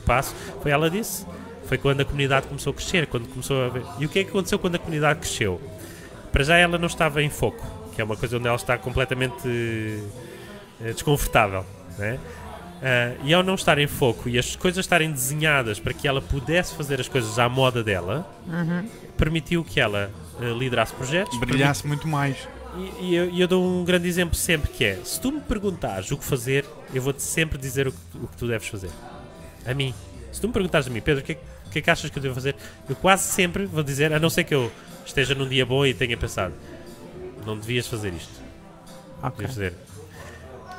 Passo, 0.09 0.35
foi 0.62 0.70
ela 0.72 0.90
disse. 0.90 1.24
Foi 1.66 1.76
quando 1.76 2.01
a 2.01 2.05
comunidade 2.05 2.47
começou 2.47 2.70
a 2.72 2.74
crescer, 2.74 3.06
quando 3.06 3.28
começou 3.28 3.62
a 3.64 3.68
ver. 3.68 3.82
E 3.98 4.06
o 4.06 4.09
que 4.09 4.18
é 4.20 4.24
que 4.24 4.30
aconteceu 4.30 4.59
quando 4.59 4.76
a 4.76 4.78
comunidade 4.78 5.20
cresceu? 5.20 5.60
Para 6.32 6.43
já 6.43 6.56
ela 6.56 6.78
não 6.78 6.86
estava 6.86 7.22
em 7.22 7.28
foco, 7.30 7.64
que 7.94 8.01
é 8.01 8.05
uma 8.05 8.16
coisa 8.16 8.39
onde 8.39 8.47
ela 8.47 8.56
está 8.56 8.78
completamente 8.78 9.47
eh, 10.80 10.93
desconfortável, 10.93 11.64
né? 11.98 12.18
Ah, 12.82 13.12
e 13.24 13.35
ao 13.35 13.43
não 13.43 13.55
estar 13.56 13.76
em 13.78 13.86
foco 13.89 14.28
e 14.28 14.39
as 14.39 14.55
coisas 14.55 14.85
estarem 14.85 15.10
desenhadas 15.10 15.80
para 15.80 15.93
que 15.93 16.06
ela 16.06 16.22
pudesse 16.22 16.74
fazer 16.74 17.01
as 17.01 17.09
coisas 17.09 17.36
à 17.39 17.48
moda 17.48 17.82
dela, 17.82 18.24
permitiu 19.16 19.64
que 19.64 19.80
ela 19.80 20.10
eh, 20.40 20.52
liderasse 20.56 20.94
projetos. 20.94 21.36
Brilhasse 21.39 21.86
muito 21.86 22.06
mais. 22.06 22.36
permit- 22.36 22.94
E, 23.01 23.05
e 23.06 23.14
eu, 23.16 23.35
eu 23.36 23.48
dou 23.48 23.64
um 23.64 23.85
grande 23.85 24.06
exemplo 24.06 24.36
sempre 24.36 24.70
que 24.70 24.85
é: 24.85 24.98
se 25.05 25.20
tu 25.20 25.32
me 25.32 25.40
perguntares 25.40 26.10
o 26.12 26.16
que 26.16 26.24
fazer, 26.24 26.64
eu 26.94 27.02
vou-te 27.02 27.20
sempre 27.22 27.59
dizer 27.59 27.89
o 27.89 27.93
que, 27.93 27.98
o 28.22 28.26
que 28.28 28.36
tu 28.36 28.47
deves 28.47 28.68
fazer. 28.68 28.90
A 29.66 29.74
mim. 29.74 29.94
Se 30.32 30.40
tu 30.40 30.47
me 30.47 30.52
perguntares 30.52 30.86
a 30.86 30.90
mim, 30.90 31.01
Pedro, 31.01 31.22
o 31.22 31.24
que, 31.26 31.32
é, 31.32 31.39
que- 31.70 31.78
é 31.78 31.82
que 31.82 31.90
achas 31.90 32.10
que 32.10 32.18
eu 32.18 32.22
devo 32.22 32.35
fazer? 32.35 32.55
Eu 32.89 32.97
quase 32.97 33.24
sempre 33.24 33.66
vou 33.66 33.82
dizer, 33.82 34.12
a 34.12 34.18
não 34.20 34.30
ser 34.30 34.44
que 34.44 34.55
eu 34.55 34.70
esteja 35.05 35.35
num 35.35 35.48
dia 35.48 35.64
bom 35.66 35.85
e 35.86 35.94
tenha 35.94 36.16
pensado, 36.16 36.55
não 37.47 37.56
devias 37.59 37.86
fazer 37.86 38.12
isto. 38.12 38.32
Ok. 39.22 39.30
Devias 39.47 39.55
fazer. 39.55 39.74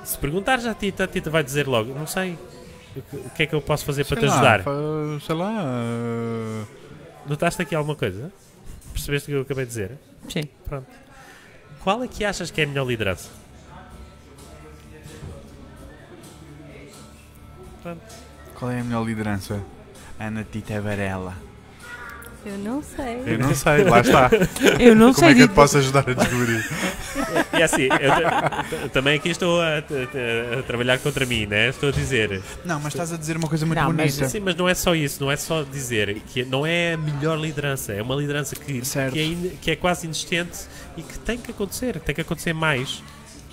Se 0.05 0.17
perguntares 0.17 0.65
à 0.65 0.73
Tita, 0.73 1.03
a 1.03 1.07
Tita 1.07 1.29
vai 1.29 1.43
dizer 1.43 1.67
logo, 1.67 1.93
não 1.93 2.07
sei. 2.07 2.37
O 3.13 3.29
que, 3.31 3.43
é 3.43 3.45
que 3.45 3.53
eu 3.53 3.61
posso 3.61 3.85
fazer 3.85 4.03
para 4.05 4.19
Sei 4.19 4.27
te 4.27 4.31
lá, 4.31 4.35
ajudar? 4.55 4.63
sei 5.21 5.35
lá. 5.35 5.63
uh, 5.63 6.67
Notaste 7.27 7.61
aqui 7.61 7.75
alguma 7.75 7.95
coisa? 7.95 8.31
Percebeste 8.91 9.29
o 9.29 9.31
que 9.33 9.37
eu 9.37 9.41
acabei 9.41 9.65
de 9.65 9.69
dizer? 9.69 9.91
Sim. 10.27 10.43
Pronto. 10.65 10.87
Qual 11.83 12.03
é 12.03 12.07
que 12.07 12.25
achas 12.25 12.49
que 12.49 12.59
é 12.61 12.63
a 12.63 12.67
melhor 12.67 12.87
liderança? 12.87 13.29
Pronto. 17.83 18.01
Qual 18.59 18.71
é 18.71 18.79
a 18.79 18.83
melhor 18.83 19.05
liderança? 19.05 19.59
Ana 20.19 20.43
Tita 20.49 20.79
Varela. 20.81 21.33
Eu 22.45 22.57
não 22.57 22.81
sei. 22.81 23.21
Eu 23.25 23.37
não 23.37 23.53
sei, 23.53 23.83
lá 23.83 23.99
está. 23.99 24.29
Eu 24.79 24.95
não 24.95 25.13
Como 25.13 25.19
sei 25.27 25.29
é 25.31 25.35
que 25.35 25.41
eu 25.41 25.47
te 25.49 25.53
posso 25.53 25.77
ajudar 25.77 26.05
a 26.09 26.13
descobrir? 26.13 26.65
E 27.57 27.61
assim, 27.61 27.83
eu, 27.83 27.89
ta- 28.09 28.65
eu 28.83 28.89
também 28.89 29.17
aqui 29.17 29.27
estou 29.29 29.61
a, 29.61 29.65
a- 29.79 30.59
a 30.59 30.63
trabalhar 30.63 30.97
contra 30.99 31.25
mim, 31.25 31.45
né? 31.45 31.67
Estou 31.67 31.89
a 31.89 31.91
dizer. 31.91 32.41
Não, 32.63 32.79
mas 32.79 32.93
estás 32.93 33.11
a 33.11 33.17
dizer 33.17 33.35
uma 33.35 33.47
coisa 33.49 33.65
muito 33.65 33.77
Não, 33.77 33.91
mas- 33.91 34.13
bonita. 34.15 34.29
Sim, 34.29 34.39
mas 34.39 34.55
não 34.55 34.69
é 34.69 34.73
só 34.73 34.95
isso, 34.95 35.21
não 35.21 35.29
é 35.29 35.35
só 35.35 35.63
dizer 35.63 36.21
que 36.27 36.45
não 36.45 36.65
é 36.65 36.93
a 36.93 36.97
melhor 36.97 37.37
liderança, 37.37 37.91
é 37.91 38.01
uma 38.01 38.15
liderança 38.15 38.55
que, 38.55 38.85
Certo. 38.85 39.13
que, 39.13 39.19
é, 39.19 39.23
in- 39.25 39.57
que 39.61 39.71
é 39.71 39.75
quase 39.75 40.05
inexistente 40.05 40.59
e 40.95 41.01
que 41.03 41.19
tem 41.19 41.37
que 41.37 41.51
acontecer, 41.51 41.99
tem 41.99 42.15
que 42.15 42.21
acontecer 42.21 42.53
mais. 42.53 43.03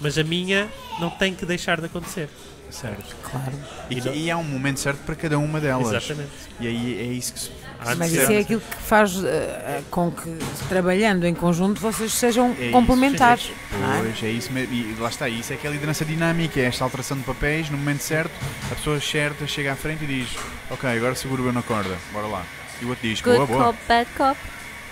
Mas 0.00 0.16
a 0.16 0.22
minha 0.22 0.68
não 1.00 1.10
tem 1.10 1.34
que 1.34 1.44
deixar 1.44 1.80
de 1.80 1.86
acontecer. 1.86 2.28
Certo. 2.70 3.16
Claro. 3.22 3.52
E, 3.88 3.98
E 3.98 4.24
e 4.26 4.30
há 4.30 4.36
um 4.36 4.44
momento 4.44 4.80
certo 4.80 4.98
para 5.06 5.14
cada 5.14 5.38
uma 5.38 5.60
delas. 5.60 5.88
Exatamente. 5.88 6.30
E 6.60 6.66
aí 6.66 6.98
é 7.00 7.04
isso 7.12 7.32
que 7.32 7.40
se. 7.40 7.50
Mas 7.96 8.12
isso 8.12 8.32
é 8.32 8.38
aquilo 8.38 8.60
que 8.60 8.76
faz 8.82 9.22
eh, 9.22 9.82
com 9.90 10.10
que, 10.10 10.36
trabalhando 10.68 11.24
em 11.26 11.34
conjunto, 11.34 11.80
vocês 11.80 12.12
sejam 12.12 12.56
É 12.58 12.70
complementares. 12.70 13.50
é? 13.72 14.02
Pois, 14.02 14.22
é 14.22 14.28
isso 14.30 14.52
mesmo. 14.52 14.74
E 14.74 14.96
lá 14.98 15.08
está, 15.08 15.28
isso 15.28 15.52
é 15.52 15.56
que 15.56 15.66
é 15.66 15.70
a 15.70 15.72
liderança 15.72 16.04
dinâmica, 16.04 16.58
é 16.58 16.64
esta 16.64 16.82
alteração 16.84 17.16
de 17.16 17.22
papéis 17.24 17.70
no 17.70 17.76
momento 17.76 18.00
certo, 18.00 18.32
a 18.72 18.74
pessoa 18.74 18.98
certa 19.00 19.46
chega 19.46 19.72
à 19.72 19.76
frente 19.76 20.04
e 20.04 20.06
diz: 20.06 20.28
Ok, 20.70 20.88
agora 20.88 21.14
seguro 21.14 21.44
bem 21.44 21.52
na 21.52 21.62
corda, 21.62 21.94
bora 22.12 22.26
lá. 22.26 22.44
E 22.80 22.84
o 22.84 22.88
outro 22.88 23.06
diz: 23.08 23.20
Good 23.20 23.36
Boa, 23.36 23.46
boa. 23.46 23.64
cop, 23.66 23.78
bad 23.86 24.10
cop. 24.16 24.40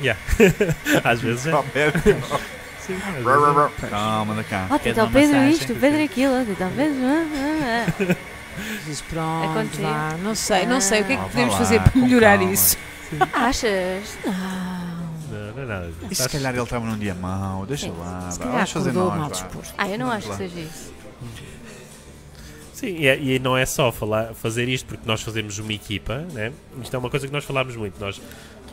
Yeah. 0.00 0.20
Às 1.04 1.20
vezes 1.20 1.46
é. 1.46 1.52
Sim, 2.86 2.94
é. 2.94 3.88
Calma, 3.88 4.34
da 4.34 4.44
cá. 4.44 4.66
O 4.68 4.72
uma 4.72 4.78
Pedro 4.78 5.06
massagem? 5.10 5.50
isto, 5.50 5.72
o 5.72 5.76
Pedro 5.76 6.02
aquilo, 6.02 6.34
ah, 6.34 6.44
ah, 6.60 7.86
ah. 8.10 8.16
Diz, 8.86 9.00
pronto, 9.00 9.80
vá. 9.80 10.16
Não 10.22 10.34
sei, 10.34 10.66
não 10.66 10.80
sei. 10.80 11.00
O 11.02 11.04
que 11.06 11.12
é 11.14 11.16
que 11.16 11.22
Ah, 11.22 11.28
podemos 11.28 11.52
lá, 11.54 11.58
fazer 11.58 11.80
para 11.80 12.00
melhorar 12.00 12.38
calma. 12.38 12.52
isso? 12.52 12.76
Achas? 13.32 14.18
Não. 14.24 14.32
Não, 15.30 15.52
não 15.54 15.62
é 15.62 15.66
nada 15.66 15.86
disso. 15.86 16.06
E 16.10 16.14
se 16.14 16.28
calhar 16.28 16.52
ele 16.54 16.62
estava 16.62 16.84
num 16.84 16.98
dia 16.98 17.14
mau, 17.14 17.64
deixa 17.66 17.90
lá, 17.90 18.28
vamos 18.38 18.70
fazer 18.70 18.92
nós. 18.92 19.44
Ah, 19.78 19.88
eu 19.88 19.98
não 19.98 20.10
acho 20.10 20.28
que 20.28 20.36
seja 20.36 20.60
isso. 20.60 20.92
Sim, 22.74 22.88
e, 22.98 23.06
é- 23.06 23.18
e 23.18 23.38
não 23.38 23.56
é 23.56 23.64
só 23.64 23.90
falar, 23.90 24.34
fazer 24.34 24.68
isto 24.68 24.86
porque 24.86 25.02
nós 25.06 25.22
fazemos 25.22 25.58
uma 25.58 25.72
equipa, 25.72 26.18
né? 26.32 26.52
Isto 26.82 26.94
é 26.94 26.98
uma 26.98 27.08
coisa 27.08 27.26
que 27.26 27.32
nós 27.32 27.44
falámos 27.44 27.74
muito. 27.76 27.98
Nós, 27.98 28.20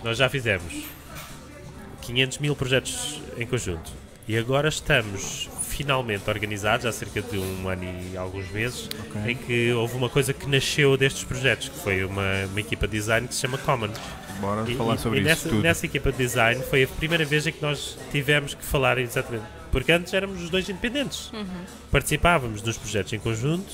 nós 0.04 0.18
já 0.18 0.28
fizemos 0.28 0.74
500 2.02 2.40
mil 2.40 2.56
projetos 2.56 3.22
em 3.38 3.46
conjunto 3.48 3.92
e 4.27 4.38
agora 4.38 4.69
estamos 4.69 5.49
finalmente 5.69 6.30
organizados 6.30 6.85
há 6.85 6.91
cerca 6.91 7.22
de 7.22 7.38
um 7.38 7.68
ano 7.68 7.84
e 7.84 8.15
alguns 8.18 8.49
meses 8.52 8.88
Ok. 9.10 9.31
em 9.31 9.35
que 9.35 9.72
houve 9.73 9.95
uma 9.95 10.10
coisa 10.10 10.34
que 10.34 10.48
nasceu 10.48 10.95
destes 10.98 11.23
projetos, 11.23 11.69
que 11.69 11.80
foi 11.80 12.03
uma, 12.03 12.45
uma 12.49 12.60
equipa 12.60 12.88
de 12.88 12.93
design 12.98 13.27
que 13.27 13.34
se 13.34 13.41
chama 13.41 13.57
Common. 13.57 13.89
Bora 14.39 14.69
E, 14.69 14.76
falar 14.76 14.95
e- 14.95 14.99
sobre 14.99 15.19
e 15.19 15.22
isso 15.22 15.30
nessa, 15.30 15.49
tudo. 15.49 15.61
nessa 15.61 15.85
equipa 15.85 16.11
de 16.11 16.18
design 16.18 16.61
foi 16.69 16.84
a 16.84 16.88
primeira 16.88 17.26
vez 17.26 17.48
em 17.48 17.52
que 17.52 17.61
nós 17.61 17.98
tivemos 18.11 18.53
que 18.53 18.64
falar 18.64 18.98
exatamente. 18.98 19.45
Porque 19.72 19.91
antes 19.91 20.14
éramos 20.14 20.41
os 20.43 20.49
dois 20.49 20.68
independentes. 20.68 21.31
Participávamos 21.89 22.61
dos 22.61 22.77
projetos 22.77 23.14
em 23.14 23.19
conjunto, 23.19 23.72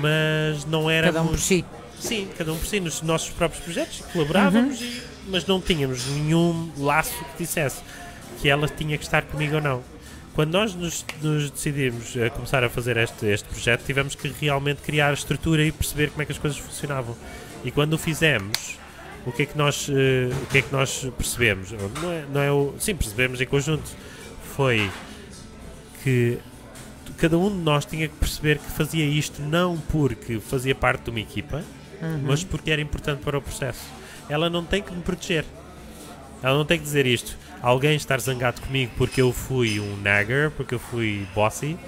mas 0.00 0.64
não 0.66 0.90
éramos. 0.90 1.14
Cada 1.14 1.24
um 1.26 1.30
por 1.30 1.38
si. 1.38 1.64
Sim, 1.98 2.28
cada 2.36 2.52
um 2.52 2.58
por 2.58 2.66
si, 2.66 2.80
nos 2.80 3.00
nossos 3.02 3.30
próprios 3.30 3.62
projetos, 3.62 4.02
colaborávamos 4.12 4.80
e 4.80 5.02
mas 5.28 5.46
não 5.46 5.58
tínhamos 5.60 6.06
nenhum 6.08 6.70
laço 6.76 7.14
que 7.36 7.44
dissesse 7.44 7.80
que 8.40 8.48
ela 8.48 8.68
tinha 8.68 8.96
que 8.96 9.04
estar 9.04 9.22
comigo 9.22 9.56
ou 9.56 9.60
não. 9.60 9.82
Quando 10.34 10.52
nós 10.52 10.74
nos, 10.74 11.04
nos 11.22 11.50
decidimos 11.50 12.16
a 12.16 12.28
começar 12.30 12.64
a 12.64 12.68
fazer 12.68 12.96
este, 12.96 13.26
este 13.26 13.48
projeto, 13.48 13.84
tivemos 13.84 14.14
que 14.14 14.28
realmente 14.40 14.82
criar 14.82 15.10
a 15.10 15.14
estrutura 15.14 15.64
e 15.64 15.70
perceber 15.70 16.10
como 16.10 16.22
é 16.22 16.26
que 16.26 16.32
as 16.32 16.38
coisas 16.38 16.58
funcionavam. 16.58 17.16
E 17.64 17.70
quando 17.70 17.92
o 17.92 17.98
fizemos, 17.98 18.76
o 19.24 19.32
que 19.32 19.42
é 19.42 19.46
que 19.46 19.56
nós, 19.56 19.88
eh, 19.88 20.34
o 20.42 20.46
que 20.46 20.58
é 20.58 20.62
que 20.62 20.72
nós 20.72 21.08
percebemos? 21.16 21.70
Não 21.70 22.10
é, 22.10 22.24
não 22.32 22.40
é 22.40 22.50
o, 22.50 22.74
sim, 22.78 22.94
percebemos 22.96 23.40
em 23.40 23.46
conjunto. 23.46 23.88
Foi 24.56 24.90
que 26.02 26.38
cada 27.16 27.38
um 27.38 27.48
de 27.48 27.62
nós 27.62 27.84
tinha 27.84 28.08
que 28.08 28.14
perceber 28.16 28.58
que 28.58 28.70
fazia 28.70 29.04
isto 29.04 29.40
não 29.40 29.78
porque 29.78 30.40
fazia 30.40 30.74
parte 30.74 31.04
de 31.04 31.10
uma 31.10 31.20
equipa, 31.20 31.64
mas 32.22 32.44
porque 32.44 32.70
era 32.70 32.82
importante 32.82 33.20
para 33.22 33.38
o 33.38 33.42
processo. 33.42 33.88
Ela 34.28 34.50
não 34.50 34.64
tem 34.64 34.82
que 34.82 34.92
me 34.92 35.00
proteger. 35.00 35.44
Ela 36.42 36.58
não 36.58 36.64
tem 36.64 36.78
que 36.78 36.84
dizer 36.84 37.06
isto. 37.06 37.38
Alguém 37.64 37.96
estar 37.96 38.20
zangado 38.20 38.60
comigo 38.60 38.92
porque 38.96 39.22
eu 39.22 39.32
fui 39.32 39.80
um 39.80 39.96
nagger, 40.02 40.50
porque 40.50 40.74
eu 40.74 40.78
fui 40.78 41.26
bossy, 41.34 41.78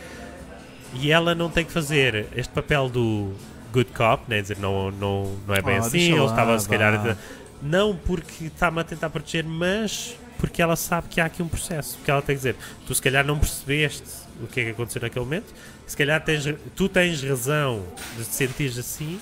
e 0.95 1.13
ela 1.13 1.35
não 1.35 1.51
tem 1.51 1.67
que 1.67 1.73
fazer 1.73 2.29
este 2.35 2.51
papel 2.53 2.89
do 2.89 3.35
good 3.73 3.91
cop, 3.93 4.25
né? 4.27 4.41
dizer, 4.41 4.57
não, 4.59 4.91
não, 4.91 5.37
não 5.47 5.55
é 5.55 5.61
bem 5.61 5.77
Oh, 5.79 5.85
assim, 5.85 6.15
lá, 6.15 6.25
estava 6.25 6.59
se 6.59 6.67
calhar. 6.67 7.03
vá. 7.03 7.15
Não 7.63 7.95
porque 7.95 8.47
está-me 8.47 8.81
a 8.81 8.85
tentar 8.85 9.11
proteger, 9.11 9.45
mas 9.45 10.17
porque 10.39 10.63
ela 10.63 10.77
sabe 10.77 11.09
que 11.09 11.21
há 11.21 11.27
aqui 11.27 11.43
um 11.43 11.49
processo. 11.49 11.97
Porque 11.99 12.11
ela 12.11 12.23
tem 12.23 12.35
que 12.37 12.39
dizer, 12.41 12.57
tu 12.87 12.95
se 12.95 13.03
calhar 13.03 13.27
não 13.27 13.39
percebeste 13.39 14.05
o 14.43 14.47
que 14.47 14.61
é 14.61 14.65
que 14.65 14.71
aconteceu 14.71 15.03
naquele 15.03 15.25
momento, 15.27 15.53
se 15.87 15.95
calhar 15.97 16.23
tens, 16.25 16.45
tu 16.75 16.89
tens 16.89 17.23
razão 17.23 17.83
de 18.17 18.25
te 18.25 18.35
sentires 18.35 18.79
assim, 18.79 19.21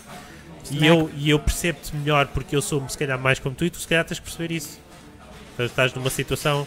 e 0.70 0.86
eu, 0.86 1.10
e 1.16 1.30
eu 1.30 1.38
percebo-te 1.38 1.94
melhor 1.96 2.26
porque 2.28 2.54
eu 2.54 2.62
sou 2.62 2.88
se 2.88 2.96
calhar 2.96 3.18
mais 3.18 3.38
como 3.40 3.54
tu, 3.56 3.64
e 3.64 3.70
tu 3.70 3.78
se 3.78 3.86
calhar 3.88 4.04
tens 4.04 4.18
que 4.18 4.24
perceber 4.24 4.54
isso. 4.54 4.80
Então, 5.54 5.64
estás 5.66 5.94
numa 5.94 6.10
situação 6.10 6.66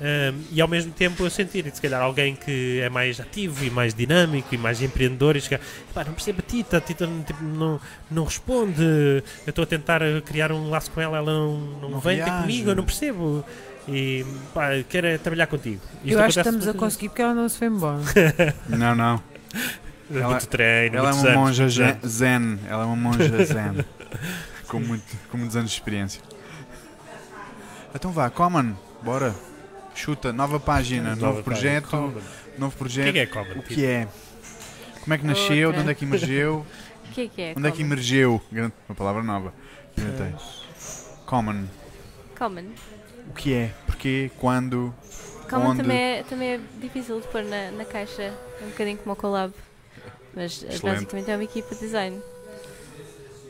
hum, 0.00 0.40
e 0.52 0.60
ao 0.60 0.68
mesmo 0.68 0.92
tempo 0.92 1.24
eu 1.24 1.30
sentir, 1.30 1.66
e 1.66 1.70
se 1.74 1.82
calhar 1.82 2.00
alguém 2.00 2.36
que 2.36 2.80
é 2.80 2.88
mais 2.88 3.18
ativo 3.20 3.64
e 3.64 3.70
mais 3.70 3.92
dinâmico 3.92 4.54
e 4.54 4.58
mais 4.58 4.80
empreendedor 4.80 5.36
e 5.36 5.40
chegar, 5.40 5.60
"Pá, 5.92 6.04
não 6.04 6.12
percebo 6.12 6.38
a 6.40 6.48
Tita, 6.50 6.76
a 6.76 6.80
Tita 6.80 7.06
não, 7.06 7.22
tipo, 7.24 7.42
não, 7.42 7.80
não 8.10 8.24
responde, 8.24 8.80
eu 8.80 9.22
estou 9.50 9.64
a 9.64 9.66
tentar 9.66 10.00
criar 10.24 10.52
um 10.52 10.70
laço 10.70 10.90
com 10.92 11.00
ela, 11.00 11.16
ela 11.18 11.32
não, 11.32 11.56
não, 11.82 11.90
Não 11.90 12.00
vem 12.00 12.22
ter 12.22 12.30
comigo, 12.30 12.70
eu 12.70 12.76
não 12.76 12.84
percebo. 12.84 13.44
E 13.90 14.24
pá, 14.54 14.68
quero 14.88 15.06
é 15.06 15.16
trabalhar 15.18 15.46
contigo. 15.46 15.80
Isto 16.04 16.12
Eu 16.18 16.20
acho 16.22 16.34
que 16.34 16.40
estamos 16.40 16.68
a 16.68 16.74
conseguir 16.74 17.08
porque 17.08 17.22
ela 17.22 17.32
não 17.34 17.48
se 17.48 17.56
foi 17.58 17.68
embora. 17.68 17.98
Não, 18.68 18.94
não. 18.94 19.22
Ela- 20.14 20.28
muito 20.28 20.46
treino, 20.46 20.96
Ela 20.98 21.08
é 21.10 21.12
uma 21.14 21.22
anos, 21.22 21.34
monja 21.34 21.68
zen. 21.68 21.96
zen. 22.06 22.58
Ela 22.68 22.82
é 22.82 22.86
uma 22.86 22.96
monja 22.96 23.24
zen. 23.44 23.84
com, 24.66 24.78
muito, 24.78 25.04
com 25.30 25.38
muitos 25.38 25.56
anos 25.56 25.70
de 25.70 25.76
experiência. 25.76 26.20
Então 27.94 28.10
vá, 28.12 28.30
Common, 28.30 28.74
bora. 29.02 29.34
Chuta, 29.94 30.32
nova 30.32 30.60
página, 30.60 31.16
Nova 31.16 31.26
novo 31.26 31.42
página. 31.42 31.80
projeto. 31.80 31.88
Common. 31.90 32.20
Novo 32.58 32.74
O 32.74 32.78
projeto. 32.78 33.12
que 33.12 33.18
é 33.18 33.26
que 33.26 33.38
é 33.38 33.42
Common? 33.44 33.58
O 33.58 33.62
que 33.62 33.84
é? 33.86 34.08
Como 35.00 35.14
é 35.14 35.18
que 35.18 35.26
nasceu? 35.26 35.68
Outra. 35.68 35.72
De 35.72 35.80
onde 35.82 35.90
é 35.90 35.94
que 35.94 36.04
emergeu? 36.04 36.66
O 37.08 37.12
que 37.12 37.20
é 37.22 37.28
que 37.28 37.42
é? 37.42 37.54
Onde 37.56 37.68
é 37.68 37.70
que 37.70 37.78
common? 37.78 37.86
emergeu? 37.92 38.42
Uma 38.88 38.94
palavra 38.94 39.22
nova. 39.22 39.52
Inventei. 39.96 40.34
Common. 41.26 41.66
Common. 42.38 42.64
O 43.30 43.32
que 43.34 43.52
é? 43.54 43.74
Porquê? 43.86 44.30
Quando? 44.38 44.94
Common 45.50 45.70
Onde? 45.70 45.82
também 45.82 45.98
é, 45.98 46.22
também 46.22 46.48
é 46.50 46.60
difícil 46.80 47.20
de 47.20 47.26
pôr 47.28 47.42
na, 47.42 47.70
na 47.72 47.84
caixa, 47.84 48.32
um 48.62 48.68
bocadinho 48.68 48.98
como 48.98 49.14
o 49.14 49.16
collab. 49.16 49.52
Mas 50.34 50.62
eh, 50.62 50.74
Excelente. 50.74 50.82
basicamente 50.82 51.30
é 51.30 51.34
uma 51.36 51.44
equipa 51.44 51.74
de 51.74 51.80
design. 51.80 52.20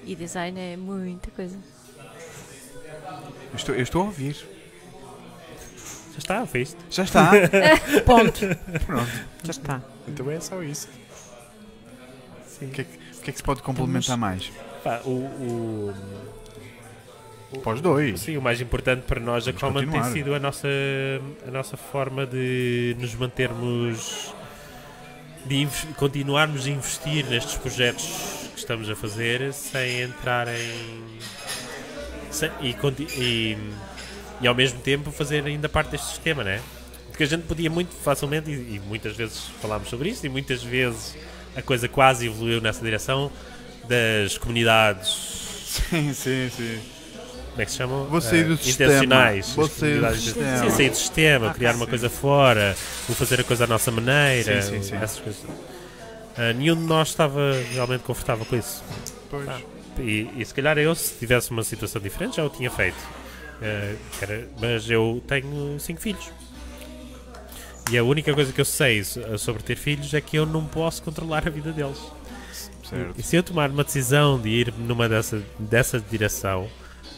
E 0.04 0.14
design 0.14 0.58
é 0.58 0.76
muita 0.76 1.30
coisa. 1.32 1.58
Eu 3.50 3.56
estou, 3.56 3.74
eu 3.74 3.82
estou 3.82 4.02
a 4.02 4.04
ouvir. 4.06 4.36
Já 6.12 6.18
está, 6.18 6.46
fez 6.46 6.76
Já 6.90 7.04
está. 7.04 7.30
Ponto. 8.04 8.40
Pronto. 8.86 9.10
Já 9.44 9.50
está. 9.50 9.82
Então 10.06 10.30
é 10.30 10.40
só 10.40 10.62
isso. 10.62 10.88
Sim. 12.46 12.66
O 12.66 12.70
que 12.70 12.80
é 12.80 12.84
que, 12.84 12.90
o 13.18 13.20
que, 13.22 13.30
é 13.30 13.32
que 13.32 13.38
se 13.38 13.42
pode 13.44 13.62
complementar 13.62 14.16
mais? 14.16 14.50
Pá, 14.82 15.00
o, 15.04 15.10
o, 15.10 15.94
Para 17.62 17.72
os 17.74 17.80
dois. 17.80 18.20
sim, 18.20 18.36
o 18.36 18.42
mais 18.42 18.60
importante 18.60 19.02
para 19.02 19.20
nós, 19.20 19.46
a 19.48 19.52
Vamos 19.52 19.60
Common, 19.60 19.78
tem 19.80 19.88
continuar. 19.88 20.12
sido 20.12 20.34
a 20.34 20.38
nossa, 20.40 20.68
a 21.46 21.50
nossa 21.50 21.76
forma 21.76 22.26
de 22.26 22.96
nos 22.98 23.14
mantermos, 23.14 24.34
de 25.46 25.56
inves- 25.62 25.86
continuarmos 25.96 26.66
a 26.66 26.70
investir 26.70 27.24
nestes 27.26 27.54
projetos 27.56 28.04
que 28.52 28.58
estamos 28.58 28.90
a 28.90 28.96
fazer 28.96 29.52
sem 29.52 30.00
entrar 30.02 30.48
em. 30.48 31.18
E, 32.60 32.76
e, 33.16 33.58
e 34.40 34.46
ao 34.46 34.54
mesmo 34.54 34.80
tempo 34.80 35.10
fazer 35.10 35.44
ainda 35.44 35.68
parte 35.68 35.90
deste 35.90 36.06
sistema, 36.08 36.42
né? 36.44 36.60
Porque 37.08 37.24
a 37.24 37.26
gente 37.26 37.42
podia 37.42 37.68
muito 37.68 37.94
facilmente, 38.02 38.50
e, 38.50 38.76
e 38.76 38.80
muitas 38.86 39.16
vezes 39.16 39.38
falámos 39.60 39.88
sobre 39.88 40.08
isso, 40.10 40.24
e 40.24 40.28
muitas 40.28 40.62
vezes 40.62 41.16
a 41.56 41.62
coisa 41.62 41.88
quase 41.88 42.26
evoluiu 42.26 42.60
nessa 42.60 42.82
direção 42.84 43.30
das 43.88 44.36
comunidades 44.38 45.08
Sim, 45.90 46.12
sim, 46.12 46.50
sim. 46.54 46.78
como 47.50 47.62
é 47.62 47.64
que 47.64 47.70
se 47.70 47.76
chamam? 47.78 48.04
Vou 48.06 48.20
sair 48.20 48.44
do 48.44 48.54
Eh, 48.54 48.56
sistema. 48.58 48.92
Intencionais. 48.92 49.52
Vou 49.54 49.68
sair 49.68 50.00
do 50.00 50.14
sistema. 50.16 50.58
Sim, 50.58 50.70
sair 50.70 50.90
do 50.90 50.96
sistema, 50.96 51.54
criar 51.54 51.74
uma 51.74 51.84
sim. 51.84 51.90
coisa 51.90 52.08
fora, 52.10 52.76
vou 53.06 53.16
fazer 53.16 53.40
a 53.40 53.44
coisa 53.44 53.64
à 53.64 53.66
nossa 53.66 53.90
maneira, 53.90 54.62
Sim, 54.62 54.76
sim, 54.76 54.82
sim. 54.82 54.96
essas 54.96 55.18
coisas. 55.20 55.42
Ah, 56.36 56.52
nenhum 56.52 56.76
de 56.76 56.82
nós 56.82 57.08
estava 57.08 57.40
realmente 57.72 58.02
confortável 58.02 58.44
com 58.46 58.56
isso. 58.56 58.82
Pois. 59.30 59.48
Ah. 59.48 59.58
E, 59.98 60.30
e 60.36 60.44
se 60.44 60.54
calhar 60.54 60.78
eu, 60.78 60.94
se 60.94 61.14
tivesse 61.18 61.50
uma 61.50 61.62
situação 61.62 62.00
diferente, 62.00 62.36
já 62.36 62.44
o 62.44 62.48
tinha 62.50 62.70
feito. 62.70 62.96
Ah, 63.60 63.94
era- 64.20 64.46
mas 64.60 64.88
eu 64.88 65.22
tenho 65.26 65.78
cinco 65.80 66.00
filhos. 66.00 66.30
E 67.90 67.96
a 67.98 68.04
única 68.04 68.32
coisa 68.34 68.52
que 68.52 68.60
eu 68.60 68.64
sei 68.64 69.02
so- 69.02 69.38
sobre 69.38 69.62
ter 69.62 69.76
filhos 69.76 70.12
é 70.12 70.20
que 70.20 70.36
eu 70.36 70.44
não 70.46 70.64
posso 70.66 71.02
controlar 71.02 71.46
a 71.46 71.50
vida 71.50 71.72
deles. 71.72 71.98
Certo. 72.88 73.14
E 73.18 73.22
se 73.22 73.36
eu 73.36 73.42
tomar 73.42 73.70
uma 73.70 73.82
decisão 73.84 74.38
de 74.40 74.48
ir 74.48 74.74
numa 74.78 75.08
dessa, 75.08 75.42
dessa 75.58 75.98
direção, 76.00 76.68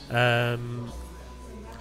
ahm, 0.09 0.86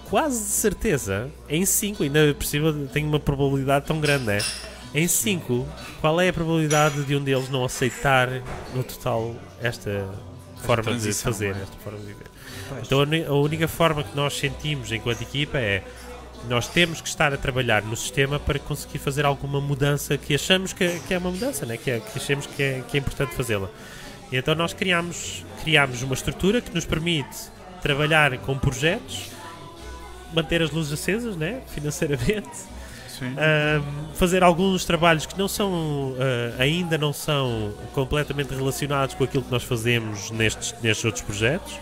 quase 0.08 0.38
de 0.38 0.50
certeza, 0.50 1.30
em 1.48 1.64
5, 1.64 2.02
ainda 2.02 2.34
por 2.34 2.44
cima 2.44 2.72
tenho 2.92 3.08
uma 3.08 3.18
probabilidade 3.20 3.86
tão 3.86 4.00
grande, 4.00 4.24
né? 4.24 4.38
Em 4.94 5.06
5, 5.06 5.66
qual 6.00 6.20
é 6.20 6.28
a 6.28 6.32
probabilidade 6.32 7.04
de 7.04 7.14
um 7.16 7.22
deles 7.22 7.48
não 7.48 7.64
aceitar 7.64 8.28
no 8.74 8.82
total 8.82 9.34
esta 9.62 10.08
forma 10.60 10.94
de 10.94 11.12
fazer, 11.12 11.56
é? 11.56 11.62
esta 11.62 11.76
forma 11.82 11.98
de 11.98 12.06
viver? 12.06 12.26
Então 12.82 13.00
a 13.00 13.34
única 13.34 13.66
forma 13.66 14.04
que 14.04 14.14
nós 14.14 14.38
sentimos 14.38 14.92
enquanto 14.92 15.22
equipa 15.22 15.58
é 15.58 15.82
nós 16.48 16.68
temos 16.68 17.00
que 17.00 17.08
estar 17.08 17.32
a 17.34 17.36
trabalhar 17.36 17.82
no 17.82 17.96
sistema 17.96 18.38
para 18.38 18.58
conseguir 18.58 18.98
fazer 18.98 19.26
alguma 19.26 19.60
mudança 19.60 20.16
que 20.16 20.34
achamos 20.34 20.72
que, 20.72 21.00
que 21.00 21.12
é 21.12 21.18
uma 21.18 21.30
mudança, 21.30 21.66
né? 21.66 21.76
que, 21.76 21.90
é, 21.90 22.00
que 22.00 22.18
achamos 22.18 22.46
que 22.46 22.62
é, 22.62 22.82
que 22.88 22.96
é 22.96 23.00
importante 23.00 23.34
fazê-la. 23.34 23.68
Então 24.32 24.54
nós 24.54 24.72
criamos, 24.72 25.44
criamos 25.62 26.02
uma 26.02 26.14
estrutura 26.14 26.60
que 26.60 26.74
nos 26.74 26.84
permite 26.84 27.50
trabalhar 27.82 28.38
com 28.38 28.56
projetos, 28.58 29.30
manter 30.32 30.62
as 30.62 30.70
luzes 30.70 30.92
acesas, 30.92 31.36
né? 31.36 31.60
financeiramente, 31.68 32.48
Ahm, 33.26 33.82
fazer 34.14 34.42
alguns 34.42 34.84
trabalhos 34.84 35.26
que 35.26 35.38
não 35.38 35.48
são 35.48 36.14
ah, 36.18 36.62
ainda 36.62 36.96
não 36.98 37.12
são 37.12 37.72
completamente 37.92 38.54
relacionados 38.54 39.14
com 39.14 39.24
aquilo 39.24 39.42
que 39.44 39.50
nós 39.50 39.62
fazemos 39.62 40.30
nestes, 40.30 40.74
nestes 40.82 41.04
outros 41.04 41.22
projetos. 41.24 41.78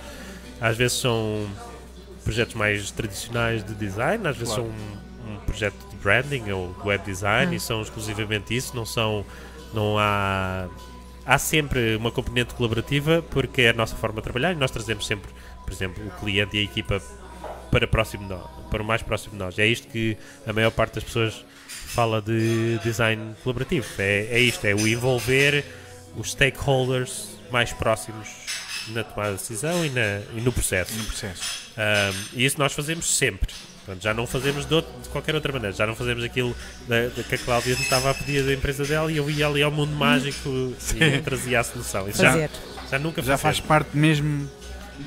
Às 0.60 0.77
vezes 0.77 0.98
são 0.98 1.47
projetos 2.24 2.55
mais 2.55 2.90
tradicionais 2.90 3.65
de 3.65 3.74
design, 3.74 4.27
às 4.27 4.36
vezes 4.36 4.55
Claro. 4.55 4.70
são 4.70 5.31
um, 5.31 5.35
um 5.35 5.39
projeto 5.47 5.77
de 5.90 5.97
branding 5.97 6.51
ou 6.51 6.74
web 6.85 7.02
design 7.05 7.55
e 7.56 7.60
são 7.60 7.81
exclusivamente 7.81 8.55
isso, 8.55 8.74
não 8.77 8.85
são 8.85 9.24
não 9.73 9.98
há 9.98 10.66
há 11.24 11.39
sempre 11.39 11.94
uma 11.97 12.10
componente 12.10 12.55
colaborativa 12.55 13.23
porque 13.31 13.62
é 13.62 13.70
a 13.70 13.73
nossa 13.73 13.94
forma 13.97 14.16
de 14.16 14.23
trabalhar 14.23 14.52
e 14.52 14.56
nós 14.56 14.70
trazemos 14.70 15.06
sempre, 15.06 15.31
por 15.65 15.73
exemplo, 15.73 16.02
o 16.06 16.10
cliente 16.20 16.56
e 16.56 16.60
a 16.60 16.62
equipa 16.62 17.02
para 17.70 17.86
próximo 17.86 18.24
de 18.24 18.31
nós, 18.31 18.47
para 18.70 18.82
o 18.82 18.85
mais 18.85 19.03
próximo 19.03 19.32
de 19.32 19.39
nós. 19.39 19.59
É 19.59 19.66
isto 19.66 19.89
que 19.89 20.16
a 20.47 20.53
maior 20.53 20.70
parte 20.70 20.95
das 20.97 21.05
pessoas 21.05 21.45
fala 21.69 22.20
de 22.23 22.78
design 22.85 23.35
colaborativo. 23.43 23.86
É, 23.99 24.28
é 24.31 24.40
isto, 24.40 24.65
é 24.66 24.74
o 24.74 24.86
envolver 24.86 25.65
os 26.16 26.32
stakeholders 26.32 27.28
mais 27.51 27.73
próximos 27.73 28.28
na 28.89 29.05
tomada 29.05 29.32
de 29.32 29.39
decisão 29.39 29.85
e, 29.85 29.90
na, 29.90 30.20
e 30.36 30.40
no 30.40 30.53
processo. 30.53 30.93
No 30.97 31.05
processo. 31.05 31.43
Um, 31.77 32.24
e 32.39 32.45
isso 32.45 32.59
nós 32.59 32.73
fazemos 32.73 33.07
sempre. 33.16 33.53
Portanto, 33.85 34.03
já 34.03 34.12
não 34.12 34.27
fazemos 34.27 34.66
de, 34.66 34.74
outro- 34.74 34.93
de 35.03 35.09
qualquer 35.09 35.35
outra 35.35 35.51
maneira. 35.53 35.74
Já 35.74 35.86
não 35.86 35.95
fazemos 35.95 36.23
aquilo 36.24 36.55
da, 36.86 37.09
da 37.09 37.23
que 37.23 37.35
a 37.35 37.39
Cláudia 37.39 37.74
me 37.74 37.82
estava 37.82 38.11
a 38.11 38.15
pedir 38.15 38.43
da 38.45 38.53
empresa 38.53 38.85
dela 38.85 39.11
e 39.11 39.16
eu 39.16 39.31
ia 39.31 39.47
ali 39.47 39.62
ao 39.62 39.70
mundo 39.70 39.93
mágico 39.93 40.74
e 40.95 41.19
trazia 41.23 41.61
a 41.61 41.65
solução. 41.65 42.07
Isso 42.09 42.20
já, 42.23 42.32
Fazer. 42.32 42.51
já 42.90 42.99
nunca 42.99 43.23
Já 43.23 43.39
faz 43.39 43.61
parte 43.61 43.97
mesmo 43.97 44.45
do 44.45 44.51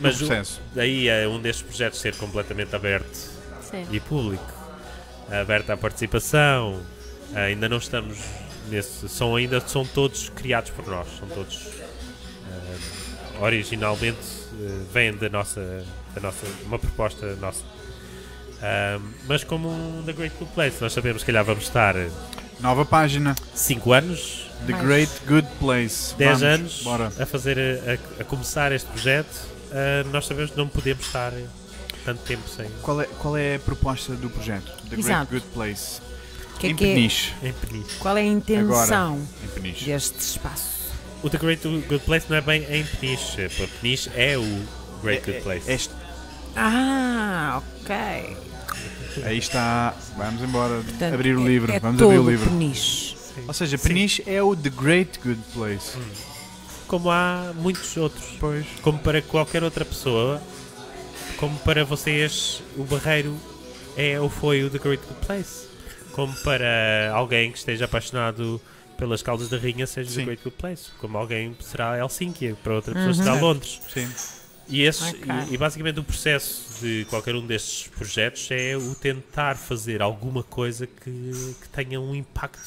Mas 0.01 0.15
o- 0.21 0.25
processo. 0.25 0.61
Daí 0.73 1.07
é 1.07 1.27
um 1.27 1.39
destes 1.39 1.63
projetos 1.63 1.99
ser 1.99 2.15
completamente 2.15 2.75
aberto 2.75 3.30
Sim. 3.72 3.88
e 3.91 3.99
público, 3.99 4.52
aberto 5.41 5.69
à 5.72 5.77
participação. 5.77 6.81
Ainda 7.34 7.69
não 7.69 7.77
estamos 7.77 8.18
nesse. 8.69 9.07
São, 9.07 9.35
ainda 9.35 9.61
são 9.61 9.85
todos 9.85 10.30
criados 10.30 10.69
por 10.72 10.85
nós. 10.88 11.07
São 11.18 11.27
todos. 11.30 11.60
ah, 12.49 13.43
originalmente 13.45 14.18
eh, 14.60 14.84
vem 14.93 15.15
da 15.15 15.30
nossa, 15.30 15.84
da 16.14 16.22
nossa, 16.22 16.45
uma 16.65 16.77
proposta 16.77 17.35
nossa. 17.38 17.64
Ahm, 18.61 19.14
mas 19.27 19.43
como 19.43 19.69
um 19.69 20.03
The 20.06 20.14
Great 20.14 20.35
Good 20.38 20.52
Place, 20.53 20.77
nós 20.81 20.93
sabemos 20.93 21.23
que 21.23 21.27
calhar 21.27 21.43
vamos 21.43 21.64
estar 21.64 21.95
Nova 22.60 22.85
página. 22.85 23.34
5 23.56 23.91
anos, 23.93 24.45
The 24.68 24.73
Mais. 24.73 24.85
Great 24.85 25.11
Good 25.27 25.48
Place. 25.60 26.14
10 26.15 26.39
Vamos, 26.41 26.43
anos 26.43 26.81
Bora. 26.84 27.11
a 27.19 27.26
fazer 27.26 27.57
a, 27.60 28.22
a- 28.22 28.26
começar 28.26 28.72
este 28.72 28.88
projeto. 28.89 29.48
Ah, 29.72 30.03
nós 30.11 30.26
sabemos 30.27 30.52
que 30.52 30.57
não 30.57 30.68
podemos 30.68 31.06
estar 31.06 31.31
tanto 32.05 32.21
tempo 32.23 32.43
sem 32.49 32.67
Qual 32.81 33.01
é, 33.01 33.05
qual 33.19 33.37
é 33.37 33.55
a 33.55 33.59
proposta 33.59 34.13
do 34.13 34.29
projeto? 34.29 34.65
The 34.83 34.95
Great 34.95 34.99
Exato. 35.05 35.31
Good 35.31 35.45
Place. 35.53 36.01
Que 36.59 36.67
é 36.67 36.69
em 36.71 36.75
que 36.75 36.83
é- 36.85 36.93
Peniche. 36.93 37.33
em 37.43 37.53
Peniche. 37.53 37.95
qual 37.99 38.17
é 38.17 38.21
a 38.21 38.25
intenção 38.25 39.19
Em 39.43 39.47
Peniche. 39.47 39.85
deste 39.85 40.19
espaço? 40.19 40.69
O 41.23 41.29
The 41.29 41.37
Great 41.37 41.67
Good 41.67 41.99
Place 42.05 42.25
não 42.29 42.37
é 42.37 42.41
bem 42.41 42.63
em 42.69 42.83
Peniche, 42.83 43.49
porque 43.57 43.71
Peniche 43.81 44.09
é 44.15 44.37
o 44.37 44.61
Great 45.03 45.25
Good 45.25 45.41
Place. 45.43 45.71
Este- 45.71 45.93
Ah, 46.55 47.61
ok. 47.79 47.95
aí 49.23 49.37
está. 49.37 49.93
Vamos 50.17 50.41
embora. 50.41 50.81
Portanto, 50.83 51.13
abrir 51.13 51.35
o 51.37 51.41
é- 51.45 51.47
livro. 51.47 51.71
É 51.71 51.79
Vamos 51.79 51.97
todo 51.99 52.09
abrir 52.11 52.19
o 52.19 52.29
livro. 52.29 52.49
Peniche. 52.49 53.15
Ou 53.47 53.53
seja, 53.53 53.77
Peniche 53.77 54.23
é 54.27 54.41
o 54.43 54.55
The 54.55 54.69
Great 54.69 55.19
Good 55.23 55.39
Place. 55.53 55.97
Como 56.87 57.09
há 57.09 57.53
muitos 57.55 57.95
outros. 57.97 58.23
Pois. 58.39 58.65
Como 58.81 58.99
para 58.99 59.21
qualquer 59.21 59.63
outra 59.63 59.85
pessoa, 59.85 60.41
como 61.41 61.57
para 61.59 61.84
vocês, 61.84 62.61
o 62.77 62.84
Barreiro 62.84 63.35
é 63.97 64.19
ou 64.19 64.30
foi 64.30 64.63
o 64.63 64.69
The 64.69 64.77
Great 64.77 65.03
Good 65.05 65.26
Place. 65.26 65.68
Como 66.13 66.34
para 66.43 67.11
alguém 67.13 67.51
que 67.51 67.57
esteja 67.57 67.85
apaixonado 67.85 68.61
pelas 68.97 69.23
Caldas 69.23 69.49
da 69.49 69.57
Rainha, 69.57 69.88
seja 69.88 70.09
Sim. 70.09 70.18
The 70.18 70.26
Great 70.26 70.43
Good 70.43 70.55
Place. 70.57 70.91
Como 70.99 71.18
alguém 71.18 71.57
será 71.59 71.97
Helsínquia, 71.97 72.55
para 72.63 72.76
outra 72.76 72.93
pessoa 72.93 73.13
será 73.15 73.34
Uhum. 73.34 73.41
Londres. 73.41 73.81
Sim. 73.91 74.07
E, 74.69 74.84
esses, 74.84 75.01
Ok. 75.09 75.23
e, 75.49 75.53
e 75.55 75.57
basicamente 75.57 75.99
o 75.99 76.03
processo 76.03 76.80
de 76.80 77.05
qualquer 77.09 77.34
um 77.35 77.45
destes 77.45 77.88
projetos 77.88 78.47
é 78.51 78.77
o 78.77 78.93
tentar 78.95 79.57
fazer 79.57 80.01
alguma 80.01 80.43
coisa 80.43 80.85
que, 80.85 81.55
que 81.59 81.69
tenha 81.73 81.99
um 81.99 82.13
impacto 82.15 82.61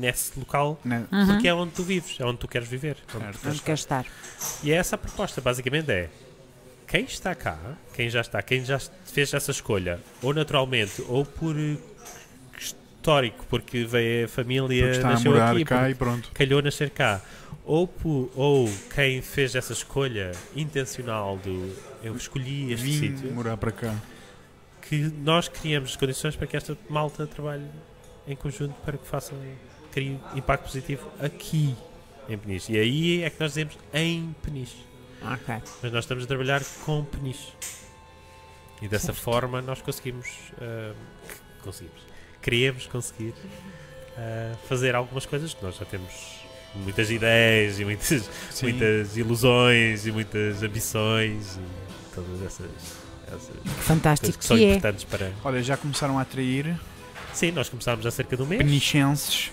nesse 0.00 0.32
local, 0.38 0.80
Né? 0.84 1.04
porque 1.26 1.46
é 1.46 1.54
onde 1.54 1.72
tu 1.72 1.82
vives, 1.82 2.18
é 2.18 2.24
onde 2.24 2.38
tu 2.38 2.48
queres 2.48 2.66
viver. 2.66 2.96
onde 2.96 3.06
tu 3.06 3.18
Certo. 3.20 3.38
queres 3.40 3.46
Onde 3.58 3.62
quer 3.62 3.74
estar? 3.74 4.06
e 4.62 4.72
é 4.72 4.76
essa 4.76 4.94
a 4.96 4.98
proposta, 4.98 5.40
basicamente 5.40 5.90
é 5.92 6.08
quem 6.88 7.04
está 7.04 7.34
cá, 7.34 7.58
quem 7.94 8.08
já 8.08 8.20
está, 8.22 8.40
quem 8.42 8.64
já 8.64 8.78
fez 9.06 9.32
essa 9.34 9.50
escolha, 9.50 10.00
ou 10.22 10.32
naturalmente, 10.32 11.02
ou 11.08 11.24
por 11.24 11.54
eh, 11.58 11.76
histórico, 12.58 13.44
porque 13.48 13.84
veio 13.84 14.24
a 14.24 14.28
família, 14.28 14.82
Porque 14.84 14.96
está 14.96 15.08
a 15.08 15.12
nasceu 15.12 15.32
morar 15.32 15.52
aqui, 15.54 15.64
cá 15.64 15.90
e 15.90 15.94
pronto. 15.94 16.30
calhou 16.32 16.62
nascer 16.62 16.90
cá, 16.90 17.20
ou, 17.64 17.86
po- 17.86 18.30
ou 18.34 18.68
quem 18.94 19.20
fez 19.22 19.54
essa 19.54 19.72
escolha 19.72 20.32
intencional 20.56 21.36
do 21.36 21.74
eu 22.02 22.16
escolhi 22.16 22.72
este 22.72 22.86
Vim 22.86 22.98
sítio, 23.16 23.32
morar 23.32 23.56
para 23.56 23.72
cá. 23.72 23.94
que 24.82 24.96
nós 25.22 25.48
criamos 25.48 25.90
as 25.90 25.96
condições 25.96 26.34
para 26.36 26.46
que 26.46 26.56
esta 26.56 26.76
malta 26.88 27.26
trabalhe 27.26 27.66
em 28.26 28.34
conjunto 28.36 28.74
para 28.84 28.96
que 28.96 29.06
façam 29.06 29.36
crie 29.92 30.18
impacto 30.34 30.64
positivo 30.64 31.06
aqui 31.20 31.74
em 32.28 32.38
Peniche. 32.38 32.72
E 32.72 32.78
aí 32.78 33.22
é 33.22 33.30
que 33.30 33.40
nós 33.40 33.50
dizemos 33.52 33.76
em 33.92 34.34
Peniche. 34.42 34.87
Ok. 35.22 35.54
Mas 35.82 35.92
nós 35.92 36.04
estamos 36.04 36.24
a 36.24 36.26
trabalhar 36.26 36.62
com 36.84 37.04
Peniche. 37.04 37.52
E 38.80 38.86
dessa 38.88 39.12
forma 39.12 39.60
nós 39.60 39.80
conseguimos. 39.82 40.26
c- 40.26 40.94
conseguimos. 41.62 42.00
Queríamos 42.40 42.86
conseguir 42.86 43.34
ah, 44.16 44.54
fazer 44.68 44.94
algumas 44.94 45.26
coisas 45.26 45.52
que 45.52 45.62
nós 45.64 45.76
já 45.76 45.84
temos 45.84 46.12
muitas 46.76 47.10
ideias 47.10 47.80
e 47.80 47.84
muitas, 47.84 48.30
Sim. 48.50 48.66
muitas 48.70 49.16
ilusões 49.16 50.06
e 50.06 50.12
muitas 50.12 50.62
ambições 50.62 51.56
e 51.56 52.14
todas 52.14 52.40
essas, 52.42 52.70
essas 53.26 53.46
coisas 53.48 53.72
Fantástico 53.84 54.38
que 54.38 54.44
são 54.44 54.56
que 54.56 54.64
é. 54.64 54.68
importantes 54.70 55.02
para. 55.04 55.32
Olha, 55.42 55.60
já 55.62 55.76
começaram 55.76 56.18
a 56.18 56.22
atrair 56.22 56.78
Sim, 57.34 57.50
nós 57.52 57.68
começámos 57.68 58.06
há 58.06 58.10
cerca 58.10 58.36
de 58.36 58.42
um 58.42 58.46
mês. 58.46 58.62
penichenses, 58.62 59.50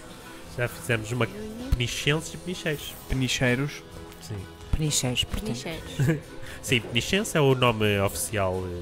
Já 0.57 0.67
fizemos 0.67 1.11
uma 1.11 1.25
penichenses 1.71 2.33
e 2.33 2.37
penicheiros. 2.37 2.93
penicheiros. 3.09 3.83
Sim. 4.21 4.37
Penicheiros, 4.77 5.23
portanto. 5.23 5.49
Nicheiros. 5.49 5.91
Sim, 6.61 6.79
penichense 6.81 7.37
é 7.37 7.41
o 7.41 7.53
nome 7.55 7.99
oficial, 7.99 8.63
eh, 8.65 8.81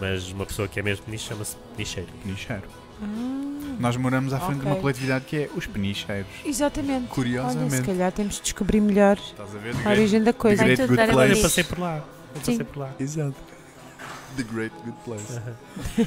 mas 0.00 0.30
uma 0.30 0.46
pessoa 0.46 0.66
que 0.66 0.80
é 0.80 0.82
mesmo 0.82 1.04
peniche 1.04 1.28
chama-se 1.28 1.56
penicheiro. 1.76 2.08
Penicheiro. 2.22 2.62
Ah, 3.02 3.06
Nós 3.80 3.96
moramos 3.96 4.32
à 4.32 4.40
frente 4.40 4.60
de 4.60 4.66
uma 4.66 4.76
coletividade 4.76 5.24
que 5.24 5.36
é 5.36 5.50
os 5.54 5.66
penicheiros. 5.66 6.26
exatamente. 6.44 6.92
Olha, 6.98 7.08
se 7.08 7.14
Curiosamente. 7.14 7.82
calhar 7.86 8.12
temos 8.12 8.36
de 8.36 8.42
descobrir 8.42 8.80
melhor 8.80 9.16
Estás 9.18 9.54
a 9.54 9.58
ver? 9.58 9.74
a 9.84 9.90
origem 9.90 10.22
da 10.22 10.32
coisa. 10.32 10.64
The 10.64 10.74
Great 10.74 10.88
Good 10.88 11.00
eu 11.00 11.06
Place. 11.08 11.28
Place. 11.30 11.42
passei 11.42 11.64
por 11.64 11.78
lá. 11.78 11.96
Eu 11.96 12.40
Sim. 12.42 12.52
passei 12.52 12.64
por 12.64 12.76
lá. 12.78 12.90
Exato. 12.98 13.34
The 14.36 14.42
Great 14.44 14.74
Good 14.84 14.96
Place. 15.04 15.32
Aham. 15.36 15.56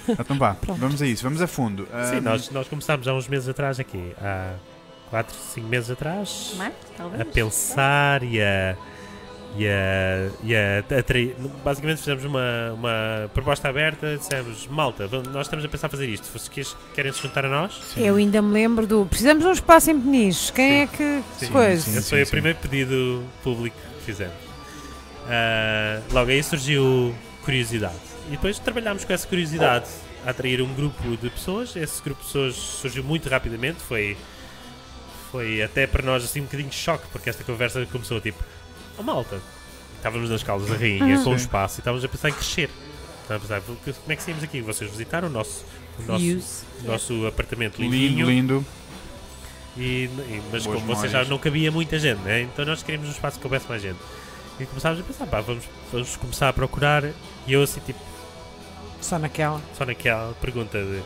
Então 0.20 0.38
vá, 0.38 0.56
vamos 0.78 1.02
a 1.02 1.06
isso, 1.06 1.22
vamos 1.24 1.42
a 1.42 1.48
fundo. 1.48 1.88
Sim, 2.10 2.22
nós, 2.22 2.50
nós 2.50 2.68
começámos 2.68 3.08
há 3.08 3.14
uns 3.14 3.28
meses 3.28 3.48
atrás 3.48 3.80
aqui, 3.80 4.14
há 4.20 4.56
4, 5.12 5.36
5 5.54 5.68
meses 5.68 5.92
atrás, 5.92 6.56
talvez. 6.98 7.22
a 7.22 7.26
pensar 7.26 8.24
e 8.24 8.42
a. 8.42 8.76
E 9.58 9.68
a, 9.68 10.30
e 10.44 10.56
a 10.56 11.00
atrair. 11.00 11.36
Basicamente 11.64 12.00
fizemos 12.00 12.26
uma, 12.26 12.74
uma 12.74 13.30
proposta 13.34 13.70
aberta, 13.70 14.18
dissemos, 14.18 14.68
malta, 14.68 15.08
nós 15.32 15.48
estamos 15.48 15.64
a 15.64 15.70
pensar 15.70 15.88
fazer 15.88 16.08
isto. 16.10 16.26
Se 16.26 16.38
vocês 16.38 16.76
querem 16.94 17.12
se 17.14 17.22
juntar 17.22 17.46
a 17.46 17.50
nós, 17.50 17.80
sim. 17.94 18.06
Eu 18.06 18.16
ainda 18.16 18.42
me 18.42 18.52
lembro 18.54 18.86
do. 18.86 19.06
Precisamos 19.06 19.44
de 19.44 19.50
um 19.50 19.54
espaço 19.54 19.92
em 19.92 20.00
Peniche. 20.00 20.52
Quem 20.52 20.70
Sim. 20.70 20.82
é 20.82 20.88
que. 20.88 21.24
Sim, 21.38 21.52
coisa? 21.52 21.82
sim. 21.82 21.98
Esse 21.98 22.10
foi 22.10 22.24
o 22.24 22.28
primeiro 22.28 22.58
pedido 22.60 23.24
público 23.44 23.78
que 24.00 24.06
fizemos. 24.06 24.36
Ah, 25.28 26.02
logo 26.12 26.30
aí 26.32 26.44
surgiu 26.44 27.16
curiosidade. 27.44 27.96
E 28.28 28.32
depois 28.32 28.60
trabalhámos 28.60 29.06
com 29.06 29.14
essa 29.14 29.28
curiosidade 29.28 29.88
a 30.26 30.32
atrair 30.32 30.62
um 30.62 30.74
grupo 30.74 31.16
de 31.18 31.30
pessoas. 31.30 31.76
Esse 31.76 32.02
grupo 32.02 32.22
de 32.22 32.28
pessoas 32.28 32.56
surgiu 32.56 33.04
muito 33.04 33.30
rapidamente. 33.30 33.80
Foi, 33.80 34.18
foi 35.32 35.62
até 35.62 35.88
para 35.88 36.04
nós 36.04 36.24
assim 36.24 36.42
um 36.42 36.46
bocadinho 36.46 36.70
de 36.70 36.76
choque, 36.76 37.06
porque 37.12 37.30
esta 37.30 37.44
conversa 37.44 37.86
começou 37.92 38.20
tipo: 38.20 38.44
Oh 38.98 39.04
malta, 39.04 39.42
estávamos 39.98 40.30
nas 40.30 40.44
Caldas 40.44 40.70
da 40.70 40.76
Rainha 40.78 41.16
com 41.24 41.32
um 41.32 41.38
Sim. 41.38 41.44
espaço 41.44 41.80
e 41.80 41.82
estávamos 41.82 42.04
a 42.06 42.08
pensar 42.08 42.30
em 42.30 42.34
crescer. 42.34 42.70
Estávamos 43.24 43.52
a 43.52 43.60
pensar, 43.60 43.76
como 44.02 44.12
é 44.14 44.16
que 44.16 44.24
saímos 44.24 44.44
aqui? 44.44 44.62
Vocês 44.62 44.90
visitaram 44.90 45.28
o 45.28 45.32
nosso, 45.32 45.66
o 46.00 46.04
nosso, 46.04 46.66
o 46.84 46.88
nosso 46.88 47.28
apartamento 47.28 47.82
Lindo, 47.82 47.96
lindinho. 47.96 48.28
lindo. 48.28 48.66
E, 49.78 50.06
e- 50.06 50.42
mas 50.52 50.66
Boas 50.66 50.80
como 50.82 50.96
vocês 50.96 51.12
já 51.12 51.26
não 51.26 51.38
cabia 51.38 51.70
muita 51.72 52.00
gente, 52.00 52.20
né? 52.22 52.42
então 52.44 52.64
nós 52.66 52.82
queríamos 52.82 53.10
um 53.10 53.12
espaço 53.12 53.38
que 53.38 53.42
coubesse 53.42 53.68
mais 53.68 53.82
gente. 53.82 54.00
E 54.58 54.66
começámos 54.66 55.02
a 55.02 55.04
pensar, 55.04 55.26
pá, 55.28 55.42
vamos, 55.42 55.66
vamos 55.92 56.16
começar 56.16 56.48
a 56.48 56.54
procurar. 56.54 57.04
E 57.46 57.52
eu 57.52 57.62
assim, 57.62 57.82
tipo, 57.82 58.00
Só 59.02 59.20
naquela. 59.20 59.62
só 59.78 59.86
naquela 59.86 60.34
pergunta 60.40 60.78
de. 60.82 61.02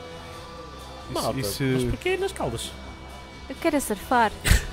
Malta, 1.11 1.39
isso- 1.39 1.63
mas 1.63 1.83
porquê 1.85 2.15
nas 2.17 2.31
caldas? 2.31 2.71
Eu 3.49 3.55
quero 3.59 3.75
é 3.77 3.79
surfar. 3.79 4.31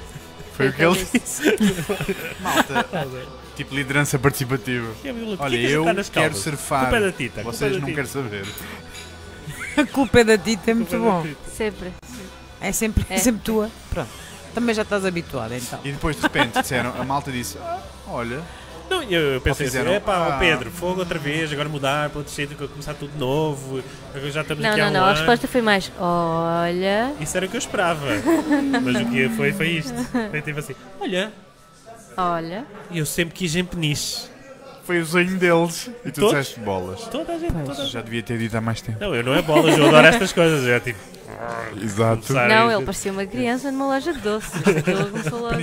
Foi 0.56 0.68
o 0.68 0.72
que 0.72 0.82
ele 0.82 1.06
disse. 1.12 1.42
Malta, 2.40 2.86
tipo 3.56 3.74
liderança 3.74 4.18
participativa. 4.18 4.86
Porquê 4.94 5.12
Olha, 5.38 5.56
eu 5.56 5.84
quero 6.12 6.34
surfar. 6.36 6.82
Culpa 6.90 6.96
é 6.96 7.00
da 7.06 7.12
Tita. 7.12 7.40
é 7.40 7.44
Vocês 7.44 7.72
não 7.80 7.86
querem 7.88 8.06
saber. 8.06 8.46
A 9.76 9.84
culpa 9.86 10.20
é 10.20 10.24
da 10.24 10.38
Tita, 10.38 10.70
é 10.70 10.74
muito 10.74 10.94
é 10.94 10.98
bom. 10.98 11.26
Sempre. 11.54 11.92
É 12.60 12.72
sempre, 12.72 13.04
É. 13.10 13.18
sempre 13.18 13.42
tua. 13.42 13.70
Pronto. 13.90 14.08
Também 14.54 14.74
já 14.74 14.82
estás 14.82 15.04
habituada 15.04 15.54
então. 15.54 15.78
E 15.84 15.92
depois 15.92 16.16
de 16.16 16.22
repente 16.22 16.58
disseram, 16.60 16.94
a 16.98 17.04
malta 17.04 17.30
disse: 17.30 17.58
"Ah, 17.58 17.78
Olha, 18.08 18.40
Não, 18.88 19.02
eu, 19.02 19.20
eu 19.34 19.40
pensei 19.40 19.66
assim, 19.66 19.78
é 19.78 20.00
pá, 20.00 20.34
ah. 20.34 20.38
Pedro, 20.38 20.70
fogo 20.70 21.00
outra 21.00 21.18
vez, 21.18 21.52
agora 21.52 21.68
mudar 21.68 22.08
para 22.10 22.18
outro 22.18 22.32
sítio, 22.32 22.56
começar 22.68 22.94
tudo 22.94 23.12
de 23.12 23.18
novo, 23.18 23.82
agora 24.14 24.30
já 24.30 24.42
estamos 24.42 24.62
Não, 24.62 24.70
aqui 24.70 24.80
há 24.80 24.90
não, 24.90 24.90
um 24.90 25.02
não. 25.04 25.04
A 25.10 25.12
resposta 25.14 25.48
foi 25.48 25.60
mais: 25.62 25.90
Olha. 25.98 27.12
Isso 27.20 27.36
era 27.36 27.46
o 27.46 27.48
que 27.48 27.56
eu 27.56 27.58
esperava. 27.58 28.06
Mas 28.82 28.96
o 29.02 29.06
que 29.10 29.28
foi, 29.30 29.52
foi 29.52 29.68
isto. 29.70 29.94
Foi 30.30 30.40
tipo 30.42 30.58
assim, 30.60 30.74
olha, 31.00 31.32
Olha. 32.16 32.64
eu 32.94 33.04
sempre 33.04 33.34
quis 33.34 33.56
em 33.56 33.64
peniche. 33.64 34.28
foi 34.84 35.00
o 35.00 35.06
sonho 35.06 35.36
deles. 35.36 35.90
E 36.04 36.10
tu 36.12 36.20
Todos? 36.20 36.38
disseste 36.38 36.60
bolas. 36.60 37.00
Toda 37.08 37.32
a 37.34 37.38
gente, 37.38 37.52
toda 37.52 37.72
a 37.72 37.74
gente. 37.74 37.92
Já 37.92 38.00
devia 38.00 38.22
ter 38.22 38.38
dito 38.38 38.56
há 38.56 38.60
mais 38.60 38.80
tempo. 38.80 38.98
Não, 39.00 39.14
eu 39.14 39.24
não 39.24 39.34
é 39.34 39.42
bolas, 39.42 39.76
eu 39.76 39.86
adoro 39.88 40.06
estas 40.06 40.32
coisas. 40.32 40.64
Eu 40.64 40.74
é 40.74 40.80
tipo, 40.80 40.98
Exato. 41.82 42.32
Não, 42.32 42.70
ele 42.70 42.84
parecia 42.84 43.12
uma 43.12 43.26
criança 43.26 43.70
numa 43.70 43.86
loja 43.86 44.12
de 44.12 44.20
doces. 44.20 44.50
Ele 44.66 45.10
começou 45.10 45.40
logo. 45.40 45.54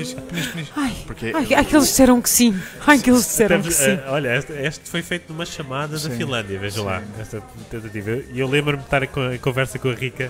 Ai, 0.76 0.96
Porque 1.08 1.32
ai, 1.34 1.48
ai, 1.56 1.66
que 1.66 1.76
eles 1.76 1.88
disseram 1.88 2.22
que 2.22 2.30
sim. 2.30 2.60
Ai, 2.86 3.00
que 3.00 3.10
eles 3.10 3.22
disseram 3.26 3.62
que 3.62 3.72
sim. 3.74 3.92
eh, 3.92 4.04
olha, 4.08 4.36
este, 4.38 4.54
este 4.54 4.90
foi 4.90 5.02
feito 5.02 5.32
numa 5.32 5.46
chamada 5.46 5.94
da 5.94 6.00
Sim. 6.00 6.12
Finlândia, 6.18 6.60
vejam 6.60 6.84
Sim. 6.84 6.90
lá, 6.90 7.02
esta 7.20 7.42
tentativa. 7.72 8.20
E 8.32 8.40
eu 8.40 8.48
lembro-me 8.48 8.80
de 8.80 8.86
estar 8.86 9.06
com- 9.08 9.32
em 9.32 9.38
conversa 9.40 9.80
com 9.80 9.90
a 9.90 9.94
Rica. 9.96 10.30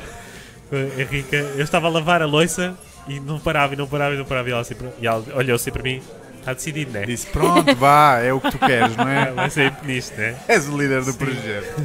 Com 0.70 0.76
a 0.76 1.04
Rica, 1.04 1.36
eu 1.38 1.64
estava 1.64 1.88
a 1.88 1.90
lavar 1.90 2.22
a 2.22 2.26
louça 2.26 2.76
e 3.08 3.20
não 3.20 3.40
parava, 3.40 3.74
e 3.74 3.78
não 3.78 3.88
parava, 3.88 4.16
e 4.16 4.18
não 4.18 4.26
parava. 4.26 4.48
E 4.50 4.52
ela, 4.52 4.62
assim, 4.62 4.76
para- 4.76 4.90
e 5.02 5.08
ela 5.08 5.24
olhou 5.36 5.56
assim 5.56 5.72
para 5.72 5.84
mim, 5.84 6.02
está 6.40 6.54
decidido, 6.54 6.92
né? 6.92 7.06
Disse: 7.06 7.28
Pronto, 7.28 7.74
vá, 7.76 8.20
é 8.20 8.32
o 8.32 8.40
que 8.40 8.52
tu 8.52 8.60
queres, 8.60 8.96
não 8.96 9.08
é? 9.08 9.32
Vai 9.32 9.50
ser 9.50 9.74
nisto, 9.84 10.16
né? 10.18 10.36
És 10.48 10.68
o 10.70 10.78
líder 10.78 11.04
do 11.04 11.14
projeto. 11.16 11.82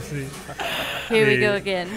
Here 1.10 1.24
we 1.24 1.38
go 1.38 1.54
again. 1.56 1.88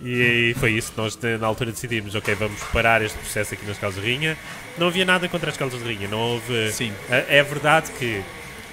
E 0.00 0.22
aí 0.22 0.54
foi 0.54 0.72
isso 0.72 0.92
que 0.92 0.98
nós 0.98 1.18
na 1.40 1.46
altura 1.46 1.72
decidimos, 1.72 2.14
ok, 2.14 2.34
vamos 2.36 2.62
parar 2.72 3.02
este 3.02 3.18
processo 3.18 3.54
aqui 3.54 3.66
nas 3.66 3.78
Calças 3.78 4.02
de 4.02 4.08
Rinha. 4.08 4.36
Não 4.76 4.86
havia 4.86 5.04
nada 5.04 5.28
contra 5.28 5.50
as 5.50 5.56
Calças 5.56 5.82
de 5.82 5.88
Rinha, 5.88 6.06
não 6.08 6.18
houve... 6.18 6.70
Sim. 6.72 6.92
É 7.10 7.38
é 7.38 7.42
verdade 7.42 7.90
que, 7.98 8.22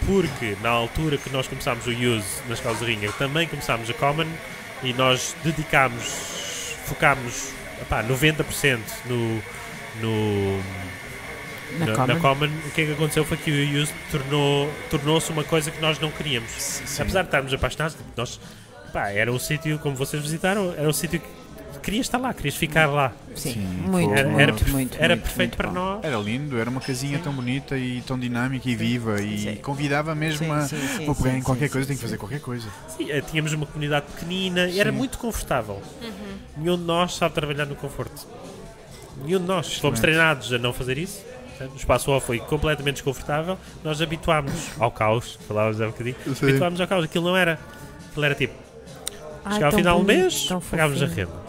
porque 0.05 0.55
na 0.61 0.69
altura 0.69 1.17
que 1.17 1.31
nós 1.31 1.47
começámos 1.47 1.87
o 1.87 1.89
Use 1.89 2.25
nas 2.47 2.59
Calças 2.59 2.85
de 2.85 2.93
Rinha, 2.93 3.11
também 3.13 3.47
começámos 3.47 3.89
a 3.89 3.93
Common 3.93 4.27
e 4.83 4.93
nós 4.93 5.35
dedicámos, 5.43 6.05
focámos 6.85 7.49
epá, 7.81 8.03
90% 8.03 8.79
no, 9.05 9.41
no, 10.01 10.57
Na 11.79 11.85
na, 11.87 11.93
Common. 11.93 12.07
na 12.13 12.19
Common, 12.19 12.45
o 12.67 12.71
que 12.71 12.81
é 12.81 12.85
que 12.85 12.91
aconteceu 12.91 13.25
foi 13.25 13.37
que 13.37 13.49
o 13.49 13.81
Use 13.81 13.91
tornou- 14.11 14.71
tornou-se 14.91 15.31
uma 15.31 15.43
coisa 15.43 15.71
que 15.71 15.81
nós 15.81 15.97
não 15.99 16.11
queríamos. 16.11 16.51
Sim. 16.51 17.01
Apesar 17.01 17.21
de 17.23 17.27
estarmos 17.29 17.51
apaixonados, 17.51 17.97
nós, 18.15 18.39
pá, 18.95 19.09
era 19.09 19.29
um 19.29 19.37
sítio, 19.37 19.77
como 19.79 19.93
vocês 19.93 20.23
visitaram, 20.23 20.73
era 20.77 20.87
um 20.87 20.93
sítio 20.93 21.19
que 21.19 21.27
querias 21.83 22.05
estar 22.05 22.17
lá, 22.17 22.33
querias 22.33 22.55
ficar 22.55 22.85
lá. 22.87 23.11
Sim, 23.35 23.51
Sim, 23.53 23.59
muito, 23.59 24.13
Era, 24.13 24.27
uma- 24.29 24.41
era, 24.41 24.53
muito, 24.53 24.69
muito, 24.71 24.97
era 24.97 25.15
muito, 25.15 25.23
perfeito 25.23 25.49
muito 25.49 25.57
para 25.57 25.67
bom. 25.67 25.73
nós. 25.73 26.03
Era 26.05 26.17
lindo, 26.17 26.57
era 26.57 26.69
uma 26.69 26.79
casinha 26.79 27.19
tão 27.19 27.33
bonita 27.33 27.77
e 27.77 28.01
tão 28.03 28.17
dinâmica 28.17 28.69
e 28.69 28.73
viva 28.75 29.21
e 29.21 29.37
Sim. 29.39 29.55
convidava 29.57 30.15
mesmo 30.15 30.45
Sim, 30.45 30.51
a. 30.51 30.61
sim, 30.61 30.77
sim, 30.79 31.05
Vou 31.05 31.13
pegar 31.13 31.31
sim, 31.31 31.37
em 31.39 31.43
qualquer 31.43 31.65
sim, 31.67 31.71
coisa, 31.73 31.83
sim, 31.85 31.87
tenho 31.89 31.97
que 31.97 32.01
fazer 32.03 32.15
sim. 32.15 32.19
qualquer 32.19 32.39
coisa. 32.39 32.69
Sim, 32.95 33.11
eh, 33.11 33.19
tínhamos 33.21 33.51
uma 33.51 33.65
comunidade 33.65 34.05
pequenina 34.13 34.65
e 34.69 34.79
era 34.79 34.91
Sim. 34.91 34.97
muito 34.97 35.17
confortável. 35.17 35.81
Nenhum 36.57 36.77
de 36.77 36.83
nós 36.85 37.15
sabe 37.15 37.35
trabalhar 37.35 37.65
no 37.65 37.75
conforto. 37.75 38.25
Nenhum 39.25 39.39
de 39.41 39.45
nós. 39.45 39.77
Fomos 39.77 39.99
treinados 39.99 40.53
a 40.53 40.57
não 40.57 40.71
fazer 40.71 40.97
isso. 40.97 41.21
O 41.73 41.75
espaço 41.75 42.09
off 42.11 42.25
foi 42.25 42.39
completamente 42.39 42.95
desconfortável. 42.95 43.57
Nós 43.83 44.01
habituámos 44.01 44.69
ao 44.79 44.89
caos. 44.91 45.37
Falávamos 45.47 45.79
há 45.81 45.85
um 45.87 45.91
bocadinho. 45.91 46.15
Sim. 46.35 46.45
Habituámos 46.49 46.79
ao 46.81 46.87
caos. 46.87 47.03
Aquilo 47.05 47.25
não 47.25 47.35
era. 47.37 47.59
Aquilo 48.09 48.25
era 48.25 48.33
tipo. 48.35 48.64
Ai, 49.45 49.53
chegava 49.53 49.65
ao 49.65 49.77
final 49.77 49.99
do 49.99 50.05
mês, 50.05 50.49
pagávamos 50.71 51.03
a 51.03 51.05
renda. 51.05 51.45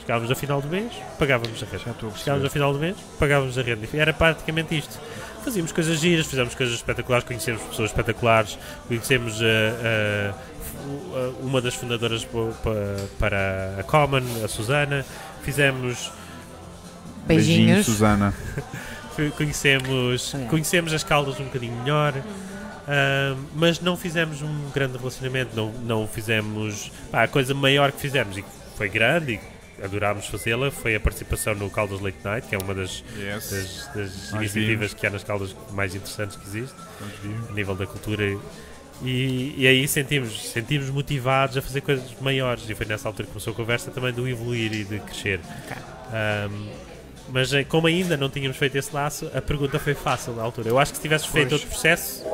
Chegávamos 0.00 0.30
ao 0.30 0.36
final 0.36 0.60
do 0.62 0.68
mês, 0.68 0.92
pagávamos 1.18 1.62
a 1.62 1.66
renda. 1.66 1.80
A 2.14 2.16
Chegávamos 2.18 2.44
ao 2.44 2.50
final 2.50 2.72
do 2.72 2.78
mês, 2.78 2.96
pagávamos 3.18 3.58
a 3.58 3.62
renda. 3.62 3.88
E 3.92 3.98
Era 3.98 4.12
praticamente 4.12 4.76
isto. 4.78 4.98
Fazíamos 5.44 5.70
coisas 5.72 5.98
giras, 6.00 6.26
fizemos 6.26 6.54
coisas 6.56 6.74
espetaculares, 6.74 7.24
conhecemos 7.26 7.62
pessoas 7.62 7.90
espetaculares, 7.90 8.58
conhecemos 8.88 9.38
eh, 9.40 10.32
fu- 10.60 11.16
eh, 11.16 11.32
uma 11.40 11.60
das 11.60 11.74
fundadoras 11.74 12.26
para 13.18 13.76
a 13.78 13.82
Common, 13.84 14.22
a 14.44 14.48
Susana. 14.48 15.04
Fizemos, 15.42 16.10
Beijinhos. 17.26 17.86
Susana. 17.86 18.34
conhecemos, 19.36 20.34
conhecemos 20.50 20.92
as 20.92 21.02
Caldas 21.04 21.38
um 21.40 21.44
bocadinho 21.44 21.74
melhor. 21.82 22.12
Ah, 22.86 23.36
mas 23.54 23.80
não 23.80 23.96
fizemos 23.96 24.42
um 24.42 24.70
grande 24.74 24.96
relacionamento, 24.98 25.54
não, 25.56 25.72
não 25.72 26.06
fizemos. 26.06 26.90
pá, 27.10 27.24
a 27.24 27.28
coisa 27.28 27.54
maior 27.54 27.92
que 27.92 28.00
fizemos 28.00 28.36
e 28.36 28.42
que 28.42 28.48
foi 28.76 28.88
grande 28.88 29.32
e 29.34 29.82
adorámos 29.84 30.26
fazê-la 30.26 30.70
foi 30.70 30.94
a 30.94 31.00
participação 31.00 31.54
no 31.54 31.68
Caldas 31.68 32.00
Late 32.00 32.16
Night, 32.24 32.46
que 32.48 32.54
é 32.54 32.58
uma 32.58 32.74
das, 32.74 33.04
Yes. 33.18 33.50
das, 33.50 33.94
das 33.94 34.30
iniciativas 34.32 34.94
que 34.94 35.06
há 35.06 35.10
nas 35.10 35.22
Caldas 35.22 35.54
mais 35.72 35.94
interessantes 35.94 36.36
que 36.36 36.46
existe, 36.46 36.74
a 37.50 37.52
nível 37.52 37.74
da 37.74 37.86
cultura. 37.86 38.38
E, 39.02 39.54
e 39.58 39.66
aí 39.66 39.86
sentimos, 39.86 40.50
sentimos 40.50 40.88
motivados 40.88 41.58
a 41.58 41.60
fazer 41.62 41.82
coisas 41.82 42.06
maiores. 42.22 42.68
E 42.70 42.74
foi 42.74 42.86
nessa 42.86 43.06
altura 43.06 43.26
que 43.26 43.32
começou 43.32 43.52
a 43.52 43.56
conversa 43.56 43.90
também 43.90 44.10
do 44.14 44.26
evoluir 44.26 44.72
e 44.72 44.84
de 44.84 44.98
crescer. 45.00 45.40
Ahm, 46.10 46.68
mas 47.28 47.52
eh, 47.52 47.64
como 47.64 47.86
ainda 47.86 48.16
não 48.16 48.28
tínhamos 48.28 48.56
feito 48.56 48.76
esse 48.76 48.94
laço, 48.94 49.30
a 49.34 49.40
pergunta 49.42 49.78
foi 49.78 49.94
fácil 49.94 50.34
na 50.34 50.42
altura. 50.42 50.68
Eu 50.68 50.78
acho 50.78 50.92
que 50.92 50.96
se 50.98 51.02
tivesses 51.02 51.26
feito 51.26 51.52
outro 51.52 51.66
processo, 51.68 52.24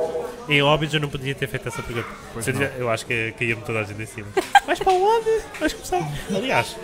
em 0.47 0.61
Óbidos 0.61 0.93
eu 0.93 0.99
não 0.99 1.09
podia 1.09 1.33
ter 1.33 1.47
feito 1.47 1.67
essa 1.67 1.81
pergunta. 1.81 2.07
Eu, 2.35 2.41
tivesse- 2.41 2.73
eu 2.79 2.89
acho 2.89 3.05
que 3.05 3.31
caía-me 3.37 3.61
toda 3.63 3.79
a 3.79 3.83
gente 3.83 4.01
em 4.01 4.05
cima. 4.05 4.27
Vais 4.65 4.79
para 4.79 4.93
onde? 4.93 5.41
Vais 5.59 5.73
começar? 5.73 6.11
Aliás, 6.35 6.75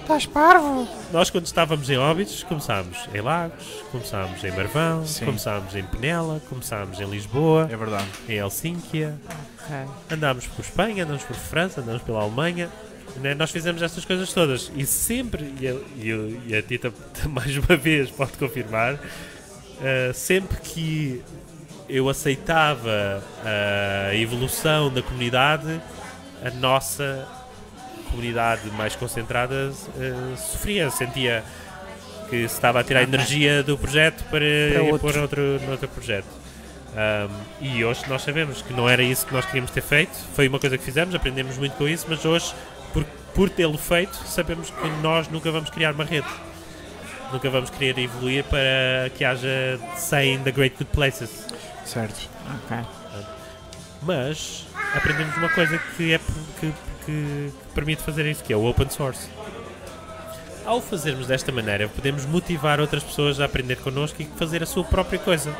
Estás 0.00 0.26
parvo? 0.26 0.88
nós 1.12 1.28
quando 1.30 1.46
estávamos 1.46 1.88
em 1.90 1.98
Óbidos, 1.98 2.42
começámos 2.44 2.96
em 3.14 3.20
Lagos, 3.20 3.64
começámos 3.92 4.42
em 4.42 4.50
Marvão, 4.50 5.06
Sim. 5.06 5.24
começámos 5.26 5.74
em 5.76 5.82
Penela, 5.84 6.40
começámos 6.48 6.98
em 6.98 7.04
Lisboa, 7.04 7.68
É 7.70 7.76
verdade. 7.76 8.06
em 8.28 8.36
Helsínquia, 8.36 9.14
Ok. 9.64 9.76
andámos 10.10 10.46
por 10.46 10.62
Espanha, 10.64 11.04
andámos 11.04 11.24
por 11.24 11.36
França, 11.36 11.80
andámos 11.80 12.02
pela 12.02 12.20
Alemanha. 12.22 12.68
Né? 13.16 13.34
Nós 13.34 13.50
fizemos 13.50 13.82
estas 13.82 14.04
coisas 14.04 14.32
todas 14.32 14.70
e 14.76 14.86
sempre, 14.86 15.52
e, 15.60 15.66
eu- 16.08 16.40
e 16.46 16.54
a 16.54 16.62
Tita 16.62 16.92
mais 17.28 17.56
uma 17.56 17.76
vez 17.76 18.10
pode 18.10 18.32
confirmar, 18.32 18.98
eh, 19.82 20.10
sempre 20.14 20.56
que 20.58 21.22
eu 21.88 22.08
aceitava 22.08 23.22
a 24.10 24.14
evolução 24.14 24.92
da 24.92 25.00
comunidade, 25.02 25.80
a 26.44 26.50
nossa 26.50 27.26
comunidade 28.10 28.70
mais 28.72 28.94
concentrada 28.94 29.72
eh, 29.98 30.36
sofria, 30.36 30.90
sentia 30.90 31.42
que 32.28 32.46
se 32.46 32.54
estava 32.54 32.80
a 32.80 32.84
tirar 32.84 33.02
energia 33.02 33.62
do 33.62 33.76
projeto 33.78 34.22
para, 34.30 34.44
ir 34.44 34.78
outro. 34.80 34.98
pôr 34.98 35.18
outro, 35.18 35.60
noutro 35.66 35.88
projeto. 35.88 36.26
Um, 36.88 37.64
e 37.66 37.84
hoje 37.84 38.02
nós 38.08 38.22
sabemos 38.22 38.60
que 38.60 38.72
não 38.72 38.88
era 38.88 39.02
isso 39.02 39.26
que 39.26 39.32
nós 39.32 39.44
queríamos 39.46 39.70
ter 39.70 39.82
feito, 39.82 40.10
foi 40.34 40.48
uma 40.48 40.58
coisa 40.58 40.76
que 40.76 40.84
fizemos, 40.84 41.14
aprendemos 41.14 41.56
muito 41.56 41.74
com 41.74 41.86
isso, 41.86 42.06
mas 42.08 42.24
hoje, 42.24 42.52
por, 42.92 43.04
por 43.34 43.50
tê-lo 43.50 43.78
feito, 43.78 44.14
sabemos 44.26 44.70
que 44.70 44.88
nós 45.02 45.28
nunca 45.28 45.50
vamos 45.50 45.70
criar 45.70 45.94
uma 45.94 46.04
rede. 46.04 46.26
Nunca 47.32 47.50
vamos 47.50 47.68
querer 47.70 47.98
evoluir 47.98 48.42
para 48.44 49.10
que 49.16 49.24
haja 49.24 49.78
100 49.96 50.44
The 50.44 50.50
Great 50.52 50.76
Good 50.78 50.90
Places. 50.92 51.46
Certo. 51.84 52.28
Ok. 52.64 52.76
Mas 54.02 54.64
aprendemos 54.94 55.36
uma 55.36 55.48
coisa 55.50 55.78
que, 55.96 56.14
é, 56.14 56.18
que, 56.18 56.66
que- 56.66 56.72
que 57.06 57.50
permite 57.74 58.02
fazer 58.02 58.26
isso, 58.26 58.44
que 58.44 58.52
é 58.52 58.56
o 58.56 58.64
open 58.66 58.88
source. 58.90 59.28
Ao 60.66 60.78
fazermos 60.80 61.26
desta 61.26 61.50
maneira, 61.50 61.88
podemos 61.88 62.26
motivar 62.26 62.80
outras 62.80 63.02
pessoas 63.02 63.40
a 63.40 63.46
aprender 63.46 63.76
connosco 63.76 64.20
e 64.20 64.26
fazer 64.36 64.62
a 64.62 64.66
sua 64.66 64.84
própria 64.84 65.18
coisa, 65.18 65.54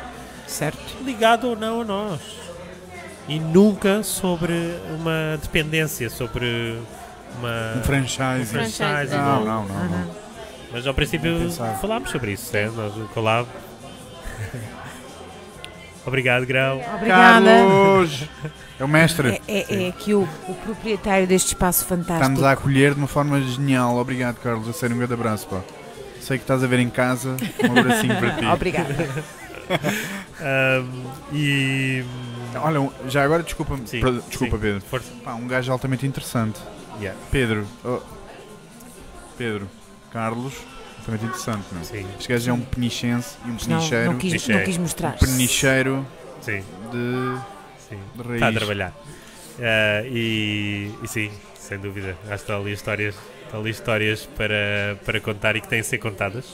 Certo. 0.45 0.79
ligado 1.03 1.47
ou 1.49 1.55
não 1.55 1.81
a 1.81 1.85
nós. 1.85 2.19
E 3.27 3.39
nunca 3.39 4.03
sobre 4.03 4.53
uma 4.99 5.37
dependência, 5.41 6.09
sobre 6.11 6.77
uma. 7.37 7.77
Um 7.79 7.83
franchise. 7.83 8.51
franchise. 8.51 9.15
Não, 9.15 9.45
não, 9.45 9.65
não. 9.65 9.85
não. 9.85 10.15
Mas 10.71 10.85
ao 10.85 10.93
princípio 10.93 11.49
falámos 11.81 12.09
sobre 12.11 12.33
isso, 12.33 12.53
né? 12.53 12.69
Nós, 12.75 12.95
o 12.95 13.05
collab. 13.13 13.47
Obrigado, 16.05 16.45
Grau. 16.45 16.81
Obrigada. 16.95 17.45
Carlos! 17.45 18.23
É 18.79 18.83
o 18.83 18.87
mestre. 18.87 19.41
É, 19.47 19.65
é, 19.69 19.87
é 19.89 19.91
que 19.91 20.13
o, 20.13 20.27
o 20.47 20.53
proprietário 20.63 21.27
deste 21.27 21.49
espaço 21.49 21.85
fantástico. 21.85 22.15
Está-nos 22.21 22.43
a 22.43 22.51
acolher 22.51 22.93
de 22.93 22.99
uma 22.99 23.07
forma 23.07 23.41
genial. 23.41 23.97
Obrigado, 23.97 24.37
Carlos. 24.37 24.67
A 24.69 24.73
sério, 24.73 24.95
um 24.95 24.99
grande 24.99 25.13
abraço, 25.13 25.47
pá. 25.47 25.61
Sei 26.21 26.37
que 26.37 26.43
estás 26.43 26.63
a 26.63 26.67
ver 26.67 26.79
em 26.79 26.89
casa. 26.89 27.35
Um 27.63 27.77
abracinho 27.79 28.15
para 28.17 28.31
ti. 28.31 28.45
Obrigada. 28.47 28.95
Ahm, 30.41 31.03
e. 31.33 32.03
Olha, 32.55 32.81
um- 32.81 32.91
já 33.07 33.23
agora, 33.23 33.43
desculpa, 33.43 33.75
Sim, 33.85 33.99
desculpa 34.27 34.55
sim. 34.55 34.61
Pedro. 34.61 34.81
Força. 34.81 35.11
Pá, 35.23 35.33
um 35.33 35.47
gajo 35.47 35.71
altamente 35.71 36.07
interessante. 36.07 36.59
Yeah. 36.99 37.17
Pedro. 37.31 37.65
oh, 37.85 37.99
Pedro. 39.37 39.69
Carlos. 40.11 40.53
Altamente 40.99 41.25
interessante, 41.25 41.65
não 41.71 41.81
é? 41.81 41.83
Sim, 41.83 42.05
Este 42.17 42.27
gajo 42.27 42.49
é 42.49 42.53
um 42.53 42.61
penichense 42.61 43.37
e 43.45 43.47
um 43.47 43.51
Não, 43.51 43.57
penicheiro. 43.57 44.11
não, 44.11 44.17
quis, 44.19 44.47
não 44.47 44.63
quis 44.63 44.77
mostrar. 44.77 45.17
Penicheiro 45.17 46.05
sim, 46.41 46.61
de, 46.91 47.39
sim. 47.87 47.99
de 48.15 48.21
raiz. 48.23 48.33
Está 48.35 48.47
a 48.49 48.53
trabalhar. 48.53 48.93
Ah, 49.59 50.01
e, 50.05 50.91
e 51.01 51.07
sim, 51.07 51.31
sem 51.57 51.79
dúvida. 51.79 52.17
Acho 52.23 52.29
que 52.29 52.33
está 52.35 52.57
ali 52.57 52.73
histórias, 52.73 53.15
está 53.45 53.57
ali 53.57 53.69
histórias 53.69 54.25
para, 54.37 54.97
para 55.05 55.19
contar 55.21 55.55
e 55.55 55.61
que 55.61 55.67
têm 55.67 55.81
de 55.81 55.87
ser 55.87 55.99
contadas. 55.99 56.45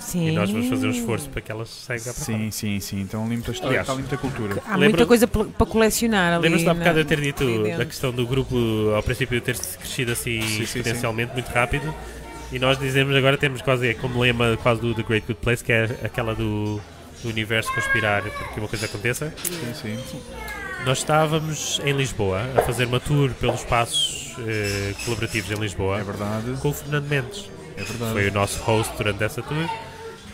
Sim. 0.00 0.28
E 0.28 0.32
nós 0.32 0.50
vamos 0.50 0.68
fazer 0.68 0.86
um 0.86 0.90
esforço 0.90 1.28
para 1.28 1.40
que 1.40 1.52
elas 1.52 1.68
saiam 1.68 2.02
cá 2.02 2.12
para 2.12 2.24
fora. 2.24 2.38
Sim, 2.38 2.50
sim, 2.50 2.80
sim. 2.80 3.00
Então 3.00 3.28
limpa 3.28 3.50
a 3.50 3.52
história, 3.52 3.80
Aliás, 3.80 3.88
está 3.88 4.00
limpa 4.00 4.14
a 4.14 4.18
cultura. 4.18 4.54
Há 4.66 4.70
Lembra- 4.70 4.88
muita 4.88 5.06
coisa 5.06 5.26
para 5.28 5.66
colecionar 5.66 6.32
ali. 6.34 6.42
Lembras-te 6.44 6.68
há 6.68 6.74
bocado 6.74 6.98
eu 7.00 7.04
ter 7.04 7.20
dito 7.20 7.62
da 7.78 7.84
questão 7.84 8.10
do 8.10 8.26
grupo 8.26 8.56
ao 8.96 9.02
princípio 9.02 9.40
ter 9.40 9.56
crescido 9.56 10.12
assim 10.12 10.40
Sim, 10.40 10.48
sim, 10.48 10.56
sim. 10.66 10.78
exponencialmente 10.78 11.32
muito 11.34 11.48
rápido 11.48 11.94
e 12.50 12.58
nós 12.58 12.78
dizemos 12.78 13.14
agora 13.14 13.36
temos 13.36 13.62
quase 13.62 13.88
é 13.88 13.94
como 13.94 14.18
lema 14.20 14.56
quase 14.62 14.80
do 14.80 14.94
The 14.94 15.02
Great 15.02 15.26
Good 15.26 15.38
Place 15.40 15.62
que 15.62 15.72
é 15.72 15.84
aquela 16.02 16.34
do, 16.34 16.80
do 17.22 17.28
universo 17.28 17.72
conspirar 17.74 18.22
para 18.22 18.48
que 18.48 18.58
uma 18.58 18.68
coisa 18.68 18.86
aconteça. 18.86 19.32
Sim, 19.44 19.72
sim. 20.10 20.20
Nós 20.86 20.98
estávamos 20.98 21.78
em 21.84 21.92
Lisboa 21.92 22.40
a 22.56 22.62
fazer 22.62 22.86
uma 22.86 22.98
tour 22.98 23.30
pelos 23.34 23.60
espaços 23.60 24.34
eh, 24.48 24.94
colaborativos 25.04 25.50
em 25.50 25.60
Lisboa 25.60 26.00
É 26.00 26.02
verdade. 26.04 26.52
com 26.60 26.70
o 26.70 26.72
Fernando 26.72 27.06
Mendes. 27.06 27.50
É 27.76 27.82
verdade. 27.82 28.12
Foi 28.12 28.28
o 28.28 28.32
nosso 28.32 28.58
host 28.62 28.92
durante 28.96 29.22
essa 29.22 29.42
tour. 29.42 29.68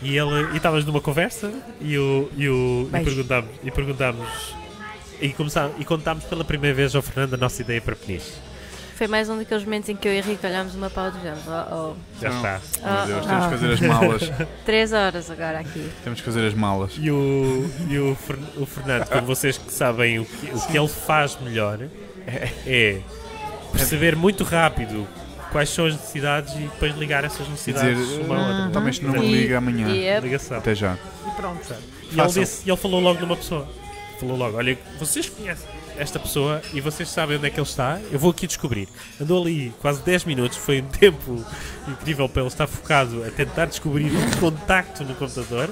E 0.01 0.15
ele 0.17 0.53
e 0.53 0.57
estávamos 0.57 0.85
numa 0.85 1.01
conversa 1.01 1.51
e, 1.81 1.97
o, 1.97 2.29
e, 2.37 2.47
o, 2.47 2.87
e 2.87 3.03
perguntámos 3.03 3.49
e 3.63 3.71
perguntámos 3.71 4.55
e, 5.21 5.29
começámos, 5.29 5.75
e 5.79 5.85
contámos 5.85 6.23
pela 6.25 6.43
primeira 6.43 6.75
vez 6.75 6.95
ao 6.95 7.01
Fernando 7.01 7.33
a 7.33 7.37
nossa 7.37 7.61
ideia 7.61 7.81
para 7.81 7.95
Peniche. 7.95 8.33
Foi 8.95 9.07
mais 9.07 9.29
um 9.29 9.37
daqueles 9.37 9.63
momentos 9.63 9.89
em 9.89 9.95
que 9.95 10.07
eu 10.07 10.13
e 10.13 10.17
Henrique 10.17 10.43
olhámos 10.45 10.73
uma 10.73 10.89
para 10.89 11.03
a 11.03 11.05
outra 11.05 11.19
e 11.19 11.23
dizemos, 11.23 11.43
oh, 11.71 11.95
Já 12.19 12.29
está. 12.29 12.61
Meu 13.05 13.05
Deus, 13.05 13.27
Ah, 13.27 13.27
temos 13.27 13.27
ah. 13.27 13.49
que 13.49 13.49
fazer 13.57 13.73
as 13.73 13.79
malas. 13.81 14.21
oh, 14.23 14.45
três 14.65 14.93
horas 14.93 15.31
agora 15.31 15.59
aqui. 15.59 15.91
temos 16.03 16.19
que 16.19 16.25
fazer 16.25 16.47
as 16.47 16.53
malas. 16.55 16.93
E 16.97 17.11
o, 17.11 17.69
e 17.89 17.99
o, 17.99 18.17
o 18.57 18.65
Fernando, 18.65 19.07
como 19.07 19.27
vocês 19.27 19.57
que 19.57 19.71
sabem 19.71 20.19
o 20.19 20.25
que, 20.25 20.47
o 20.47 20.59
que 20.61 20.77
ele 20.77 20.87
faz 20.87 21.37
melhor, 21.41 21.79
é 22.65 23.01
perceber 23.71 24.15
muito 24.15 24.43
rápido 24.43 25.07
quais 25.57 25.69
são 25.69 25.87
as 25.87 25.93
necessidades 25.95 26.53
e 26.53 26.59
depois 26.59 26.95
ligar 26.97 27.23
essas 27.23 27.47
necessidades 27.49 27.97
dizer, 27.97 28.21
uma 28.21 28.35
à 28.35 28.65
outra. 28.65 28.89
Este 28.91 29.03
número, 29.03 29.23
E- 29.23 29.31
liga 29.41 29.57
amanhã. 29.57 29.87
Yep. 29.89 30.21
Ligação. 30.21 30.57
Até 30.59 30.75
já. 30.75 30.95
E 31.25 31.31
pronto. 31.31 31.73
E 32.11 32.19
ele, 32.19 32.27
disse, 32.29 32.61
e 32.63 32.69
ele 32.69 32.77
falou 32.77 33.01
logo 33.01 33.19
numa 33.19 33.35
pessoa. 33.35 33.67
Falou 34.19 34.37
logo: 34.37 34.55
Olha, 34.57 34.77
vocês 34.99 35.27
conhecem 35.27 35.67
esta 35.97 36.19
pessoa 36.19 36.61
e 36.75 36.79
vocês 36.79 37.09
sabem 37.09 37.37
onde 37.37 37.47
é 37.47 37.49
que 37.49 37.59
ele 37.59 37.65
está? 37.67 37.99
Eu 38.11 38.19
vou 38.19 38.29
aqui 38.29 38.45
descobrir. 38.45 38.87
Andou 39.19 39.41
ali 39.41 39.73
quase 39.81 39.99
10 40.03 40.25
minutos, 40.25 40.59
foi 40.59 40.79
um 40.81 40.85
tempo 40.93 41.43
incrível 41.87 42.29
para 42.29 42.43
ele 42.43 42.49
estar 42.49 42.67
focado 42.67 43.23
a 43.25 43.31
tentar 43.31 43.65
descobrir 43.65 44.11
um 44.15 44.31
contacto 44.39 45.03
no 45.03 45.15
computador. 45.15 45.71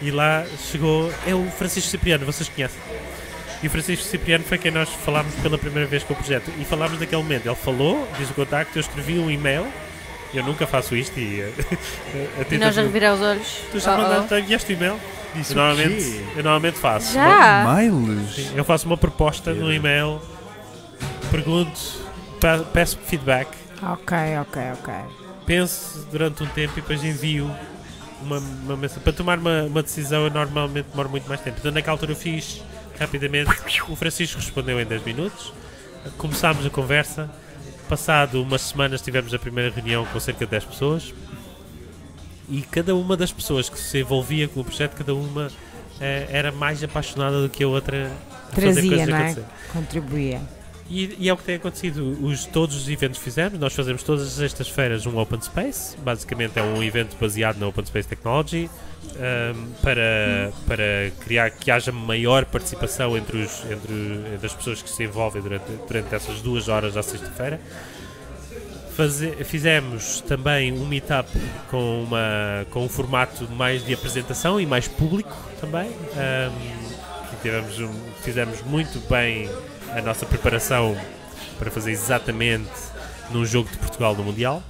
E 0.00 0.10
lá 0.10 0.46
chegou: 0.72 1.12
É 1.26 1.34
o 1.34 1.44
Francisco 1.50 1.90
Cipriano, 1.90 2.24
vocês 2.24 2.48
conhecem? 2.48 2.80
E 3.62 3.66
o 3.66 3.70
Francisco 3.70 4.04
Cipriano 4.04 4.44
foi 4.44 4.56
quem 4.58 4.70
nós 4.70 4.88
falámos 4.88 5.34
pela 5.36 5.58
primeira 5.58 5.88
vez 5.88 6.04
com 6.04 6.12
o 6.12 6.16
projeto. 6.16 6.50
E 6.60 6.64
falámos 6.64 6.98
naquele 7.00 7.22
momento. 7.22 7.46
Ele 7.46 7.56
falou, 7.56 8.08
diz 8.18 8.30
o 8.30 8.34
contacto, 8.34 8.78
eu 8.78 8.80
escrevi 8.80 9.18
um 9.18 9.30
e-mail. 9.30 9.66
Eu 10.32 10.44
nunca 10.44 10.66
faço 10.66 10.94
isto 10.94 11.18
e. 11.18 11.40
eh, 11.40 11.52
a 12.38 12.40
E 12.42 12.44
tentativa- 12.44 12.64
nós 12.66 12.78
a 12.78 12.82
revirar 12.82 13.14
os 13.14 13.20
olhos. 13.20 13.60
Tu 13.72 13.80
já 13.80 13.92
Oh, 13.92 13.98
oh. 13.98 14.02
mandaste 14.02 14.34
enviaste 14.34 14.72
o 14.72 14.76
e-mail? 14.76 14.96
Disse 15.34 15.52
Eu 15.52 15.56
normalmente, 15.56 16.24
eu 16.36 16.42
normalmente 16.44 16.78
faço. 16.78 17.14
Já? 17.14 17.64
Mails? 17.66 18.34
Sim, 18.34 18.52
Eu 18.56 18.64
faço 18.64 18.86
uma 18.86 18.96
proposta 18.96 19.52
no 19.52 19.72
e-mail, 19.72 20.20
pergunto, 21.30 21.78
pe- 22.40 22.64
peço 22.72 22.98
feedback, 23.04 23.48
Ok, 23.82 24.16
ok, 24.40 24.62
ok. 24.72 24.94
penso 25.46 26.06
durante 26.10 26.42
um 26.42 26.46
tempo 26.46 26.72
e 26.78 26.80
depois 26.80 27.02
envio 27.04 27.50
uma, 28.22 28.38
uma 28.38 28.76
mensagem. 28.76 29.02
Para 29.02 29.12
tomar 29.12 29.38
uma, 29.38 29.62
uma 29.64 29.82
decisão 29.82 30.24
eu 30.24 30.30
normalmente 30.30 30.86
demoro 30.90 31.08
muito 31.10 31.28
mais 31.28 31.40
tempo. 31.40 31.56
Então 31.60 31.70
naquela 31.72 31.94
altura 31.94 32.12
eu 32.12 32.16
fiz 32.16 32.62
rapidamente, 32.98 33.50
o 33.88 33.96
Francisco 33.96 34.40
respondeu 34.40 34.80
em 34.80 34.84
10 34.84 35.04
minutos, 35.04 35.52
começámos 36.16 36.64
a 36.66 36.70
conversa, 36.70 37.30
passado 37.88 38.42
umas 38.42 38.62
semanas 38.62 39.00
tivemos 39.00 39.32
a 39.32 39.38
primeira 39.38 39.74
reunião 39.74 40.04
com 40.06 40.20
cerca 40.20 40.44
de 40.44 40.50
10 40.50 40.64
pessoas 40.64 41.14
e 42.48 42.62
cada 42.62 42.94
uma 42.94 43.16
das 43.16 43.32
pessoas 43.32 43.68
que 43.68 43.78
se 43.78 44.00
envolvia 44.00 44.48
com 44.48 44.60
o 44.60 44.64
projeto, 44.64 44.94
cada 44.96 45.14
uma 45.14 45.50
eh, 46.00 46.26
era 46.30 46.50
mais 46.52 46.82
apaixonada 46.82 47.42
do 47.42 47.48
que 47.48 47.62
a 47.62 47.68
outra 47.68 48.10
a 48.50 48.54
fazer 48.54 48.72
Trazia, 48.72 48.90
coisas 48.90 49.08
não 49.08 49.16
é? 49.16 49.20
acontecer. 49.20 49.44
Contribuía. 49.72 50.57
E, 50.90 51.14
e 51.18 51.28
é 51.28 51.32
o 51.32 51.36
que 51.36 51.44
tem 51.44 51.56
acontecido. 51.56 52.16
Os, 52.24 52.46
todos 52.46 52.74
os 52.74 52.88
eventos 52.88 53.18
fizemos, 53.18 53.58
nós 53.58 53.74
fazemos 53.74 54.02
todas 54.02 54.26
as 54.26 54.32
sextas-feiras 54.32 55.04
um 55.06 55.18
Open 55.18 55.40
Space. 55.40 55.96
Basicamente 55.98 56.58
é 56.58 56.62
um 56.62 56.82
evento 56.82 57.14
baseado 57.20 57.58
na 57.58 57.66
Open 57.68 57.84
Space 57.84 58.08
Technology 58.08 58.70
ahm, 59.16 59.66
para, 59.82 60.50
para 60.66 61.10
criar 61.20 61.50
que 61.50 61.70
haja 61.70 61.92
maior 61.92 62.46
participação 62.46 63.16
entre, 63.18 63.36
os, 63.36 63.64
entre, 63.70 63.94
entre 64.34 64.46
as 64.46 64.54
pessoas 64.54 64.80
que 64.80 64.88
se 64.88 65.04
envolvem 65.04 65.42
durante, 65.42 65.70
durante 65.86 66.14
essas 66.14 66.40
duas 66.40 66.68
horas 66.68 66.96
à 66.96 67.02
sexta-feira. 67.02 67.60
Fizemos 69.44 70.20
também 70.22 70.72
um 70.72 70.84
meetup 70.86 71.28
com, 71.70 72.02
uma, 72.02 72.66
com 72.70 72.84
um 72.84 72.88
formato 72.88 73.46
mais 73.52 73.84
de 73.84 73.94
apresentação 73.94 74.60
e 74.60 74.66
mais 74.66 74.88
público 74.88 75.36
também. 75.60 75.88
que 77.30 77.36
tivemos 77.42 77.78
um- 77.78 77.94
fizemos 78.22 78.60
muito 78.62 78.98
bem 79.08 79.48
a 79.96 80.02
nossa 80.02 80.26
preparação 80.26 80.96
para 81.58 81.70
fazer 81.70 81.90
exatamente 81.90 82.70
num 83.30 83.44
jogo 83.44 83.70
de 83.70 83.76
Portugal 83.78 84.14
no 84.14 84.24
Mundial, 84.24 84.62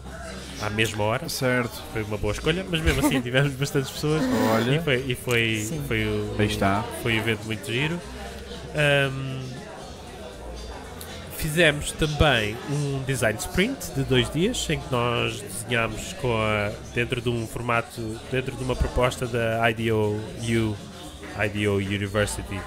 à 0.60 0.70
mesma 0.70 1.04
hora. 1.04 1.28
Certo. 1.28 1.82
Foi 1.92 2.02
uma 2.02 2.16
boa 2.16 2.32
escolha, 2.32 2.64
mas 2.68 2.80
mesmo 2.80 3.06
assim 3.06 3.20
tivemos 3.20 3.52
bastantes 3.54 3.90
pessoas 3.90 4.22
e 4.22 4.28
Olha, 4.52 4.82
foi, 4.82 5.04
e 5.06 5.14
foi, 5.14 5.64
Sim. 5.68 5.82
foi, 5.86 6.04
o, 6.04 6.34
aí 6.38 6.46
está. 6.46 6.84
foi 7.02 7.14
um 7.14 7.18
evento 7.18 7.44
muito 7.44 7.70
giro. 7.70 8.00
Ahm, 8.74 9.40
fizemos 11.36 11.92
também 11.92 12.56
um 12.68 13.02
design 13.06 13.38
sprint 13.38 13.92
de 13.94 14.02
dois 14.02 14.28
dias 14.30 14.68
em 14.68 14.80
que 14.80 14.90
nós 14.90 15.40
desenhámos 15.40 16.12
com 16.14 16.36
a, 16.36 16.72
dentro 16.94 17.20
de 17.20 17.28
um 17.28 17.46
formato, 17.46 18.00
dentro 18.30 18.56
de 18.56 18.64
uma 18.64 18.74
proposta 18.74 19.26
da 19.26 19.70
IDO 19.70 20.18
U, 20.42 20.76
IDO 21.44 21.76
University, 21.76 22.60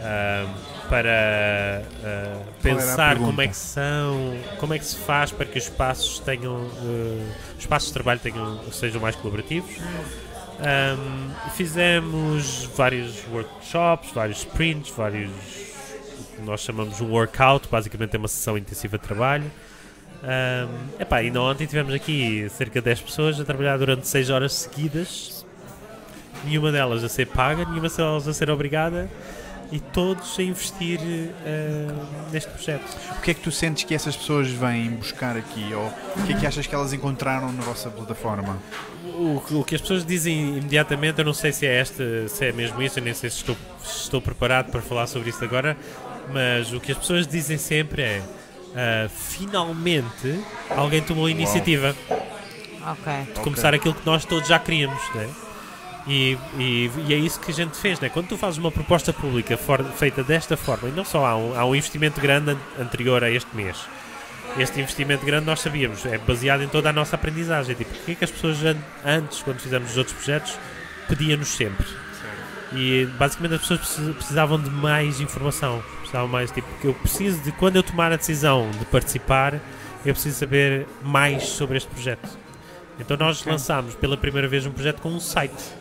ahm, 0.00 0.54
para 0.88 1.82
a 2.04 2.62
pensar 2.62 3.18
como 3.18 3.40
é 3.42 3.48
que 3.48 3.56
são, 3.56 4.36
como 4.58 4.74
é 4.74 4.78
que 4.78 4.84
se 4.84 4.96
faz 4.96 5.30
para 5.30 5.46
que 5.46 5.58
os 5.58 5.64
espaços 5.64 6.18
tenham, 6.20 6.66
os 7.56 7.60
espaços 7.60 7.88
de 7.88 7.94
trabalho 7.94 8.20
tenham, 8.20 8.60
sejam 8.72 9.00
mais 9.00 9.14
colaborativos. 9.16 9.70
Um, 10.58 11.50
fizemos 11.50 12.68
vários 12.76 13.24
workshops, 13.28 14.10
vários 14.12 14.38
sprints, 14.38 14.90
vários 14.90 15.30
o 15.30 16.36
que 16.36 16.42
nós 16.42 16.60
chamamos 16.60 17.00
um 17.00 17.10
workout, 17.10 17.68
basicamente 17.68 18.16
é 18.16 18.18
uma 18.18 18.28
sessão 18.28 18.58
intensiva 18.58 18.98
de 18.98 19.04
trabalho. 19.04 19.50
Um, 20.20 21.00
epá, 21.00 21.18
ainda 21.18 21.40
ontem 21.40 21.66
tivemos 21.66 21.94
aqui 21.94 22.48
cerca 22.50 22.80
de 22.80 22.86
10 22.86 23.00
pessoas 23.02 23.40
a 23.40 23.44
trabalhar 23.44 23.76
durante 23.76 24.08
6 24.08 24.30
horas 24.30 24.52
seguidas, 24.52 25.46
nenhuma 26.44 26.72
delas 26.72 27.04
a 27.04 27.08
ser 27.08 27.26
paga, 27.26 27.64
nenhuma 27.64 27.88
delas 27.88 28.26
a 28.26 28.32
ser 28.32 28.50
obrigada 28.50 29.08
e 29.70 29.78
todos 29.80 30.38
a 30.38 30.42
investir 30.42 30.98
eh, 31.44 31.86
neste 32.32 32.50
projeto. 32.50 32.84
O 33.18 33.20
que 33.20 33.30
é 33.30 33.34
que 33.34 33.40
tu 33.40 33.50
sentes 33.52 33.84
que 33.84 33.94
essas 33.94 34.16
pessoas 34.16 34.48
vêm 34.48 34.90
buscar 34.92 35.36
aqui? 35.36 35.72
Ou 35.74 35.86
o 36.16 36.26
que 36.26 36.32
é 36.32 36.36
que 36.38 36.46
achas 36.46 36.66
que 36.66 36.74
elas 36.74 36.92
encontraram 36.92 37.52
na 37.52 37.62
vossa 37.62 37.90
plataforma? 37.90 38.56
O, 39.04 39.42
que- 39.46 39.54
o 39.54 39.64
que 39.64 39.74
as 39.74 39.80
pessoas 39.80 40.04
dizem 40.06 40.58
imediatamente, 40.58 41.18
eu 41.18 41.24
não 41.24 41.34
sei 41.34 41.52
se 41.52 41.66
é 41.66 41.80
esta, 41.80 42.28
se 42.28 42.46
é 42.46 42.52
mesmo 42.52 42.80
isso, 42.82 42.98
eu 42.98 43.02
nem 43.04 43.12
sei 43.12 43.28
se 43.30 43.36
estou, 43.38 43.56
se 43.82 44.02
estou 44.02 44.20
preparado 44.22 44.70
para 44.70 44.80
falar 44.80 45.06
sobre 45.06 45.30
isso 45.30 45.42
agora, 45.44 45.76
mas 46.32 46.72
o 46.72 46.80
que 46.80 46.92
as 46.92 46.98
pessoas 46.98 47.26
dizem 47.26 47.58
sempre 47.58 48.02
é 48.02 48.22
ah, 48.76 49.08
finalmente 49.08 50.40
alguém 50.76 51.02
tomou 51.02 51.26
a 51.26 51.30
iniciativa 51.30 51.94
Ok. 52.90 53.12
de 53.34 53.40
começar 53.40 53.74
aquilo 53.74 53.94
que 53.94 54.06
nós 54.06 54.24
todos 54.24 54.48
já 54.48 54.58
queríamos, 54.58 55.02
né? 55.14 55.28
E, 56.08 56.38
e, 56.58 56.90
e 57.06 57.12
é 57.14 57.16
isso 57.18 57.38
que 57.38 57.50
a 57.50 57.54
gente 57.54 57.76
fez, 57.76 58.00
né? 58.00 58.08
Quando 58.08 58.28
tu 58.28 58.38
fazes 58.38 58.58
uma 58.58 58.70
proposta 58.72 59.12
pública 59.12 59.56
for- 59.58 59.84
feita 59.84 60.22
desta 60.24 60.56
forma, 60.56 60.88
e 60.88 60.92
não 60.92 61.04
só 61.04 61.26
há 61.26 61.36
um, 61.36 61.58
há 61.58 61.64
um 61.66 61.74
investimento 61.74 62.18
grande 62.20 62.52
an- 62.52 62.58
anterior 62.80 63.22
a 63.22 63.30
este 63.30 63.54
mês, 63.54 63.76
este 64.56 64.80
investimento 64.80 65.26
grande 65.26 65.44
nós 65.44 65.60
sabíamos, 65.60 66.06
é 66.06 66.16
baseado 66.16 66.62
em 66.62 66.68
toda 66.68 66.88
a 66.88 66.92
nossa 66.94 67.14
aprendizagem. 67.16 67.74
Tipo, 67.74 67.90
o 67.94 67.98
que 68.04 68.12
é 68.12 68.14
que 68.14 68.24
as 68.24 68.30
pessoas 68.30 68.64
an- 68.64 68.76
antes, 69.04 69.42
quando 69.42 69.58
fizemos 69.60 69.90
os 69.90 69.98
outros 69.98 70.16
projetos, 70.16 70.58
pediam-nos 71.08 71.48
sempre? 71.48 71.86
E 72.72 73.06
basicamente 73.18 73.54
as 73.54 73.60
pessoas 73.60 73.80
precis- 73.80 74.14
precisavam 74.16 74.58
de 74.60 74.70
mais 74.70 75.20
informação. 75.20 75.82
Precisavam 75.98 76.28
mais, 76.28 76.50
tipo, 76.50 76.66
que 76.80 76.86
eu 76.86 76.94
preciso 76.94 77.38
de, 77.42 77.52
quando 77.52 77.76
eu 77.76 77.82
tomar 77.82 78.12
a 78.12 78.16
decisão 78.16 78.70
de 78.78 78.84
participar, 78.86 79.54
eu 80.06 80.14
preciso 80.14 80.38
saber 80.38 80.86
mais 81.02 81.44
sobre 81.44 81.76
este 81.76 81.88
projeto. 81.90 82.28
Então 82.98 83.14
nós 83.16 83.44
lançámos 83.44 83.94
pela 83.94 84.16
primeira 84.16 84.48
vez 84.48 84.64
um 84.64 84.70
projeto 84.72 85.00
com 85.02 85.10
um 85.10 85.20
site. 85.20 85.76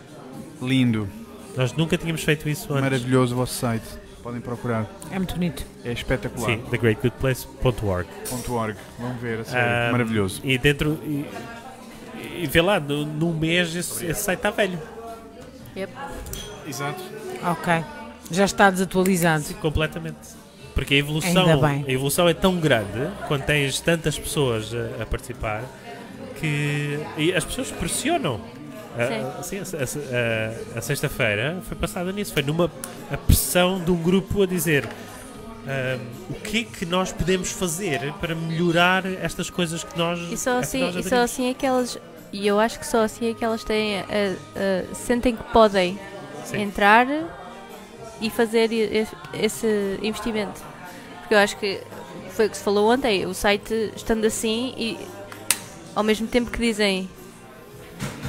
Lindo, 0.61 1.07
Nós 1.55 1.73
nunca 1.73 1.97
tínhamos 1.97 2.23
feito 2.23 2.47
isso 2.49 2.71
antes. 2.71 2.81
maravilhoso 2.83 3.33
o 3.33 3.37
vosso 3.37 3.53
site. 3.53 3.85
Podem 4.23 4.41
procurar. 4.41 4.85
É 5.11 5.17
muito 5.17 5.35
bonito. 5.35 5.65
É 5.85 5.91
espetacular. 5.91 6.47
Sim, 6.49 6.61
thegreatgoodplace.org. 6.69 8.07
.org. 8.49 8.75
Vão 8.99 9.13
ver, 9.17 9.39
a 9.39 9.45
sério. 9.45 9.87
Ah, 9.87 9.91
maravilhoso. 9.91 10.41
E 10.43 10.57
dentro. 10.57 10.99
E, 11.05 11.25
e 12.43 12.47
vê 12.47 12.61
lá, 12.61 12.79
no, 12.79 13.05
num 13.05 13.33
mês 13.33 13.73
esse, 13.75 14.05
esse 14.05 14.21
site 14.23 14.39
está 14.39 14.49
velho. 14.49 14.77
Yep. 15.75 15.93
Exato. 16.67 17.01
Ok. 17.43 17.73
Já 18.29 18.45
está 18.45 18.69
desatualizado. 18.69 19.43
Sim, 19.43 19.53
completamente. 19.55 20.17
Porque 20.73 20.95
a 20.95 20.97
evolução, 20.97 21.45
Ainda 21.45 21.67
bem. 21.67 21.85
a 21.87 21.91
evolução 21.91 22.27
é 22.27 22.33
tão 22.33 22.57
grande 22.57 23.09
quando 23.27 23.43
tens 23.45 23.79
tantas 23.79 24.19
pessoas 24.19 24.73
a, 24.73 25.03
a 25.03 25.05
participar 25.05 25.63
que 26.39 26.99
e 27.17 27.33
as 27.33 27.45
pessoas 27.45 27.71
pressionam. 27.71 28.39
A, 28.97 29.39
assim, 29.39 29.57
a, 29.59 29.61
a- 29.61 30.75
a- 30.75 30.79
a 30.79 30.81
sexta-feira 30.81 31.59
foi 31.67 31.77
passada 31.77 32.11
nisso, 32.11 32.33
foi 32.33 32.43
numa 32.43 32.71
a 33.11 33.17
pressão 33.17 33.79
de 33.83 33.91
um 33.91 34.01
grupo 34.01 34.41
a 34.43 34.45
dizer 34.45 34.87
ahm, 35.67 35.99
o 36.29 36.33
que 36.35 36.59
é 36.59 36.63
que 36.63 36.85
nós 36.85 37.11
podemos 37.11 37.51
fazer 37.51 38.13
para 38.21 38.33
melhorar 38.35 39.05
estas 39.05 39.49
coisas 39.49 39.83
que 39.83 39.97
nós, 39.97 40.19
E 40.31 40.37
só 40.37 40.59
assim, 40.59 40.81
nós 40.81 40.95
e 40.95 41.07
só 41.09 41.17
assim 41.17 41.49
é 41.49 41.53
que 41.53 41.65
elas. 41.65 41.97
E 42.33 42.45
eu 42.45 42.59
acho 42.59 42.77
que 42.79 42.85
só 42.87 43.03
assim 43.03 43.29
é 43.29 43.33
que 43.33 43.43
elas 43.45 43.63
têm. 43.63 43.99
a- 43.99 44.03
a- 44.03 44.95
sentem 44.95 45.35
que 45.35 45.43
podem 45.53 45.97
Sim. 46.45 46.61
entrar 46.61 47.07
e 48.19 48.29
fazer 48.29 48.69
esse 49.33 49.99
investimento. 50.01 50.61
Porque 51.19 51.33
eu 51.33 51.37
acho 51.39 51.57
que 51.57 51.81
foi 52.31 52.47
o 52.47 52.49
que 52.49 52.57
se 52.57 52.63
falou 52.63 52.91
ontem, 52.91 53.25
o 53.25 53.33
site 53.33 53.91
estando 53.95 54.25
assim 54.25 54.73
e 54.77 54.97
ao 55.95 56.03
mesmo 56.03 56.27
tempo 56.27 56.49
que 56.51 56.59
dizem 56.59 57.09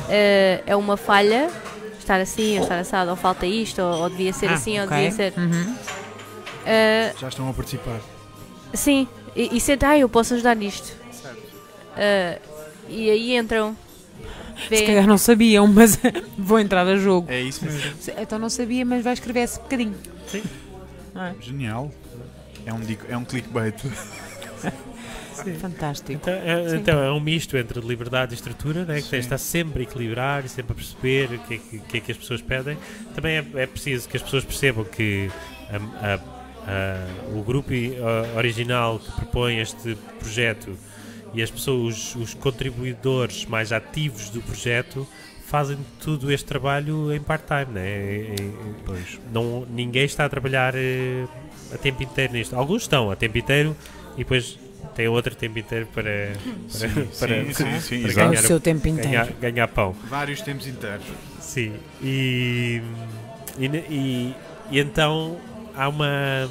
eh, 0.09 0.62
é 0.66 0.74
uma 0.76 0.97
falha 0.97 1.51
estar 1.98 2.20
assim 2.20 2.56
ou 2.56 2.62
estar 2.62 2.78
assado, 2.78 3.10
ou 3.10 3.16
falta 3.16 3.47
isto, 3.47 3.80
ou, 3.82 4.02
ou 4.02 4.10
devia 4.10 4.32
ser 4.32 4.48
Ah, 4.48 4.55
assim, 4.55 4.78
ou 4.78 4.85
ok. 4.86 4.97
devia 4.97 5.10
ser. 5.12 5.32
Uhum. 5.36 5.74
eh, 6.66 7.12
Já 7.20 7.28
estão 7.28 7.48
a 7.48 7.52
participar. 7.52 8.01
sim, 8.72 9.06
e, 9.36 9.56
e 9.56 9.60
sentem, 9.60 9.89
ah, 9.89 9.98
eu 9.98 10.09
posso 10.09 10.35
ajudar 10.35 10.55
nisto. 10.56 10.93
Eh, 11.97 12.39
e 12.89 13.10
aí 13.10 13.36
entram. 13.36 13.76
Se 14.62 14.68
Vêem, 14.70 14.86
calhar 14.86 15.06
não 15.06 15.18
sabiam, 15.18 15.66
mas 15.70 15.98
vou 16.36 16.59
entrar 16.59 16.86
a 16.86 16.97
jogo. 16.97 17.30
É 17.30 17.40
isso 17.40 17.64
mesmo. 17.64 17.93
Então 18.18 18.39
não 18.39 18.48
sabia, 18.51 18.85
mas 18.85 19.05
vai 19.05 19.12
escrever 19.12 19.40
esse 19.40 19.59
bocadinho. 19.60 19.94
Sim. 20.26 20.43
É? 21.14 21.35
Genial. 21.40 21.90
É 22.66 22.72
um, 22.72 22.80
é 23.09 23.16
um 23.16 23.24
clickbait. 23.24 23.74
Fantástico. 25.60 26.12
Então 26.12 26.32
é, 26.32 26.77
então 26.77 27.02
é 27.02 27.12
um 27.12 27.20
misto 27.20 27.56
entre 27.56 27.81
liberdade 27.81 28.32
e 28.32 28.35
estrutura, 28.35 28.85
né, 28.85 28.97
que 28.97 29.09
Sim. 29.09 29.16
está 29.16 29.39
sempre 29.39 29.81
a 29.81 29.82
equilibrar 29.85 30.44
e 30.44 30.48
sempre 30.48 30.73
a 30.73 30.74
perceber 30.74 31.31
o 31.35 31.39
que 31.40 31.55
é 31.55 31.59
que, 31.59 31.78
que, 31.81 31.97
é 31.97 32.01
que 32.01 32.12
as 32.12 32.19
pessoas 32.19 32.40
pedem. 32.43 32.77
Também 33.15 33.36
é, 33.36 33.44
é 33.62 33.66
preciso 33.66 34.09
que 34.09 34.16
as 34.16 34.23
pessoas 34.23 34.44
percebam 34.44 34.85
que 34.85 35.31
a- 35.70 36.15
a- 36.15 36.20
a- 36.70 37.39
o 37.39 37.43
grupo 37.43 37.73
original 38.36 38.98
que 38.98 39.10
propõe 39.12 39.59
este 39.59 39.97
projeto 40.19 40.77
e 41.35 41.43
as 41.43 41.51
pessoas, 41.51 42.15
os, 42.15 42.16
os 42.16 42.35
contribuidores 42.35 43.44
mais 43.47 43.73
ativos 43.73 44.31
do 44.31 44.40
projeto 44.43 45.06
fazem 45.47 45.78
tudo 46.01 46.31
este 46.31 46.44
trabalho 46.47 47.12
em 47.15 47.20
part-time, 47.20 47.73
né? 47.73 48.35
Pois. 48.85 49.19
não, 49.32 49.66
ninguém 49.70 50.05
está 50.05 50.24
a 50.27 50.28
trabalhar 50.28 50.74
eh, 50.74 51.27
a 51.73 51.78
tempo 51.78 52.02
inteiro 52.02 52.35
nisto. 52.35 52.55
Alguns 52.55 52.82
estão 52.82 53.10
a 53.10 53.16
tempo 53.16 53.39
inteiro 53.39 53.74
e 54.15 54.19
depois 54.19 54.59
têm 54.98 55.06
outro 55.06 55.32
tempo 55.36 55.56
inteiro 55.60 55.86
para, 55.94 56.32
para, 56.42 56.88
Sim, 56.88 56.88
para, 57.20 57.44
sim, 57.44 57.52
sim, 57.54 57.80
sim, 57.80 58.02
para 58.02 58.12
Tem 58.14 58.14
ganhar, 58.14 58.42
o 58.42 58.46
seu 58.48 58.58
tempo 58.58 58.88
inteiro. 58.88 59.08
ganhar, 59.10 59.26
ganhar 59.40 59.68
pão. 59.68 59.94
Vários 60.10 60.40
tempos 60.42 60.66
inteiros. 60.66 61.06
Sim. 61.40 61.74
E, 62.02 62.82
e, 63.56 63.66
e- 63.66 64.34
e 64.72 64.78
então 64.80 65.36
há 65.76 65.88
uma. 65.88 66.50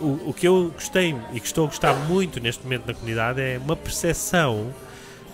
O, 0.00 0.30
o 0.30 0.32
que 0.34 0.46
eu 0.46 0.70
gostei 0.72 1.12
e 1.32 1.40
que 1.40 1.46
estou 1.46 1.64
a 1.64 1.66
gostar 1.68 1.92
muito 1.92 2.38
neste 2.38 2.62
momento 2.62 2.86
na 2.86 2.94
comunidade 2.94 3.40
é 3.40 3.58
uma 3.58 3.74
percepção 3.74 4.72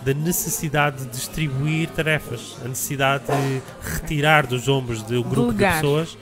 da 0.01 0.15
necessidade 0.15 1.05
de 1.05 1.11
distribuir 1.11 1.91
tarefas, 1.91 2.57
a 2.65 2.69
necessidade 2.69 3.25
de 3.27 3.63
retirar 3.93 4.47
dos 4.47 4.69
ombros 4.69 5.03
de 5.07 5.19
um 5.19 5.23
grupo 5.23 5.53
de 5.53 5.59
pessoas. 5.59 6.17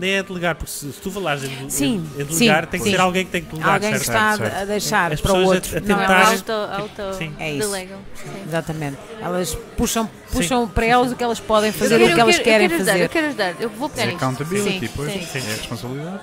Nem 0.00 0.12
é 0.14 0.22
delegar, 0.22 0.54
porque 0.54 0.70
se, 0.72 0.90
se 0.92 0.98
tu 1.00 1.10
falares 1.10 1.44
em, 1.44 1.66
de- 1.66 1.72
Sim, 1.72 1.96
em 2.16 2.24
delegar, 2.24 2.64
sim, 2.64 2.70
tem 2.70 2.80
que 2.80 2.86
sim. 2.86 2.90
ser 2.92 3.00
alguém 3.00 3.24
que 3.26 3.30
tem 3.30 3.42
que 3.42 3.50
delegar, 3.50 3.74
Alguém 3.74 3.92
que 3.92 3.98
certo? 3.98 4.08
está 4.10 4.30
a- 4.30 4.36
certo. 4.38 4.56
a 4.56 4.64
deixar 4.64 5.12
As 5.12 5.20
para 5.20 5.32
o 5.32 5.34
pessoas 5.34 5.50
a- 5.50 5.54
outro. 5.56 5.76
a 5.76 5.80
Não, 5.80 5.86
tentar- 5.98 6.20
elas- 6.20 6.30
Auto, 6.48 6.52
auto 7.02 7.18
Sim. 7.18 7.34
É 7.38 7.50
isso. 7.52 7.58
delegam. 7.68 7.98
Sim. 8.14 8.42
Exatamente. 8.48 8.96
Elas 9.20 9.54
puxam, 9.76 10.10
puxam 10.32 10.66
para 10.66 10.86
elas 10.86 11.12
o 11.12 11.16
que 11.16 11.22
elas 11.22 11.38
podem 11.38 11.70
fazer, 11.70 12.00
Eu 12.00 12.06
o 12.06 12.14
que 12.14 12.20
elas 12.20 12.36
quero- 12.36 12.44
querem 12.44 12.64
eu 12.64 12.70
quero 12.70 12.74
Ajudar, 12.80 12.92
fazer. 12.92 13.04
eu 13.04 13.08
quero 13.10 13.26
ajudar, 13.26 13.54
eu 13.60 13.68
vou 13.70 13.90
pegar 13.90 14.10
É 14.10 14.14
accountability, 14.14 14.86
Sim, 14.86 14.92
pois. 14.96 15.12
sim. 15.12 15.38
É 15.38 15.52
a 15.52 15.56
responsabilidade. 15.56 16.20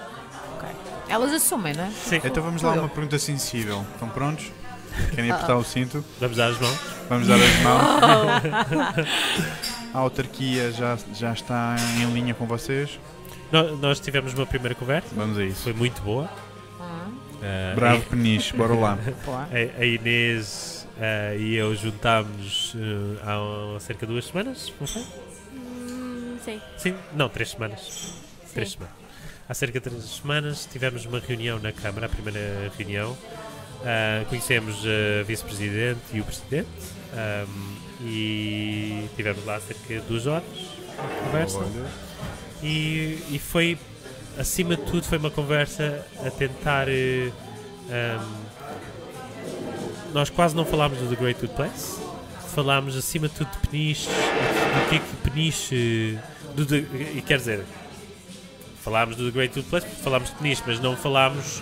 Ok. 0.56 0.70
Elas 1.10 1.32
assumem, 1.34 1.74
não 1.76 1.84
é? 1.84 1.90
Sim, 2.04 2.20
Então 2.24 2.41
vamos 2.44 2.62
lá 2.64 2.72
a 2.72 2.80
uma 2.80 2.90
pergunta 2.90 3.20
sensível. 3.20 3.86
Estão 3.94 4.10
prontos? 4.10 4.45
Querem 5.14 5.30
apertar 5.30 5.56
o 5.56 5.64
cinto? 5.64 6.04
vamos 6.20 6.36
dar 6.36 6.48
as 6.48 6.60
mãos. 6.60 6.80
Vamos 7.08 7.28
dar 7.28 7.36
as 7.36 7.56
mãos. 7.62 9.08
A 9.94 9.99
autarquia 9.99 10.72
já, 10.72 10.98
já 11.14 11.32
está 11.34 11.76
em 11.99 12.06
linha 12.14 12.34
com 12.34 12.45
vocês? 12.45 12.99
No- 13.52 13.78
Nós 13.78 13.99
tivemos 13.99 14.34
uma 14.34 14.45
primeira 14.45 14.76
conversa, 14.76 15.10
Vamos 15.15 15.38
a 15.38 15.44
isso. 15.44 15.64
foi 15.64 15.74
muito 15.74 16.02
boa. 16.02 16.30
Ah, 16.80 17.74
Bravo 17.76 18.02
Peniche, 18.10 18.56
bora 18.56 18.74
lá. 18.74 18.98
A, 19.28 19.82
a 19.82 19.86
Inês 19.86 20.88
ah, 20.99 21.36
e 21.36 21.56
eu 21.56 21.76
juntámos 21.76 22.76
ah, 23.24 23.76
há 23.76 23.80
cerca 23.80 24.06
de 24.06 24.11
duas 24.14 24.26
semanas, 24.26 24.74
não 24.80 24.88
foi? 24.88 25.03
Hum, 25.53 26.38
sim. 26.44 26.60
Sim, 26.78 26.95
não, 27.14 27.30
três 27.30 27.52
semanas. 27.52 28.14
Três 28.53 28.72
semanas. 28.72 28.95
Há 29.48 29.53
cerca 29.53 29.80
de 29.80 29.90
três 29.90 30.03
semanas 30.03 30.68
tivemos 30.69 31.06
uma 31.06 31.19
reunião 31.19 31.60
na 31.60 31.72
Câmara, 31.72 32.07
a 32.07 32.10
primeira 32.10 32.72
reunião. 32.78 33.15
Conhecemos 34.30 34.84
a 34.84 35.24
Vice-Presidente 35.24 35.99
e 36.11 36.19
o 36.19 36.24
Presidente 36.26 36.68
ahm, 37.14 37.76
e 38.02 39.07
tivemos 39.15 39.45
lá 39.45 39.60
cerca 39.61 39.94
de 39.94 39.99
duas 40.02 40.26
horas 40.26 40.44
de 40.53 41.24
conversa. 41.24 41.60
E, 42.64 43.20
e 43.30 43.40
foi, 43.40 43.78
acima 44.38 44.76
de 44.76 44.84
tudo, 44.84 45.04
foi 45.04 45.18
uma 45.18 45.30
conversa 45.32 46.06
a 46.26 46.30
tentar. 46.32 46.88
eh, 46.90 47.30
ahm, 47.90 48.48
nós 50.14 50.30
quase 50.30 50.56
não 50.56 50.66
falámos 50.66 50.98
do 51.00 51.08
The 51.08 51.16
Great 51.16 51.40
Good 51.40 51.54
Place, 51.54 52.00
falámos 52.56 52.96
acima 52.96 53.28
de 53.28 53.36
tudo 53.36 53.50
de 53.52 53.68
Peniche, 53.68 54.08
do 54.08 54.90
que 54.90 54.96
é 54.96 55.00
que 55.00 55.30
Peniche. 55.30 56.18
Do, 56.56 56.66
The- 56.66 56.86
e 57.16 57.22
quer 57.26 57.38
dizer, 57.38 57.64
falámos 58.84 59.16
do 59.16 59.26
The 59.26 59.32
Great 59.32 59.54
Good 59.54 59.68
Place, 59.70 59.86
porque 59.86 60.02
falámos 60.02 60.30
de 60.30 60.36
Peniche, 60.38 60.64
mas 60.66 60.80
não 60.80 60.96
falámos 60.96 61.62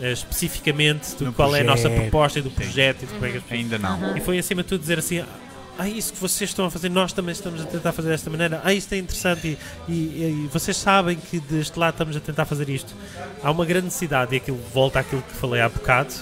eh, 0.00 0.12
especificamente 0.12 1.16
de 1.16 1.24
No 1.24 1.32
qual 1.32 1.56
é 1.56 1.62
a 1.62 1.64
nossa 1.64 1.82
projeto. 1.88 2.00
proposta 2.02 2.38
e 2.38 2.42
do 2.42 2.50
projeto 2.50 3.02
e 3.02 3.06
de 3.06 3.12
como 3.14 3.26
é 3.26 3.30
que 3.30 3.36
as 3.38 3.42
pessoas 3.42 3.60
Ainda 3.60 3.78
não. 3.78 4.16
e 4.16 4.20
foi 4.20 4.38
acima 4.38 4.62
de 4.62 4.68
tudo 4.68 4.80
dizer 4.80 4.98
assim: 5.00 5.24
Ah, 5.82 5.88
isso 5.88 6.12
que 6.12 6.18
vocês 6.18 6.50
estão 6.50 6.66
a 6.66 6.70
fazer, 6.70 6.90
nós 6.90 7.10
também 7.12 7.32
estamos 7.32 7.60
a 7.62 7.64
tentar 7.64 7.92
fazer 7.92 8.10
desta 8.10 8.28
maneira. 8.28 8.60
Ah, 8.62 8.74
isto 8.74 8.92
é 8.92 8.98
interessante 8.98 9.56
e, 9.88 9.92
e- 9.92 10.44
e 10.44 10.48
vocês 10.52 10.76
sabem 10.76 11.16
que 11.16 11.40
deste 11.40 11.78
lado 11.78 11.94
estamos 11.94 12.14
a 12.16 12.20
tentar 12.20 12.44
fazer 12.44 12.68
isto. 12.68 12.92
Há 13.42 13.50
uma 13.50 13.64
grande 13.64 13.86
necessidade 13.86 14.34
e 14.34 14.36
aquilo 14.36 14.58
volta 14.74 15.00
àquilo 15.00 15.22
que 15.22 15.32
falei 15.34 15.62
há 15.62 15.68
bocado, 15.70 16.12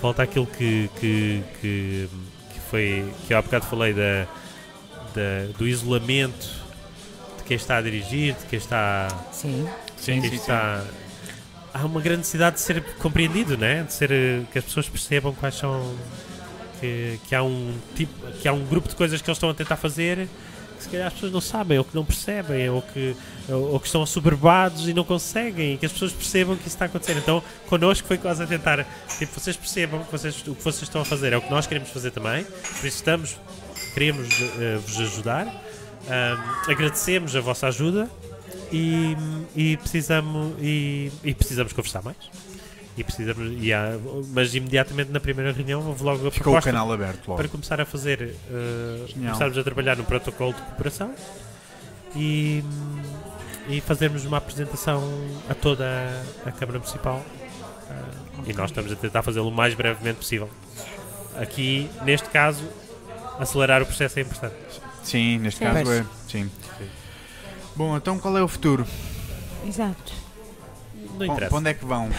volta 0.00 0.22
àquilo 0.22 0.46
que, 0.46 0.88
que, 0.98 1.42
que, 1.60 2.08
que 2.54 2.60
foi 2.70 3.04
que 3.26 3.34
eu 3.34 3.38
há 3.38 3.42
bocado 3.42 3.66
falei 3.66 3.92
da, 3.92 4.24
da- 5.14 5.52
do 5.58 5.68
isolamento 5.68 6.48
de 7.36 7.44
quem 7.44 7.56
está 7.58 7.76
a 7.76 7.82
dirigir, 7.82 8.34
de 8.34 8.46
quem 8.46 8.58
está 8.58 9.08
Sim. 9.30 9.68
Sim, 9.98 10.20
que 10.22 10.28
sim, 10.28 10.34
sim. 10.36 10.40
está- 10.40 10.82
Há 11.74 11.84
uma 11.84 12.00
grande 12.00 12.20
necessidade 12.20 12.56
de 12.56 12.62
ser 12.62 12.82
compreendido, 12.94 13.58
né? 13.58 13.82
de 13.82 13.92
ser 13.92 14.10
eh, 14.10 14.40
que 14.50 14.58
as 14.58 14.64
pessoas 14.64 14.88
percebam 14.88 15.34
quais 15.34 15.54
são 15.56 15.94
que, 16.80 17.18
que 17.28 17.34
há 17.34 17.42
um 17.42 17.74
tipo, 17.94 18.12
que 18.40 18.48
há 18.48 18.52
um 18.52 18.64
grupo 18.64 18.88
de 18.88 18.96
coisas 18.96 19.20
que 19.20 19.28
eles 19.28 19.36
estão 19.36 19.50
a 19.50 19.54
tentar 19.54 19.76
fazer 19.76 20.28
que 20.76 20.84
se 20.84 20.88
calhar 20.90 21.06
as 21.06 21.14
pessoas 21.14 21.32
não 21.32 21.40
sabem, 21.40 21.78
ou 21.78 21.84
que 21.84 21.94
não 21.94 22.04
percebem, 22.04 22.68
ou 22.68 22.82
que, 22.82 23.16
ou, 23.48 23.72
ou 23.72 23.80
que 23.80 23.86
estão 23.86 24.02
assoberbados 24.02 24.88
e 24.88 24.94
não 24.94 25.04
conseguem, 25.04 25.74
e 25.74 25.78
que 25.78 25.86
as 25.86 25.92
pessoas 25.92 26.12
percebam 26.12 26.54
que 26.54 26.62
isso 26.66 26.76
está 26.76 26.84
acontecer. 26.84 27.16
Então, 27.16 27.42
connosco 27.66 28.06
foi 28.06 28.18
quase 28.18 28.42
a 28.42 28.46
tentar, 28.46 28.86
tipo, 29.18 29.38
vocês 29.38 29.56
percebam 29.56 30.04
que 30.04 30.12
vocês, 30.12 30.46
o 30.46 30.54
que 30.54 30.62
vocês 30.62 30.82
estão 30.82 31.00
a 31.00 31.04
fazer 31.04 31.32
é 31.32 31.36
o 31.36 31.42
que 31.42 31.50
nós 31.50 31.66
queremos 31.66 31.90
fazer 31.90 32.10
também, 32.10 32.44
por 32.44 32.86
isso 32.86 32.96
estamos, 32.96 33.36
queremos 33.94 34.28
eh, 34.58 34.78
vos 34.86 35.00
ajudar, 35.00 35.62
agradecemos 36.68 37.34
a 37.34 37.40
vossa 37.40 37.66
ajuda 37.66 38.08
e, 38.70 39.16
e 39.56 39.76
precisamos 39.78 40.54
e, 40.60 41.10
e 41.24 41.34
precisamos 41.34 41.72
conversar 41.72 42.02
mais. 42.02 42.16
E 42.96 43.04
precisamos, 43.04 43.62
e 43.62 43.72
há- 43.74 43.98
mas 44.32 44.54
imediatamente 44.54 45.10
na 45.10 45.20
primeira 45.20 45.52
reunião 45.52 45.86
houve 45.86 46.02
logo 46.02 46.26
a 46.26 46.30
Ficou 46.30 46.52
o 46.52 46.56
proposta 46.56 46.70
canal 46.72 46.90
aberto 46.90 47.28
logo. 47.28 47.36
para 47.38 47.48
começar 47.48 47.78
a 47.80 47.84
fazer, 47.84 48.34
Genial. 49.08 49.08
começarmos 49.32 49.58
a 49.58 49.62
trabalhar 49.64 49.96
no 49.96 50.04
protocolo 50.04 50.54
de 50.54 50.62
cooperação 50.62 51.14
e, 52.14 52.64
e 53.68 53.80
fazermos 53.82 54.24
uma 54.24 54.38
apresentação 54.38 55.02
a 55.50 55.54
toda 55.54 55.84
a, 56.44 56.48
a 56.48 56.52
Câmara 56.52 56.78
Municipal. 56.78 57.22
Eh, 57.90 58.50
E 58.50 58.52
nós 58.54 58.70
estamos 58.70 58.90
a 58.92 58.96
tentar 58.96 59.22
fazê-lo 59.22 59.48
o 59.48 59.52
mais 59.52 59.74
brevemente 59.74 60.16
possível. 60.18 60.48
Aqui, 61.38 61.90
neste 62.02 62.28
caso, 62.30 62.64
acelerar 63.38 63.82
o 63.82 63.86
processo 63.86 64.18
é 64.18 64.22
importante. 64.22 64.54
Sim, 65.02 65.38
neste 65.38 65.58
Sim. 65.58 65.64
caso 65.66 65.92
é. 65.92 66.06
Sim. 66.28 66.50
Bom, 67.76 67.94
então 67.94 68.18
qual 68.18 68.36
é 68.38 68.42
o 68.42 68.48
futuro? 68.48 68.86
Exato. 69.66 70.12
Não 71.18 71.26
interessa. 71.26 71.50
Para 71.50 71.58
onde 71.58 71.70
é 71.70 71.74
que 71.74 71.84
vão? 71.84 72.10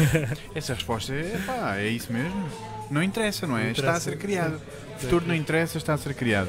Essa 0.54 0.74
resposta 0.74 1.12
é 1.12 1.38
pá, 1.46 1.76
é 1.76 1.88
isso 1.88 2.12
mesmo? 2.12 2.48
Não 2.90 3.02
interessa, 3.02 3.46
não 3.46 3.56
é? 3.58 3.64
Não 3.64 3.70
Está 3.70 3.82
a 3.82 3.84
interessa. 3.86 4.10
ser 4.10 4.16
criado. 4.18 4.60
O 4.96 5.00
futuro 5.00 5.24
não 5.26 5.34
interessa, 5.34 5.78
está 5.78 5.94
a 5.94 5.98
ser 5.98 6.14
criado. 6.14 6.48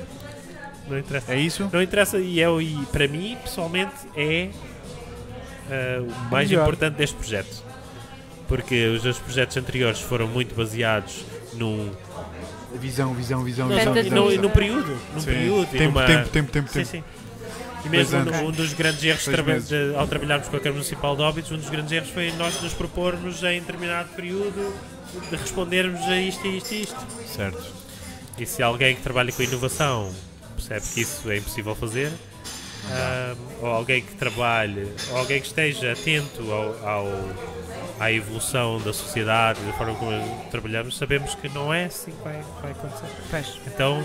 Não 0.88 0.98
interessa. 0.98 1.34
É 1.34 1.40
isso? 1.40 1.70
Não 1.72 1.82
interessa 1.82 2.18
e, 2.18 2.40
é, 2.42 2.50
o- 2.50 2.62
e 2.62 2.76
para 2.92 3.08
mim, 3.08 3.38
pessoalmente, 3.44 3.94
é 4.16 4.50
ah, 5.70 6.02
o 6.02 6.32
mais 6.32 6.50
Melhor. 6.50 6.64
importante 6.64 6.96
deste 6.96 7.16
projeto. 7.16 7.64
Porque 8.48 8.88
os 8.88 9.04
dois 9.04 9.18
projetos 9.20 9.56
anteriores 9.58 10.00
foram 10.00 10.28
muito 10.28 10.56
baseados 10.56 11.24
num, 11.54 11.92
Visão, 12.76 13.14
visão, 13.16 13.44
visão, 13.44 13.68
Não, 13.68 13.76
visão. 13.78 13.94
visão, 13.94 14.28
visão. 14.28 14.44
num 14.44 14.50
período. 14.52 14.96
Num 15.14 15.20
Sim. 15.20 15.26
período 15.26 15.68
Tempo, 15.72 15.84
numa- 15.86 16.06
tempo, 16.06 16.30
tempo, 16.30 16.52
tempo, 16.52 16.68
Sim, 16.70 16.74
tempo. 16.84 16.88
sim. 16.92 17.04
E 17.86 17.90
mesmo 17.90 18.18
anos. 18.18 18.38
um, 18.40 18.48
um 18.48 18.52
dos 18.52 18.74
grandes 18.74 19.04
erros 19.04 19.24
traba- 19.26 19.60
de- 19.60 19.96
ao 19.96 20.08
trabalharmos 20.08 20.48
com 20.48 20.56
a 20.58 20.60
Câmara 20.60 20.74
Municipal 20.76 21.16
de 21.16 21.22
Óbidos, 21.22 21.52
um 21.52 21.58
dos 21.58 21.70
grandes 21.70 21.92
erros 21.92 22.10
foi 22.10 22.32
nós 22.34 22.62
nos 22.62 22.74
propormos 22.74 23.44
em 23.44 23.60
determinado 23.60 24.10
período 24.10 24.74
de 25.30 25.36
respondermos 25.36 26.02
a 26.08 26.18
isto 26.20 26.46
e 26.46 26.58
isto 26.58 26.74
e 26.74 26.82
isto. 26.84 27.08
Certo. 27.36 27.64
E 28.38 28.46
se 28.46 28.62
alguém 28.62 28.96
que 28.96 29.02
trabalha 29.02 29.32
com 29.32 29.42
inovação 29.44 30.14
percebe 30.56 30.86
que 30.94 31.02
isso 31.02 31.30
é 31.32 31.38
impossível 31.38 31.74
fazer, 31.76 32.12
ah, 32.92 33.36
ou 33.62 33.68
alguém 33.68 34.02
que 34.02 34.14
trabalhe, 34.16 34.88
ou 35.12 35.18
alguém 35.18 35.40
que 35.42 35.48
esteja 35.48 35.92
atento 35.94 36.52
ao, 36.52 36.88
ao- 36.88 37.30
à 38.00 38.12
evolução 38.12 38.80
da 38.80 38.94
sociedade, 38.94 39.60
da 39.62 39.74
forma 39.74 39.94
como 39.96 40.46
trabalhamos, 40.52 40.98
sabemos 40.98 41.36
que 41.36 41.50
não 41.50 41.74
é 41.74 41.86
assim 41.86 42.12
que 42.12 42.24
vai, 42.24 42.42
vai 42.62 42.72
acontecer. 42.72 43.08
Pois. 43.30 43.60
Então, 43.68 44.02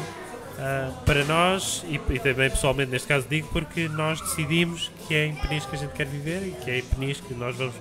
ah, 0.58 0.90
para 1.04 1.24
nós, 1.24 1.84
e, 1.88 1.94
e 2.12 2.18
também 2.18 2.50
pessoalmente 2.50 2.90
neste 2.90 3.08
caso 3.08 3.26
digo, 3.28 3.48
porque 3.52 3.88
nós 3.88 4.20
decidimos 4.20 4.90
que 5.06 5.14
é 5.14 5.26
em 5.26 5.34
Peniche 5.34 5.66
que 5.66 5.76
a 5.76 5.78
gente 5.78 5.92
quer 5.92 6.06
viver 6.06 6.42
e 6.46 6.50
que 6.64 6.70
é 6.70 6.78
em 6.78 6.82
Peniche 6.82 7.22
que 7.22 7.34
nós 7.34 7.56
vamos 7.56 7.74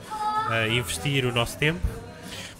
ah, 0.49 0.67
investir 0.67 1.25
o 1.25 1.31
nosso 1.33 1.57
tempo. 1.57 1.79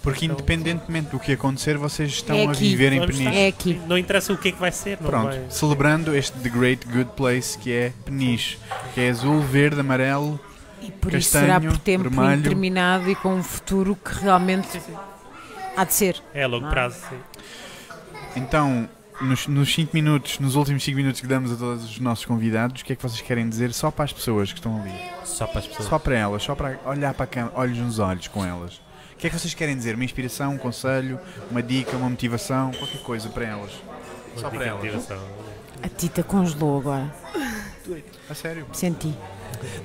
Porque 0.02 0.26
Então- 0.26 0.36
independentemente 0.36 1.08
do 1.10 1.18
que 1.18 1.32
acontecer, 1.32 1.78
vocês 1.78 2.10
estão 2.10 2.36
É 2.36 2.46
a 2.46 2.52
viver 2.52 2.92
em 2.92 3.00
Vamos 3.00 3.16
Peniche. 3.16 3.36
É 3.38 3.46
aqui. 3.48 3.80
Não 3.86 3.96
interessa 3.96 4.34
o 4.34 4.36
que 4.36 4.48
é 4.48 4.52
que 4.52 4.60
vai 4.60 4.70
ser, 4.70 4.98
não 5.00 5.08
Pronto, 5.08 5.30
vai. 5.30 5.46
celebrando 5.48 6.14
este 6.14 6.38
The 6.40 6.48
Great 6.50 6.86
Good 6.86 7.10
Place 7.16 7.56
que 7.58 7.72
é 7.72 7.90
Peniche, 8.04 8.58
que 8.92 9.00
é 9.00 9.08
azul, 9.08 9.40
verde, 9.40 9.80
amarelo. 9.80 10.38
E 10.82 10.90
por 10.90 11.14
isso 11.14 11.30
será 11.30 11.54
Castanho, 11.54 11.70
por 11.70 11.78
tempo 11.78 12.10
vermelho. 12.10 12.34
indeterminado 12.34 13.10
e 13.10 13.14
com 13.14 13.34
um 13.34 13.42
futuro 13.42 13.96
que 13.96 14.12
realmente 14.22 14.78
Há 15.74 15.84
de 15.84 15.94
ser. 15.94 16.22
É 16.34 16.44
a 16.44 16.46
longo 16.46 16.66
Ah. 16.66 16.70
prazo, 16.70 16.98
sim. 17.08 17.16
Então, 18.36 18.88
nos 19.20 19.72
5 19.74 19.90
minutos, 19.94 20.38
nos 20.40 20.56
últimos 20.56 20.82
5 20.82 20.96
minutos 20.96 21.20
que 21.20 21.26
damos 21.26 21.52
a 21.52 21.56
todos 21.56 21.84
os 21.84 21.98
nossos 22.00 22.24
convidados, 22.24 22.82
o 22.82 22.84
que 22.84 22.92
é 22.92 22.96
que 22.96 23.02
vocês 23.02 23.20
querem 23.20 23.48
dizer 23.48 23.72
só 23.72 23.90
para 23.90 24.04
as 24.04 24.12
pessoas 24.12 24.52
que 24.52 24.58
estão 24.58 24.80
ali? 24.80 24.92
Só 25.24 25.46
para 25.46 25.60
as 25.60 25.66
pessoas. 25.66 25.88
Só 25.88 25.98
para 25.98 26.16
elas, 26.16 26.42
só 26.42 26.54
para 26.54 26.78
olhar 26.84 27.14
para 27.14 27.24
a 27.24 27.26
câmera, 27.26 27.52
olhos 27.56 27.78
nos 27.78 27.98
olhos 27.98 28.28
com 28.28 28.44
elas. 28.44 28.80
O 29.12 29.16
que 29.16 29.26
é 29.28 29.30
que 29.30 29.38
vocês 29.38 29.54
querem 29.54 29.76
dizer? 29.76 29.94
Uma 29.94 30.04
inspiração, 30.04 30.54
um 30.54 30.58
conselho, 30.58 31.18
uma 31.50 31.62
dica, 31.62 31.96
uma 31.96 32.10
motivação, 32.10 32.72
qualquer 32.72 33.00
coisa 33.02 33.28
para 33.28 33.44
elas? 33.46 33.70
Uma 34.32 34.40
Só 34.40 34.48
dica 34.48 34.50
para 34.58 34.66
elas. 34.66 34.82
motivação. 34.84 35.22
A 35.82 35.88
Tita 35.88 36.22
congelou 36.22 36.80
agora. 36.80 37.14
A 38.28 38.34
sério? 38.34 38.66
Senti. 38.72 39.14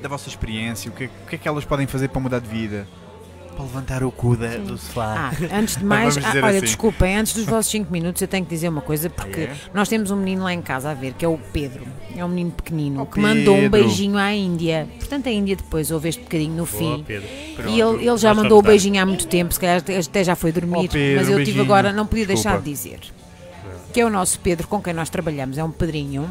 Da 0.01 0.09
vossa 0.09 0.27
experiência, 0.27 0.89
o 0.89 0.93
que, 0.93 1.03
é- 1.05 1.09
o 1.23 1.27
que 1.27 1.35
é 1.35 1.37
que 1.37 1.47
elas 1.47 1.63
podem 1.65 1.85
fazer 1.87 2.07
para 2.09 2.19
mudar 2.19 2.39
de 2.39 2.47
vida? 2.49 2.87
Para 3.59 3.65
levantar 3.67 4.03
o 4.05 4.11
cu 4.11 4.37
da- 4.37 4.55
do 4.55 4.77
sofá. 4.77 5.31
Ah, 5.33 5.57
antes 5.59 5.75
de 5.75 5.83
mais, 5.83 6.15
ah, 6.23 6.31
olha, 6.35 6.47
assim. 6.51 6.61
desculpem, 6.61 7.17
antes 7.17 7.33
dos 7.33 7.43
vossos 7.43 7.69
5 7.69 7.91
minutos 7.91 8.21
eu 8.21 8.27
tenho 8.29 8.45
que 8.45 8.49
dizer 8.51 8.69
uma 8.69 8.79
coisa, 8.79 9.09
porque 9.09 9.41
é? 9.41 9.53
nós 9.73 9.89
temos 9.89 10.11
um 10.11 10.15
menino 10.15 10.43
lá 10.43 10.53
em 10.53 10.61
casa 10.61 10.91
a 10.91 10.93
ver, 10.93 11.11
que 11.13 11.25
é 11.25 11.27
o 11.27 11.37
Pedro. 11.51 11.85
É 12.15 12.23
um 12.23 12.29
menino 12.29 12.51
pequenino, 12.51 13.01
Oh, 13.01 13.05
que 13.05 13.19
mandou 13.19 13.55
um 13.57 13.69
Pedro. 13.69 13.71
beijinho 13.81 14.17
à 14.17 14.31
Índia. 14.33 14.87
Portanto, 14.97 15.27
a 15.27 15.31
Índia 15.31 15.57
depois 15.57 15.91
ouve 15.91 16.07
este 16.07 16.21
bocadinho 16.23 16.51
no 16.55 16.65
Boa, 16.65 16.97
fim. 16.97 17.03
Pedro. 17.05 17.27
Pronto. 17.57 17.69
E 17.69 17.81
ele, 17.81 18.07
ele 18.07 18.17
já 18.17 18.33
mandou 18.33 18.59
o 18.59 18.61
dar. 18.61 18.69
beijinho 18.69 19.01
há 19.01 19.05
muito 19.05 19.27
tempo, 19.27 19.53
se 19.53 19.59
calhar 19.59 19.83
até 20.07 20.23
já 20.23 20.35
foi 20.37 20.53
dormir, 20.53 20.85
Oh, 20.85 20.87
Pedro, 20.87 21.19
mas 21.25 21.29
eu 21.29 21.43
tive 21.43 21.59
agora, 21.59 21.91
não 21.91 22.05
podia 22.07 22.25
deixar 22.25 22.57
Desculpa. 22.61 22.63
de 22.65 22.71
dizer. 22.71 22.99
Que 23.91 23.99
é 23.99 24.05
o 24.05 24.09
nosso 24.09 24.39
Pedro 24.39 24.69
com 24.69 24.81
quem 24.81 24.93
nós 24.93 25.09
trabalhamos, 25.09 25.57
é 25.57 25.63
um 25.65 25.71
Pedrinho. 25.71 26.29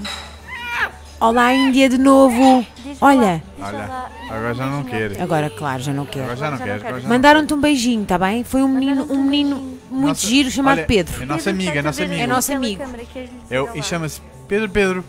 Olá, 1.21 1.53
Índia, 1.53 1.89
de 1.89 1.99
novo! 1.99 2.65
Olha, 3.01 3.43
Olha, 3.61 3.91
agora 4.31 4.55
já 4.55 4.67
não 4.67 4.85
quer. 4.85 5.21
agora, 5.21 5.51
claro, 5.51 5.83
já 5.83 5.93
não 5.93 6.07
quero. 6.07 6.25
Agora 6.31 6.37
já 6.37 6.51
não 6.51 6.59
quer. 6.59 6.75
agora 6.75 6.95
já 6.97 7.01
não 7.03 7.09
Mandaram-te 7.09 7.55
um 7.55 7.61
beijinho, 7.61 8.03
está 8.05 8.17
bem? 8.19 8.45
Foi 8.45 8.63
um 8.63 8.69
menino, 8.69 9.05
um 9.11 9.23
menino 9.25 9.57
muito 9.91 10.09
Nossa- 10.09 10.27
giro 10.27 10.51
chamado 10.51 10.79
olha, 10.79 10.87
Pedro. 10.87 11.23
É 11.23 11.27
nossa 11.27 11.51
amiga, 11.51 11.79
é 11.79 11.83
nossa 11.83 12.05
amiga. 12.05 12.23
É 12.23 12.27
nosso 12.27 12.53
amigo. 12.53 12.83
É 13.51 13.61
o- 13.61 13.77
e 13.77 13.83
chama-se 13.83 14.21
Pedro 14.47 14.69
Pedro. 14.71 15.05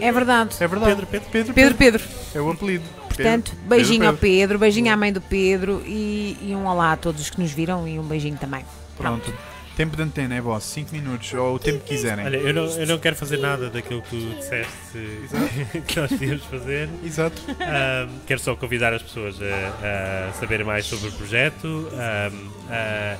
É 0.00 0.10
verdade. 0.10 0.56
É 0.58 0.66
verdade. 0.66 0.90
Pedro, 0.94 1.06
Pedro. 1.06 1.28
Pedro, 1.30 1.54
Pedro, 1.54 1.74
Pedro. 1.76 2.02
É 2.34 2.40
o 2.40 2.50
apelido. 2.50 2.84
Portanto, 3.08 3.50
Pedro, 3.50 3.68
beijinho 3.68 4.06
ao 4.06 4.12
Pedro. 4.14 4.20
Pedro, 4.20 4.58
beijinho 4.58 4.92
à 4.92 4.96
mãe 4.96 5.12
do 5.12 5.20
Pedro 5.20 5.82
e, 5.84 6.36
e 6.40 6.54
um 6.56 6.66
olá 6.66 6.92
a 6.92 6.96
todos 6.96 7.20
os 7.20 7.28
que 7.30 7.38
nos 7.40 7.50
viram 7.52 7.86
e 7.86 7.98
um 7.98 8.02
beijinho 8.02 8.38
também. 8.38 8.64
Pronto. 8.96 9.32
Tempo 9.76 9.96
de 9.96 10.02
antena, 10.02 10.34
é 10.34 10.40
vosso. 10.40 10.68
5 10.68 10.92
minutos, 10.92 11.32
ou 11.32 11.54
o 11.54 11.58
tempo 11.58 11.80
que 11.80 11.94
quiserem. 11.94 12.26
Olha, 12.26 12.36
eu 12.36 12.52
não, 12.52 12.64
eu 12.64 12.86
não 12.86 12.98
quero 12.98 13.16
fazer 13.16 13.38
nada 13.38 13.70
daquilo 13.70 14.02
que 14.02 14.10
tu 14.10 14.34
disseste 14.34 15.80
que 15.88 16.00
nós 16.00 16.10
devíamos 16.10 16.44
fazer. 16.44 16.88
Exato. 17.04 17.42
Ahm, 17.48 18.18
quero 18.26 18.40
só 18.40 18.54
convidar 18.54 18.92
as 18.92 19.02
pessoas 19.02 19.36
a, 19.40 20.28
a 20.28 20.32
saberem 20.34 20.66
mais 20.66 20.84
sobre 20.84 21.08
o 21.08 21.12
projeto, 21.12 21.88
ahm, 21.92 22.50
a, 22.70 23.16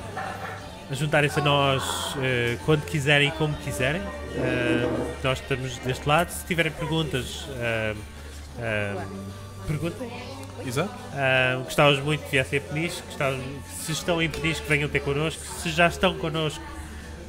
a 0.91 0.95
juntarem-se 0.95 1.41
a 1.41 1.43
nós 1.43 2.15
eh, 2.20 2.59
quando 2.66 2.85
quiserem 2.85 3.29
e 3.29 3.33
como 3.33 3.55
quiserem. 3.59 4.03
Nós 5.24 5.41
estamos 5.41 5.79
deste 5.79 6.07
lado. 6.07 6.29
Se 6.31 6.45
tiverem 6.45 6.70
perguntas, 6.73 7.47
perguntem. 9.66 10.41
Exato. 10.66 10.94
Ahm, 11.14 11.64
gostávamos 11.64 12.01
muito 12.01 12.24
que 12.24 12.30
viessem 12.30 12.59
a 12.59 12.62
Peniche. 12.62 13.02
Se 13.84 13.93
estão 13.93 14.22
em 14.22 14.30
Peniche, 14.30 14.62
que 14.62 14.68
venham 14.68 14.89
ter 14.89 15.01
connosco. 15.01 15.43
Se 15.60 15.70
já 15.70 15.89
estão 15.89 16.14
connosco, 16.18 16.62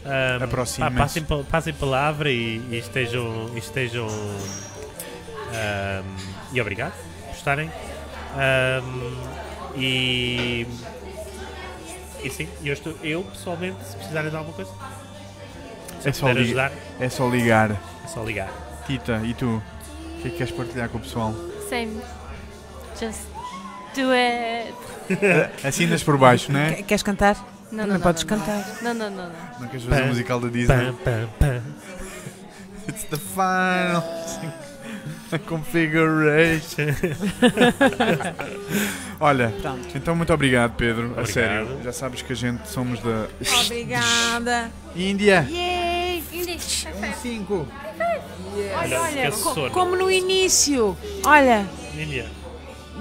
ahm, 0.06 0.44
Aproximem-se. 0.44 0.96
pá, 0.96 1.02
passem, 1.04 1.24
pa- 1.24 1.44
passem 1.50 1.74
palavra 1.74 2.32
e, 2.32 2.58
e 2.72 2.78
estejam. 2.78 3.50
e 3.56 3.60
estejam 3.60 4.08
ahm, 4.08 6.16
e 6.54 6.62
obrigado 6.62 6.94
por 7.28 7.36
estarem. 7.36 7.70
E. 9.76 10.68
E 12.24 12.30
sim, 12.30 12.48
eu, 12.64 12.72
estou, 12.74 12.96
eu 13.04 13.22
pessoalmente, 13.24 13.84
se 13.84 13.98
precisarem 13.98 14.30
de 14.30 14.38
alguma 14.38 14.56
coisa, 14.56 14.72
se 16.00 16.08
É 16.08 16.14
só, 16.14 16.28
ajudar, 16.30 16.72
é 17.00 17.10
só 17.10 17.28
ligar. 17.30 17.72
é 17.72 18.08
só 18.08 18.24
ligar. 18.24 18.50
Tita, 18.88 19.22
e 19.26 19.34
tu? 19.34 19.62
O 20.18 20.22
que 20.22 20.28
é 20.30 20.32
que 20.32 20.38
queres 20.38 20.54
partilhar 20.54 20.88
com 20.88 21.00
o 21.00 21.02
pessoal? 21.02 21.34
Same. 21.68 22.00
Just 23.06 23.22
do 23.96 24.12
it. 24.12 24.74
Assinas 25.68 26.04
por 26.04 26.18
baixo, 26.18 26.52
não 26.52 26.60
é? 26.60 26.72
Qu- 26.74 26.84
Queres 26.86 27.04
cantar? 27.04 27.36
Não, 27.72 27.88
não, 27.88 27.96
não, 27.96 28.02
podes 28.02 28.24
cantar. 28.24 28.66
Não, 28.82 28.94
não, 28.94 29.10
não, 29.10 29.24
não. 29.28 29.32
Não 29.60 29.68
queres 29.68 29.86
fazer 29.86 30.04
o 30.04 30.08
musical 30.08 30.40
da 30.40 30.48
Disney? 30.48 30.68
Pam, 30.76 30.94
pam, 31.04 31.30
pam. 31.40 31.62
It's 32.88 33.04
the 33.06 33.18
final 33.18 34.04
configuration. 35.48 36.94
Olha, 39.20 39.50
Pronto. 39.62 39.88
então 39.96 40.16
muito 40.16 40.32
obrigado, 40.34 40.76
Pedro. 40.76 41.06
A 41.06 41.22
Obrigado. 41.22 41.28
sério. 41.28 41.80
Já 41.84 41.92
sabes 41.92 42.22
que 42.22 42.34
a 42.34 42.36
gente 42.36 42.68
somos 42.70 43.00
da 43.02 43.28
Obrigada. 43.66 44.72
Índia. 44.96 45.48
Yay! 45.50 46.24
Um 46.34 47.14
5. 47.22 47.68
Olha, 48.78 49.02
Olha, 49.02 49.10
esquece 49.10 49.44
co- 49.44 49.54
sono. 49.54 49.72
como 49.72 49.96
no 49.96 50.12
início. 50.12 50.96
Olha. 51.26 51.66
Índia. 51.98 52.26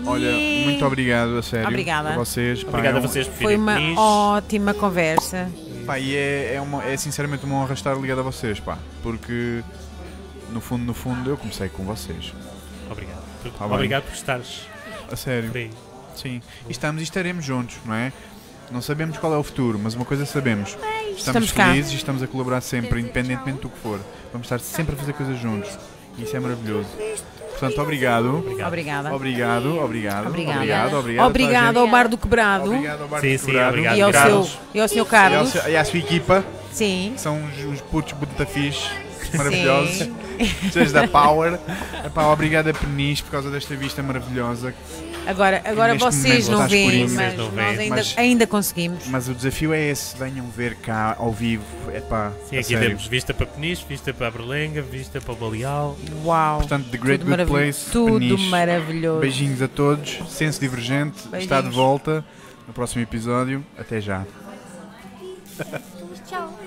Olha, 0.06 0.32
muito 0.64 0.84
obrigado, 0.84 1.36
a 1.38 1.42
sério. 1.42 1.68
Obrigada. 1.68 2.10
A 2.10 2.16
vocês. 2.16 2.62
Pá, 2.64 2.70
Obrigado 2.70 2.94
é 2.94 2.96
a 2.96 3.00
um- 3.00 3.08
vocês 3.08 3.26
por 3.28 3.34
Foi 3.36 3.56
virem 3.58 3.92
uma 3.92 4.00
ótima 4.34 4.74
conversa. 4.74 5.50
Pá, 5.86 5.98
e 5.98 6.16
é, 6.16 6.54
é, 6.54 6.60
uma, 6.60 6.82
é 6.84 6.96
sinceramente 6.96 7.44
uma 7.44 7.56
honra 7.56 7.74
estar 7.74 7.94
ligado 7.94 8.20
a 8.20 8.22
vocês, 8.22 8.58
pá. 8.60 8.78
Porque, 9.02 9.62
no 10.50 10.60
fundo, 10.60 10.84
no 10.84 10.94
fundo, 10.94 11.28
eu 11.30 11.36
comecei 11.36 11.68
com 11.68 11.84
vocês. 11.84 12.32
Obrigado. 12.90 13.22
Por- 13.42 13.50
Tá 13.52 13.64
bem. 13.66 13.74
Obrigado 13.74 14.04
por 14.04 14.12
estares 14.14 14.62
A 15.10 15.16
sério. 15.16 15.50
por 15.50 15.58
aí. 15.58 15.70
Sim. 16.16 16.40
E 16.68 16.72
estamos 16.72 17.00
e 17.00 17.04
estaremos 17.04 17.44
juntos, 17.44 17.76
não 17.84 17.94
é? 17.94 18.12
Não 18.70 18.80
sabemos 18.80 19.18
qual 19.18 19.34
é 19.34 19.36
o 19.36 19.42
futuro, 19.42 19.78
mas 19.82 19.94
uma 19.94 20.04
coisa 20.04 20.24
sabemos. 20.24 20.70
Estamos, 20.70 21.18
Estamos 21.18 21.52
cá. 21.52 21.66
felizes 21.66 21.92
e 21.92 21.96
estamos 21.96 22.22
a 22.22 22.26
colaborar 22.26 22.60
sempre, 22.62 23.00
independentemente 23.00 23.60
do 23.60 23.68
que 23.68 23.78
for. 23.78 24.00
Vamos 24.32 24.46
estar 24.46 24.58
sempre 24.60 24.94
a 24.94 24.98
fazer 24.98 25.12
coisas 25.12 25.38
juntos. 25.38 25.70
E 26.16 26.22
isso 26.22 26.34
é 26.36 26.40
maravilhoso. 26.40 26.88
Portanto, 27.62 27.80
obrigado. 27.80 28.38
Obrigado. 28.38 28.66
Obrigada. 28.66 29.14
Obrigado, 29.14 29.78
obrigado. 29.78 30.26
Obrigada. 30.26 30.58
Obrigado, 30.58 30.96
obrigado. 30.98 31.26
Obrigado 31.28 31.78
ao 31.78 31.86
Bar 31.88 32.08
do 32.08 32.18
Quebrado 32.18 32.64
Obrigado 32.72 33.02
ao 33.02 33.08
Bar 33.08 33.20
Sim, 33.20 33.32
do 33.34 33.38
sim, 33.38 33.46
Quebrado. 33.46 33.68
obrigado. 33.68 33.96
e 33.96 34.02
ao, 34.02 34.12
Carlos. 34.12 34.48
seu, 34.50 34.60
e 34.74 34.80
ao 34.80 34.88
Sr. 34.88 34.96
E, 34.96 34.98
ao 34.98 35.06
Carlos. 35.06 35.48
seu- 35.50 35.70
e 35.70 35.76
à 35.76 35.84
sua 35.84 35.98
equipa, 36.00 36.44
Sim. 36.72 37.12
que 37.14 37.20
são 37.20 37.36
uns, 37.36 37.64
uns 37.64 37.80
putos 37.82 38.14
fixe, 38.48 38.88
maravilhosos. 39.36 40.08
Vocês 40.72 40.90
da 40.90 41.06
Power. 41.06 41.56
Epá, 42.04 42.26
obrigado 42.32 42.68
a 42.68 42.74
Penis 42.74 43.20
por 43.20 43.30
causa 43.30 43.48
desta 43.48 43.76
vista 43.76 44.02
maravilhosa. 44.02 44.74
Agora, 45.26 45.62
agora 45.64 45.92
neste 45.94 46.04
vocês 46.04 46.48
não 46.48 46.66
veem, 46.66 47.08
mas 47.08 47.36
não 47.36 47.50
nós 47.52 47.78
ainda, 47.78 47.96
mas- 47.96 48.14
ainda 48.18 48.46
conseguimos. 48.46 49.06
Mas 49.06 49.28
o 49.28 49.34
desafio 49.34 49.72
é 49.72 49.80
esse: 49.80 50.16
venham 50.16 50.46
ver 50.50 50.74
cá 50.76 51.14
ao 51.18 51.32
vivo. 51.32 51.64
Epá, 51.94 52.32
Sim, 52.48 52.56
aqui 52.58 52.68
sério. 52.68 52.88
temos 52.88 53.06
vista 53.06 53.32
para 53.32 53.46
Peniche, 53.46 53.84
vista 53.88 54.12
para 54.12 54.26
a 54.26 54.30
Berlenga, 54.30 54.82
vista 54.82 55.20
para 55.20 55.32
o 55.32 55.36
Baleal. 55.36 55.96
Uau. 56.24 56.58
Portanto, 56.58 56.88
The 56.90 56.98
Great 56.98 57.18
tudo 57.20 57.28
Good 57.28 57.30
maravilhoso. 57.30 57.62
Place. 57.62 57.90
Tudo 57.92 58.18
Peniche. 58.18 58.48
maravilhoso. 58.48 59.20
Beijinhos 59.20 59.62
a 59.62 59.68
todos. 59.68 60.18
Senso 60.28 60.60
Divergente 60.60 61.18
está 61.18 61.30
de 61.30 61.62
Beijinhos. 61.68 61.74
volta 61.74 62.24
no 62.66 62.72
próximo 62.74 63.02
episódio. 63.02 63.64
Até 63.78 64.00
já. 64.00 64.24
Tchau. 66.28 66.58